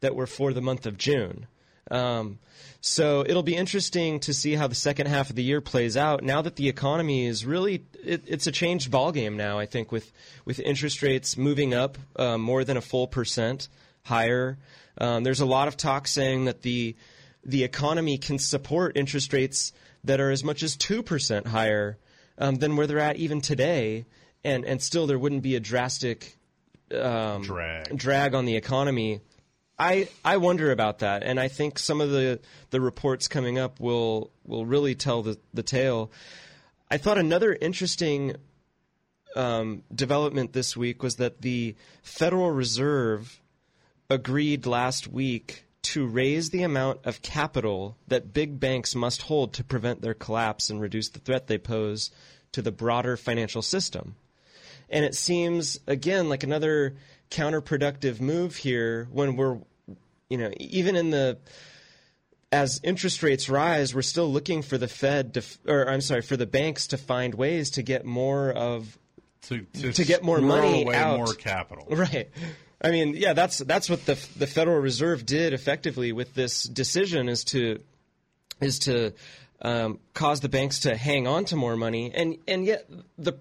that 0.00 0.14
were 0.14 0.26
for 0.26 0.52
the 0.52 0.62
month 0.62 0.86
of 0.86 0.96
June. 0.96 1.46
Um, 1.94 2.38
so 2.80 3.24
it'll 3.26 3.42
be 3.42 3.56
interesting 3.56 4.20
to 4.20 4.34
see 4.34 4.54
how 4.54 4.66
the 4.66 4.74
second 4.74 5.06
half 5.06 5.30
of 5.30 5.36
the 5.36 5.42
year 5.42 5.60
plays 5.60 5.96
out. 5.96 6.22
Now 6.22 6.42
that 6.42 6.56
the 6.56 6.68
economy 6.68 7.26
is 7.26 7.46
really, 7.46 7.84
it, 8.04 8.24
it's 8.26 8.46
a 8.46 8.52
changed 8.52 8.90
ballgame 8.90 9.36
now. 9.36 9.58
I 9.58 9.66
think 9.66 9.90
with 9.90 10.12
with 10.44 10.58
interest 10.60 11.02
rates 11.02 11.38
moving 11.38 11.72
up 11.72 11.96
uh, 12.16 12.36
more 12.36 12.64
than 12.64 12.76
a 12.76 12.82
full 12.82 13.06
percent 13.06 13.68
higher. 14.02 14.58
Um, 14.98 15.24
there's 15.24 15.40
a 15.40 15.46
lot 15.46 15.68
of 15.68 15.76
talk 15.76 16.06
saying 16.06 16.44
that 16.44 16.62
the 16.62 16.96
the 17.44 17.64
economy 17.64 18.18
can 18.18 18.38
support 18.38 18.96
interest 18.96 19.32
rates 19.32 19.72
that 20.02 20.20
are 20.20 20.30
as 20.30 20.44
much 20.44 20.62
as 20.62 20.76
two 20.76 21.02
percent 21.02 21.46
higher 21.46 21.96
um, 22.38 22.56
than 22.56 22.76
where 22.76 22.86
they're 22.86 22.98
at 22.98 23.16
even 23.16 23.40
today, 23.40 24.04
and 24.42 24.64
and 24.64 24.82
still 24.82 25.06
there 25.06 25.18
wouldn't 25.18 25.42
be 25.42 25.56
a 25.56 25.60
drastic 25.60 26.36
um, 26.92 27.42
Drag. 27.42 27.96
drag 27.96 28.34
on 28.34 28.44
the 28.44 28.56
economy 28.56 29.20
I 29.78 30.08
I 30.24 30.36
wonder 30.36 30.70
about 30.70 31.00
that, 31.00 31.22
and 31.22 31.40
I 31.40 31.48
think 31.48 31.78
some 31.78 32.00
of 32.00 32.10
the 32.10 32.40
the 32.70 32.80
reports 32.80 33.28
coming 33.28 33.58
up 33.58 33.80
will 33.80 34.30
will 34.44 34.66
really 34.66 34.94
tell 34.94 35.22
the 35.22 35.38
the 35.52 35.62
tale. 35.62 36.12
I 36.90 36.96
thought 36.96 37.18
another 37.18 37.56
interesting 37.60 38.36
um, 39.34 39.82
development 39.92 40.52
this 40.52 40.76
week 40.76 41.02
was 41.02 41.16
that 41.16 41.40
the 41.40 41.74
Federal 42.02 42.50
Reserve 42.50 43.40
agreed 44.08 44.66
last 44.66 45.08
week 45.08 45.64
to 45.82 46.06
raise 46.06 46.50
the 46.50 46.62
amount 46.62 47.00
of 47.04 47.20
capital 47.20 47.96
that 48.08 48.32
big 48.32 48.60
banks 48.60 48.94
must 48.94 49.22
hold 49.22 49.52
to 49.54 49.64
prevent 49.64 50.00
their 50.00 50.14
collapse 50.14 50.70
and 50.70 50.80
reduce 50.80 51.08
the 51.10 51.18
threat 51.18 51.46
they 51.46 51.58
pose 51.58 52.10
to 52.52 52.62
the 52.62 52.72
broader 52.72 53.16
financial 53.16 53.60
system. 53.62 54.14
And 54.88 55.04
it 55.04 55.14
seems, 55.14 55.80
again, 55.86 56.28
like 56.28 56.42
another 56.42 56.94
counterproductive 57.30 58.20
move 58.20 58.56
here 58.56 59.08
when 59.12 59.36
we're, 59.36 59.58
you 60.28 60.38
know, 60.38 60.50
even 60.58 60.96
in 60.96 61.10
the 61.10 61.38
as 62.52 62.80
interest 62.84 63.22
rates 63.22 63.48
rise, 63.48 63.94
we're 63.94 64.02
still 64.02 64.30
looking 64.30 64.62
for 64.62 64.78
the 64.78 64.86
Fed 64.86 65.34
to, 65.34 65.42
or 65.66 65.88
I'm 65.88 66.00
sorry, 66.00 66.22
for 66.22 66.36
the 66.36 66.46
banks 66.46 66.88
to 66.88 66.96
find 66.96 67.34
ways 67.34 67.70
to 67.70 67.82
get 67.82 68.04
more 68.04 68.52
of 68.52 68.96
to 69.42 69.62
to, 69.62 69.92
to 69.92 70.04
get 70.04 70.22
more 70.22 70.40
money 70.40 70.92
out. 70.94 71.16
more 71.16 71.34
capital. 71.34 71.86
Right. 71.90 72.30
I 72.80 72.90
mean, 72.90 73.14
yeah, 73.16 73.32
that's 73.32 73.58
that's 73.58 73.88
what 73.88 74.04
the 74.06 74.14
the 74.36 74.46
Federal 74.46 74.78
Reserve 74.78 75.26
did 75.26 75.52
effectively 75.52 76.12
with 76.12 76.34
this 76.34 76.64
decision 76.64 77.28
is 77.28 77.44
to 77.44 77.80
is 78.60 78.78
to 78.80 79.12
um, 79.62 79.98
cause 80.12 80.40
the 80.40 80.48
banks 80.48 80.80
to 80.80 80.96
hang 80.96 81.26
on 81.26 81.46
to 81.46 81.56
more 81.56 81.76
money, 81.76 82.12
and 82.14 82.36
and 82.46 82.64
yet 82.64 82.88
the 83.18 83.34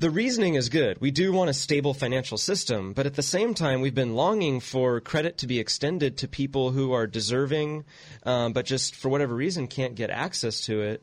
the 0.00 0.10
reasoning 0.10 0.54
is 0.54 0.70
good. 0.70 0.98
We 0.98 1.10
do 1.10 1.30
want 1.30 1.50
a 1.50 1.52
stable 1.52 1.92
financial 1.92 2.38
system, 2.38 2.94
but 2.94 3.04
at 3.04 3.14
the 3.14 3.22
same 3.22 3.52
time, 3.52 3.82
we've 3.82 3.94
been 3.94 4.14
longing 4.14 4.60
for 4.60 4.98
credit 5.00 5.36
to 5.38 5.46
be 5.46 5.58
extended 5.58 6.16
to 6.18 6.28
people 6.28 6.70
who 6.70 6.92
are 6.92 7.06
deserving, 7.06 7.84
um, 8.24 8.54
but 8.54 8.64
just 8.64 8.96
for 8.96 9.10
whatever 9.10 9.34
reason 9.34 9.68
can't 9.68 9.94
get 9.94 10.08
access 10.08 10.62
to 10.62 10.80
it. 10.80 11.02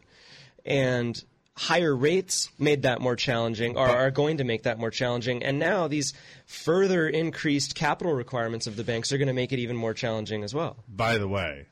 And 0.65 1.23
higher 1.55 1.95
rates 1.95 2.49
made 2.57 2.81
that 2.81 2.99
more 2.99 3.15
challenging, 3.15 3.77
or 3.77 3.87
are 3.87 4.09
going 4.09 4.37
to 4.37 4.43
make 4.43 4.63
that 4.63 4.79
more 4.79 4.89
challenging. 4.89 5.43
And 5.43 5.59
now 5.59 5.87
these 5.87 6.13
further 6.47 7.07
increased 7.07 7.75
capital 7.75 8.13
requirements 8.13 8.65
of 8.65 8.77
the 8.77 8.83
banks 8.83 9.11
are 9.11 9.19
going 9.19 9.27
to 9.27 9.33
make 9.33 9.53
it 9.53 9.59
even 9.59 9.75
more 9.75 9.93
challenging 9.93 10.43
as 10.43 10.55
well. 10.55 10.75
By 10.89 11.19
the 11.19 11.27
way, 11.27 11.67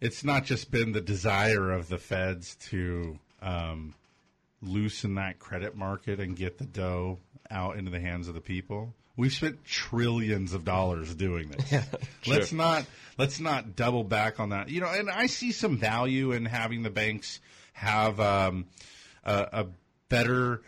it's 0.00 0.22
not 0.22 0.44
just 0.44 0.70
been 0.70 0.92
the 0.92 1.00
desire 1.00 1.72
of 1.72 1.88
the 1.88 1.98
feds 1.98 2.54
to 2.70 3.18
um, 3.42 3.94
loosen 4.62 5.14
that 5.14 5.38
credit 5.38 5.76
market 5.76 6.20
and 6.20 6.36
get 6.36 6.58
the 6.58 6.66
dough 6.66 7.18
out 7.50 7.76
into 7.76 7.90
the 7.90 8.00
hands 8.00 8.28
of 8.28 8.34
the 8.34 8.40
people. 8.40 8.94
We've 9.16 9.32
spent 9.32 9.64
trillions 9.64 10.52
of 10.54 10.64
dollars 10.64 11.14
doing 11.14 11.48
this. 11.50 11.72
let's 12.26 12.48
Sure. 12.48 12.58
not 12.58 12.86
let's 13.18 13.40
not 13.40 13.76
double 13.76 14.04
back 14.04 14.40
on 14.40 14.50
that. 14.50 14.68
You 14.70 14.80
know, 14.80 14.86
and 14.88 15.10
I 15.10 15.26
see 15.26 15.52
some 15.52 15.76
value 15.76 16.32
in 16.32 16.44
having 16.46 16.82
the 16.82 16.90
banks 16.90 17.40
have 17.72 18.18
um, 18.20 18.66
a, 19.24 19.48
a 19.52 19.66
better 20.08 20.62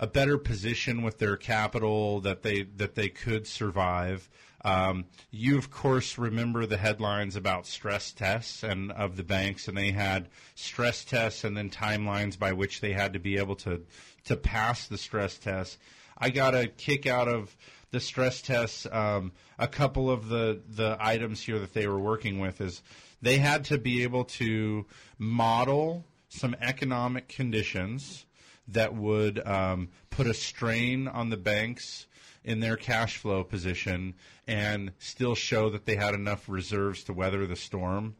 a 0.00 0.06
better 0.06 0.36
position 0.38 1.02
with 1.02 1.18
their 1.18 1.36
capital 1.36 2.20
that 2.22 2.42
they 2.42 2.62
that 2.76 2.94
they 2.94 3.08
could 3.08 3.46
survive. 3.46 4.28
Um, 4.64 5.04
you 5.30 5.58
of 5.58 5.70
course 5.70 6.16
remember 6.16 6.64
the 6.64 6.78
headlines 6.78 7.36
about 7.36 7.66
stress 7.66 8.12
tests 8.12 8.62
and 8.62 8.90
of 8.92 9.16
the 9.16 9.22
banks, 9.22 9.68
and 9.68 9.76
they 9.76 9.90
had 9.90 10.28
stress 10.54 11.04
tests 11.04 11.44
and 11.44 11.56
then 11.56 11.68
timelines 11.68 12.38
by 12.38 12.52
which 12.52 12.80
they 12.80 12.92
had 12.92 13.12
to 13.12 13.18
be 13.18 13.36
able 13.36 13.56
to 13.56 13.82
to 14.24 14.36
pass 14.36 14.86
the 14.86 14.98
stress 14.98 15.36
tests. 15.36 15.78
I 16.16 16.30
got 16.30 16.54
a 16.54 16.66
kick 16.66 17.06
out 17.06 17.28
of 17.28 17.54
the 17.90 18.00
stress 18.00 18.40
tests. 18.40 18.86
Um, 18.90 19.32
a 19.58 19.68
couple 19.68 20.10
of 20.10 20.28
the 20.28 20.62
the 20.66 20.96
items 20.98 21.42
here 21.42 21.58
that 21.58 21.74
they 21.74 21.86
were 21.86 22.00
working 22.00 22.38
with 22.38 22.60
is 22.60 22.82
they 23.20 23.38
had 23.38 23.64
to 23.66 23.78
be 23.78 24.02
able 24.02 24.24
to 24.24 24.86
model 25.18 26.04
some 26.28 26.56
economic 26.60 27.28
conditions 27.28 28.24
that 28.66 28.94
would 28.94 29.46
um, 29.46 29.90
put 30.10 30.26
a 30.26 30.34
strain 30.34 31.06
on 31.06 31.28
the 31.30 31.36
banks 31.36 32.06
in 32.44 32.60
their 32.60 32.76
cash 32.76 33.16
flow 33.16 33.42
position 33.42 34.14
and 34.46 34.92
still 34.98 35.34
show 35.34 35.70
that 35.70 35.86
they 35.86 35.96
had 35.96 36.14
enough 36.14 36.48
reserves 36.48 37.02
to 37.04 37.12
weather 37.12 37.46
the 37.46 37.56
storm. 37.56 38.14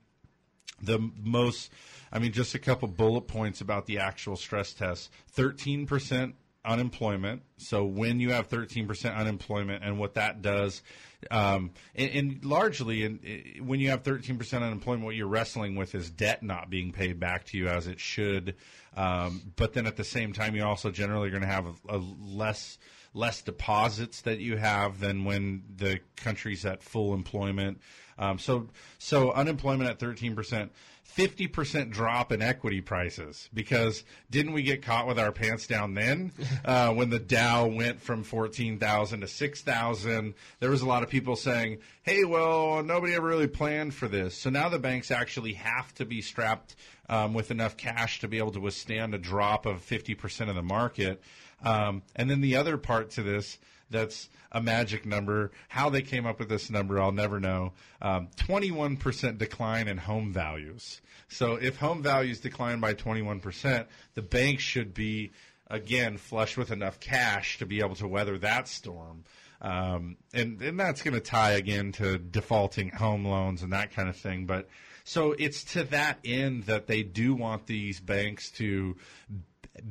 The 0.83 0.99
most, 1.23 1.71
I 2.13 2.19
mean, 2.19 2.33
just 2.33 2.55
a 2.55 2.59
couple 2.59 2.89
bullet 2.89 3.23
points 3.29 3.61
about 3.61 3.87
the 3.87 3.99
actual 3.99 4.37
stress 4.37 4.73
tests 4.73 5.11
13% 5.37 6.33
unemployment. 6.65 7.43
So 7.59 7.85
when 7.85 8.21
you 8.21 8.33
have 8.33 8.49
13% 8.49 9.15
unemployment 9.15 9.85
and 9.85 9.99
what 9.99 10.15
that 10.15 10.41
does, 10.43 10.83
um, 11.31 11.71
and, 11.95 12.11
and 12.11 12.45
largely, 12.45 13.05
in, 13.05 13.21
i- 13.27 13.61
when 13.63 13.81
you 13.81 13.91
have 13.91 14.03
13% 14.03 14.63
unemployment, 14.63 15.05
what 15.05 15.15
you're 15.15 15.29
wrestling 15.29 15.77
with 15.77 15.95
is 15.95 16.11
debt 16.11 16.43
not 16.43 16.71
being 16.71 16.91
paid 16.93 17.21
back 17.21 17.45
to 17.47 17.59
you 17.59 17.69
as 17.69 17.87
it 17.87 18.01
should. 18.01 18.57
Um, 18.97 19.53
but 19.57 19.75
then 19.75 19.87
at 19.87 19.97
the 19.97 20.05
same 20.05 20.33
time, 20.33 20.55
you're 20.57 20.67
also 20.67 20.91
generally 20.91 21.31
going 21.31 21.43
to 21.43 21.49
have 21.49 21.67
a, 21.67 21.97
a 21.97 21.99
less 21.99 22.79
less 23.15 23.41
deposits 23.43 24.21
that 24.23 24.41
you 24.41 24.57
have 24.57 25.01
than 25.01 25.25
when 25.25 25.63
the 25.77 26.01
country's 26.17 26.67
at 26.67 26.83
full 26.83 27.15
employment. 27.15 27.81
Um, 28.19 28.39
so 28.39 28.69
so 28.99 29.33
unemployment 29.33 29.89
at 29.89 29.99
13 29.99 30.35
percent. 30.35 30.73
50% 31.17 31.91
drop 31.91 32.33
in 32.33 32.43
equity 32.43 32.81
prices 32.81 33.49
because 33.55 34.03
didn't 34.31 34.53
we 34.53 34.63
get 34.63 34.83
caught 34.83 35.07
with 35.07 35.19
our 35.19 35.31
pants 35.31 35.67
down 35.67 35.95
then 35.95 36.33
uh, 36.65 36.93
when 36.93 37.11
the 37.11 37.19
Dow 37.19 37.67
went 37.67 38.01
from 38.01 38.25
14,000 38.25 39.21
to 39.21 39.29
6,000? 39.29 40.35
There 40.59 40.71
was 40.71 40.83
a 40.83 40.87
lot 40.87 41.03
of 41.03 41.11
people 41.11 41.37
saying, 41.37 41.79
hey, 42.03 42.25
well, 42.25 42.83
nobody 42.83 43.15
ever 43.15 43.29
really 43.29 43.47
planned 43.47 43.95
for 43.95 44.09
this. 44.09 44.37
So 44.37 44.51
now 44.51 44.69
the 44.69 44.79
banks 44.79 45.11
actually 45.11 45.53
have 45.55 45.95
to 45.95 46.05
be 46.05 46.21
strapped 46.21 46.75
um, 47.09 47.35
with 47.35 47.51
enough 47.51 47.77
cash 47.77 48.21
to 48.21 48.29
be 48.29 48.39
able 48.39 48.53
to 48.53 48.61
withstand 48.61 49.15
a 49.15 49.19
drop 49.19 49.67
of 49.67 49.87
50% 49.87 50.49
of 50.49 50.57
the 50.57 50.63
market. 50.63 51.23
Um, 51.63 52.03
and 52.17 52.31
then 52.31 52.41
the 52.41 52.57
other 52.57 52.77
part 52.77 53.11
to 53.13 53.23
this 53.23 53.59
that's 53.91 54.29
a 54.53 54.61
magic 54.61 55.07
number. 55.07 55.53
How 55.69 55.91
they 55.91 56.03
came 56.03 56.27
up 56.27 56.39
with 56.39 56.49
this 56.49 56.71
number, 56.71 57.01
I'll 57.01 57.13
never 57.13 57.41
know. 57.41 57.73
Um, 58.03 58.29
21% 58.37 59.39
decline 59.39 59.89
in 59.89 59.99
home 59.99 60.33
values. 60.33 61.01
So 61.29 61.55
if 61.55 61.77
home 61.77 62.03
values 62.03 62.41
decline 62.41 62.81
by 62.81 62.95
21%, 62.95 63.87
the 64.15 64.23
bank 64.23 64.61
should 64.61 64.95
be, 64.95 65.33
again, 65.69 66.19
flush 66.19 66.57
with 66.57 66.71
enough 66.71 67.01
cash 67.01 67.59
to 67.59 67.67
be 67.67 67.81
able 67.81 67.97
to 67.97 68.09
weather 68.09 68.39
that 68.39 68.69
storm. 68.69 69.25
Um, 69.61 70.17
and, 70.35 70.61
and 70.61 70.79
that's 70.79 71.03
going 71.03 71.15
to 71.15 71.21
tie 71.21 71.53
again 71.53 71.93
to 71.93 72.19
defaulting 72.19 72.91
home 72.91 73.25
loans 73.25 73.63
and 73.63 73.73
that 73.73 73.93
kind 73.93 74.09
of 74.09 74.17
thing. 74.17 74.45
But 74.45 74.69
so 75.05 75.33
it's 75.33 75.65
to 75.73 75.85
that 75.85 76.19
end 76.25 76.65
that 76.65 76.87
they 76.87 77.03
do 77.03 77.35
want 77.35 77.67
these 77.67 78.01
banks 78.01 78.51
to 78.53 78.97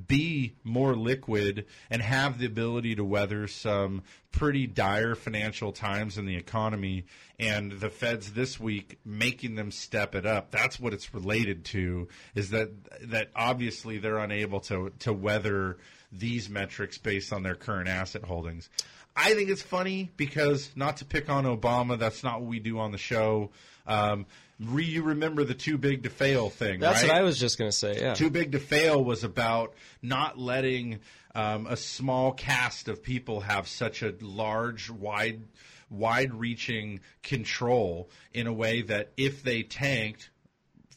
be 0.07 0.55
more 0.63 0.95
liquid 0.95 1.65
and 1.89 2.01
have 2.01 2.39
the 2.39 2.45
ability 2.45 2.95
to 2.95 3.03
weather 3.03 3.47
some 3.47 4.03
pretty 4.31 4.67
dire 4.67 5.15
financial 5.15 5.71
times 5.71 6.17
in 6.17 6.25
the 6.25 6.35
economy. 6.35 7.05
And 7.39 7.73
the 7.73 7.89
Feds 7.89 8.33
this 8.33 8.59
week 8.59 8.99
making 9.05 9.55
them 9.55 9.71
step 9.71 10.15
it 10.15 10.25
up. 10.25 10.51
That's 10.51 10.79
what 10.79 10.93
it's 10.93 11.13
related 11.13 11.65
to. 11.65 12.07
Is 12.35 12.51
that 12.51 12.71
that 13.09 13.29
obviously 13.35 13.97
they're 13.97 14.19
unable 14.19 14.59
to 14.61 14.91
to 14.99 15.13
weather 15.13 15.77
these 16.11 16.49
metrics 16.49 16.97
based 16.97 17.33
on 17.33 17.43
their 17.43 17.55
current 17.55 17.89
asset 17.89 18.23
holdings. 18.23 18.69
I 19.15 19.33
think 19.33 19.49
it's 19.49 19.61
funny 19.61 20.11
because 20.17 20.71
not 20.75 20.97
to 20.97 21.05
pick 21.05 21.29
on 21.29 21.45
Obama, 21.45 21.99
that's 21.99 22.23
not 22.23 22.41
what 22.41 22.49
we 22.49 22.59
do 22.59 22.79
on 22.79 22.91
the 22.91 22.97
show. 22.97 23.51
Um, 23.85 24.25
re, 24.59 24.83
you 24.83 25.03
remember 25.03 25.43
the 25.43 25.53
too 25.53 25.77
big 25.77 26.03
to 26.03 26.09
fail 26.09 26.49
thing, 26.49 26.79
That's 26.79 27.01
right? 27.01 27.09
what 27.09 27.17
I 27.17 27.23
was 27.23 27.39
just 27.39 27.57
going 27.57 27.71
to 27.71 27.77
say. 27.77 27.97
Yeah. 27.99 28.13
Too 28.13 28.29
Big 28.29 28.51
to 28.53 28.59
Fail 28.59 29.03
was 29.03 29.23
about 29.23 29.73
not 30.01 30.37
letting 30.37 30.99
um, 31.35 31.67
a 31.67 31.77
small 31.77 32.31
cast 32.31 32.87
of 32.87 33.01
people 33.03 33.41
have 33.41 33.67
such 33.67 34.03
a 34.03 34.13
large, 34.21 34.89
wide, 34.89 35.41
wide-reaching 35.89 36.99
control 37.21 38.09
in 38.33 38.47
a 38.47 38.53
way 38.53 38.81
that 38.83 39.11
if 39.17 39.43
they 39.43 39.63
tanked, 39.63 40.29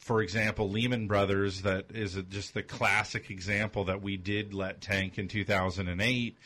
for 0.01 0.23
example, 0.23 0.70
Lehman 0.70 1.07
Brothers, 1.07 1.62
that 1.62 1.87
is 1.91 2.16
a, 2.16 2.23
just 2.23 2.55
the 2.55 2.62
classic 2.62 3.31
example 3.31 3.85
that 3.85 4.03
we 4.03 4.16
did 4.16 4.55
let 4.55 4.81
tank 4.81 5.19
in 5.19 5.28
2008. 5.28 6.37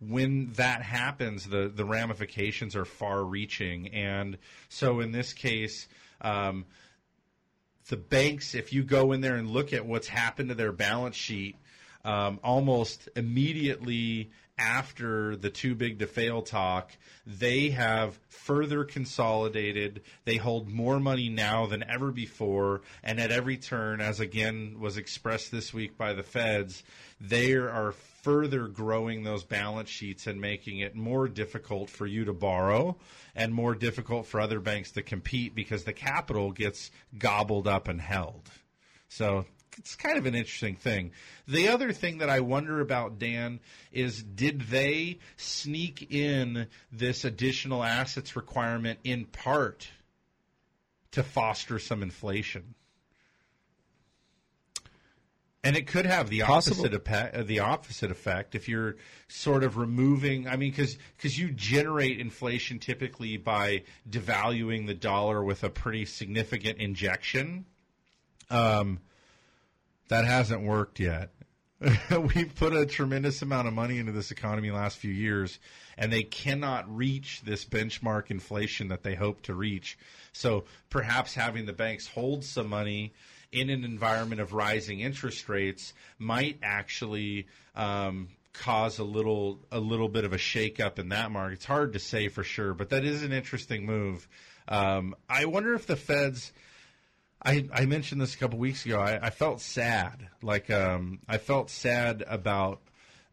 When 0.00 0.52
that 0.52 0.82
happens, 0.82 1.48
the, 1.48 1.72
the 1.74 1.84
ramifications 1.84 2.76
are 2.76 2.84
far 2.84 3.24
reaching. 3.24 3.88
And 3.88 4.38
so 4.68 5.00
in 5.00 5.10
this 5.10 5.32
case, 5.32 5.88
um, 6.20 6.66
the 7.88 7.96
banks, 7.96 8.54
if 8.54 8.72
you 8.72 8.84
go 8.84 9.12
in 9.12 9.20
there 9.20 9.36
and 9.36 9.50
look 9.50 9.72
at 9.72 9.86
what's 9.86 10.08
happened 10.08 10.50
to 10.50 10.54
their 10.54 10.72
balance 10.72 11.16
sheet, 11.16 11.56
um, 12.04 12.38
almost 12.42 13.08
immediately 13.16 14.30
after 14.58 15.36
the 15.36 15.50
too 15.50 15.74
big 15.74 16.00
to 16.00 16.06
fail 16.06 16.42
talk, 16.42 16.92
they 17.26 17.70
have 17.70 18.18
further 18.28 18.84
consolidated. 18.84 20.02
They 20.24 20.36
hold 20.36 20.68
more 20.68 20.98
money 20.98 21.28
now 21.28 21.66
than 21.66 21.84
ever 21.84 22.10
before. 22.10 22.82
And 23.02 23.20
at 23.20 23.30
every 23.30 23.56
turn, 23.56 24.00
as 24.00 24.20
again 24.20 24.80
was 24.80 24.96
expressed 24.96 25.52
this 25.52 25.72
week 25.72 25.96
by 25.96 26.12
the 26.12 26.22
feds, 26.22 26.82
they 27.20 27.52
are 27.54 27.92
further 28.28 28.68
growing 28.68 29.22
those 29.22 29.42
balance 29.42 29.88
sheets 29.88 30.26
and 30.26 30.38
making 30.38 30.80
it 30.80 30.94
more 30.94 31.28
difficult 31.28 31.88
for 31.88 32.04
you 32.04 32.26
to 32.26 32.32
borrow 32.34 32.94
and 33.34 33.54
more 33.54 33.74
difficult 33.74 34.26
for 34.26 34.38
other 34.38 34.60
banks 34.60 34.90
to 34.90 35.00
compete 35.00 35.54
because 35.54 35.84
the 35.84 35.94
capital 35.94 36.52
gets 36.52 36.90
gobbled 37.16 37.66
up 37.66 37.88
and 37.88 38.02
held. 38.02 38.50
So 39.08 39.46
it's 39.78 39.96
kind 39.96 40.18
of 40.18 40.26
an 40.26 40.34
interesting 40.34 40.76
thing. 40.76 41.12
The 41.46 41.68
other 41.68 41.90
thing 41.90 42.18
that 42.18 42.28
I 42.28 42.40
wonder 42.40 42.82
about, 42.82 43.18
Dan, 43.18 43.60
is 43.92 44.22
did 44.22 44.60
they 44.60 45.20
sneak 45.38 46.12
in 46.12 46.66
this 46.92 47.24
additional 47.24 47.82
assets 47.82 48.36
requirement 48.36 48.98
in 49.04 49.24
part 49.24 49.88
to 51.12 51.22
foster 51.22 51.78
some 51.78 52.02
inflation? 52.02 52.74
And 55.64 55.76
it 55.76 55.88
could 55.88 56.06
have 56.06 56.30
the 56.30 56.40
Possible. 56.40 56.84
opposite 56.84 56.94
effect, 56.94 57.36
uh, 57.36 57.42
the 57.42 57.60
opposite 57.60 58.10
effect 58.12 58.54
if 58.54 58.68
you're 58.68 58.96
sort 59.26 59.64
of 59.64 59.76
removing. 59.76 60.46
I 60.46 60.56
mean, 60.56 60.70
because 60.70 61.38
you 61.38 61.50
generate 61.50 62.20
inflation 62.20 62.78
typically 62.78 63.36
by 63.36 63.82
devaluing 64.08 64.86
the 64.86 64.94
dollar 64.94 65.42
with 65.42 65.64
a 65.64 65.68
pretty 65.68 66.04
significant 66.04 66.78
injection. 66.78 67.66
Um, 68.50 69.00
that 70.08 70.24
hasn't 70.24 70.62
worked 70.62 71.00
yet. 71.00 71.30
We've 72.10 72.52
put 72.54 72.74
a 72.74 72.86
tremendous 72.86 73.42
amount 73.42 73.68
of 73.68 73.74
money 73.74 73.98
into 73.98 74.10
this 74.10 74.30
economy 74.30 74.68
the 74.68 74.74
last 74.74 74.98
few 74.98 75.12
years, 75.12 75.60
and 75.96 76.12
they 76.12 76.24
cannot 76.24 76.92
reach 76.94 77.42
this 77.42 77.64
benchmark 77.64 78.30
inflation 78.30 78.88
that 78.88 79.04
they 79.04 79.14
hope 79.14 79.42
to 79.42 79.54
reach. 79.54 79.96
So 80.32 80.64
perhaps 80.90 81.34
having 81.34 81.66
the 81.66 81.72
banks 81.72 82.08
hold 82.08 82.44
some 82.44 82.68
money 82.68 83.12
in 83.52 83.70
an 83.70 83.84
environment 83.84 84.40
of 84.40 84.52
rising 84.52 85.00
interest 85.00 85.48
rates 85.48 85.94
might 86.18 86.58
actually 86.62 87.46
um, 87.74 88.28
cause 88.52 88.98
a 88.98 89.04
little 89.04 89.60
a 89.70 89.80
little 89.80 90.08
bit 90.08 90.24
of 90.24 90.32
a 90.32 90.36
shakeup 90.36 90.98
in 90.98 91.10
that 91.10 91.30
market. 91.30 91.54
It's 91.54 91.64
hard 91.64 91.92
to 91.94 91.98
say 91.98 92.28
for 92.28 92.42
sure, 92.42 92.74
but 92.74 92.90
that 92.90 93.04
is 93.04 93.22
an 93.22 93.32
interesting 93.32 93.86
move. 93.86 94.28
Um, 94.66 95.14
I 95.28 95.46
wonder 95.46 95.74
if 95.74 95.86
the 95.86 95.96
Feds. 95.96 96.52
I, 97.40 97.68
I 97.72 97.86
mentioned 97.86 98.20
this 98.20 98.34
a 98.34 98.38
couple 98.38 98.58
weeks 98.58 98.84
ago. 98.84 99.00
I, 99.00 99.26
I 99.26 99.30
felt 99.30 99.60
sad. 99.60 100.28
Like 100.42 100.70
um, 100.70 101.20
I 101.28 101.38
felt 101.38 101.70
sad 101.70 102.24
about 102.26 102.80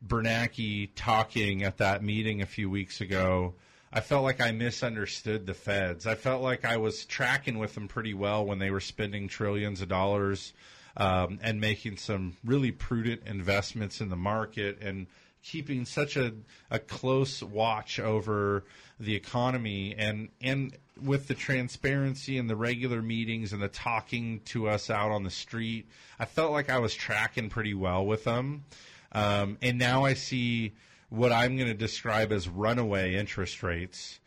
Bernanke 0.06 0.92
talking 0.96 1.64
at 1.64 1.78
that 1.78 2.04
meeting 2.04 2.42
a 2.42 2.46
few 2.46 2.70
weeks 2.70 3.02
ago. 3.02 3.56
I 3.96 4.02
felt 4.02 4.26
like 4.26 4.42
I 4.42 4.52
misunderstood 4.52 5.48
the 5.48 5.54
feds. 5.54 6.06
I 6.06 6.16
felt 6.16 6.42
like 6.44 6.66
I 6.66 6.76
was 6.76 7.06
tracking 7.06 7.58
with 7.58 7.76
them 7.76 7.88
pretty 7.88 8.14
well 8.14 8.46
when 8.46 8.60
they 8.60 8.70
were 8.70 8.82
spending 8.82 9.30
trillions 9.30 9.80
of 9.80 9.88
dollars 9.88 10.52
um, 10.98 11.40
and 11.42 11.62
making 11.62 11.96
some 11.96 12.36
really 12.44 12.74
prudent 12.74 13.22
investments 13.26 14.02
in 14.02 14.10
the 14.10 14.18
market 14.18 14.80
and 14.82 15.08
keeping 15.42 15.86
such 15.86 16.18
a, 16.18 16.34
a 16.70 16.78
close 16.78 17.42
watch 17.42 17.98
over 17.98 18.66
the 19.00 19.16
economy 19.16 19.96
and 19.98 20.28
and 20.42 20.78
with 21.02 21.28
the 21.28 21.34
transparency 21.34 22.38
and 22.38 22.50
the 22.50 22.56
regular 22.56 23.02
meetings 23.02 23.54
and 23.54 23.62
the 23.62 23.70
talking 23.70 24.42
to 24.42 24.68
us 24.68 24.90
out 24.90 25.12
on 25.12 25.24
the 25.24 25.30
street, 25.30 25.88
I 26.20 26.26
felt 26.26 26.52
like 26.52 26.70
I 26.70 26.80
was 26.80 26.94
tracking 26.94 27.50
pretty 27.50 27.74
well 27.74 28.06
with 28.06 28.26
them. 28.26 28.66
Um, 29.14 29.58
and 29.62 29.78
now 29.78 30.04
I 30.04 30.16
see 30.16 30.74
what 31.16 31.32
I'm 31.32 31.56
going 31.58 31.70
to 31.70 31.74
describe 31.74 32.32
as 32.32 32.48
runaway 32.48 33.16
interest 33.16 33.64
rates 33.64 34.20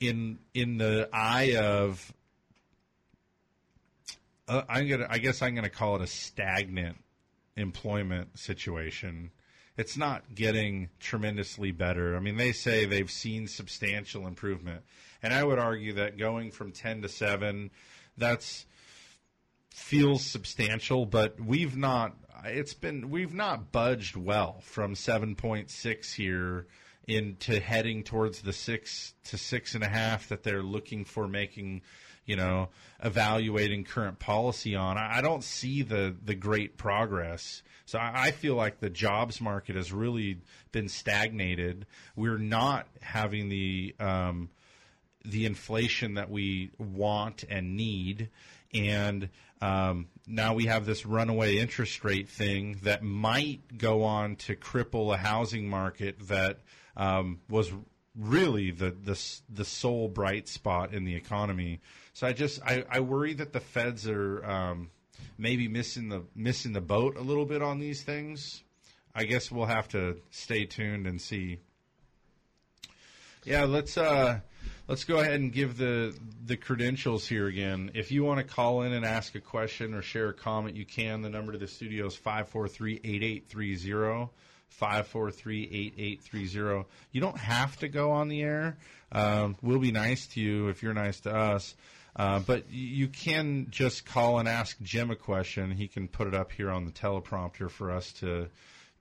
in 0.00 0.38
in 0.52 0.78
the 0.78 1.08
eye 1.12 1.56
of 1.56 2.12
uh, 4.48 4.62
I'm 4.68 4.88
gonna 4.88 5.06
I 5.08 5.18
guess 5.18 5.42
I'm 5.42 5.54
gonna 5.54 5.70
call 5.70 5.96
it 5.96 6.02
a 6.02 6.06
stagnant 6.06 6.98
employment 7.56 8.38
situation. 8.38 9.30
It's 9.76 9.96
not 9.96 10.34
getting 10.34 10.90
tremendously 11.00 11.72
better. 11.72 12.16
I 12.16 12.20
mean, 12.20 12.36
they 12.36 12.52
say 12.52 12.84
they've 12.84 13.10
seen 13.10 13.48
substantial 13.48 14.26
improvement, 14.26 14.82
and 15.22 15.32
I 15.32 15.42
would 15.42 15.58
argue 15.58 15.94
that 15.94 16.16
going 16.16 16.50
from 16.50 16.72
ten 16.72 17.02
to 17.02 17.08
seven, 17.08 17.70
that's 18.16 18.66
feels 19.70 20.24
substantial, 20.24 21.06
but 21.06 21.40
we've 21.40 21.76
not. 21.76 22.16
It's 22.44 22.74
been 22.74 23.10
we've 23.10 23.34
not 23.34 23.72
budged 23.72 24.16
well 24.16 24.60
from 24.62 24.94
seven 24.94 25.34
point 25.34 25.70
six 25.70 26.12
here 26.12 26.66
into 27.06 27.60
heading 27.60 28.02
towards 28.02 28.42
the 28.42 28.52
six 28.52 29.14
to 29.24 29.38
six 29.38 29.74
and 29.74 29.84
a 29.84 29.88
half 29.88 30.28
that 30.28 30.42
they're 30.42 30.62
looking 30.62 31.04
for 31.04 31.28
making 31.28 31.82
you 32.26 32.36
know, 32.36 32.68
evaluating 33.02 33.84
current 33.84 34.18
policy 34.18 34.74
on. 34.74 34.96
I, 34.96 35.18
I 35.18 35.20
don't 35.20 35.44
see 35.44 35.82
the 35.82 36.14
the 36.24 36.34
great 36.34 36.76
progress. 36.76 37.62
So 37.86 37.98
I, 37.98 38.26
I 38.26 38.30
feel 38.30 38.54
like 38.54 38.80
the 38.80 38.90
jobs 38.90 39.40
market 39.40 39.76
has 39.76 39.92
really 39.92 40.38
been 40.72 40.88
stagnated. 40.88 41.86
We're 42.16 42.38
not 42.38 42.86
having 43.02 43.48
the 43.48 43.94
um, 44.00 44.50
the 45.24 45.46
inflation 45.46 46.14
that 46.14 46.30
we 46.30 46.70
want 46.78 47.44
and 47.48 47.76
need, 47.76 48.30
and 48.72 49.28
um, 49.60 50.08
now 50.26 50.54
we 50.54 50.66
have 50.66 50.86
this 50.86 51.04
runaway 51.04 51.58
interest 51.58 52.04
rate 52.04 52.28
thing 52.28 52.78
that 52.82 53.02
might 53.02 53.78
go 53.78 54.02
on 54.02 54.36
to 54.36 54.56
cripple 54.56 55.12
a 55.12 55.16
housing 55.16 55.68
market 55.68 56.28
that 56.28 56.60
um, 56.96 57.40
was 57.48 57.72
really 58.16 58.70
the, 58.70 58.90
the 58.90 59.20
the 59.50 59.64
sole 59.64 60.08
bright 60.08 60.48
spot 60.48 60.94
in 60.94 61.04
the 61.04 61.14
economy. 61.14 61.80
So 62.12 62.26
I 62.26 62.32
just 62.32 62.62
I, 62.62 62.84
I 62.88 63.00
worry 63.00 63.34
that 63.34 63.52
the 63.52 63.60
feds 63.60 64.08
are 64.08 64.44
um, 64.44 64.90
maybe 65.36 65.68
missing 65.68 66.08
the 66.08 66.22
missing 66.34 66.72
the 66.72 66.80
boat 66.80 67.16
a 67.16 67.22
little 67.22 67.46
bit 67.46 67.62
on 67.62 67.80
these 67.80 68.02
things. 68.02 68.62
I 69.14 69.24
guess 69.24 69.50
we'll 69.50 69.66
have 69.66 69.88
to 69.88 70.20
stay 70.30 70.64
tuned 70.64 71.06
and 71.06 71.20
see. 71.20 71.58
Yeah, 73.44 73.64
let's 73.64 73.96
uh, 73.98 74.40
let's 74.88 75.04
go 75.04 75.20
ahead 75.20 75.40
and 75.40 75.52
give 75.52 75.76
the 75.76 76.16
the 76.44 76.56
credentials 76.56 77.26
here 77.26 77.46
again. 77.46 77.92
If 77.94 78.12
you 78.12 78.24
want 78.24 78.38
to 78.38 78.44
call 78.44 78.82
in 78.82 78.92
and 78.92 79.04
ask 79.04 79.34
a 79.34 79.40
question 79.40 79.94
or 79.94 80.02
share 80.02 80.30
a 80.30 80.34
comment, 80.34 80.76
you 80.76 80.84
can. 80.84 81.22
The 81.22 81.30
number 81.30 81.52
to 81.52 81.58
the 81.58 81.68
studio 81.68 82.06
is 82.06 82.16
543-8830. 82.16 84.28
543-8830. 84.80 86.84
You 87.12 87.20
don't 87.20 87.38
have 87.38 87.76
to 87.78 87.88
go 87.88 88.10
on 88.10 88.28
the 88.28 88.42
air. 88.42 88.76
Um, 89.12 89.56
we'll 89.62 89.78
be 89.78 89.92
nice 89.92 90.26
to 90.28 90.40
you 90.40 90.68
if 90.68 90.82
you're 90.82 90.94
nice 90.94 91.20
to 91.20 91.34
us. 91.34 91.74
Uh, 92.16 92.40
but 92.40 92.70
you 92.70 93.08
can 93.08 93.68
just 93.70 94.06
call 94.06 94.38
and 94.38 94.48
ask 94.48 94.76
Jim 94.82 95.10
a 95.10 95.16
question. 95.16 95.70
He 95.70 95.88
can 95.88 96.08
put 96.08 96.26
it 96.26 96.34
up 96.34 96.52
here 96.52 96.70
on 96.70 96.84
the 96.84 96.92
teleprompter 96.92 97.70
for 97.70 97.90
us 97.90 98.12
to 98.14 98.48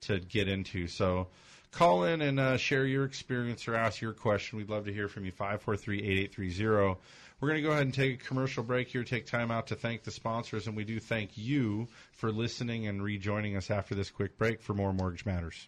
to 0.01 0.19
get 0.19 0.49
into. 0.49 0.87
So 0.87 1.27
call 1.73 2.05
in 2.05 2.21
and 2.21 2.39
uh, 2.39 2.57
share 2.57 2.85
your 2.85 3.03
experience 3.03 3.67
or 3.67 3.75
ask 3.75 3.99
your 3.99 4.13
question. 4.13 4.57
We'd 4.57 4.69
love 4.69 4.85
to 4.85 4.93
hear 4.93 5.07
from 5.07 5.25
you. 5.25 5.31
543-8830. 5.31 6.97
We're 7.39 7.49
going 7.49 7.61
to 7.61 7.67
go 7.67 7.71
ahead 7.71 7.83
and 7.83 7.93
take 7.93 8.21
a 8.21 8.25
commercial 8.25 8.63
break 8.63 8.87
here, 8.87 9.03
take 9.03 9.25
time 9.25 9.51
out 9.51 9.67
to 9.67 9.75
thank 9.75 10.03
the 10.03 10.11
sponsors, 10.11 10.67
and 10.67 10.77
we 10.77 10.85
do 10.85 10.99
thank 10.99 11.37
you 11.37 11.89
for 12.13 12.31
listening 12.31 12.87
and 12.87 13.03
rejoining 13.03 13.57
us 13.57 13.69
after 13.69 13.95
this 13.95 14.09
quick 14.11 14.37
break 14.37 14.61
for 14.61 14.73
more 14.73 14.93
Mortgage 14.93 15.25
Matters. 15.25 15.67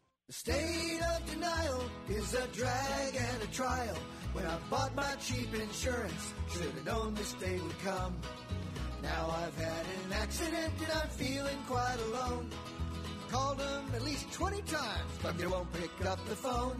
The 0.27 0.33
state 0.33 1.01
of 1.01 1.25
denial 1.29 1.83
is 2.07 2.33
a 2.33 2.47
drag 2.53 3.15
and 3.15 3.43
a 3.43 3.47
trial. 3.47 3.97
When 4.31 4.45
I 4.45 4.57
bought 4.69 4.95
my 4.95 5.15
cheap 5.15 5.53
insurance, 5.53 6.33
should 6.49 6.61
have 6.61 6.85
known 6.85 7.15
this 7.15 7.33
day 7.33 7.59
would 7.59 7.79
come. 7.79 8.15
Now 9.03 9.35
I've 9.43 9.57
had 9.57 9.85
an 10.05 10.13
accident 10.13 10.71
and 10.79 10.91
I'm 10.93 11.09
feeling 11.09 11.57
quite 11.67 11.97
alone. 12.07 12.49
Called 13.29 13.57
them 13.57 13.85
at 13.93 14.03
least 14.03 14.31
20 14.31 14.61
times, 14.61 15.11
but 15.21 15.37
they 15.37 15.47
won't 15.47 15.71
pick 15.73 16.05
up 16.05 16.23
the 16.29 16.35
phone. 16.35 16.77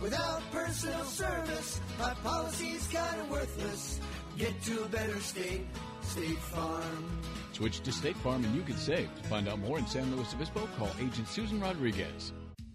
Without 0.00 0.42
personal 0.50 1.04
service, 1.04 1.80
my 2.00 2.14
policy's 2.14 2.86
kinda 2.88 3.24
worthless. 3.30 4.00
Get 4.36 4.60
to 4.64 4.82
a 4.82 4.88
better 4.88 5.20
state, 5.20 5.66
State 6.00 6.38
Farm. 6.38 7.20
Switch 7.52 7.80
to 7.80 7.92
State 7.92 8.16
Farm 8.16 8.44
and 8.44 8.54
you 8.56 8.62
can 8.62 8.76
save. 8.76 9.08
To 9.14 9.28
find 9.28 9.48
out 9.48 9.60
more 9.60 9.78
in 9.78 9.86
San 9.86 10.16
Luis 10.16 10.34
Obispo, 10.34 10.66
call 10.78 10.90
Agent 10.98 11.28
Susan 11.28 11.60
Rodriguez. 11.60 12.32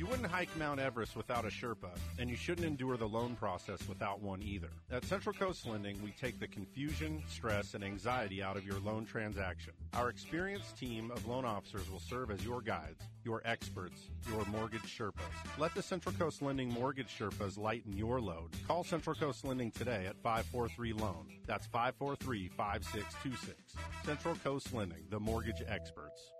You 0.00 0.06
wouldn't 0.06 0.28
hike 0.28 0.48
Mount 0.56 0.80
Everest 0.80 1.14
without 1.14 1.44
a 1.44 1.48
Sherpa, 1.48 1.90
and 2.18 2.30
you 2.30 2.34
shouldn't 2.34 2.66
endure 2.66 2.96
the 2.96 3.06
loan 3.06 3.36
process 3.36 3.86
without 3.86 4.22
one 4.22 4.42
either. 4.42 4.70
At 4.90 5.04
Central 5.04 5.34
Coast 5.34 5.66
Lending, 5.66 6.02
we 6.02 6.12
take 6.12 6.40
the 6.40 6.48
confusion, 6.48 7.22
stress, 7.28 7.74
and 7.74 7.84
anxiety 7.84 8.42
out 8.42 8.56
of 8.56 8.64
your 8.64 8.80
loan 8.80 9.04
transaction. 9.04 9.74
Our 9.92 10.08
experienced 10.08 10.78
team 10.78 11.10
of 11.10 11.26
loan 11.26 11.44
officers 11.44 11.90
will 11.90 12.00
serve 12.00 12.30
as 12.30 12.42
your 12.42 12.62
guides, 12.62 13.02
your 13.26 13.42
experts, 13.44 14.08
your 14.26 14.42
mortgage 14.46 14.84
Sherpas. 14.84 15.20
Let 15.58 15.74
the 15.74 15.82
Central 15.82 16.14
Coast 16.14 16.40
Lending 16.40 16.72
Mortgage 16.72 17.14
Sherpas 17.18 17.58
lighten 17.58 17.94
your 17.94 18.22
load. 18.22 18.52
Call 18.66 18.84
Central 18.84 19.14
Coast 19.14 19.44
Lending 19.44 19.70
today 19.70 20.06
at 20.06 20.16
543 20.22 20.94
Loan. 20.94 21.26
That's 21.44 21.66
543 21.66 22.48
5626. 22.48 23.74
Central 24.06 24.34
Coast 24.36 24.72
Lending, 24.72 25.04
the 25.10 25.20
mortgage 25.20 25.62
experts. 25.68 26.32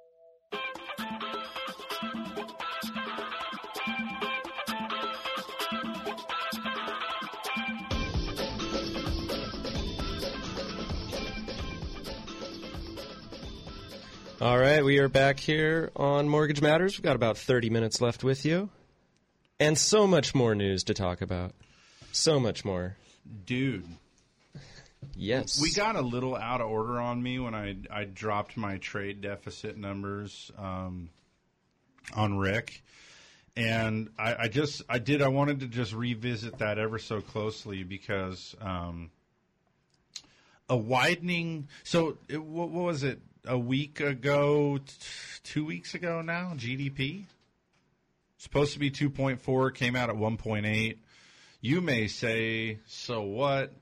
All 14.41 14.59
right, 14.59 14.83
we 14.83 14.99
are 15.01 15.09
back 15.11 15.39
here 15.39 15.91
on 15.95 16.27
Mortgage 16.27 16.63
Matters. 16.63 16.97
We've 16.97 17.03
got 17.03 17.15
about 17.15 17.37
30 17.37 17.69
minutes 17.69 18.01
left 18.01 18.25
with 18.25 18.47
you. 18.47 18.71
And 19.59 19.77
so 19.77 20.07
much 20.07 20.35
more 20.35 20.55
news 20.55 20.85
to 20.85 20.95
talk 20.95 21.21
about. 21.21 21.53
So 22.13 22.41
much 22.41 22.65
more. 22.65 22.97
Dude. 23.45 23.85
Yes. 25.15 25.61
We 25.61 25.73
got 25.73 25.95
a 25.95 26.01
little 26.01 26.35
out 26.35 26.63
of 26.63 26.69
order 26.69 26.99
on 26.99 27.23
me 27.23 27.39
when 27.39 27.55
I 27.55 27.77
I 27.91 28.05
dropped 28.05 28.57
my 28.57 28.79
trade 28.79 29.21
deficit 29.21 29.77
numbers 29.77 30.51
um, 30.57 31.11
on 32.17 32.39
Rick, 32.39 32.83
and 33.57 34.09
I, 34.19 34.45
I 34.45 34.49
just 34.49 34.81
I 34.89 35.01
did 35.01 35.21
I 35.21 35.29
wanted 35.29 35.61
to 35.61 35.67
just 35.67 35.93
revisit 35.93 36.57
that 36.61 36.79
ever 36.79 36.99
so 36.99 37.21
closely 37.21 37.83
because 37.83 38.57
um, 38.63 39.11
a 40.71 40.79
widening. 40.79 41.69
So 41.85 42.17
it, 42.27 42.43
what, 42.43 42.71
what 42.71 42.85
was 42.85 43.03
it? 43.03 43.21
A 43.47 43.59
week 43.59 44.01
ago, 44.01 44.79
t- 44.79 44.95
two 45.43 45.65
weeks 45.65 45.95
ago 45.95 46.21
now, 46.21 46.53
GDP 46.57 47.25
supposed 48.41 48.73
to 48.73 48.79
be 48.79 48.91
2.4, 48.91 49.75
came 49.75 49.95
out 49.95 50.09
at 50.09 50.17
1.8. 50.17 50.97
You 51.61 51.81
may 51.83 52.07
say, 52.07 52.79
so 52.87 53.21
what? 53.21 53.73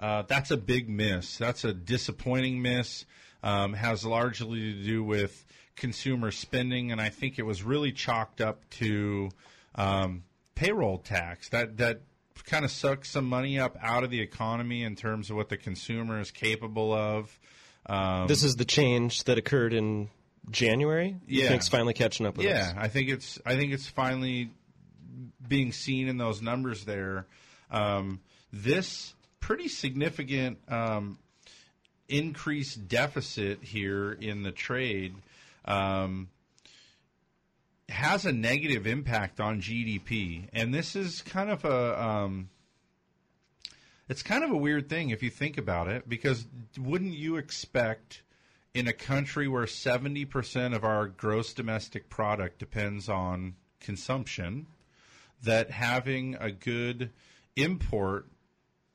Uh, 0.00 0.22
that's 0.22 0.50
a 0.50 0.56
big 0.56 0.88
miss. 0.88 1.38
That's 1.38 1.64
a 1.64 1.72
disappointing 1.72 2.60
miss. 2.60 3.04
Um, 3.42 3.74
has 3.74 4.04
largely 4.04 4.74
to 4.74 4.82
do 4.82 5.04
with 5.04 5.44
consumer 5.76 6.32
spending, 6.32 6.90
and 6.90 7.00
I 7.00 7.08
think 7.08 7.38
it 7.38 7.44
was 7.44 7.62
really 7.62 7.92
chalked 7.92 8.40
up 8.40 8.68
to 8.70 9.30
um, 9.76 10.24
payroll 10.56 10.98
tax. 10.98 11.48
That 11.50 11.76
that 11.76 12.00
kind 12.44 12.64
of 12.64 12.72
sucks 12.72 13.10
some 13.10 13.26
money 13.26 13.60
up 13.60 13.76
out 13.80 14.02
of 14.02 14.10
the 14.10 14.20
economy 14.20 14.82
in 14.82 14.96
terms 14.96 15.30
of 15.30 15.36
what 15.36 15.50
the 15.50 15.56
consumer 15.56 16.18
is 16.18 16.32
capable 16.32 16.92
of. 16.92 17.38
Um, 17.88 18.26
this 18.28 18.42
is 18.44 18.56
the 18.56 18.64
change 18.64 19.24
that 19.24 19.38
occurred 19.38 19.72
in 19.72 20.10
January. 20.50 21.16
You 21.26 21.42
Yeah. 21.42 21.48
think 21.48 21.60
it's 21.60 21.68
finally 21.68 21.94
catching 21.94 22.26
up 22.26 22.36
with 22.36 22.46
yeah, 22.46 22.68
us. 22.70 22.74
I 22.76 22.88
think 22.88 23.08
it's 23.08 23.38
I 23.46 23.56
think 23.56 23.72
it's 23.72 23.88
finally 23.88 24.50
being 25.46 25.72
seen 25.72 26.08
in 26.08 26.18
those 26.18 26.42
numbers 26.42 26.84
there. 26.84 27.26
Um, 27.70 28.20
this 28.52 29.14
pretty 29.40 29.68
significant 29.68 30.58
um, 30.68 31.18
increased 32.08 32.88
deficit 32.88 33.62
here 33.62 34.12
in 34.12 34.42
the 34.42 34.52
trade 34.52 35.14
um, 35.64 36.28
has 37.88 38.26
a 38.26 38.32
negative 38.32 38.86
impact 38.86 39.40
on 39.40 39.60
GDP, 39.60 40.48
and 40.52 40.74
this 40.74 40.94
is 40.96 41.22
kind 41.22 41.50
of 41.50 41.64
a 41.64 42.02
um, 42.02 42.48
it's 44.08 44.22
kind 44.22 44.42
of 44.42 44.50
a 44.50 44.56
weird 44.56 44.88
thing 44.88 45.10
if 45.10 45.22
you 45.22 45.30
think 45.30 45.58
about 45.58 45.88
it, 45.88 46.08
because 46.08 46.46
wouldn't 46.78 47.14
you 47.14 47.36
expect 47.36 48.22
in 48.74 48.86
a 48.86 48.92
country 48.92 49.48
where 49.48 49.64
70% 49.64 50.74
of 50.74 50.84
our 50.84 51.06
gross 51.06 51.52
domestic 51.52 52.08
product 52.08 52.58
depends 52.58 53.08
on 53.08 53.54
consumption 53.80 54.66
that 55.42 55.70
having 55.70 56.36
a 56.40 56.50
good 56.50 57.10
import 57.56 58.26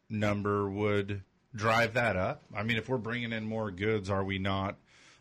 number 0.10 0.70
would 0.70 1.24
drive 1.56 1.94
that 1.94 2.16
up? 2.16 2.44
I 2.56 2.64
mean, 2.64 2.78
if 2.78 2.90
we're 2.90 2.98
bringing 2.98 3.32
in 3.32 3.46
more 3.46 3.72
goods, 3.72 4.10
are 4.10 4.24
we 4.24 4.40
not 4.40 4.78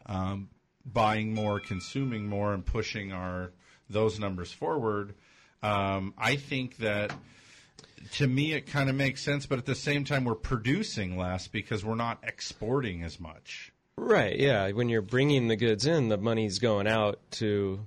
um, 0.07 0.49
buying 0.85 1.35
more, 1.35 1.61
consuming 1.61 2.29
more, 2.29 2.55
and 2.55 2.65
pushing 2.65 3.13
our 3.13 3.53
those 3.91 4.19
numbers 4.19 4.53
forward? 4.53 5.15
Um, 5.63 6.15
I 6.17 6.37
think 6.37 6.79
that 6.79 7.13
to 8.13 8.27
me 8.27 8.53
it 8.53 8.67
kind 8.67 8.89
of 8.91 8.97
makes 8.97 9.23
sense, 9.23 9.47
but 9.47 9.59
at 9.59 9.67
the 9.67 9.75
same 9.75 10.05
time 10.05 10.25
we're 10.25 10.35
producing 10.35 11.17
less 11.17 11.49
because 11.49 11.85
we're 11.85 11.95
not 11.95 12.19
exporting 12.23 13.03
as 13.03 13.19
much. 13.21 13.73
Right, 13.97 14.39
yeah. 14.39 14.71
When 14.73 14.89
you're 14.89 15.03
bringing 15.03 15.49
the 15.49 15.57
goods 15.57 15.87
in, 15.87 16.09
the 16.09 16.17
money's 16.17 16.59
going 16.59 16.87
out 16.87 17.21
to 17.33 17.87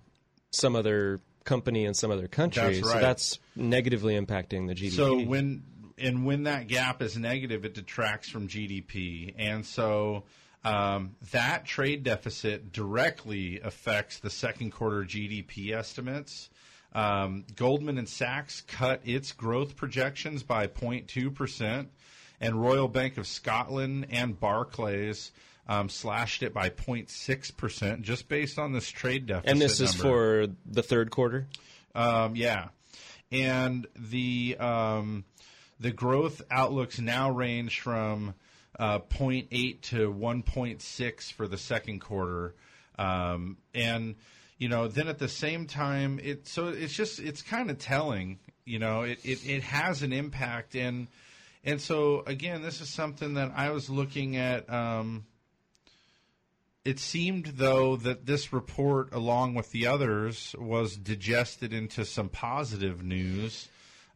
some 0.51 0.75
other 0.75 1.19
company 1.43 1.85
in 1.85 1.93
some 1.93 2.11
other 2.11 2.27
country. 2.27 2.63
That's 2.63 2.79
So 2.87 2.93
right. 2.93 3.01
that's 3.01 3.39
negatively 3.55 4.19
impacting 4.19 4.67
the 4.67 4.75
GDP. 4.75 4.91
So 4.91 5.19
when 5.19 5.63
and 5.97 6.25
when 6.25 6.43
that 6.43 6.67
gap 6.67 7.01
is 7.01 7.17
negative, 7.17 7.65
it 7.65 7.73
detracts 7.73 8.29
from 8.29 8.47
GDP, 8.47 9.33
and 9.37 9.65
so 9.65 10.23
um, 10.63 11.15
that 11.31 11.65
trade 11.65 12.03
deficit 12.03 12.71
directly 12.71 13.61
affects 13.61 14.19
the 14.19 14.29
second 14.29 14.71
quarter 14.71 15.03
GDP 15.03 15.71
estimates. 15.73 16.49
Um, 16.95 17.43
Goldman 17.57 17.97
and 17.97 18.07
Sachs 18.07 18.61
cut 18.61 19.01
its 19.03 19.33
growth 19.33 19.75
projections 19.75 20.43
by 20.43 20.67
0.2 20.67 21.35
percent, 21.35 21.89
and 22.39 22.59
Royal 22.59 22.87
Bank 22.87 23.17
of 23.17 23.27
Scotland 23.27 24.07
and 24.09 24.39
Barclays. 24.39 25.31
Um, 25.67 25.89
slashed 25.89 26.43
it 26.43 26.53
by 26.53 26.69
0.6 26.69 27.57
percent, 27.57 28.03
just 28.03 28.29
based 28.29 28.59
on 28.59 28.71
this 28.71 28.87
trade 28.87 29.25
deficit. 29.25 29.51
and 29.51 29.59
this 29.59 29.81
is 29.81 29.97
number. 29.97 30.47
for 30.47 30.53
the 30.65 30.83
third 30.83 31.09
quarter? 31.09 31.47
Um, 31.95 32.35
yeah, 32.35 32.67
and 33.31 33.87
the 33.95 34.55
um, 34.59 35.25
the 35.79 35.91
growth 35.91 36.41
outlooks 36.49 36.99
now 36.99 37.31
range 37.31 37.79
from 37.79 38.35
uh, 38.79 38.99
0.8 38.99 39.81
to 39.81 40.13
1.6 40.13 41.31
for 41.31 41.47
the 41.47 41.57
second 41.57 41.99
quarter, 41.99 42.55
um, 42.97 43.57
and 43.73 44.15
you 44.57 44.69
know 44.69 44.87
then 44.87 45.07
at 45.07 45.19
the 45.19 45.27
same 45.27 45.67
time 45.67 46.19
it 46.23 46.47
so 46.47 46.67
it's 46.67 46.93
just 46.93 47.19
it's 47.19 47.41
kind 47.41 47.69
of 47.69 47.77
telling. 47.79 48.39
You 48.65 48.79
know, 48.79 49.03
it, 49.03 49.19
it 49.23 49.47
it 49.47 49.63
has 49.63 50.01
an 50.01 50.13
impact 50.13 50.75
and. 50.75 51.07
And 51.67 51.81
so 51.81 52.21
again, 52.27 52.61
this 52.61 52.79
is 52.79 52.89
something 52.89 53.33
that 53.33 53.51
I 53.55 53.71
was 53.71 53.89
looking 53.89 54.37
at. 54.37 54.71
Um, 54.71 55.25
it 56.85 56.99
seemed 56.99 57.53
though 57.57 57.95
that 57.95 58.27
this 58.27 58.53
report, 58.53 59.11
along 59.11 59.55
with 59.55 59.71
the 59.71 59.87
others, 59.87 60.55
was 60.59 60.95
digested 60.95 61.73
into 61.73 62.05
some 62.05 62.29
positive 62.29 63.03
news. 63.03 63.67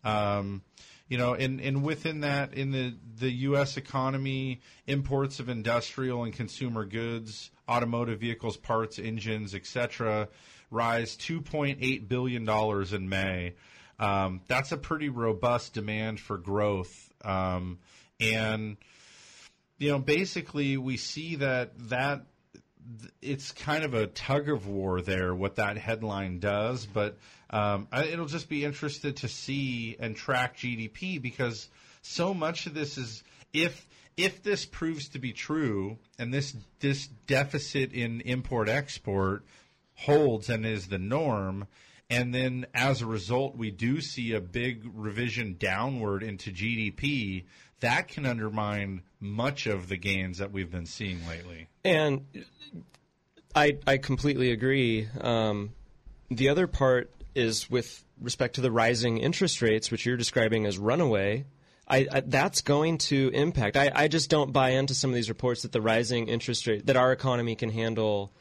Um, 0.04 0.62
you 1.10 1.18
know, 1.18 1.34
and, 1.34 1.60
and 1.60 1.84
within 1.84 2.22
that, 2.22 2.54
in 2.54 2.72
the, 2.72 2.96
the 3.18 3.32
U.S. 3.32 3.78
economy, 3.78 4.62
imports 4.86 5.40
of 5.40 5.50
industrial 5.50 6.24
and 6.24 6.32
consumer 6.32 6.86
goods, 6.86 7.50
automotive 7.68 8.20
vehicles, 8.20 8.58
parts, 8.58 9.00
engines, 9.00 9.56
etc., 9.56 10.30
rise 10.70 11.18
2.8 11.18 12.08
billion 12.08 12.46
dollars 12.46 12.94
in 12.94 13.10
May. 13.10 13.56
Um, 14.00 14.42
that's 14.48 14.72
a 14.72 14.78
pretty 14.78 15.10
robust 15.10 15.74
demand 15.74 16.20
for 16.20 16.38
growth, 16.38 17.12
um, 17.26 17.80
and 18.20 18.78
you 19.80 19.90
know, 19.90 20.00
basically, 20.00 20.78
we 20.78 20.96
see 20.96 21.38
that 21.38 21.72
that 21.90 22.22
it's 23.22 23.52
kind 23.52 23.84
of 23.84 23.94
a 23.94 24.08
tug 24.08 24.50
of 24.50 24.68
war 24.68 25.02
there 25.02 25.36
what 25.36 25.56
that 25.58 25.78
headline 25.78 26.40
does 26.40 26.88
but 26.88 27.18
um, 27.50 27.88
it'll 27.94 28.26
just 28.26 28.50
be 28.50 28.64
interested 28.64 29.18
to 29.18 29.28
see 29.28 29.96
and 30.00 30.16
track 30.16 30.58
gdp 30.58 31.22
because 31.22 31.70
so 32.02 32.34
much 32.34 32.66
of 32.66 32.74
this 32.74 32.98
is 32.98 33.24
if 33.54 33.88
if 34.18 34.44
this 34.44 34.66
proves 34.66 35.10
to 35.10 35.20
be 35.20 35.32
true 35.32 35.98
and 36.18 36.34
this 36.34 36.56
this 36.80 37.08
deficit 37.26 37.94
in 37.94 38.22
import 38.22 38.68
export 38.68 39.46
holds 39.96 40.50
and 40.50 40.66
is 40.66 40.88
the 40.88 40.98
norm, 40.98 41.68
and 42.10 42.34
then 42.34 42.66
as 42.74 43.02
a 43.02 43.06
result, 43.06 43.56
we 43.56 43.72
do 43.72 44.02
see 44.02 44.34
a 44.34 44.42
big 44.42 44.90
revision 44.94 45.56
downward 45.60 46.24
into 46.24 46.52
GDP, 46.52 47.46
that 47.82 48.08
can 48.08 48.26
undermine 48.26 49.02
much 49.20 49.68
of 49.68 49.88
the 49.90 49.98
gains 49.98 50.38
that 50.40 50.52
we've 50.52 50.72
been 50.72 50.86
seeing 50.86 51.26
lately. 51.28 51.68
And 51.84 52.26
I 53.56 53.78
I 53.86 53.98
completely 53.98 54.52
agree. 54.52 55.08
Um, 55.20 55.72
the 56.30 56.50
other 56.50 56.68
part 56.68 57.12
is 57.36 57.70
with 57.70 58.04
respect 58.20 58.56
to 58.56 58.62
the 58.62 58.72
rising 58.72 59.18
interest 59.18 59.62
rates, 59.62 59.92
which 59.92 60.06
you're 60.06 60.18
describing 60.18 60.66
as 60.66 60.78
runaway. 60.78 61.46
I, 61.88 62.08
I, 62.12 62.20
that's 62.22 62.62
going 62.62 63.00
to 63.00 63.32
impact. 63.34 63.76
I, 63.76 63.92
I 63.94 64.08
just 64.08 64.30
don't 64.30 64.54
buy 64.54 64.72
into 64.72 64.94
some 64.94 65.10
of 65.10 65.16
these 65.16 65.30
reports 65.30 65.64
that 65.64 65.72
the 65.72 65.82
rising 65.82 66.28
interest 66.28 66.68
rate 66.68 66.86
that 66.86 66.98
our 66.98 67.12
economy 67.12 67.56
can 67.56 67.72
handle 67.72 68.32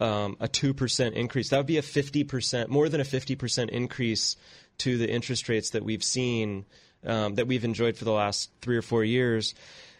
um, 0.00 0.36
a 0.40 0.48
two 0.48 0.74
percent 0.74 1.14
increase. 1.14 1.50
That 1.50 1.58
would 1.58 1.66
be 1.66 1.78
a 1.78 1.82
fifty 1.82 2.24
percent, 2.24 2.68
more 2.68 2.88
than 2.88 3.00
a 3.00 3.04
fifty 3.04 3.36
percent 3.36 3.70
increase 3.70 4.36
to 4.78 4.98
the 4.98 5.08
interest 5.08 5.48
rates 5.48 5.70
that 5.70 5.84
we've 5.84 6.02
seen 6.02 6.66
um, 7.04 7.36
that 7.36 7.46
we've 7.46 7.64
enjoyed 7.64 7.96
for 7.96 8.04
the 8.04 8.12
last 8.12 8.50
three 8.60 8.76
or 8.76 8.82
four 8.82 9.04
years. 9.04 9.54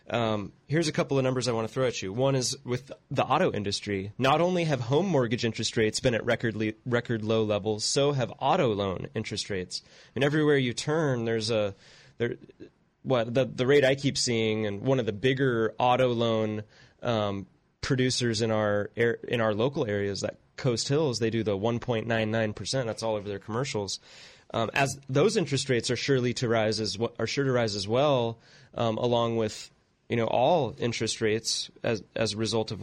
Um, 0.08 0.52
here's 0.68 0.86
a 0.86 0.92
couple 0.92 1.18
of 1.18 1.24
numbers 1.24 1.48
I 1.48 1.52
want 1.52 1.66
to 1.66 1.74
throw 1.74 1.86
at 1.86 2.00
you. 2.00 2.12
One 2.12 2.36
is 2.36 2.56
with 2.64 2.92
the 3.10 3.24
auto 3.24 3.52
industry. 3.52 4.12
Not 4.18 4.40
only 4.40 4.64
have 4.64 4.80
home 4.80 5.06
mortgage 5.06 5.44
interest 5.44 5.76
rates 5.76 5.98
been 5.98 6.14
at 6.14 6.24
record 6.24 6.54
le- 6.54 6.74
record 6.84 7.24
low 7.24 7.42
levels, 7.42 7.84
so 7.84 8.12
have 8.12 8.32
auto 8.38 8.72
loan 8.72 9.08
interest 9.14 9.50
rates. 9.50 9.82
And 10.14 10.22
everywhere 10.22 10.58
you 10.58 10.72
turn, 10.72 11.24
there's 11.24 11.50
a 11.50 11.74
there. 12.18 12.36
What 13.02 13.34
the 13.34 13.44
the 13.44 13.66
rate 13.66 13.84
I 13.84 13.94
keep 13.94 14.18
seeing, 14.18 14.66
and 14.66 14.82
one 14.82 15.00
of 15.00 15.06
the 15.06 15.12
bigger 15.12 15.74
auto 15.78 16.08
loan 16.08 16.62
um, 17.02 17.46
producers 17.80 18.42
in 18.42 18.50
our 18.50 18.90
air, 18.96 19.18
in 19.28 19.40
our 19.40 19.54
local 19.54 19.86
areas, 19.86 20.20
that 20.22 20.38
Coast 20.56 20.88
Hills, 20.88 21.18
they 21.18 21.30
do 21.30 21.42
the 21.42 21.56
1.99 21.56 22.54
percent. 22.54 22.86
That's 22.86 23.02
all 23.02 23.14
over 23.14 23.28
their 23.28 23.38
commercials. 23.38 24.00
Um, 24.54 24.70
as 24.74 24.98
those 25.08 25.36
interest 25.36 25.68
rates 25.68 25.90
are 25.90 25.96
surely 25.96 26.32
to 26.34 26.48
rise 26.48 26.80
as 26.80 26.96
are 27.18 27.26
sure 27.26 27.44
to 27.44 27.52
rise 27.52 27.74
as 27.74 27.86
well, 27.88 28.38
um, 28.74 28.98
along 28.98 29.36
with 29.36 29.70
you 30.08 30.16
know 30.16 30.26
all 30.26 30.74
interest 30.78 31.20
rates 31.20 31.70
as 31.82 32.02
as 32.14 32.34
a 32.34 32.36
result 32.36 32.70
of 32.70 32.80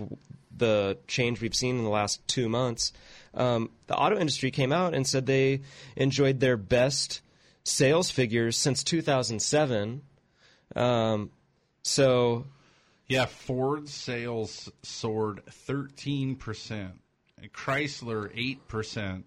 the 0.56 0.98
change 1.08 1.42
we've 1.42 1.56
seen 1.56 1.78
in 1.78 1.84
the 1.84 1.90
last 1.90 2.26
two 2.28 2.48
months. 2.48 2.94
Um, 3.34 3.72
the 3.88 3.96
auto 3.96 4.18
industry 4.18 4.52
came 4.52 4.72
out 4.72 4.94
and 4.94 5.08
said 5.08 5.26
they 5.26 5.62
enjoyed 5.96 6.40
their 6.40 6.58
best 6.58 7.22
sales 7.64 8.12
figures 8.12 8.58
since 8.58 8.84
2007. 8.84 10.02
Um, 10.76 11.32
so, 11.82 12.46
yeah, 13.08 13.26
Ford 13.26 13.90
sales 13.90 14.72
soared 14.84 15.42
13 15.50 16.36
percent, 16.36 16.94
Chrysler 17.54 18.32
eight 18.36 18.68
percent. 18.68 19.26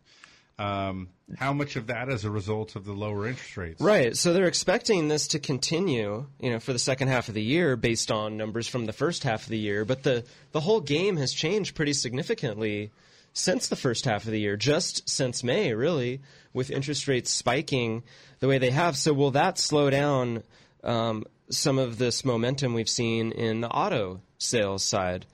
Um, 0.59 1.09
how 1.37 1.53
much 1.53 1.75
of 1.75 1.89
that 1.89 2.09
as 2.09 2.25
a 2.25 2.31
result 2.31 2.77
of 2.77 2.85
the 2.85 2.93
lower 2.93 3.27
interest 3.27 3.57
rates? 3.57 3.81
Right. 3.81 4.17
So 4.17 4.33
they're 4.33 4.47
expecting 4.47 5.09
this 5.09 5.29
to 5.29 5.41
continue, 5.41 6.27
you 6.39 6.51
know, 6.51 6.61
for 6.61 6.73
the 6.73 6.79
second 6.79 7.09
half 7.09 7.29
of 7.29 7.35
the 7.35 7.43
year 7.43 7.77
based 7.77 8.13
on 8.13 8.37
numbers 8.37 8.69
from 8.69 8.87
the 8.87 8.93
first 8.93 9.25
half 9.25 9.43
of 9.43 9.49
the 9.49 9.59
year. 9.59 9.85
But 9.85 10.05
the, 10.05 10.25
the 10.53 10.61
whole 10.61 10.81
game 10.81 11.17
has 11.17 11.33
changed 11.33 11.75
pretty 11.75 11.95
significantly 11.95 12.93
since 13.33 13.67
the 13.67 13.77
first 13.77 14.05
half 14.05 14.25
of 14.25 14.31
the 14.31 14.41
year, 14.41 14.57
just 14.57 15.09
since 15.09 15.43
May, 15.43 15.75
really, 15.75 16.21
with 16.53 16.71
interest 16.71 17.09
rates 17.09 17.31
spiking 17.31 18.05
the 18.39 18.49
way 18.49 18.59
they 18.59 18.71
have. 18.71 18.97
So 18.97 19.13
will 19.13 19.33
that 19.33 19.59
slow 19.59 19.91
down 19.91 20.43
um, 20.85 21.25
some 21.51 21.79
of 21.79 21.99
this 21.99 22.25
momentum 22.25 22.73
we've 22.73 22.89
seen 22.89 23.33
in 23.33 23.61
the 23.61 23.69
auto 23.69 24.23
sales 24.39 24.85
side? 24.85 25.27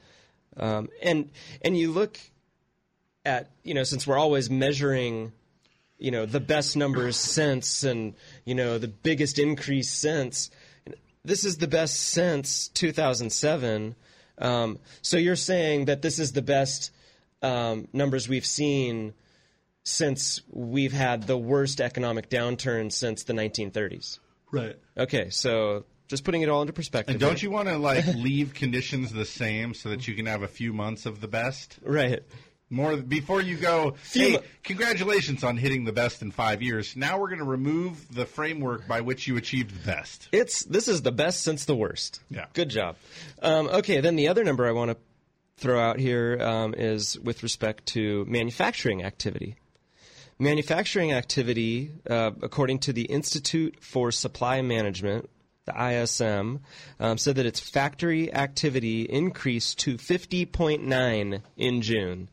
Um, 0.57 0.89
and 1.03 1.31
and 1.63 1.79
you 1.79 1.93
look 1.93 2.19
at 3.25 3.51
you 3.63 3.73
know 3.73 3.85
since 3.85 4.07
we're 4.07 4.19
always 4.19 4.51
measuring 4.51 5.33
you 6.03 6.11
know 6.11 6.27
the 6.27 6.41
best 6.41 6.77
numbers 6.77 7.17
since 7.17 7.85
and 7.85 8.15
you 8.45 8.55
know 8.55 8.79
the 8.79 8.89
biggest 8.89 9.39
increase 9.39 9.91
since. 9.91 10.51
This 11.25 11.45
is 11.45 11.59
the 11.59 11.69
best 11.69 11.97
since 11.97 12.67
2007 12.69 13.95
um, 14.39 14.81
so 15.03 15.17
you're 15.17 15.37
saying 15.37 15.85
that 15.85 16.03
this 16.03 16.19
is 16.19 16.33
the 16.33 16.43
best 16.43 16.91
um, 17.43 17.87
numbers 17.93 18.29
we've 18.29 18.47
seen 18.47 19.15
since 19.85 20.41
we've 20.51 20.93
had 20.93 21.29
the 21.29 21.39
worst 21.39 21.81
economic 21.81 22.29
downturn 22.29 22.91
since 22.91 23.23
the 23.23 23.33
1930s 23.33 24.19
right. 24.51 24.77
Okay 24.99 25.31
so 25.31 25.85
just 26.09 26.25
putting 26.25 26.43
it 26.43 26.49
all 26.49 26.63
into 26.63 26.73
perspective 26.73 27.15
and 27.15 27.21
don't 27.21 27.41
you 27.41 27.53
want 27.53 27.69
to 27.69 27.79
like 27.79 28.05
leave 28.17 28.53
conditions 28.53 29.13
the 29.13 29.25
same 29.25 29.75
so 29.75 29.91
that 29.91 30.09
you 30.09 30.15
can 30.17 30.27
have 30.27 30.43
a 30.43 30.49
few 30.49 30.73
months 30.73 31.07
of 31.07 31.21
the 31.21 31.29
best? 31.29 31.79
Right 31.85 32.25
more 32.73 32.97
before 32.97 33.41
you 33.41 33.57
go. 33.57 33.95
Hey, 34.11 34.39
congratulations 34.65 35.45
on 35.45 35.57
hitting 35.57 35.85
the 35.85 35.93
best 35.93 36.23
in 36.23 36.31
five 36.31 36.63
years. 36.63 36.97
Now 36.97 37.21
we're 37.21 37.29
going 37.29 37.39
to 37.39 37.45
remove 37.45 38.13
the 38.13 38.27
framework 38.27 38.89
by 38.89 39.03
which 39.03 39.29
you 39.29 39.37
achieved 39.37 39.71
the 39.71 39.87
best. 39.87 40.29
It's 40.33 40.65
this 40.65 40.89
is 40.89 41.03
the 41.03 41.13
best 41.13 41.43
since 41.43 41.65
the 41.67 41.77
worst. 41.77 42.21
Yeah, 42.31 42.47
good 42.55 42.71
job. 42.71 42.97
Um, 43.41 43.69
okay, 43.69 44.01
then 44.01 44.17
the 44.17 44.29
other 44.29 44.43
number 44.43 44.67
I 44.67 44.73
want 44.73 44.91
to 44.91 44.97
throw 45.59 45.79
out 45.79 45.99
here 45.99 46.39
um, 46.41 46.75
is 46.75 47.19
with 47.21 47.43
respect 47.43 47.87
to 47.87 48.25
manufacturing 48.27 49.05
activity. 49.05 49.57
Manufacturing 50.39 51.13
activity, 51.13 51.93
uh, 52.11 52.33
according 52.43 52.81
to 52.81 52.93
the 52.93 53.05
Institute 53.05 53.77
for 53.81 54.11
Supply 54.11 54.61
Management, 54.61 55.31
the 55.67 56.03
ISM, 56.03 56.61
um, 56.99 57.19
said 57.19 57.37
that 57.37 57.47
its 57.47 57.61
factory 57.61 58.35
activity 58.35 59.03
increased 59.03 59.79
to 59.81 59.97
50.9 59.97 61.43
in 61.57 61.83
June. 61.83 62.29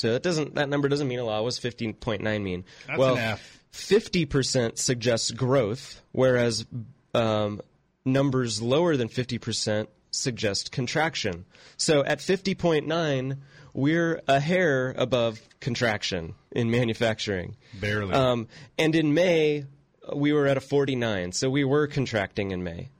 So 0.00 0.12
that 0.12 0.22
doesn't 0.22 0.54
that 0.54 0.68
number 0.68 0.88
doesn't 0.88 1.08
mean 1.08 1.18
a 1.18 1.24
lot. 1.24 1.42
What 1.42 1.54
does 1.54 1.60
15.9 1.60 2.42
mean? 2.42 2.64
That's 2.86 2.98
well, 2.98 3.38
50% 3.72 4.78
suggests 4.78 5.30
growth, 5.30 6.00
whereas 6.12 6.66
um, 7.14 7.60
numbers 8.04 8.60
lower 8.60 8.96
than 8.96 9.08
50% 9.08 9.86
suggest 10.10 10.72
contraction. 10.72 11.44
So 11.76 12.04
at 12.04 12.18
50.9, 12.18 13.38
we're 13.72 14.20
a 14.26 14.40
hair 14.40 14.94
above 14.96 15.40
contraction 15.60 16.34
in 16.50 16.70
manufacturing. 16.70 17.56
Barely. 17.80 18.12
Um, 18.12 18.48
and 18.78 18.94
in 18.94 19.14
May, 19.14 19.66
we 20.14 20.32
were 20.32 20.46
at 20.46 20.56
a 20.56 20.60
49, 20.60 21.32
so 21.32 21.48
we 21.50 21.64
were 21.64 21.86
contracting 21.86 22.50
in 22.50 22.64
May. 22.64 22.90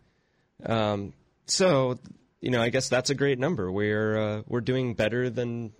Um, 0.64 1.12
so, 1.47 1.98
you 2.40 2.51
know, 2.51 2.62
I 2.62 2.68
guess 2.68 2.89
that's 2.89 3.10
a 3.10 3.14
great 3.14 3.39
number. 3.39 3.72
We're 3.72 4.18
uh, 4.18 4.43
we're 4.47 4.60
doing 4.60 4.94
better 4.94 5.31
than 5.31 5.72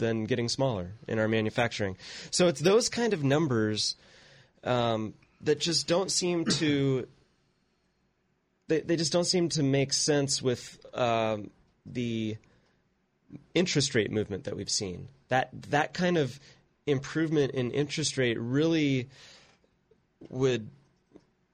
than 0.00 0.24
getting 0.24 0.48
smaller 0.48 0.94
in 1.06 1.20
our 1.20 1.28
manufacturing. 1.28 1.96
So 2.30 2.48
it's 2.48 2.60
those 2.60 2.88
kind 2.88 3.12
of 3.12 3.22
numbers 3.22 3.94
um, 4.64 5.14
that 5.42 5.60
just 5.60 5.86
don't 5.86 6.10
seem 6.10 6.44
to 6.46 7.06
they, 8.66 8.80
they 8.80 8.96
just 8.96 9.12
don't 9.12 9.24
seem 9.24 9.48
to 9.50 9.62
make 9.62 9.92
sense 9.92 10.40
with 10.40 10.78
um, 10.94 11.50
the 11.84 12.36
interest 13.54 13.94
rate 13.94 14.10
movement 14.10 14.44
that 14.44 14.56
we've 14.56 14.70
seen. 14.70 15.08
That 15.28 15.50
that 15.70 15.92
kind 15.92 16.16
of 16.16 16.40
improvement 16.86 17.52
in 17.52 17.70
interest 17.70 18.16
rate 18.16 18.38
really 18.40 19.08
would 20.28 20.70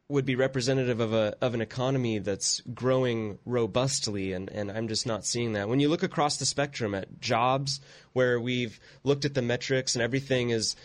would 0.09 0.25
be 0.25 0.37
representative 0.37 1.01
of 1.01 1.13
a 1.13 1.37
of 1.41 1.55
an 1.55 1.61
economy 1.61 2.19
that's 2.19 2.61
growing 2.73 3.39
robustly 3.45 4.33
and, 4.33 4.49
and 4.51 4.71
I'm 4.71 4.87
just 4.87 5.07
not 5.07 5.25
seeing 5.25 5.55
that. 5.55 5.69
When 5.69 5.81
you 5.81 5.89
look 5.89 6.05
across 6.05 6.37
the 6.37 6.47
spectrum 6.47 6.95
at 6.95 7.21
jobs 7.21 7.81
where 8.13 8.41
we've 8.41 8.79
looked 9.03 9.25
at 9.25 9.35
the 9.35 9.43
metrics 9.43 9.97
and 9.97 10.03
everything 10.03 10.51
is 10.51 10.77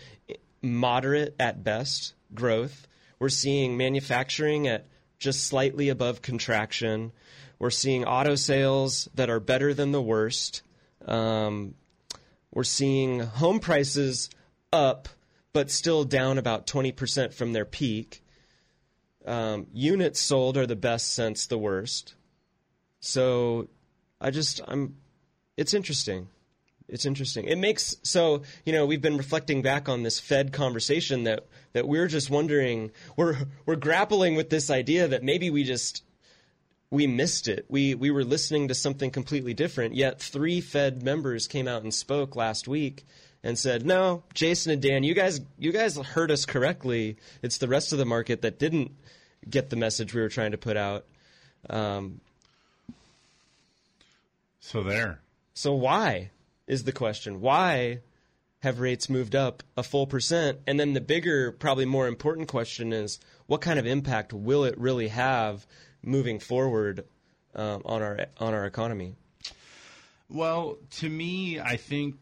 moderate 0.61 1.35
at 1.39 1.63
best 1.63 2.13
growth, 2.33 2.87
we're 3.19 3.29
seeing 3.29 3.77
manufacturing 3.77 4.67
at 4.67 4.87
just 5.19 5.43
slightly 5.43 5.89
above 5.89 6.23
contraction. 6.23 7.11
We're 7.59 7.69
seeing 7.69 8.05
auto 8.05 8.33
sales 8.33 9.07
that 9.13 9.29
are 9.29 9.39
better 9.39 9.73
than 9.75 9.91
the 9.91 10.01
worst. 10.01 10.63
Um, 11.05 11.75
we're 12.51 12.63
seeing 12.63 13.19
home 13.19 13.59
prices 13.59 14.31
up, 14.73 15.07
but 15.53 15.69
still 15.69 16.03
down 16.03 16.39
about 16.39 16.65
20% 16.65 17.33
from 17.33 17.53
their 17.53 17.65
peak. 17.65 18.20
Um, 19.25 19.67
units 19.73 20.19
sold 20.19 20.57
are 20.57 20.65
the 20.65 20.75
best 20.75 21.13
since 21.13 21.45
the 21.45 21.57
worst. 21.57 22.15
So 22.99 23.67
I 24.19 24.31
just, 24.31 24.61
I'm, 24.67 24.97
it's 25.57 25.73
interesting. 25.73 26.27
It's 26.87 27.05
interesting. 27.05 27.45
It 27.45 27.57
makes, 27.57 27.95
so, 28.03 28.41
you 28.65 28.73
know, 28.73 28.85
we've 28.85 29.01
been 29.01 29.17
reflecting 29.17 29.61
back 29.61 29.87
on 29.87 30.03
this 30.03 30.19
Fed 30.19 30.51
conversation 30.51 31.23
that, 31.23 31.45
that 31.73 31.87
we're 31.87 32.07
just 32.07 32.29
wondering, 32.29 32.91
we're, 33.15 33.37
we're 33.65 33.75
grappling 33.75 34.35
with 34.35 34.49
this 34.49 34.69
idea 34.69 35.07
that 35.07 35.23
maybe 35.23 35.49
we 35.49 35.63
just, 35.63 36.03
we 36.91 37.07
missed 37.07 37.47
it. 37.47 37.65
We 37.69 37.95
we 37.95 38.11
were 38.11 38.25
listening 38.25 38.67
to 38.67 38.75
something 38.75 39.11
completely 39.11 39.53
different. 39.53 39.95
Yet 39.95 40.19
three 40.19 40.59
Fed 40.59 41.01
members 41.01 41.47
came 41.47 41.67
out 41.67 41.83
and 41.83 41.93
spoke 41.93 42.35
last 42.35 42.67
week 42.67 43.05
and 43.43 43.57
said, 43.57 43.85
"No, 43.85 44.23
Jason 44.33 44.71
and 44.71 44.81
Dan, 44.81 45.03
you 45.03 45.13
guys 45.13 45.41
you 45.57 45.71
guys 45.71 45.97
heard 45.97 46.31
us 46.31 46.45
correctly. 46.45 47.17
It's 47.41 47.57
the 47.57 47.67
rest 47.67 47.91
of 47.91 47.99
the 47.99 48.05
market 48.05 48.41
that 48.41 48.59
didn't 48.59 48.91
get 49.49 49.69
the 49.69 49.75
message 49.75 50.13
we 50.13 50.21
were 50.21 50.29
trying 50.29 50.51
to 50.51 50.57
put 50.57 50.77
out." 50.77 51.05
Um, 51.69 52.21
so 54.59 54.83
there. 54.83 55.21
So 55.53 55.73
why 55.73 56.31
is 56.67 56.83
the 56.83 56.91
question? 56.91 57.41
Why 57.41 57.99
have 58.59 58.79
rates 58.79 59.09
moved 59.09 59.35
up 59.35 59.63
a 59.75 59.83
full 59.83 60.07
percent? 60.07 60.59
And 60.65 60.79
then 60.79 60.93
the 60.93 61.01
bigger, 61.01 61.51
probably 61.51 61.85
more 61.85 62.07
important 62.07 62.47
question 62.47 62.93
is 62.93 63.19
what 63.47 63.61
kind 63.61 63.79
of 63.79 63.85
impact 63.85 64.33
will 64.33 64.63
it 64.63 64.77
really 64.77 65.09
have 65.09 65.65
moving 66.03 66.39
forward 66.39 67.05
um, 67.55 67.81
on 67.85 68.01
our 68.01 68.27
on 68.37 68.53
our 68.53 68.65
economy? 68.65 69.15
Well, 70.29 70.77
to 70.91 71.09
me, 71.09 71.59
I 71.59 71.75
think 71.75 72.15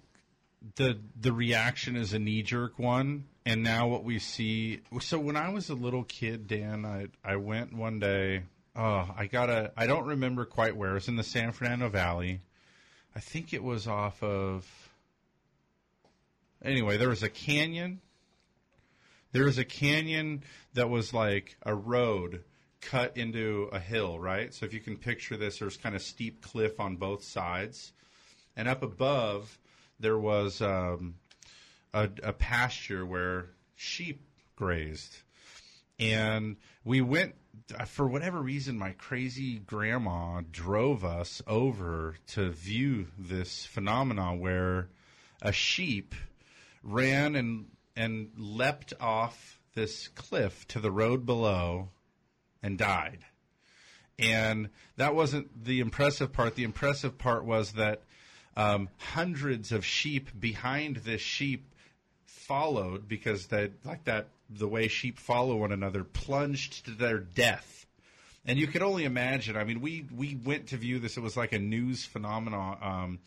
the 0.75 0.99
the 1.19 1.31
reaction 1.31 1.95
is 1.95 2.13
a 2.13 2.19
knee 2.19 2.43
jerk 2.43 2.77
one, 2.77 3.25
and 3.45 3.63
now 3.63 3.87
what 3.87 4.03
we 4.03 4.19
see. 4.19 4.81
So 4.99 5.19
when 5.19 5.35
I 5.35 5.49
was 5.49 5.69
a 5.69 5.75
little 5.75 6.03
kid, 6.03 6.47
Dan, 6.47 6.85
I 6.85 7.07
I 7.23 7.37
went 7.37 7.73
one 7.73 7.99
day. 7.99 8.43
Oh, 8.75 9.09
I 9.15 9.27
got 9.27 9.49
a. 9.49 9.71
I 9.77 9.87
don't 9.87 10.05
remember 10.05 10.45
quite 10.45 10.75
where. 10.75 10.91
It 10.91 10.95
was 10.95 11.07
in 11.07 11.15
the 11.15 11.23
San 11.23 11.51
Fernando 11.51 11.89
Valley. 11.89 12.41
I 13.15 13.19
think 13.19 13.53
it 13.53 13.63
was 13.63 13.87
off 13.87 14.21
of. 14.21 14.67
Anyway, 16.63 16.97
there 16.97 17.09
was 17.09 17.23
a 17.23 17.29
canyon. 17.29 18.01
There 19.31 19.45
was 19.45 19.57
a 19.57 19.65
canyon 19.65 20.43
that 20.73 20.89
was 20.89 21.13
like 21.13 21.55
a 21.63 21.73
road 21.73 22.43
cut 22.81 23.17
into 23.17 23.69
a 23.71 23.79
hill, 23.79 24.19
right? 24.19 24.53
So 24.53 24.65
if 24.65 24.73
you 24.73 24.79
can 24.79 24.97
picture 24.97 25.37
this, 25.37 25.59
there's 25.59 25.77
kind 25.77 25.95
of 25.95 26.01
steep 26.01 26.41
cliff 26.41 26.79
on 26.79 26.95
both 26.95 27.23
sides, 27.23 27.93
and 28.55 28.67
up 28.67 28.83
above 28.83 29.57
there 29.99 30.17
was 30.17 30.61
um, 30.61 31.15
a, 31.93 32.09
a 32.23 32.33
pasture 32.33 33.05
where 33.05 33.47
sheep 33.75 34.21
grazed, 34.55 35.17
and 35.99 36.57
we 36.83 37.01
went 37.01 37.35
for 37.87 38.07
whatever 38.07 38.41
reason. 38.41 38.77
My 38.77 38.91
crazy 38.93 39.59
grandma 39.59 40.41
drove 40.51 41.03
us 41.03 41.41
over 41.47 42.15
to 42.27 42.49
view 42.49 43.07
this 43.17 43.65
phenomenon 43.65 44.39
where 44.39 44.89
a 45.41 45.51
sheep 45.51 46.15
ran 46.83 47.35
and 47.35 47.65
and 47.95 48.31
leapt 48.37 48.93
off 48.99 49.59
this 49.75 50.07
cliff 50.09 50.67
to 50.69 50.79
the 50.79 50.91
road 50.91 51.25
below 51.25 51.89
and 52.63 52.77
died. 52.77 53.19
And 54.17 54.69
that 54.97 55.15
wasn't 55.15 55.63
the 55.63 55.79
impressive 55.79 56.33
part. 56.33 56.55
The 56.55 56.63
impressive 56.63 57.17
part 57.17 57.45
was 57.45 57.73
that 57.73 58.03
um, 58.59 58.89
hundreds 58.97 59.71
of 59.71 59.85
sheep 59.85 60.37
behind 60.37 60.97
this 60.97 61.21
sheep 61.21 61.73
followed 62.25 63.07
because 63.07 63.47
that 63.47 63.71
like 63.85 64.03
that 64.03 64.27
the 64.49 64.67
way 64.67 64.89
sheep 64.89 65.17
follow 65.17 65.55
one 65.55 65.71
another 65.71 66.03
plunged 66.03 66.83
to 66.85 66.91
their 66.91 67.19
death. 67.19 67.85
And 68.45 68.59
you 68.59 68.67
could 68.67 68.81
only 68.81 69.05
imagine. 69.05 69.55
I 69.55 69.63
mean, 69.63 69.79
we 69.79 70.05
we 70.13 70.37
went 70.43 70.67
to 70.67 70.77
view 70.77 70.99
this. 70.99 71.15
It 71.15 71.21
was 71.21 71.37
like 71.37 71.53
a 71.53 71.59
news 71.59 72.03
phenomenon. 72.03 72.77
Um, 72.81 73.19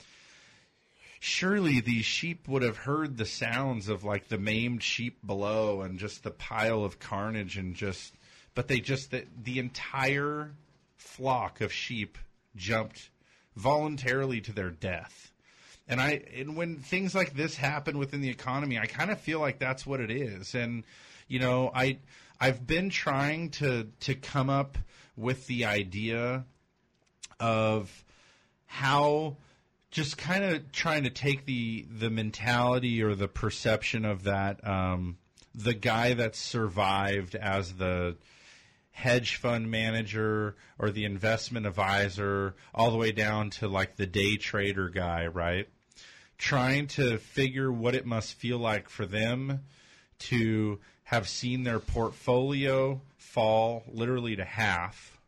surely 1.18 1.80
these 1.80 2.04
sheep 2.04 2.46
would 2.46 2.62
have 2.62 2.76
heard 2.76 3.16
the 3.16 3.24
sounds 3.24 3.88
of 3.88 4.04
like 4.04 4.28
the 4.28 4.38
maimed 4.38 4.82
sheep 4.82 5.24
below 5.24 5.80
and 5.80 5.98
just 5.98 6.24
the 6.24 6.30
pile 6.30 6.84
of 6.84 6.98
carnage 6.98 7.56
and 7.56 7.74
just 7.74 8.12
but 8.54 8.68
they 8.68 8.80
just 8.80 9.12
the, 9.12 9.24
the 9.44 9.58
entire 9.58 10.50
flock 10.96 11.62
of 11.62 11.72
sheep 11.72 12.18
jumped 12.54 13.08
voluntarily 13.56 14.40
to 14.42 14.52
their 14.52 14.70
death. 14.70 15.32
And 15.88 16.00
I 16.00 16.22
and 16.36 16.56
when 16.56 16.76
things 16.76 17.14
like 17.14 17.34
this 17.34 17.56
happen 17.56 17.98
within 17.98 18.20
the 18.20 18.30
economy, 18.30 18.78
I 18.78 18.86
kind 18.86 19.10
of 19.10 19.20
feel 19.20 19.40
like 19.40 19.58
that's 19.58 19.86
what 19.86 20.00
it 20.00 20.10
is. 20.10 20.54
And 20.54 20.84
you 21.28 21.38
know, 21.38 21.70
I 21.74 21.98
I've 22.40 22.66
been 22.66 22.90
trying 22.90 23.50
to 23.50 23.88
to 24.00 24.14
come 24.14 24.48
up 24.48 24.78
with 25.16 25.46
the 25.46 25.66
idea 25.66 26.44
of 27.40 28.04
how 28.66 29.36
just 29.90 30.16
kind 30.16 30.42
of 30.42 30.72
trying 30.72 31.04
to 31.04 31.10
take 31.10 31.44
the 31.44 31.86
the 31.90 32.10
mentality 32.10 33.02
or 33.02 33.14
the 33.14 33.28
perception 33.28 34.04
of 34.04 34.24
that 34.24 34.66
um, 34.66 35.18
the 35.54 35.74
guy 35.74 36.14
that 36.14 36.34
survived 36.34 37.34
as 37.34 37.74
the 37.74 38.16
hedge 38.92 39.36
fund 39.36 39.70
manager 39.70 40.54
or 40.78 40.90
the 40.90 41.04
investment 41.04 41.66
advisor, 41.66 42.54
all 42.74 42.90
the 42.90 42.96
way 42.96 43.10
down 43.12 43.50
to 43.50 43.66
like 43.66 43.96
the 43.96 44.06
day 44.06 44.36
trader 44.36 44.88
guy, 44.88 45.26
right? 45.26 45.68
Trying 46.38 46.86
to 46.88 47.18
figure 47.18 47.72
what 47.72 47.94
it 47.94 48.06
must 48.06 48.34
feel 48.34 48.58
like 48.58 48.88
for 48.88 49.06
them 49.06 49.60
to 50.18 50.78
have 51.04 51.28
seen 51.28 51.64
their 51.64 51.80
portfolio 51.80 53.00
fall 53.16 53.82
literally 53.88 54.36
to 54.36 54.44
half 54.44 55.18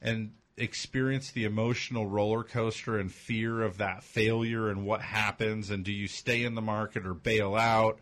and 0.00 0.32
experience 0.56 1.30
the 1.30 1.44
emotional 1.44 2.06
roller 2.06 2.44
coaster 2.44 2.98
and 2.98 3.10
fear 3.10 3.62
of 3.62 3.78
that 3.78 4.02
failure 4.02 4.68
and 4.68 4.84
what 4.84 5.00
happens 5.00 5.70
and 5.70 5.84
do 5.84 5.92
you 5.92 6.06
stay 6.06 6.44
in 6.44 6.54
the 6.54 6.60
market 6.60 7.06
or 7.06 7.14
bail 7.14 7.54
out 7.54 7.98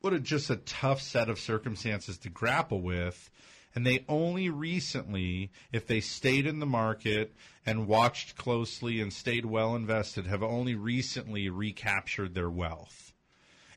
what 0.00 0.12
a 0.12 0.20
just 0.20 0.50
a 0.50 0.56
tough 0.56 1.00
set 1.00 1.28
of 1.28 1.38
circumstances 1.38 2.16
to 2.18 2.28
grapple 2.28 2.80
with 2.80 3.30
and 3.74 3.86
they 3.86 4.04
only 4.08 4.50
recently, 4.50 5.50
if 5.72 5.86
they 5.86 6.00
stayed 6.00 6.46
in 6.46 6.58
the 6.58 6.66
market 6.66 7.34
and 7.64 7.86
watched 7.86 8.36
closely 8.36 9.00
and 9.00 9.12
stayed 9.12 9.46
well 9.46 9.74
invested, 9.74 10.26
have 10.26 10.42
only 10.42 10.74
recently 10.74 11.48
recaptured 11.48 12.34
their 12.34 12.50
wealth. 12.50 13.12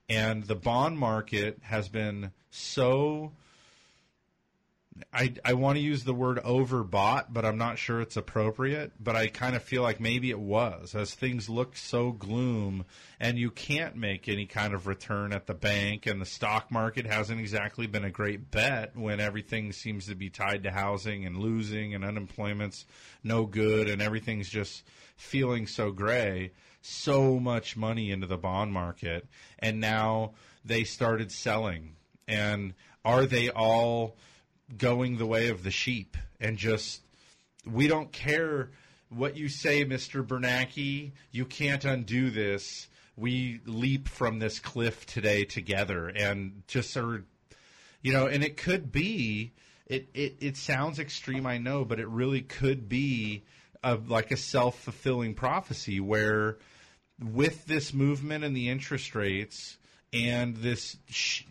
And 0.10 0.44
the 0.44 0.56
bond 0.56 1.00
market 1.00 1.60
has 1.64 1.90
been 1.90 2.32
so 2.52 3.32
I, 5.12 5.34
I 5.44 5.54
want 5.56 5.76
to 5.76 5.84
use 5.84 6.06
the 6.06 6.14
word 6.14 6.40
overbought, 6.46 7.26
but 7.30 7.44
I'm 7.44 7.58
not 7.58 7.78
sure 7.78 8.00
it's 8.00 8.16
appropriate. 8.16 8.94
But 8.98 9.18
I 9.18 9.28
kind 9.28 9.56
of 9.56 9.62
feel 9.62 9.82
like 9.82 10.00
maybe 10.00 10.30
it 10.30 10.40
was, 10.40 10.96
as 10.96 11.14
things 11.14 11.50
look 11.50 11.76
so 11.76 12.12
gloom, 12.12 12.86
and 13.20 13.38
you 13.38 13.52
can't 13.52 13.98
make 13.98 14.30
any 14.30 14.46
kind 14.46 14.74
of 14.74 14.88
return 14.88 15.34
at 15.34 15.48
the 15.48 15.54
bank, 15.54 16.06
and 16.06 16.22
the 16.22 16.26
stock 16.26 16.72
market 16.72 17.06
hasn't 17.06 17.42
exactly 17.42 17.88
been 17.88 18.06
a 18.06 18.10
great 18.10 18.52
bet 18.52 18.96
when 18.96 19.20
everything 19.20 19.74
seems 19.74 20.08
to 20.08 20.16
be 20.16 20.30
tied 20.30 20.64
to 20.64 20.72
housing 20.72 21.26
and 21.26 21.38
losing, 21.38 21.94
and 21.94 22.06
unemployment's 22.06 22.86
no 23.22 23.46
good, 23.46 23.90
and 23.90 24.02
everything's 24.02 24.50
just 24.50 24.84
feeling 25.18 25.68
so 25.68 25.92
gray. 25.92 26.52
So 26.82 27.40
much 27.40 27.76
money 27.76 28.12
into 28.12 28.28
the 28.28 28.38
bond 28.38 28.72
market, 28.72 29.28
and 29.60 29.82
now 29.82 30.36
they 30.64 30.84
started 30.84 31.32
selling. 31.32 31.96
And 32.28 32.76
are 33.04 33.26
they 33.26 33.50
all 33.50 34.16
going 34.78 35.18
the 35.18 35.26
way 35.26 35.50
of 35.50 35.64
the 35.64 35.72
sheep 35.72 36.18
and 36.40 36.58
just 36.58 37.02
we 37.66 37.88
don't 37.88 38.12
care 38.12 38.70
what 39.10 39.38
you 39.38 39.50
say, 39.50 39.86
Mr. 39.86 40.26
Bernanke. 40.26 41.12
You 41.32 41.46
can't 41.46 41.86
undo 41.86 42.30
this. 42.30 42.88
We 43.16 43.62
leap 43.66 44.08
from 44.08 44.40
this 44.40 44.60
cliff 44.60 45.06
today 45.06 45.46
together, 45.46 46.08
and 46.08 46.64
just 46.68 46.96
of, 46.96 47.24
you 48.02 48.12
know, 48.12 48.28
and 48.28 48.44
it 48.44 48.58
could 48.58 48.92
be. 48.92 49.54
It, 49.88 50.10
it 50.14 50.38
it 50.40 50.58
sounds 50.58 51.00
extreme, 51.00 51.46
I 51.46 51.60
know, 51.60 51.86
but 51.86 52.00
it 52.00 52.08
really 52.08 52.42
could 52.42 52.90
be 52.90 53.44
a, 53.84 53.96
like 53.96 54.32
a 54.32 54.38
self 54.38 54.80
fulfilling 54.80 55.36
prophecy 55.36 56.00
where, 56.00 56.58
with 57.22 57.66
this 57.66 57.94
movement 57.94 58.44
and 58.44 58.56
the 58.56 58.70
interest 58.70 59.16
rates 59.16 59.78
and 60.12 60.58
this, 60.58 60.98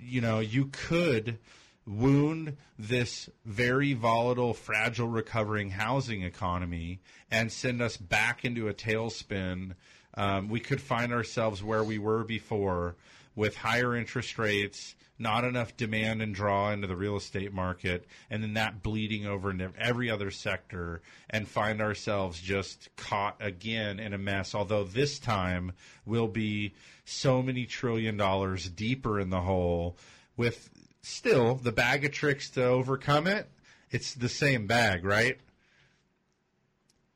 you 0.03 0.21
know, 0.21 0.41
you 0.41 0.67
could 0.67 1.39
wound 1.87 2.57
this 2.79 3.29
very 3.45 3.93
volatile, 3.93 4.55
fragile, 4.55 5.09
recovering 5.09 5.71
housing 5.71 6.23
economy 6.23 7.01
and 7.31 7.53
send 7.53 7.83
us 7.83 7.97
back 7.97 8.45
into 8.45 8.69
a 8.69 8.75
tailspin. 8.75 9.75
Um, 10.15 10.49
we 10.49 10.61
could 10.61 10.81
find 10.81 11.13
ourselves 11.13 11.63
where 11.63 11.85
we 11.85 11.99
were 11.99 12.25
before 12.25 12.97
with 13.37 13.57
higher 13.57 13.97
interest 13.97 14.39
rates, 14.39 14.95
not 15.19 15.45
enough 15.45 15.77
demand 15.77 16.23
and 16.23 16.35
draw 16.35 16.71
into 16.71 16.87
the 16.87 16.97
real 16.97 17.17
estate 17.17 17.53
market, 17.53 18.07
and 18.31 18.43
then 18.43 18.55
that 18.55 18.83
bleeding 18.83 19.27
over 19.27 19.51
into 19.51 19.71
every 19.79 20.09
other 20.11 20.31
sector, 20.31 21.03
and 21.31 21.49
find 21.49 21.81
ourselves 21.81 22.41
just 22.41 22.89
caught 22.97 23.37
again 23.41 23.99
in 23.99 24.13
a 24.13 24.19
mess. 24.19 24.55
Although 24.55 24.85
this 24.85 25.19
time 25.19 25.73
we'll 26.07 26.29
be 26.29 26.75
so 27.05 27.43
many 27.43 27.67
trillion 27.67 28.17
dollars 28.17 28.69
deeper 28.69 29.21
in 29.21 29.31
the 29.31 29.41
hole 29.41 29.97
with 30.37 30.71
still 31.05 31.55
the 31.57 31.73
bag 31.73 32.05
of 32.05 32.13
tricks 32.13 32.51
to 32.51 32.65
overcome 32.65 33.27
it. 33.27 33.49
It's 33.91 34.15
the 34.15 34.29
same 34.29 34.67
bag, 34.67 35.05
right? 35.05 35.39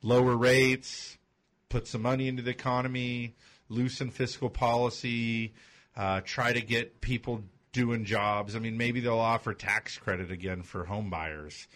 Lower 0.03 0.37
rates, 0.37 1.19
put 1.69 1.89
some 1.89 2.03
money 2.03 2.29
into 2.29 2.43
the 2.43 2.51
economy, 2.51 3.35
loosen 3.69 4.11
fiscal 4.11 4.51
policy, 4.51 5.55
uh, 5.97 6.21
try 6.25 6.53
to 6.53 6.61
get 6.61 7.01
people 7.01 7.43
doing 7.73 8.05
jobs. 8.05 8.55
I 8.55 8.61
mean, 8.61 8.77
maybe 8.77 9.01
they'll 9.01 9.19
offer 9.19 9.55
tax 9.55 9.99
credit 9.99 10.31
again 10.31 10.63
for 10.63 10.85
home 10.85 11.11
buyers. 11.11 11.67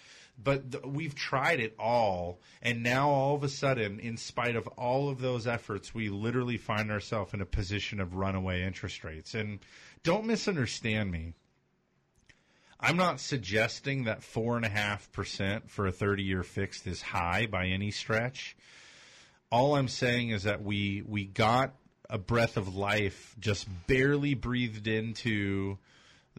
But 0.42 0.72
th- 0.72 0.84
we've 0.84 1.14
tried 1.14 1.60
it 1.60 1.74
all, 1.78 2.40
and 2.62 2.82
now 2.82 3.10
all 3.10 3.34
of 3.34 3.44
a 3.44 3.48
sudden, 3.48 4.00
in 4.00 4.16
spite 4.16 4.56
of 4.56 4.66
all 4.68 5.08
of 5.08 5.20
those 5.20 5.46
efforts, 5.46 5.94
we 5.94 6.08
literally 6.08 6.56
find 6.56 6.90
ourselves 6.90 7.34
in 7.34 7.40
a 7.40 7.46
position 7.46 8.00
of 8.00 8.14
runaway 8.14 8.62
interest 8.62 9.04
rates. 9.04 9.34
And 9.34 9.60
don't 10.02 10.26
misunderstand 10.26 11.10
me. 11.10 11.34
I'm 12.84 12.96
not 12.96 13.20
suggesting 13.20 14.04
that 14.04 14.24
four 14.24 14.56
and 14.56 14.64
a 14.64 14.68
half 14.68 15.12
percent 15.12 15.70
for 15.70 15.86
a 15.86 15.92
30 15.92 16.24
year 16.24 16.42
fixed 16.42 16.88
is 16.88 17.00
high 17.00 17.46
by 17.46 17.66
any 17.66 17.92
stretch. 17.92 18.56
All 19.52 19.76
I'm 19.76 19.86
saying 19.86 20.30
is 20.30 20.42
that 20.42 20.64
we 20.64 21.04
we 21.06 21.24
got 21.24 21.74
a 22.10 22.18
breath 22.18 22.56
of 22.56 22.74
life 22.74 23.36
just 23.38 23.68
barely 23.86 24.34
breathed 24.34 24.88
into 24.88 25.78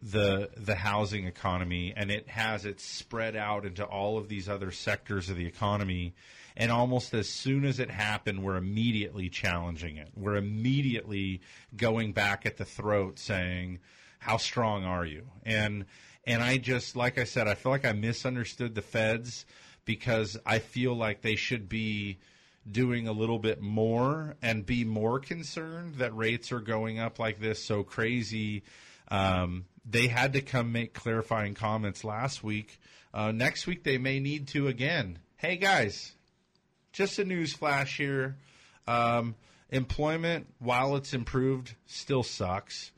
the 0.02 0.50
the 0.58 0.74
housing 0.74 1.26
economy 1.26 1.94
and 1.96 2.10
it 2.10 2.28
has 2.28 2.66
it 2.66 2.78
spread 2.78 3.36
out 3.36 3.64
into 3.64 3.82
all 3.82 4.18
of 4.18 4.28
these 4.28 4.46
other 4.46 4.70
sectors 4.70 5.30
of 5.30 5.36
the 5.36 5.46
economy. 5.46 6.14
And 6.58 6.70
almost 6.70 7.14
as 7.14 7.28
soon 7.28 7.64
as 7.64 7.80
it 7.80 7.90
happened 7.90 8.42
we're 8.42 8.56
immediately 8.56 9.30
challenging 9.30 9.96
it. 9.96 10.10
We're 10.14 10.36
immediately 10.36 11.40
going 11.74 12.12
back 12.12 12.44
at 12.44 12.58
the 12.58 12.66
throat 12.66 13.18
saying 13.18 13.78
how 14.18 14.36
strong 14.36 14.84
are 14.84 15.06
you? 15.06 15.26
And 15.42 15.86
and 16.26 16.42
I 16.42 16.58
just 16.58 16.96
like 16.96 17.18
I 17.18 17.24
said 17.24 17.48
I 17.48 17.54
feel 17.54 17.72
like 17.72 17.84
I 17.84 17.92
misunderstood 17.92 18.74
the 18.74 18.82
feds 18.82 19.44
because 19.84 20.36
I 20.46 20.58
feel 20.58 20.94
like 20.94 21.22
they 21.22 21.36
should 21.36 21.68
be 21.68 22.18
doing 22.70 23.06
a 23.06 23.12
little 23.12 23.38
bit 23.38 23.60
more 23.60 24.36
and 24.42 24.64
be 24.64 24.84
more 24.84 25.20
concerned 25.20 25.96
that 25.96 26.16
rates 26.16 26.50
are 26.52 26.60
going 26.60 26.98
up 26.98 27.18
like 27.18 27.38
this 27.38 27.62
so 27.62 27.82
crazy. 27.82 28.62
Um, 29.08 29.66
they 29.84 30.08
had 30.08 30.32
to 30.32 30.40
come 30.40 30.72
make 30.72 30.94
clarifying 30.94 31.54
comments 31.54 32.04
last 32.04 32.42
week. 32.42 32.80
Uh, 33.12 33.32
next 33.32 33.66
week 33.66 33.84
they 33.84 33.98
may 33.98 34.18
need 34.18 34.48
to 34.48 34.66
again. 34.66 35.18
Hey 35.36 35.56
guys, 35.56 36.12
just 36.92 37.18
a 37.18 37.24
news 37.24 37.52
flash 37.52 37.98
here. 37.98 38.36
Um, 38.86 39.34
employment, 39.70 40.46
while 40.58 40.96
it's 40.96 41.12
improved, 41.12 41.74
still 41.86 42.22
sucks. 42.22 42.92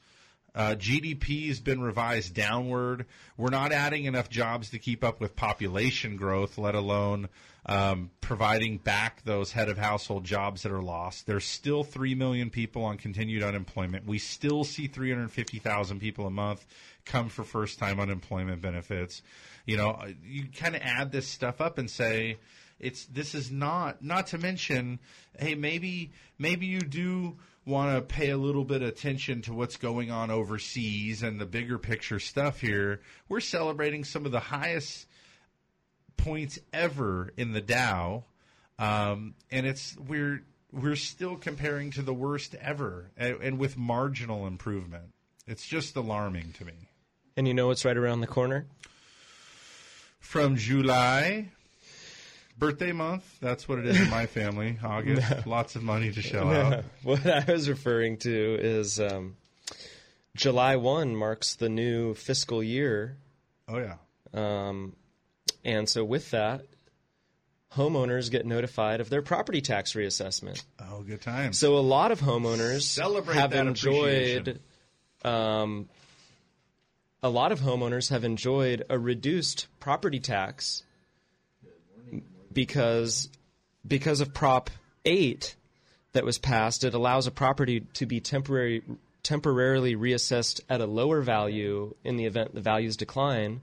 Uh, 0.56 0.74
GDP 0.74 1.48
has 1.48 1.60
been 1.60 1.82
revised 1.82 2.34
downward. 2.34 3.04
We're 3.36 3.50
not 3.50 3.72
adding 3.72 4.06
enough 4.06 4.30
jobs 4.30 4.70
to 4.70 4.78
keep 4.78 5.04
up 5.04 5.20
with 5.20 5.36
population 5.36 6.16
growth, 6.16 6.56
let 6.56 6.74
alone 6.74 7.28
um, 7.66 8.10
providing 8.22 8.78
back 8.78 9.22
those 9.24 9.52
head 9.52 9.68
of 9.68 9.76
household 9.76 10.24
jobs 10.24 10.62
that 10.62 10.72
are 10.72 10.82
lost. 10.82 11.26
There's 11.26 11.44
still 11.44 11.84
3 11.84 12.14
million 12.14 12.48
people 12.48 12.84
on 12.84 12.96
continued 12.96 13.42
unemployment. 13.42 14.06
We 14.06 14.18
still 14.18 14.64
see 14.64 14.86
350,000 14.86 16.00
people 16.00 16.26
a 16.26 16.30
month 16.30 16.64
come 17.04 17.28
for 17.28 17.44
first 17.44 17.78
time 17.78 18.00
unemployment 18.00 18.62
benefits. 18.62 19.20
You 19.66 19.76
know, 19.76 20.02
you 20.24 20.46
kind 20.56 20.74
of 20.74 20.80
add 20.82 21.12
this 21.12 21.28
stuff 21.28 21.60
up 21.60 21.76
and 21.76 21.90
say, 21.90 22.38
it's 22.78 23.06
this 23.06 23.34
is 23.34 23.50
not 23.50 24.02
not 24.04 24.26
to 24.26 24.36
mention 24.38 24.98
hey 25.38 25.54
maybe 25.54 26.12
maybe 26.38 26.66
you 26.66 26.80
do 26.80 27.36
want 27.66 27.94
to 27.94 28.00
pay 28.00 28.30
a 28.30 28.38
little 28.38 28.64
bit 28.64 28.80
of 28.80 28.88
attention 28.88 29.42
to 29.42 29.52
what's 29.52 29.76
going 29.76 30.10
on 30.10 30.30
overseas 30.30 31.22
and 31.22 31.40
the 31.40 31.46
bigger 31.46 31.78
picture 31.78 32.20
stuff 32.20 32.60
here 32.60 33.00
we're 33.28 33.40
celebrating 33.40 34.04
some 34.04 34.24
of 34.24 34.32
the 34.32 34.40
highest 34.40 35.06
points 36.16 36.58
ever 36.72 37.32
in 37.36 37.52
the 37.52 37.60
Dow, 37.60 38.24
um, 38.78 39.34
and 39.50 39.66
it's 39.66 39.96
we're 39.96 40.42
we're 40.72 40.96
still 40.96 41.36
comparing 41.36 41.92
to 41.92 42.02
the 42.02 42.12
worst 42.12 42.54
ever, 42.56 43.10
and, 43.16 43.36
and 43.40 43.58
with 43.58 43.76
marginal 43.76 44.46
improvement. 44.46 45.12
It's 45.46 45.64
just 45.64 45.94
alarming 45.94 46.54
to 46.58 46.64
me. 46.64 46.72
And 47.36 47.46
you 47.46 47.54
know 47.54 47.68
what's 47.68 47.84
right 47.84 47.96
around 47.96 48.20
the 48.20 48.26
corner? 48.26 48.66
From 50.18 50.56
July, 50.56 51.50
birthday 52.58 52.92
month. 52.92 53.24
That's 53.40 53.68
what 53.68 53.78
it 53.78 53.86
is 53.86 54.00
in 54.00 54.10
my 54.10 54.26
family. 54.38 54.78
August, 54.82 55.30
No. 55.30 55.42
lots 55.46 55.76
of 55.76 55.82
money 55.82 56.12
to 56.12 56.22
shell 56.22 56.46
No, 56.46 56.60
out. 56.60 56.84
What 57.02 57.26
I 57.26 57.44
was 57.52 57.68
referring 57.68 58.18
to 58.18 58.56
is 58.60 58.98
um, 59.00 59.36
July 60.34 60.76
1 60.76 61.14
marks 61.16 61.54
the 61.54 61.68
new 61.68 62.14
fiscal 62.14 62.62
year. 62.62 63.16
Oh, 63.68 63.78
yeah. 63.78 63.96
Um, 64.34 64.94
and 65.64 65.88
so 65.88 66.04
with 66.04 66.30
that, 66.30 66.62
homeowners 67.74 68.30
get 68.30 68.46
notified 68.46 69.00
of 69.00 69.10
their 69.10 69.22
property 69.22 69.60
tax 69.60 69.92
reassessment. 69.94 70.62
Oh, 70.80 71.02
good 71.02 71.20
times. 71.22 71.58
So 71.58 71.76
a 71.76 71.80
lot 71.80 72.12
of 72.12 72.20
homeowners 72.20 72.82
Celebrate 72.82 73.34
have 73.36 73.52
enjoyed. 73.54 74.60
Um, 75.24 75.88
a 77.22 77.28
lot 77.28 77.50
of 77.50 77.60
homeowners 77.60 78.10
have 78.10 78.24
enjoyed 78.24 78.84
a 78.88 78.98
reduced 78.98 79.66
property 79.80 80.20
tax 80.20 80.84
because 82.56 83.28
because 83.86 84.20
of 84.20 84.34
Prop 84.34 84.70
Eight 85.04 85.54
that 86.12 86.24
was 86.24 86.38
passed. 86.38 86.82
It 86.82 86.94
allows 86.94 87.26
a 87.26 87.30
property 87.30 87.80
to 87.94 88.06
be 88.06 88.20
temporary 88.20 88.82
temporarily 89.22 89.94
reassessed 89.94 90.60
at 90.68 90.80
a 90.80 90.86
lower 90.86 91.20
value 91.20 91.94
in 92.02 92.16
the 92.16 92.24
event 92.24 92.54
the 92.54 92.60
values 92.60 92.96
decline. 92.96 93.60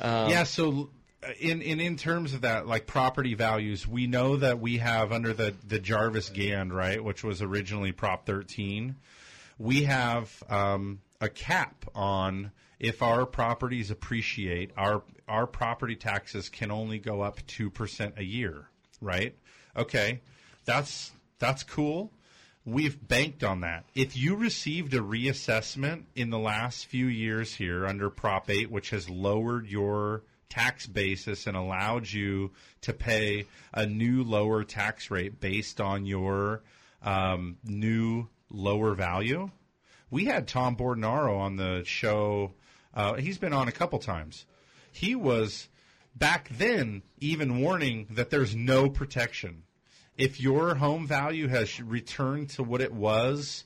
Um, 0.00 0.28
yeah, 0.28 0.42
so 0.42 0.90
uh, 1.22 1.28
in, 1.38 1.62
in 1.62 1.80
in 1.80 1.96
terms 1.96 2.34
of 2.34 2.40
that, 2.40 2.66
like 2.66 2.86
property 2.86 3.34
values, 3.34 3.86
we 3.86 4.08
know 4.08 4.36
that 4.36 4.58
we 4.60 4.78
have 4.78 5.12
under 5.12 5.32
the 5.32 5.54
the 5.66 5.78
Jarvis 5.78 6.28
Gann, 6.28 6.72
right, 6.72 7.02
which 7.02 7.22
was 7.22 7.40
originally 7.40 7.92
Prop 7.92 8.26
13, 8.26 8.96
we 9.58 9.84
have 9.84 10.42
um, 10.50 11.00
a 11.20 11.28
cap 11.28 11.84
on 11.94 12.50
if 12.78 13.02
our 13.02 13.26
properties 13.26 13.90
appreciate, 13.90 14.72
our 14.76 15.02
our 15.28 15.46
property 15.46 15.96
taxes 15.96 16.48
can 16.48 16.70
only 16.70 16.98
go 16.98 17.22
up 17.22 17.44
two 17.46 17.70
percent 17.70 18.14
a 18.16 18.24
year, 18.24 18.68
right? 19.00 19.36
Okay, 19.76 20.20
that's 20.64 21.12
that's 21.38 21.62
cool. 21.62 22.12
We've 22.64 23.06
banked 23.06 23.44
on 23.44 23.60
that. 23.60 23.84
If 23.94 24.16
you 24.16 24.34
received 24.34 24.92
a 24.94 24.98
reassessment 24.98 26.04
in 26.16 26.30
the 26.30 26.38
last 26.38 26.86
few 26.86 27.06
years 27.06 27.54
here 27.54 27.86
under 27.86 28.10
Prop 28.10 28.50
8, 28.50 28.72
which 28.72 28.90
has 28.90 29.08
lowered 29.08 29.68
your 29.68 30.24
tax 30.48 30.84
basis 30.86 31.46
and 31.46 31.56
allowed 31.56 32.10
you 32.10 32.50
to 32.80 32.92
pay 32.92 33.46
a 33.72 33.86
new 33.86 34.24
lower 34.24 34.64
tax 34.64 35.12
rate 35.12 35.38
based 35.38 35.80
on 35.80 36.06
your 36.06 36.62
um, 37.02 37.56
new 37.62 38.26
lower 38.50 38.94
value, 38.94 39.48
we 40.10 40.24
had 40.24 40.48
Tom 40.48 40.76
Bordonaro 40.76 41.38
on 41.38 41.56
the 41.56 41.82
show. 41.84 42.52
Uh, 42.96 43.14
he's 43.14 43.36
been 43.36 43.52
on 43.52 43.68
a 43.68 43.72
couple 43.72 43.98
times. 43.98 44.46
He 44.90 45.14
was 45.14 45.68
back 46.16 46.48
then 46.48 47.02
even 47.20 47.60
warning 47.60 48.06
that 48.10 48.30
there's 48.30 48.56
no 48.56 48.88
protection. 48.88 49.64
If 50.16 50.40
your 50.40 50.74
home 50.76 51.06
value 51.06 51.46
has 51.48 51.78
returned 51.78 52.48
to 52.50 52.62
what 52.62 52.80
it 52.80 52.94
was 52.94 53.64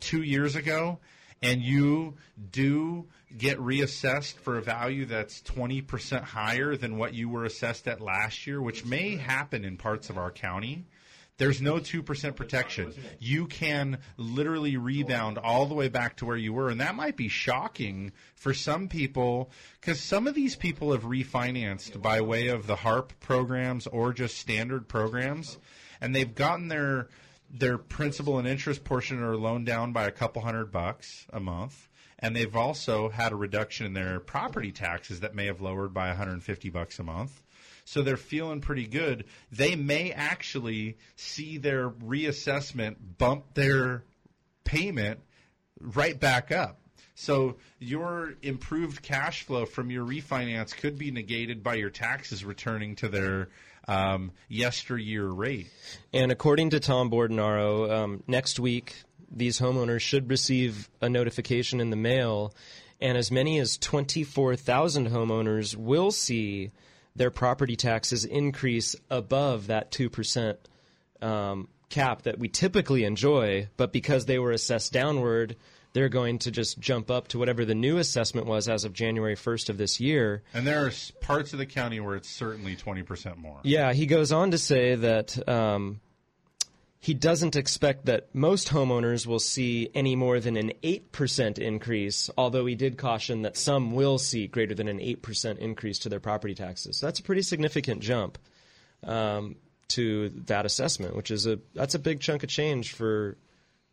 two 0.00 0.22
years 0.22 0.56
ago, 0.56 0.98
and 1.40 1.62
you 1.62 2.14
do 2.50 3.06
get 3.36 3.58
reassessed 3.58 4.34
for 4.34 4.58
a 4.58 4.62
value 4.62 5.06
that's 5.06 5.42
20% 5.42 6.22
higher 6.22 6.76
than 6.76 6.98
what 6.98 7.14
you 7.14 7.28
were 7.28 7.44
assessed 7.44 7.86
at 7.86 8.00
last 8.00 8.46
year, 8.46 8.60
which 8.60 8.84
may 8.84 9.16
happen 9.16 9.64
in 9.64 9.76
parts 9.76 10.10
of 10.10 10.18
our 10.18 10.30
county, 10.30 10.84
there's 11.38 11.62
no 11.62 11.76
2% 11.76 12.36
protection. 12.36 12.92
You 13.18 13.46
can 13.46 13.98
literally 14.16 14.76
rebound 14.76 15.38
all 15.38 15.66
the 15.66 15.74
way 15.74 15.88
back 15.88 16.16
to 16.18 16.26
where 16.26 16.36
you 16.36 16.52
were. 16.52 16.68
And 16.68 16.80
that 16.80 16.94
might 16.94 17.16
be 17.16 17.28
shocking 17.28 18.12
for 18.34 18.52
some 18.52 18.88
people 18.88 19.50
because 19.80 20.00
some 20.00 20.26
of 20.26 20.34
these 20.34 20.56
people 20.56 20.92
have 20.92 21.02
refinanced 21.02 22.00
by 22.00 22.20
way 22.20 22.48
of 22.48 22.66
the 22.66 22.76
HARP 22.76 23.18
programs 23.20 23.86
or 23.86 24.12
just 24.12 24.36
standard 24.38 24.88
programs. 24.88 25.58
And 26.00 26.14
they've 26.14 26.34
gotten 26.34 26.68
their 26.68 27.08
their 27.54 27.76
principal 27.76 28.38
and 28.38 28.48
interest 28.48 28.82
portion 28.82 29.20
their 29.20 29.36
loan 29.36 29.64
down 29.64 29.92
by 29.92 30.04
a 30.04 30.10
couple 30.10 30.40
hundred 30.40 30.72
bucks 30.72 31.26
a 31.32 31.40
month. 31.40 31.88
And 32.18 32.34
they've 32.34 32.56
also 32.56 33.08
had 33.08 33.32
a 33.32 33.36
reduction 33.36 33.84
in 33.84 33.92
their 33.94 34.20
property 34.20 34.72
taxes 34.72 35.20
that 35.20 35.34
may 35.34 35.46
have 35.46 35.60
lowered 35.60 35.92
by 35.92 36.08
150 36.08 36.70
bucks 36.70 36.98
a 36.98 37.02
month 37.02 37.42
so 37.84 38.02
they're 38.02 38.16
feeling 38.16 38.60
pretty 38.60 38.86
good. 38.86 39.24
They 39.50 39.76
may 39.76 40.12
actually 40.12 40.96
see 41.16 41.58
their 41.58 41.90
reassessment 41.90 42.96
bump 43.18 43.54
their 43.54 44.04
payment 44.64 45.20
right 45.80 46.18
back 46.18 46.52
up. 46.52 46.78
So 47.14 47.56
your 47.78 48.34
improved 48.42 49.02
cash 49.02 49.44
flow 49.44 49.66
from 49.66 49.90
your 49.90 50.04
refinance 50.04 50.74
could 50.74 50.98
be 50.98 51.10
negated 51.10 51.62
by 51.62 51.74
your 51.74 51.90
taxes 51.90 52.44
returning 52.44 52.96
to 52.96 53.08
their 53.08 53.48
um, 53.86 54.32
yesteryear 54.48 55.26
rate. 55.26 55.68
And 56.12 56.32
according 56.32 56.70
to 56.70 56.80
Tom 56.80 57.10
Bordonaro, 57.10 57.90
um, 57.90 58.22
next 58.26 58.58
week 58.58 58.94
these 59.34 59.58
homeowners 59.58 60.00
should 60.00 60.30
receive 60.30 60.88
a 61.00 61.08
notification 61.08 61.80
in 61.80 61.90
the 61.90 61.96
mail, 61.96 62.54
and 63.00 63.16
as 63.16 63.30
many 63.30 63.58
as 63.58 63.78
24,000 63.78 65.08
homeowners 65.08 65.74
will 65.74 66.10
see 66.10 66.70
their 67.14 67.30
property 67.30 67.76
taxes 67.76 68.24
increase 68.24 68.96
above 69.10 69.66
that 69.68 69.90
2% 69.90 70.56
um, 71.20 71.68
cap 71.88 72.22
that 72.22 72.38
we 72.38 72.48
typically 72.48 73.04
enjoy, 73.04 73.68
but 73.76 73.92
because 73.92 74.26
they 74.26 74.38
were 74.38 74.50
assessed 74.50 74.92
downward, 74.92 75.56
they're 75.92 76.08
going 76.08 76.38
to 76.38 76.50
just 76.50 76.78
jump 76.78 77.10
up 77.10 77.28
to 77.28 77.38
whatever 77.38 77.64
the 77.64 77.74
new 77.74 77.98
assessment 77.98 78.46
was 78.46 78.68
as 78.68 78.84
of 78.84 78.92
January 78.92 79.36
1st 79.36 79.68
of 79.68 79.78
this 79.78 80.00
year. 80.00 80.42
And 80.54 80.66
there 80.66 80.86
are 80.86 80.92
parts 81.20 81.52
of 81.52 81.58
the 81.58 81.66
county 81.66 82.00
where 82.00 82.16
it's 82.16 82.30
certainly 82.30 82.76
20% 82.76 83.36
more. 83.36 83.60
Yeah, 83.62 83.92
he 83.92 84.06
goes 84.06 84.32
on 84.32 84.52
to 84.52 84.58
say 84.58 84.94
that 84.94 85.48
um, 85.48 86.00
he 87.02 87.14
doesn't 87.14 87.56
expect 87.56 88.06
that 88.06 88.32
most 88.32 88.68
homeowners 88.68 89.26
will 89.26 89.40
see 89.40 89.90
any 89.92 90.14
more 90.14 90.38
than 90.38 90.56
an 90.56 90.70
8% 90.84 91.58
increase, 91.58 92.30
although 92.38 92.64
he 92.64 92.76
did 92.76 92.96
caution 92.96 93.42
that 93.42 93.56
some 93.56 93.90
will 93.90 94.18
see 94.18 94.46
greater 94.46 94.72
than 94.72 94.86
an 94.86 95.00
8% 95.00 95.58
increase 95.58 95.98
to 95.98 96.08
their 96.08 96.20
property 96.20 96.54
taxes. 96.54 96.98
So 96.98 97.06
that's 97.06 97.18
a 97.18 97.24
pretty 97.24 97.42
significant 97.42 98.02
jump 98.02 98.38
um, 99.02 99.56
to 99.88 100.28
that 100.46 100.64
assessment, 100.64 101.16
which 101.16 101.32
is 101.32 101.44
a 101.44 101.58
that's 101.74 101.96
a 101.96 101.98
big 101.98 102.20
chunk 102.20 102.44
of 102.44 102.48
change 102.48 102.92
for 102.92 103.36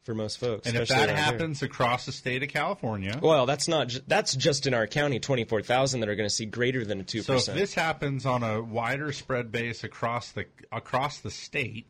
for 0.03 0.13
most 0.13 0.37
folks. 0.37 0.67
And 0.67 0.77
if 0.77 0.89
that 0.89 0.99
around 0.99 1.07
here. 1.07 1.17
happens 1.17 1.63
across 1.63 2.05
the 2.05 2.11
state 2.11 2.43
of 2.43 2.49
California, 2.49 3.19
well, 3.23 3.47
that's 3.47 3.67
not 3.67 3.87
ju- 3.87 4.01
that's 4.05 4.35
just 4.35 4.67
in 4.67 4.75
our 4.75 4.85
county, 4.85 5.19
twenty 5.19 5.45
four 5.45 5.63
thousand 5.63 6.01
that 6.01 6.09
are 6.09 6.15
going 6.15 6.29
to 6.29 6.35
see 6.35 6.45
greater 6.45 6.85
than 6.85 6.99
a 6.99 7.03
two 7.03 7.23
percent. 7.23 7.41
so 7.41 7.51
if 7.53 7.57
this 7.57 7.73
happens 7.73 8.27
on 8.27 8.43
a 8.43 8.61
wider 8.61 9.11
spread 9.11 9.51
base 9.51 9.83
across 9.83 10.31
the 10.31 10.45
across 10.71 11.21
the 11.21 11.31
state, 11.31 11.87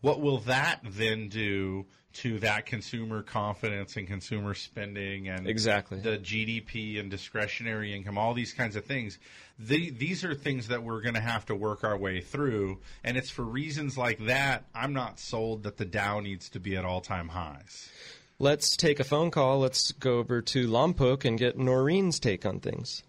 what 0.00 0.20
will 0.20 0.38
that 0.40 0.80
then 0.84 1.28
do 1.28 1.86
to 2.14 2.38
that 2.40 2.66
consumer 2.66 3.22
confidence 3.22 3.96
and 3.96 4.06
consumer 4.06 4.54
spending 4.54 5.28
and 5.28 5.46
Exactly. 5.46 6.00
the 6.00 6.18
GDP 6.18 6.98
and 6.98 7.10
discretionary 7.10 7.94
income, 7.94 8.16
all 8.18 8.34
these 8.34 8.52
kinds 8.52 8.76
of 8.76 8.84
things? 8.84 9.18
The, 9.58 9.90
these 9.90 10.24
are 10.24 10.34
things 10.34 10.68
that 10.68 10.82
we're 10.82 11.00
going 11.00 11.14
to 11.14 11.20
have 11.20 11.46
to 11.46 11.54
work 11.54 11.84
our 11.84 11.96
way 11.96 12.20
through, 12.20 12.80
and 13.04 13.16
it's 13.16 13.30
for 13.30 13.42
reasons 13.42 13.98
like 13.98 14.24
that. 14.26 14.64
I'm 14.74 14.92
not 14.92 15.18
sold 15.18 15.64
that 15.64 15.76
the 15.76 15.84
Dow 15.84 16.20
needs 16.20 16.48
to 16.50 16.60
be 16.60 16.76
at 16.76 16.84
all 16.84 17.00
time 17.00 17.28
highs. 17.28 17.90
Let's 18.38 18.76
take 18.76 19.00
a 19.00 19.04
phone 19.04 19.32
call. 19.32 19.58
Let's 19.58 19.90
go 19.92 20.18
over 20.18 20.40
to 20.42 20.68
Lompoc 20.68 21.24
and 21.24 21.36
get 21.36 21.58
Noreen's 21.58 22.20
take 22.20 22.46
on 22.46 22.60
things. 22.60 23.02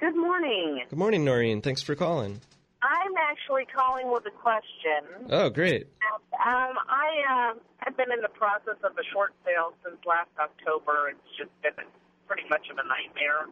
Good 0.00 0.16
morning. 0.16 0.80
Good 0.88 0.98
morning, 0.98 1.24
Noreen. 1.26 1.60
Thanks 1.60 1.82
for 1.82 1.94
calling. 1.94 2.40
I'm 2.82 3.14
actually 3.16 3.64
calling 3.64 4.10
with 4.10 4.26
a 4.26 4.34
question. 4.34 5.30
Oh, 5.30 5.48
great. 5.48 5.86
Um, 6.34 6.74
I 6.90 7.52
uh, 7.54 7.54
have 7.78 7.96
been 7.96 8.10
in 8.10 8.20
the 8.20 8.28
process 8.28 8.76
of 8.82 8.98
a 8.98 9.04
short 9.12 9.34
sale 9.46 9.72
since 9.84 9.96
last 10.04 10.30
October. 10.38 11.14
It's 11.14 11.38
just 11.38 11.50
been 11.62 11.86
pretty 12.26 12.48
much 12.50 12.68
of 12.70 12.78
a 12.78 12.86
nightmare. 12.86 13.46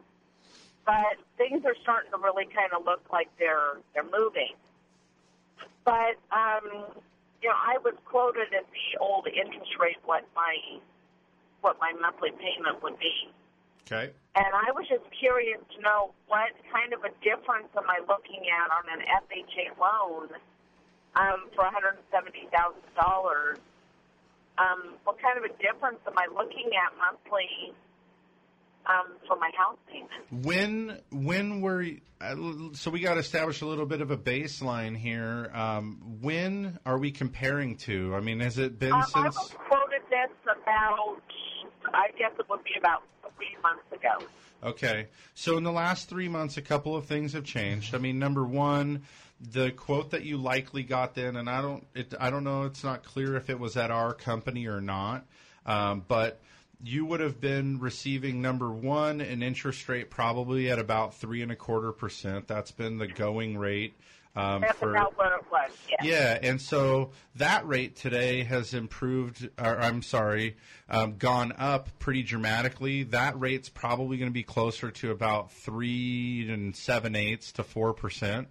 But 0.85 1.15
things 1.37 1.63
are 1.63 1.75
starting 1.81 2.11
to 2.11 2.17
really 2.17 2.45
kind 2.45 2.73
of 2.75 2.83
look 2.85 3.01
like 3.13 3.29
they're 3.39 3.79
they're 3.93 4.03
moving. 4.03 4.57
But 5.85 6.19
um, 6.35 6.91
you 7.41 7.47
know, 7.49 7.55
I 7.55 7.77
was 7.83 7.93
quoted 8.03 8.51
at 8.51 8.65
the 8.67 8.99
old 8.99 9.27
interest 9.27 9.71
rate 9.79 9.97
what 10.03 10.25
my 10.35 10.57
what 11.61 11.77
my 11.79 11.93
monthly 12.01 12.31
payment 12.31 12.83
would 12.83 12.99
be. 12.99 13.31
Okay. 13.87 14.11
And 14.35 14.51
I 14.55 14.71
was 14.71 14.85
just 14.87 15.03
curious 15.19 15.59
to 15.75 15.81
know 15.81 16.13
what 16.27 16.51
kind 16.71 16.93
of 16.93 17.03
a 17.03 17.11
difference 17.19 17.67
am 17.75 17.83
I 17.89 17.99
looking 18.07 18.47
at 18.47 18.71
on 18.71 18.87
an 18.87 19.03
FHA 19.27 19.75
loan 19.75 20.29
um, 21.15 21.49
for 21.55 21.65
$170,000? 21.67 23.57
Um, 24.57 24.95
what 25.03 25.17
kind 25.21 25.37
of 25.37 25.43
a 25.43 25.53
difference 25.61 25.99
am 26.07 26.13
I 26.17 26.27
looking 26.33 26.69
at 26.75 26.95
monthly 26.97 27.73
um, 28.85 29.17
for 29.27 29.35
my 29.37 29.49
house 29.57 29.77
payment? 29.91 30.45
When 30.45 30.99
when 31.11 31.61
were 31.61 31.81
you, 31.81 32.01
uh, 32.21 32.35
so 32.73 32.91
we 32.91 32.99
got 32.99 33.15
to 33.15 33.19
establish 33.19 33.61
a 33.61 33.65
little 33.65 33.85
bit 33.85 34.01
of 34.01 34.11
a 34.11 34.17
baseline 34.17 34.95
here. 34.95 35.49
Um, 35.53 36.17
when 36.21 36.79
are 36.85 36.97
we 36.97 37.11
comparing 37.11 37.77
to? 37.77 38.13
I 38.15 38.19
mean, 38.21 38.39
has 38.39 38.57
it 38.57 38.77
been 38.79 38.93
Um, 38.93 39.01
I 39.01 39.23
since? 39.23 39.35
was 39.35 39.55
quoted 39.67 40.01
this 40.09 40.31
about, 40.45 41.17
I 41.93 42.07
guess 42.17 42.31
it 42.39 42.45
would 42.49 42.63
be 42.63 42.71
about 42.77 43.03
three 43.41 43.61
months 43.61 43.91
ago. 43.91 44.25
Okay, 44.63 45.07
so 45.33 45.57
in 45.57 45.63
the 45.63 45.71
last 45.71 46.07
three 46.07 46.27
months, 46.27 46.57
a 46.57 46.61
couple 46.61 46.95
of 46.95 47.05
things 47.05 47.33
have 47.33 47.43
changed. 47.43 47.95
I 47.95 47.97
mean, 47.97 48.19
number 48.19 48.45
one, 48.45 49.01
the 49.39 49.71
quote 49.71 50.11
that 50.11 50.23
you 50.23 50.37
likely 50.37 50.83
got 50.83 51.15
then, 51.15 51.35
and 51.35 51.49
I 51.49 51.61
don't, 51.61 51.85
it, 51.95 52.13
I 52.19 52.29
don't 52.29 52.43
know, 52.43 52.63
it's 52.63 52.83
not 52.83 53.03
clear 53.03 53.35
if 53.35 53.49
it 53.49 53.59
was 53.59 53.75
at 53.75 53.89
our 53.89 54.13
company 54.13 54.67
or 54.67 54.79
not, 54.79 55.25
um, 55.65 56.05
but 56.07 56.39
you 56.83 57.05
would 57.05 57.21
have 57.21 57.41
been 57.41 57.79
receiving 57.79 58.41
number 58.41 58.71
one 58.71 59.21
an 59.21 59.41
interest 59.41 59.87
rate 59.89 60.09
probably 60.09 60.69
at 60.69 60.79
about 60.79 61.15
three 61.15 61.41
and 61.41 61.51
a 61.51 61.55
quarter 61.55 61.91
percent. 61.91 62.47
That's 62.47 62.71
been 62.71 62.97
the 62.97 63.07
going 63.07 63.57
rate. 63.57 63.95
Um, 64.33 64.61
That's 64.61 64.79
for, 64.79 64.91
about 64.91 65.17
what 65.17 65.33
it 65.33 65.51
was, 65.51 65.71
yeah. 65.89 65.97
yeah, 66.03 66.39
and 66.41 66.61
so 66.61 67.11
that 67.35 67.67
rate 67.67 67.97
today 67.97 68.43
has 68.43 68.73
improved, 68.73 69.49
or 69.59 69.77
I'm 69.77 70.01
sorry, 70.01 70.55
um, 70.89 71.17
gone 71.17 71.53
up 71.57 71.89
pretty 71.99 72.23
dramatically. 72.23 73.03
That 73.03 73.37
rate's 73.37 73.67
probably 73.67 74.15
going 74.15 74.29
to 74.29 74.33
be 74.33 74.43
closer 74.43 74.89
to 74.89 75.11
about 75.11 75.51
three 75.51 76.49
and 76.49 76.73
seven 76.73 77.17
eighths 77.17 77.51
to 77.53 77.63
four 77.63 77.93
percent. 77.93 78.47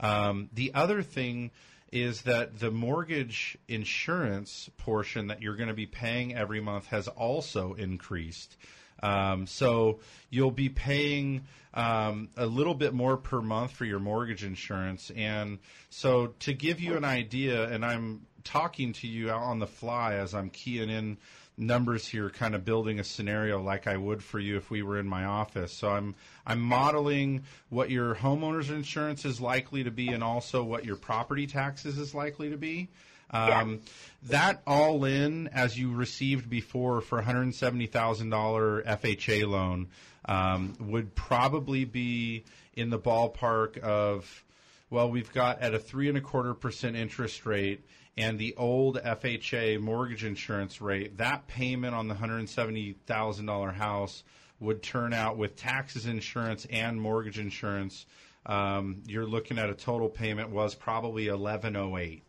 Um, 0.00 0.48
the 0.52 0.74
other 0.74 1.00
thing 1.02 1.52
is 1.92 2.22
that 2.22 2.58
the 2.58 2.70
mortgage 2.70 3.56
insurance 3.68 4.68
portion 4.78 5.28
that 5.28 5.42
you're 5.42 5.56
going 5.56 5.68
to 5.68 5.74
be 5.74 5.86
paying 5.86 6.34
every 6.34 6.60
month 6.60 6.86
has 6.86 7.08
also 7.08 7.74
increased. 7.74 8.56
Um, 9.02 9.46
so 9.46 10.00
you'll 10.28 10.50
be 10.50 10.68
paying 10.68 11.46
um, 11.74 12.28
a 12.36 12.46
little 12.46 12.74
bit 12.74 12.92
more 12.92 13.16
per 13.16 13.40
month 13.40 13.72
for 13.72 13.84
your 13.84 14.00
mortgage 14.00 14.44
insurance. 14.44 15.10
And 15.14 15.58
so 15.88 16.28
to 16.40 16.52
give 16.52 16.80
you 16.80 16.96
an 16.96 17.04
idea, 17.04 17.68
and 17.68 17.84
I'm 17.84 18.26
talking 18.44 18.92
to 18.94 19.06
you 19.06 19.30
on 19.30 19.58
the 19.58 19.66
fly 19.66 20.14
as 20.14 20.34
I'm 20.34 20.50
keying 20.50 20.90
in 20.90 21.18
numbers 21.56 22.06
here, 22.06 22.30
kind 22.30 22.54
of 22.54 22.64
building 22.64 22.98
a 22.98 23.04
scenario 23.04 23.60
like 23.62 23.86
I 23.86 23.96
would 23.96 24.22
for 24.22 24.38
you 24.38 24.56
if 24.56 24.70
we 24.70 24.82
were 24.82 24.98
in 24.98 25.06
my 25.06 25.24
office. 25.24 25.72
So 25.72 25.90
I'm 25.90 26.14
I'm 26.46 26.60
modeling 26.60 27.44
what 27.68 27.90
your 27.90 28.14
homeowner's 28.14 28.70
insurance 28.70 29.24
is 29.24 29.40
likely 29.40 29.84
to 29.84 29.90
be, 29.90 30.08
and 30.08 30.24
also 30.24 30.64
what 30.64 30.84
your 30.84 30.96
property 30.96 31.46
taxes 31.46 31.98
is 31.98 32.14
likely 32.14 32.50
to 32.50 32.56
be. 32.56 32.88
Um, 33.30 33.80
That 34.24 34.62
all 34.66 35.04
in, 35.04 35.48
as 35.48 35.78
you 35.78 35.92
received 35.94 36.50
before 36.50 37.00
for 37.00 37.22
$170,000 37.22 38.84
FHA 38.84 39.48
loan, 39.48 39.88
um, 40.26 40.76
would 40.78 41.14
probably 41.14 41.84
be 41.84 42.44
in 42.74 42.90
the 42.90 42.98
ballpark 42.98 43.78
of, 43.78 44.44
well, 44.90 45.10
we've 45.10 45.32
got 45.32 45.60
at 45.60 45.74
a 45.74 45.78
three 45.78 46.08
and 46.08 46.18
a 46.18 46.20
quarter 46.20 46.52
percent 46.52 46.96
interest 46.96 47.46
rate 47.46 47.82
and 48.16 48.38
the 48.38 48.54
old 48.56 48.98
FHA 48.98 49.80
mortgage 49.80 50.24
insurance 50.24 50.80
rate, 50.80 51.16
that 51.18 51.46
payment 51.46 51.94
on 51.94 52.08
the 52.08 52.14
$170,000 52.14 53.74
house 53.74 54.24
would 54.58 54.82
turn 54.82 55.14
out 55.14 55.38
with 55.38 55.56
taxes, 55.56 56.06
insurance, 56.06 56.66
and 56.70 57.00
mortgage 57.00 57.38
insurance. 57.38 58.04
Um, 58.44 59.02
you're 59.06 59.26
looking 59.26 59.58
at 59.58 59.70
a 59.70 59.74
total 59.74 60.08
payment 60.08 60.50
was 60.50 60.74
probably 60.74 61.30
1108. 61.30 62.22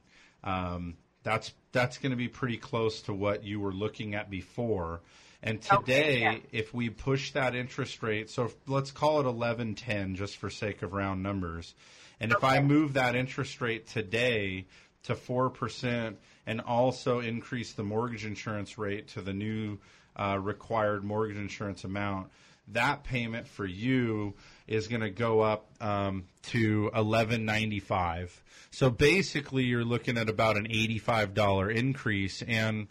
Um, 0.44 0.98
that's 1.24 1.54
that's 1.72 1.98
going 1.98 2.12
to 2.12 2.18
be 2.18 2.28
pretty 2.28 2.58
close 2.58 3.04
to 3.04 3.14
what 3.14 3.44
you 3.44 3.60
were 3.60 3.74
looking 3.74 4.16
at 4.16 4.30
before. 4.30 5.02
And 5.44 5.62
today, 5.62 6.22
yeah. 6.22 6.38
if 6.52 6.74
we 6.74 6.90
push 6.90 7.32
that 7.32 7.56
interest 7.56 8.04
rate, 8.04 8.30
so 8.30 8.46
if, 8.46 8.56
let's 8.68 8.92
call 8.92 9.20
it 9.20 9.26
eleven 9.26 9.76
ten, 9.76 10.16
just 10.16 10.38
for 10.38 10.50
sake 10.50 10.82
of 10.82 10.94
round 10.94 11.24
numbers. 11.24 11.74
And 12.20 12.32
if 12.32 12.44
I 12.44 12.60
move 12.62 12.94
that 12.94 13.16
interest 13.16 13.62
rate 13.62 13.88
today 13.88 14.66
to 15.04 15.16
four 15.16 15.50
percent, 15.50 16.18
and 16.46 16.62
also 16.62 17.20
increase 17.20 17.74
the 17.74 17.84
mortgage 17.84 18.26
insurance 18.26 18.78
rate 18.78 19.08
to 19.10 19.22
the 19.22 19.34
new 19.34 19.80
uh, 20.16 20.38
required 20.40 21.04
mortgage 21.04 21.38
insurance 21.38 21.84
amount, 21.84 22.30
that 22.68 23.04
payment 23.04 23.48
for 23.48 23.66
you 23.66 24.36
is 24.72 24.88
going 24.88 25.02
to 25.02 25.10
go 25.10 25.42
up 25.42 25.70
um, 25.82 26.24
to 26.44 26.90
eleven 26.96 27.46
ninety 27.46 27.80
five. 27.80 28.42
So 28.72 28.90
basically, 28.90 29.66
you're 29.66 29.84
looking 29.84 30.18
at 30.18 30.30
about 30.30 30.56
an 30.56 30.68
eighty 30.70 30.98
five 30.98 31.34
dollar 31.34 31.70
increase, 31.70 32.42
and 32.42 32.88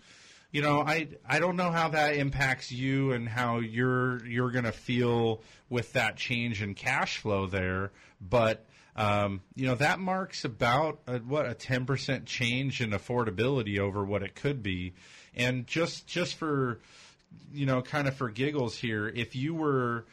you 0.53 0.61
know, 0.61 0.81
I 0.81 1.09
I 1.27 1.39
don't 1.39 1.57
know 1.57 1.71
how 1.71 1.89
that 1.89 2.17
impacts 2.17 2.71
you 2.71 3.13
and 3.13 3.27
how 3.29 3.61
you're 3.61 4.25
you're 4.27 4.51
going 4.51 4.67
to 4.67 4.73
feel 4.73 5.43
with 5.71 5.95
that 5.95 6.17
change 6.17 6.63
in 6.63 6.75
cash 6.75 7.19
flow 7.19 7.47
there, 7.47 7.91
but. 8.21 8.67
Um, 8.97 9.43
you 9.55 9.67
know 9.67 9.77
that 9.77 10.01
marks 10.01 10.45
about 10.45 10.99
a, 11.07 11.19
what 11.19 11.49
a 11.49 11.55
ten 11.55 11.87
percent 11.87 12.27
change 12.27 12.83
in 12.83 12.91
affordability 12.91 13.79
over 13.79 14.05
what 14.05 14.25
it 14.25 14.35
could 14.35 14.65
be, 14.65 14.95
and 15.35 15.65
just 15.65 16.09
just 16.09 16.35
for 16.35 16.81
you 17.53 17.67
know, 17.67 17.83
kind 17.83 18.09
of 18.09 18.15
for 18.17 18.29
giggles 18.29 18.77
here, 18.77 19.09
if 19.09 19.37
you 19.37 19.55
were 19.55 20.05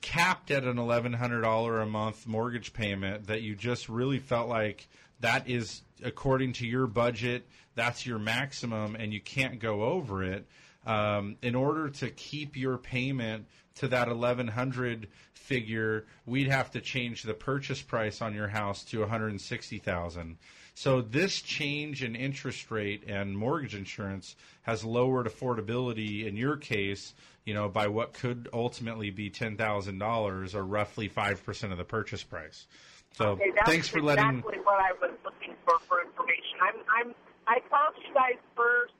capped 0.00 0.50
at 0.50 0.64
an 0.64 0.78
eleven 0.78 1.12
hundred 1.12 1.42
dollar 1.42 1.80
a 1.80 1.86
month 1.86 2.26
mortgage 2.26 2.72
payment 2.72 3.26
that 3.26 3.42
you 3.42 3.54
just 3.54 3.88
really 3.88 4.18
felt 4.18 4.48
like 4.48 4.88
that 5.20 5.48
is 5.48 5.82
according 6.04 6.52
to 6.54 6.66
your 6.66 6.86
budget, 6.86 7.46
that's 7.74 8.06
your 8.06 8.18
maximum, 8.18 8.94
and 8.94 9.12
you 9.12 9.20
can't 9.20 9.58
go 9.58 9.82
over 9.82 10.22
it. 10.22 10.46
Um, 10.86 11.36
in 11.42 11.54
order 11.54 11.90
to 11.90 12.10
keep 12.10 12.56
your 12.56 12.78
payment 12.78 13.46
to 13.76 13.88
that 13.88 14.08
eleven 14.08 14.48
hundred 14.48 15.08
figure, 15.34 16.06
we'd 16.26 16.48
have 16.48 16.70
to 16.72 16.80
change 16.80 17.22
the 17.22 17.34
purchase 17.34 17.82
price 17.82 18.22
on 18.22 18.34
your 18.34 18.48
house 18.48 18.84
to 18.84 19.00
one 19.00 19.08
hundred 19.08 19.40
sixty 19.40 19.78
thousand. 19.78 20.38
So 20.78 21.00
this 21.00 21.42
change 21.42 22.04
in 22.04 22.14
interest 22.14 22.70
rate 22.70 23.02
and 23.08 23.36
mortgage 23.36 23.74
insurance 23.74 24.36
has 24.62 24.84
lowered 24.84 25.26
affordability 25.26 26.24
in 26.24 26.36
your 26.36 26.56
case, 26.56 27.14
you 27.44 27.52
know, 27.52 27.68
by 27.68 27.88
what 27.88 28.12
could 28.12 28.48
ultimately 28.52 29.10
be 29.10 29.28
ten 29.28 29.56
thousand 29.56 29.98
dollars 29.98 30.54
or 30.54 30.62
roughly 30.62 31.08
five 31.08 31.44
percent 31.44 31.72
of 31.72 31.78
the 31.78 31.84
purchase 31.84 32.22
price. 32.22 32.68
So 33.14 33.30
Okay, 33.30 33.50
thanks 33.66 33.88
for 33.88 34.00
letting. 34.00 34.38
exactly 34.38 34.58
what 34.62 34.78
I 34.78 34.92
was 35.02 35.10
looking 35.24 35.56
for 35.66 35.80
for 35.80 36.00
information. 36.00 36.62
I'm, 36.62 36.76
I'm, 36.94 37.14
I 37.48 37.58
called 37.68 37.94
you 37.98 38.14
guys 38.14 38.38
first. 38.54 38.92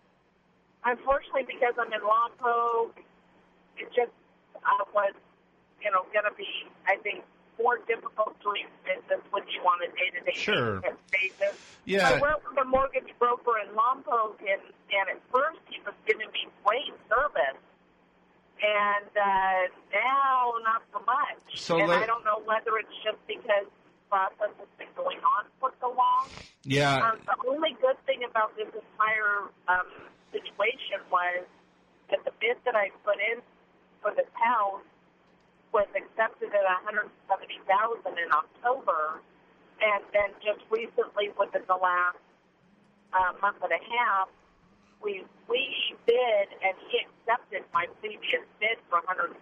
Unfortunately, 0.85 1.47
because 1.47 1.75
I'm 1.79 1.93
in 1.93 2.01
Lompoc, 2.01 2.91
it 3.77 3.87
just 3.95 4.11
uh, 4.57 4.85
was, 4.93 5.15
you 5.81 5.93
know, 5.93 6.03
going 6.13 6.27
to 6.27 6.35
be, 6.37 6.49
I 6.89 6.97
think, 7.05 7.23
more 7.59 7.79
difficult 7.87 8.39
to 8.41 8.49
exist 8.55 9.05
than 9.11 9.19
what 9.31 9.45
you 9.51 9.61
want 9.63 9.83
a 9.83 9.91
day 9.93 10.09
to 10.15 10.21
day 10.23 10.37
basis. 11.11 11.55
Yeah. 11.85 12.09
I 12.09 12.21
worked 12.21 12.49
with 12.49 12.59
a 12.59 12.65
mortgage 12.65 13.11
broker 13.19 13.59
in 13.59 13.75
Lompoc, 13.75 14.39
and, 14.41 14.63
and 14.93 15.07
at 15.09 15.21
first 15.33 15.61
he 15.69 15.81
was 15.85 15.95
giving 16.07 16.31
me 16.33 16.47
great 16.65 16.95
service. 17.09 17.61
And 18.59 19.11
uh, 19.15 19.71
now, 19.95 20.53
not 20.67 20.83
so 20.93 20.99
much. 21.07 21.43
So 21.55 21.79
and 21.79 21.89
let, 21.89 22.03
I 22.03 22.07
don't 22.07 22.25
know 22.25 22.43
whether 22.45 22.77
it's 22.79 22.93
just 23.05 23.19
because 23.27 23.71
process 24.11 24.51
has 24.59 24.71
been 24.79 24.91
going 24.97 25.19
on 25.19 25.47
for 25.61 25.71
so 25.81 25.95
long. 25.95 26.29
Yeah. 26.65 27.13
Um, 27.13 27.21
the 27.25 27.37
only 27.49 27.77
good 27.81 27.97
thing 28.05 28.25
about 28.29 28.57
this 28.57 28.69
entire 28.69 29.53
um, 29.69 29.87
situation 30.33 31.05
was 31.13 31.47
that 32.11 32.25
the 32.25 32.33
bid 32.41 32.57
that 32.65 32.75
I 32.75 32.91
put 33.05 33.17
in 33.21 33.41
for 34.03 34.13
the 34.13 34.25
house 34.33 34.83
was 35.73 35.89
accepted 35.93 36.51
at 36.55 36.65
170,000 36.85 37.11
in 38.19 38.31
October, 38.33 39.21
and 39.81 40.03
then 40.13 40.31
just 40.41 40.65
recently, 40.71 41.31
within 41.39 41.63
the 41.69 41.77
last 41.79 42.19
uh, 43.13 43.33
month 43.41 43.61
and 43.63 43.73
a 43.73 43.83
half, 43.93 44.29
we 45.03 45.23
we 45.47 45.63
bid 46.07 46.49
and 46.59 46.75
he 46.91 47.07
accepted 47.07 47.63
my 47.73 47.87
previous 48.01 48.43
bid 48.59 48.77
for 48.91 48.99
170, 49.07 49.39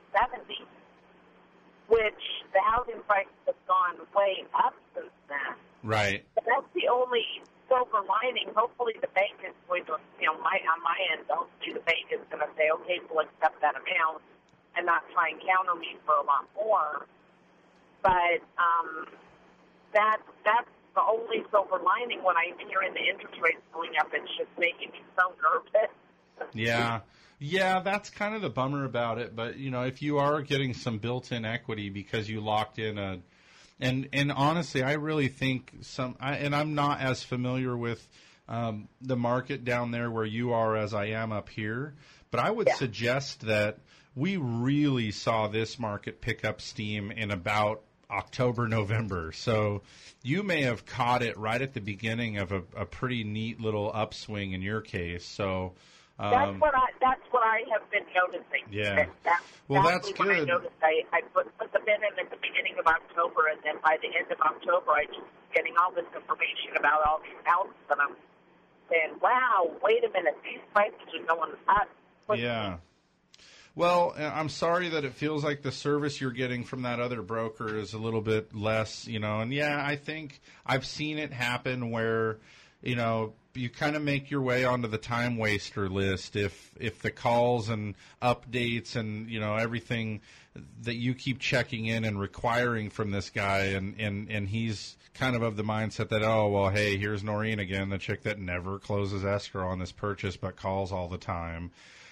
which 1.88 2.24
the 2.52 2.60
housing 2.60 3.00
prices 3.08 3.32
have 3.46 3.60
gone 3.66 3.96
way 4.14 4.44
up 4.52 4.74
since 4.94 5.14
then. 5.28 5.56
Right. 5.82 6.24
But 6.34 6.44
that's 6.44 6.68
the 6.74 6.88
only 6.92 7.24
silver 7.68 8.04
lining. 8.04 8.52
Hopefully, 8.54 8.94
the 9.00 9.10
bank 9.16 9.40
is 9.40 9.56
going 9.68 9.86
to, 9.86 9.96
you 10.20 10.26
know, 10.28 10.36
my 10.44 10.60
on 10.68 10.82
my 10.84 10.98
end, 11.16 11.24
hopefully 11.28 11.72
the 11.72 11.84
bank 11.88 12.12
is 12.12 12.20
going 12.28 12.44
to 12.44 12.50
say, 12.60 12.68
okay, 12.70 13.00
we'll 13.08 13.24
accept 13.24 13.56
that 13.64 13.74
amount 13.74 14.20
and 14.76 14.86
not 14.86 15.02
try 15.12 15.30
and 15.30 15.40
counter 15.40 15.78
me 15.78 15.96
for 16.04 16.14
a 16.14 16.24
lot 16.24 16.46
more. 16.54 17.06
But 18.02 18.44
um, 18.58 19.06
that 19.92 20.18
that's 20.44 20.68
the 20.94 21.02
only 21.02 21.44
silver 21.50 21.80
lining 21.82 22.22
when 22.22 22.36
I'm 22.36 22.58
hearing 22.68 22.94
the 22.94 23.00
interest 23.00 23.40
rates 23.42 23.62
going 23.72 23.92
up. 24.00 24.08
It's 24.12 24.30
just 24.36 24.50
making 24.58 24.92
me 24.92 25.02
so 25.16 25.32
nervous. 25.42 25.90
Yeah. 26.54 27.00
Yeah, 27.38 27.80
that's 27.80 28.08
kind 28.08 28.34
of 28.34 28.40
the 28.40 28.48
bummer 28.48 28.84
about 28.84 29.18
it. 29.18 29.36
But 29.36 29.58
you 29.58 29.70
know, 29.70 29.82
if 29.82 30.00
you 30.00 30.18
are 30.18 30.40
getting 30.40 30.72
some 30.72 30.98
built-in 30.98 31.44
equity 31.44 31.90
because 31.90 32.28
you 32.30 32.40
locked 32.40 32.78
in 32.78 32.96
a, 32.96 33.18
and 33.78 34.08
and 34.14 34.32
honestly, 34.32 34.82
I 34.82 34.92
really 34.92 35.28
think 35.28 35.70
some. 35.82 36.16
I, 36.18 36.36
and 36.36 36.56
I'm 36.56 36.74
not 36.74 37.00
as 37.00 37.22
familiar 37.22 37.76
with 37.76 38.06
um, 38.48 38.88
the 39.02 39.16
market 39.16 39.64
down 39.64 39.90
there 39.90 40.10
where 40.10 40.24
you 40.24 40.54
are 40.54 40.76
as 40.76 40.94
I 40.94 41.08
am 41.08 41.30
up 41.30 41.50
here. 41.50 41.94
But 42.30 42.40
I 42.40 42.50
would 42.50 42.70
suggest 42.70 43.42
that 43.42 43.78
we 44.16 44.38
really 44.38 45.10
saw 45.10 45.46
this 45.46 45.78
market 45.78 46.20
pick 46.20 46.44
up 46.44 46.60
steam 46.60 47.12
in 47.12 47.30
about 47.30 47.82
October, 48.10 48.66
November. 48.66 49.30
So 49.32 49.82
you 50.22 50.42
may 50.42 50.62
have 50.62 50.86
caught 50.86 51.22
it 51.22 51.36
right 51.36 51.60
at 51.60 51.74
the 51.74 51.80
beginning 51.80 52.38
of 52.38 52.50
a, 52.50 52.62
a 52.74 52.86
pretty 52.86 53.24
neat 53.24 53.60
little 53.60 53.92
upswing 53.94 54.52
in 54.52 54.62
your 54.62 54.80
case. 54.80 55.24
So. 55.24 55.74
Um, 56.18 56.30
that's 56.30 56.60
what 56.62 56.74
I 56.74 56.88
that's 56.98 57.20
what 57.30 57.42
I 57.44 57.60
have 57.70 57.84
been 57.90 58.08
noticing. 58.16 58.64
Yeah. 58.72 58.94
That, 58.94 59.10
that, 59.24 59.42
Well, 59.68 59.82
that's 59.82 60.08
that's 60.08 60.18
I 60.18 60.44
noticed 60.48 60.72
I, 60.80 61.04
I 61.12 61.20
put, 61.34 61.44
put 61.58 61.70
the 61.74 61.78
bid 61.80 62.00
in 62.00 62.16
at 62.18 62.30
the 62.30 62.40
beginning 62.40 62.72
of 62.80 62.86
October, 62.86 63.52
and 63.52 63.60
then 63.62 63.76
by 63.84 63.98
the 64.00 64.08
end 64.08 64.32
of 64.32 64.40
October, 64.40 64.92
I 64.92 65.04
just 65.12 65.28
getting 65.52 65.74
all 65.76 65.92
this 65.92 66.08
information 66.16 66.72
about 66.78 67.04
all 67.04 67.20
these 67.20 67.36
houses, 67.44 67.76
and 67.90 68.00
I'm 68.00 68.16
saying, 68.88 69.20
"Wow, 69.20 69.68
wait 69.84 70.04
a 70.04 70.10
minute, 70.16 70.40
these 70.42 70.64
prices 70.72 70.96
are 71.04 71.36
going 71.36 71.52
up." 71.68 71.88
Yeah. 72.34 72.78
Well, 73.76 74.14
uh, 74.18 74.22
I'm 74.34 74.48
sorry 74.48 74.88
that 74.88 75.04
it 75.04 75.12
feels 75.12 75.44
like 75.44 75.60
the 75.60 75.70
service 75.70 76.18
you're 76.18 76.32
getting 76.32 76.64
from 76.64 76.82
that 76.82 76.98
other 76.98 77.20
broker 77.20 77.76
is 77.76 77.92
a 77.92 77.98
little 77.98 78.22
bit 78.22 78.54
less, 78.54 79.06
you 79.06 79.20
know. 79.20 79.40
And 79.40 79.52
yeah, 79.52 79.80
I 79.84 79.96
think 79.96 80.40
I've 80.64 80.86
seen 80.86 81.18
it 81.18 81.30
happen 81.30 81.90
where, 81.90 82.38
you 82.82 82.96
know, 82.96 83.34
you 83.52 83.68
kind 83.68 83.94
of 83.94 84.02
make 84.02 84.30
your 84.30 84.40
way 84.40 84.64
onto 84.64 84.88
the 84.88 84.98
time 84.98 85.36
waster 85.36 85.88
list 85.88 86.36
if 86.36 86.72
if 86.80 87.00
the 87.02 87.10
calls 87.10 87.68
and 87.68 87.94
updates 88.22 88.96
and 88.96 89.30
you 89.30 89.40
know 89.40 89.56
everything 89.56 90.20
that 90.82 90.94
you 90.94 91.14
keep 91.14 91.38
checking 91.38 91.86
in 91.86 92.04
and 92.04 92.20
requiring 92.20 92.90
from 92.90 93.10
this 93.10 93.30
guy 93.30 93.58
and 93.58 93.98
and 93.98 94.30
and 94.30 94.48
he's 94.48 94.96
kind 95.14 95.34
of 95.34 95.40
of 95.40 95.56
the 95.56 95.62
mindset 95.62 96.10
that 96.10 96.22
oh 96.22 96.48
well 96.48 96.68
hey 96.68 96.98
here's 96.98 97.24
Noreen 97.24 97.58
again 97.58 97.88
the 97.88 97.96
chick 97.96 98.22
that 98.24 98.38
never 98.38 98.78
closes 98.78 99.24
escrow 99.24 99.68
on 99.68 99.78
this 99.78 99.92
purchase 99.92 100.36
but 100.36 100.56
calls 100.56 100.92
all 100.92 101.08
the 101.08 101.16
time 101.16 101.70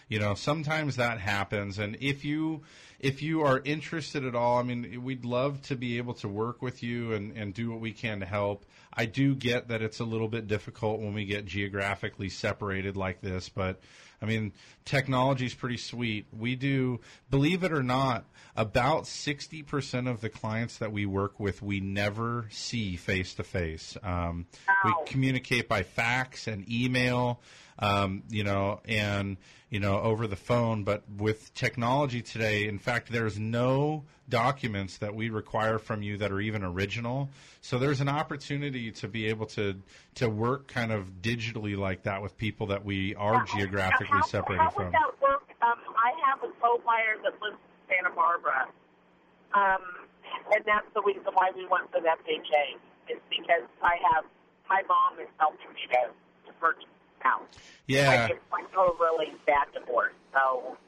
you 0.08 0.18
know 0.18 0.34
sometimes 0.34 0.96
that 0.96 1.18
happens. 1.18 1.78
And 1.78 1.96
if 2.00 2.24
you 2.24 2.62
if 3.00 3.22
you 3.22 3.42
are 3.42 3.60
interested 3.64 4.24
at 4.24 4.34
all 4.34 4.58
i 4.58 4.62
mean 4.62 5.02
we'd 5.02 5.24
love 5.24 5.60
to 5.62 5.76
be 5.76 5.98
able 5.98 6.14
to 6.14 6.28
work 6.28 6.62
with 6.62 6.82
you 6.82 7.12
and 7.12 7.36
and 7.36 7.52
do 7.52 7.70
what 7.70 7.80
we 7.80 7.92
can 7.92 8.20
to 8.20 8.26
help. 8.26 8.64
I 8.96 9.06
do 9.06 9.34
get 9.34 9.68
that 9.68 9.82
it's 9.82 9.98
a 10.00 10.04
little 10.04 10.28
bit 10.28 10.46
difficult 10.46 11.00
when 11.00 11.14
we 11.14 11.24
get 11.24 11.46
geographically 11.46 12.28
separated 12.28 12.96
like 12.96 13.20
this 13.20 13.48
but 13.48 13.80
i 14.22 14.26
mean 14.26 14.52
technology 14.84 15.46
is 15.46 15.54
pretty 15.54 15.78
sweet. 15.78 16.26
We 16.36 16.56
do 16.56 17.00
believe 17.30 17.64
it 17.64 17.72
or 17.72 17.82
not 17.82 18.26
about 18.56 19.04
60% 19.04 20.08
of 20.08 20.20
the 20.20 20.28
clients 20.28 20.78
that 20.78 20.92
we 20.92 21.06
work 21.06 21.40
with 21.40 21.62
we 21.62 21.80
never 21.80 22.46
see 22.50 22.96
face 22.96 23.34
to 23.34 23.42
face 23.42 23.96
um 24.02 24.46
we 24.84 24.94
communicate 25.06 25.68
by 25.68 25.82
fax 25.82 26.46
and 26.46 26.70
email 26.70 27.40
um, 27.78 28.22
you 28.28 28.44
know, 28.44 28.80
and 28.86 29.36
you 29.70 29.80
know 29.80 30.00
over 30.00 30.26
the 30.26 30.36
phone. 30.36 30.84
But 30.84 31.02
with 31.16 31.52
technology 31.54 32.22
today, 32.22 32.66
in 32.66 32.78
fact, 32.78 33.10
there's 33.10 33.38
no 33.38 34.04
documents 34.28 34.98
that 34.98 35.14
we 35.14 35.28
require 35.28 35.78
from 35.78 36.02
you 36.02 36.16
that 36.18 36.32
are 36.32 36.40
even 36.40 36.64
original. 36.64 37.28
So 37.60 37.78
there's 37.78 38.00
an 38.00 38.08
opportunity 38.08 38.90
to 38.92 39.08
be 39.08 39.26
able 39.26 39.46
to 39.46 39.80
to 40.16 40.28
work 40.28 40.68
kind 40.68 40.92
of 40.92 41.22
digitally 41.22 41.76
like 41.76 42.04
that 42.04 42.22
with 42.22 42.36
people 42.36 42.68
that 42.68 42.84
we 42.84 43.14
are 43.16 43.44
geographically 43.44 44.06
how, 44.08 44.22
separated 44.22 44.62
how 44.62 44.70
from. 44.70 44.84
would 44.86 44.94
that 44.94 45.22
work? 45.22 45.42
Um, 45.62 45.78
I 45.96 46.12
have 46.28 46.42
a 46.42 46.52
co-buyer 46.60 47.16
that 47.22 47.40
lives 47.40 47.56
in 47.56 47.96
Santa 47.96 48.14
Barbara, 48.14 48.68
um, 49.54 49.82
and 50.52 50.64
that's 50.64 50.86
the 50.94 51.02
reason 51.02 51.24
why 51.32 51.50
we 51.54 51.66
went 51.66 51.92
with 51.92 52.04
FHA. 52.04 52.78
Is 53.08 53.20
because 53.28 53.68
I 53.82 54.00
have 54.14 54.24
my 54.70 54.80
mom 54.88 55.20
is 55.20 55.28
helping 55.38 55.68
me 55.74 55.84
to, 55.92 56.08
to 56.48 56.52
purchase 56.58 56.88
the 57.20 57.28
house. 57.28 57.52
Yeah. 57.86 58.24
I 58.24 58.32
just 58.32 58.40
went 58.50 58.72
through 58.72 58.92
a 58.92 58.96
really 58.96 59.32
bad 59.46 59.68
divorce, 59.74 60.16
so 60.32 60.78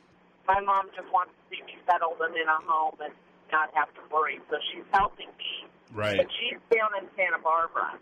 my 0.49 0.61
mom 0.61 0.89
just 0.97 1.13
wants 1.13 1.33
to 1.37 1.43
see 1.51 1.63
me 1.67 1.77
settled 1.85 2.17
and 2.21 2.35
in 2.35 2.49
a 2.49 2.61
home 2.65 2.97
and 3.05 3.13
not 3.53 3.71
have 3.75 3.93
to 3.95 4.03
worry. 4.13 4.41
So 4.51 4.57
she's 4.73 4.87
helping 4.93 5.29
me. 5.39 5.69
Right. 5.93 6.17
But 6.17 6.27
she's 6.39 6.59
down 6.71 6.91
in 7.01 7.09
Santa 7.17 7.39
Barbara. 7.39 7.99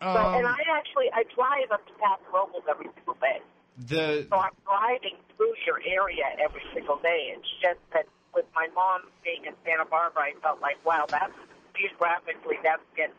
so, 0.00 0.08
Um, 0.08 0.34
and 0.36 0.46
I 0.46 0.60
actually 0.76 1.10
I 1.12 1.24
drive 1.34 1.72
up 1.72 1.86
to 1.86 1.92
Paso 1.94 2.22
Robles 2.32 2.64
every 2.68 2.88
single 2.94 3.16
day. 3.20 3.40
The 3.76 4.26
So 4.30 4.36
I'm 4.36 4.56
driving 4.64 5.16
through 5.36 5.52
your 5.66 5.80
area 5.84 6.24
every 6.40 6.62
single 6.72 6.96
day. 6.96 7.34
It's 7.36 7.48
just 7.60 7.80
that 7.92 8.06
with 8.34 8.46
my 8.54 8.68
mom 8.74 9.08
being 9.24 9.44
in 9.44 9.54
Santa 9.64 9.84
Barbara, 9.84 10.32
I 10.32 10.32
felt 10.40 10.60
like, 10.60 10.76
wow, 10.84 11.04
that's 11.08 11.32
geographically 11.76 12.56
that's 12.64 12.84
getting 12.96 13.16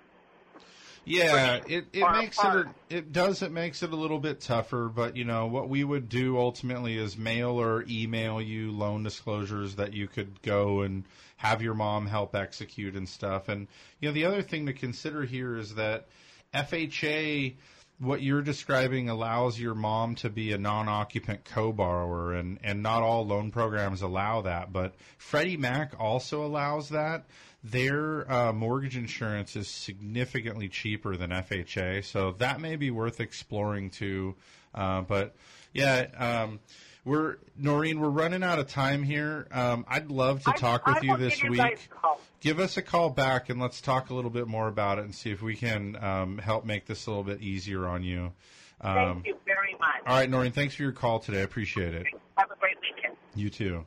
Yeah, 1.07 1.61
it, 1.67 1.85
it 1.93 2.11
makes 2.11 2.37
it 2.37 2.45
a, 2.45 2.65
it 2.89 3.13
does 3.13 3.41
it 3.41 3.51
makes 3.51 3.81
it 3.81 3.91
a 3.91 3.95
little 3.95 4.19
bit 4.19 4.41
tougher, 4.41 4.91
but 4.93 5.15
you 5.15 5.23
know 5.23 5.47
what 5.47 5.69
we 5.69 5.83
would 5.83 6.09
do 6.09 6.37
ultimately 6.37 6.97
is 6.97 7.17
mail 7.17 7.51
or 7.51 7.85
email 7.89 8.41
you 8.41 8.71
loan 8.71 9.03
disclosures 9.03 9.75
that 9.75 9.93
you 9.93 10.07
could 10.07 10.41
go 10.41 10.81
and 10.81 11.05
have 11.37 11.61
your 11.61 11.75
mom 11.75 12.07
help 12.07 12.35
execute 12.35 12.95
and 12.95 13.07
stuff. 13.07 13.47
And 13.47 13.67
you 14.01 14.09
know 14.09 14.13
the 14.13 14.25
other 14.25 14.41
thing 14.41 14.65
to 14.65 14.73
consider 14.73 15.23
here 15.23 15.57
is 15.57 15.75
that 15.75 16.07
FHA 16.53 17.55
what 17.99 18.21
you're 18.21 18.41
describing 18.41 19.09
allows 19.09 19.59
your 19.59 19.73
mom 19.73 20.15
to 20.15 20.29
be 20.29 20.51
a 20.51 20.57
non-occupant 20.57 21.43
co-borrower 21.45 22.33
and 22.33 22.59
and 22.63 22.83
not 22.83 23.01
all 23.01 23.25
loan 23.25 23.49
programs 23.51 24.01
allow 24.01 24.41
that 24.41 24.71
but 24.71 24.93
Freddie 25.17 25.57
Mac 25.57 25.93
also 25.99 26.45
allows 26.45 26.89
that. 26.89 27.25
Their 27.63 28.31
uh, 28.31 28.53
mortgage 28.53 28.95
insurance 28.95 29.55
is 29.55 29.67
significantly 29.67 30.69
cheaper 30.69 31.17
than 31.17 31.31
FHA 31.31 32.05
so 32.05 32.33
that 32.37 32.61
may 32.61 32.75
be 32.75 32.91
worth 32.91 33.19
exploring 33.19 33.89
too. 33.89 34.35
Uh, 34.75 35.01
but 35.01 35.35
yeah 35.73 36.07
um, 36.17 36.59
we're 37.03 37.37
Noreen 37.57 37.99
we're 37.99 38.09
running 38.09 38.43
out 38.43 38.59
of 38.59 38.67
time 38.67 39.01
here. 39.01 39.47
Um, 39.51 39.85
I'd 39.87 40.11
love 40.11 40.43
to 40.43 40.51
talk 40.51 40.85
with 40.85 40.97
I 40.97 41.01
you 41.01 41.17
this 41.17 41.41
week 41.41 41.57
guys 41.57 41.79
a 41.89 41.95
call. 41.95 42.21
Give 42.47 42.59
us 42.61 42.77
a 42.77 42.81
call 42.81 43.09
back 43.09 43.49
and 43.49 43.59
let's 43.59 43.81
talk 43.81 44.09
a 44.09 44.13
little 44.13 44.31
bit 44.31 44.47
more 44.47 44.69
about 44.69 44.99
it 44.99 45.03
and 45.03 45.13
see 45.13 45.31
if 45.31 45.41
we 45.41 45.53
can 45.53 46.01
um, 46.01 46.37
help 46.37 46.63
make 46.63 46.85
this 46.85 47.05
a 47.05 47.09
little 47.09 47.25
bit 47.25 47.41
easier 47.41 47.85
on 47.85 48.03
you. 48.03 48.31
Um, 48.79 49.15
Thank 49.15 49.27
you 49.27 49.37
very 49.45 49.73
much. 49.73 50.07
All 50.07 50.15
right, 50.15 50.29
Noreen, 50.29 50.53
thanks 50.53 50.73
for 50.73 50.83
your 50.83 50.93
call 50.93 51.19
today. 51.19 51.39
I 51.39 51.43
appreciate 51.43 51.93
it. 51.93 52.05
Have 52.37 52.49
a 52.49 52.55
great 52.57 52.77
weekend. 52.81 53.17
You 53.35 53.49
too. 53.49 53.85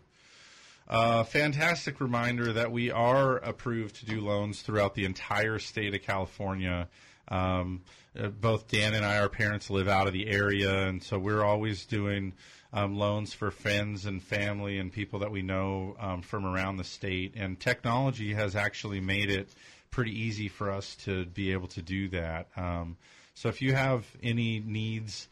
Uh, 0.86 1.22
fantastic 1.22 2.02
reminder 2.02 2.52
that 2.52 2.70
we 2.70 2.90
are 2.90 3.38
approved 3.38 3.96
to 3.96 4.04
do 4.04 4.20
loans 4.20 4.60
throughout 4.60 4.94
the 4.94 5.06
entire 5.06 5.58
state 5.58 5.94
of 5.94 6.02
California. 6.02 6.86
Um, 7.28 7.80
uh, 8.18 8.28
both 8.28 8.68
Dan 8.68 8.92
and 8.92 9.06
I, 9.06 9.20
our 9.20 9.30
parents 9.30 9.70
live 9.70 9.88
out 9.88 10.06
of 10.06 10.12
the 10.12 10.28
area, 10.28 10.86
and 10.86 11.02
so 11.02 11.18
we're 11.18 11.44
always 11.44 11.86
doing 11.86 12.34
um, 12.72 12.96
loans 12.96 13.32
for 13.32 13.50
friends 13.50 14.06
and 14.06 14.22
family 14.22 14.78
and 14.78 14.92
people 14.92 15.20
that 15.20 15.30
we 15.30 15.42
know 15.42 15.96
um, 15.98 16.22
from 16.22 16.46
around 16.46 16.76
the 16.76 16.84
state. 16.84 17.34
And 17.36 17.58
technology 17.58 18.34
has 18.34 18.54
actually 18.54 19.00
made 19.00 19.30
it 19.30 19.48
pretty 19.90 20.18
easy 20.18 20.48
for 20.48 20.70
us 20.70 20.94
to 21.04 21.24
be 21.26 21.52
able 21.52 21.68
to 21.68 21.82
do 21.82 22.08
that. 22.10 22.48
Um, 22.56 22.96
so 23.34 23.48
if 23.48 23.60
you 23.62 23.74
have 23.74 24.06
any 24.22 24.60
needs, 24.60 25.28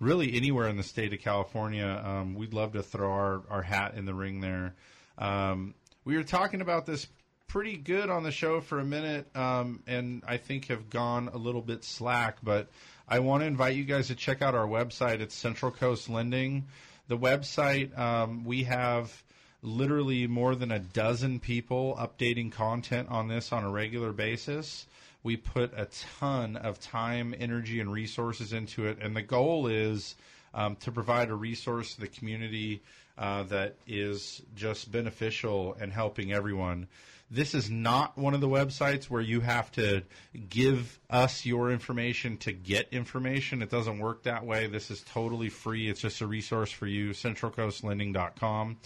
really 0.00 0.34
anywhere 0.34 0.68
in 0.68 0.76
the 0.76 0.82
state 0.82 1.12
of 1.12 1.20
California, 1.20 2.02
um, 2.04 2.34
we'd 2.34 2.54
love 2.54 2.72
to 2.72 2.82
throw 2.82 3.10
our, 3.10 3.42
our 3.50 3.62
hat 3.62 3.94
in 3.94 4.04
the 4.04 4.14
ring 4.14 4.40
there. 4.40 4.74
Um, 5.18 5.74
we 6.04 6.16
were 6.16 6.24
talking 6.24 6.60
about 6.60 6.86
this 6.86 7.06
pretty 7.46 7.76
good 7.76 8.08
on 8.10 8.22
the 8.22 8.30
show 8.30 8.60
for 8.60 8.78
a 8.78 8.84
minute, 8.84 9.26
um, 9.36 9.82
and 9.86 10.22
I 10.26 10.36
think 10.36 10.68
have 10.68 10.88
gone 10.88 11.28
a 11.32 11.36
little 11.36 11.60
bit 11.60 11.84
slack. 11.84 12.38
But 12.42 12.68
I 13.12 13.18
want 13.18 13.42
to 13.42 13.46
invite 13.48 13.74
you 13.74 13.82
guys 13.82 14.06
to 14.06 14.14
check 14.14 14.40
out 14.40 14.54
our 14.54 14.68
website. 14.68 15.18
It's 15.18 15.34
Central 15.34 15.72
Coast 15.72 16.08
Lending. 16.08 16.66
The 17.08 17.18
website 17.18 17.98
um, 17.98 18.44
we 18.44 18.62
have 18.62 19.24
literally 19.62 20.28
more 20.28 20.54
than 20.54 20.70
a 20.70 20.78
dozen 20.78 21.40
people 21.40 21.98
updating 21.98 22.52
content 22.52 23.08
on 23.10 23.26
this 23.26 23.50
on 23.50 23.64
a 23.64 23.68
regular 23.68 24.12
basis. 24.12 24.86
We 25.24 25.36
put 25.36 25.72
a 25.76 25.88
ton 26.20 26.54
of 26.54 26.78
time, 26.78 27.34
energy, 27.36 27.80
and 27.80 27.92
resources 27.92 28.52
into 28.52 28.86
it, 28.86 28.98
and 29.02 29.16
the 29.16 29.22
goal 29.22 29.66
is 29.66 30.14
um, 30.54 30.76
to 30.76 30.92
provide 30.92 31.30
a 31.30 31.34
resource 31.34 31.96
to 31.96 32.02
the 32.02 32.06
community 32.06 32.80
uh, 33.18 33.42
that 33.44 33.74
is 33.88 34.40
just 34.54 34.92
beneficial 34.92 35.76
and 35.80 35.92
helping 35.92 36.32
everyone. 36.32 36.86
This 37.30 37.54
is 37.54 37.70
not 37.70 38.18
one 38.18 38.34
of 38.34 38.40
the 38.40 38.48
websites 38.48 39.04
where 39.04 39.20
you 39.20 39.40
have 39.40 39.70
to 39.72 40.02
give 40.48 40.98
us 41.08 41.46
your 41.46 41.70
information 41.70 42.36
to 42.38 42.52
get 42.52 42.88
information. 42.92 43.62
It 43.62 43.70
doesn't 43.70 44.00
work 44.00 44.24
that 44.24 44.44
way. 44.44 44.66
This 44.66 44.90
is 44.90 45.02
totally 45.02 45.48
free. 45.48 45.88
It's 45.88 46.00
just 46.00 46.20
a 46.20 46.26
resource 46.26 46.72
for 46.72 46.88
you. 46.88 47.10
CentralCoastLending.com. 47.10 48.78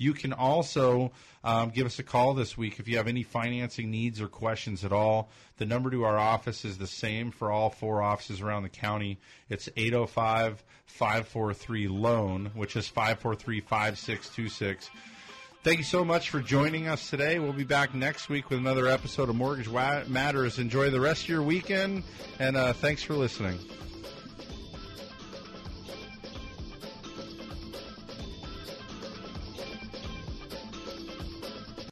You 0.00 0.14
can 0.14 0.32
also 0.32 1.10
um, 1.42 1.70
give 1.70 1.86
us 1.86 1.98
a 1.98 2.04
call 2.04 2.34
this 2.34 2.56
week 2.56 2.78
if 2.78 2.86
you 2.86 2.98
have 2.98 3.08
any 3.08 3.24
financing 3.24 3.90
needs 3.90 4.20
or 4.20 4.28
questions 4.28 4.84
at 4.84 4.92
all. 4.92 5.28
The 5.56 5.66
number 5.66 5.90
to 5.90 6.04
our 6.04 6.16
office 6.16 6.64
is 6.64 6.78
the 6.78 6.86
same 6.86 7.32
for 7.32 7.50
all 7.50 7.68
four 7.68 8.00
offices 8.00 8.40
around 8.40 8.62
the 8.62 8.68
county. 8.68 9.18
It's 9.48 9.68
805 9.76 10.62
543 10.86 11.88
LOAN, 11.88 12.52
which 12.54 12.76
is 12.76 12.86
543 12.86 13.60
5626. 13.60 14.88
Thank 15.64 15.78
you 15.78 15.84
so 15.84 16.04
much 16.04 16.30
for 16.30 16.40
joining 16.40 16.86
us 16.86 17.10
today. 17.10 17.40
We'll 17.40 17.52
be 17.52 17.64
back 17.64 17.92
next 17.92 18.28
week 18.28 18.48
with 18.48 18.60
another 18.60 18.86
episode 18.86 19.28
of 19.28 19.34
Mortgage 19.34 19.68
Matters. 19.68 20.60
Enjoy 20.60 20.88
the 20.88 21.00
rest 21.00 21.24
of 21.24 21.28
your 21.28 21.42
weekend, 21.42 22.04
and 22.38 22.56
uh, 22.56 22.72
thanks 22.72 23.02
for 23.02 23.14
listening. 23.14 23.58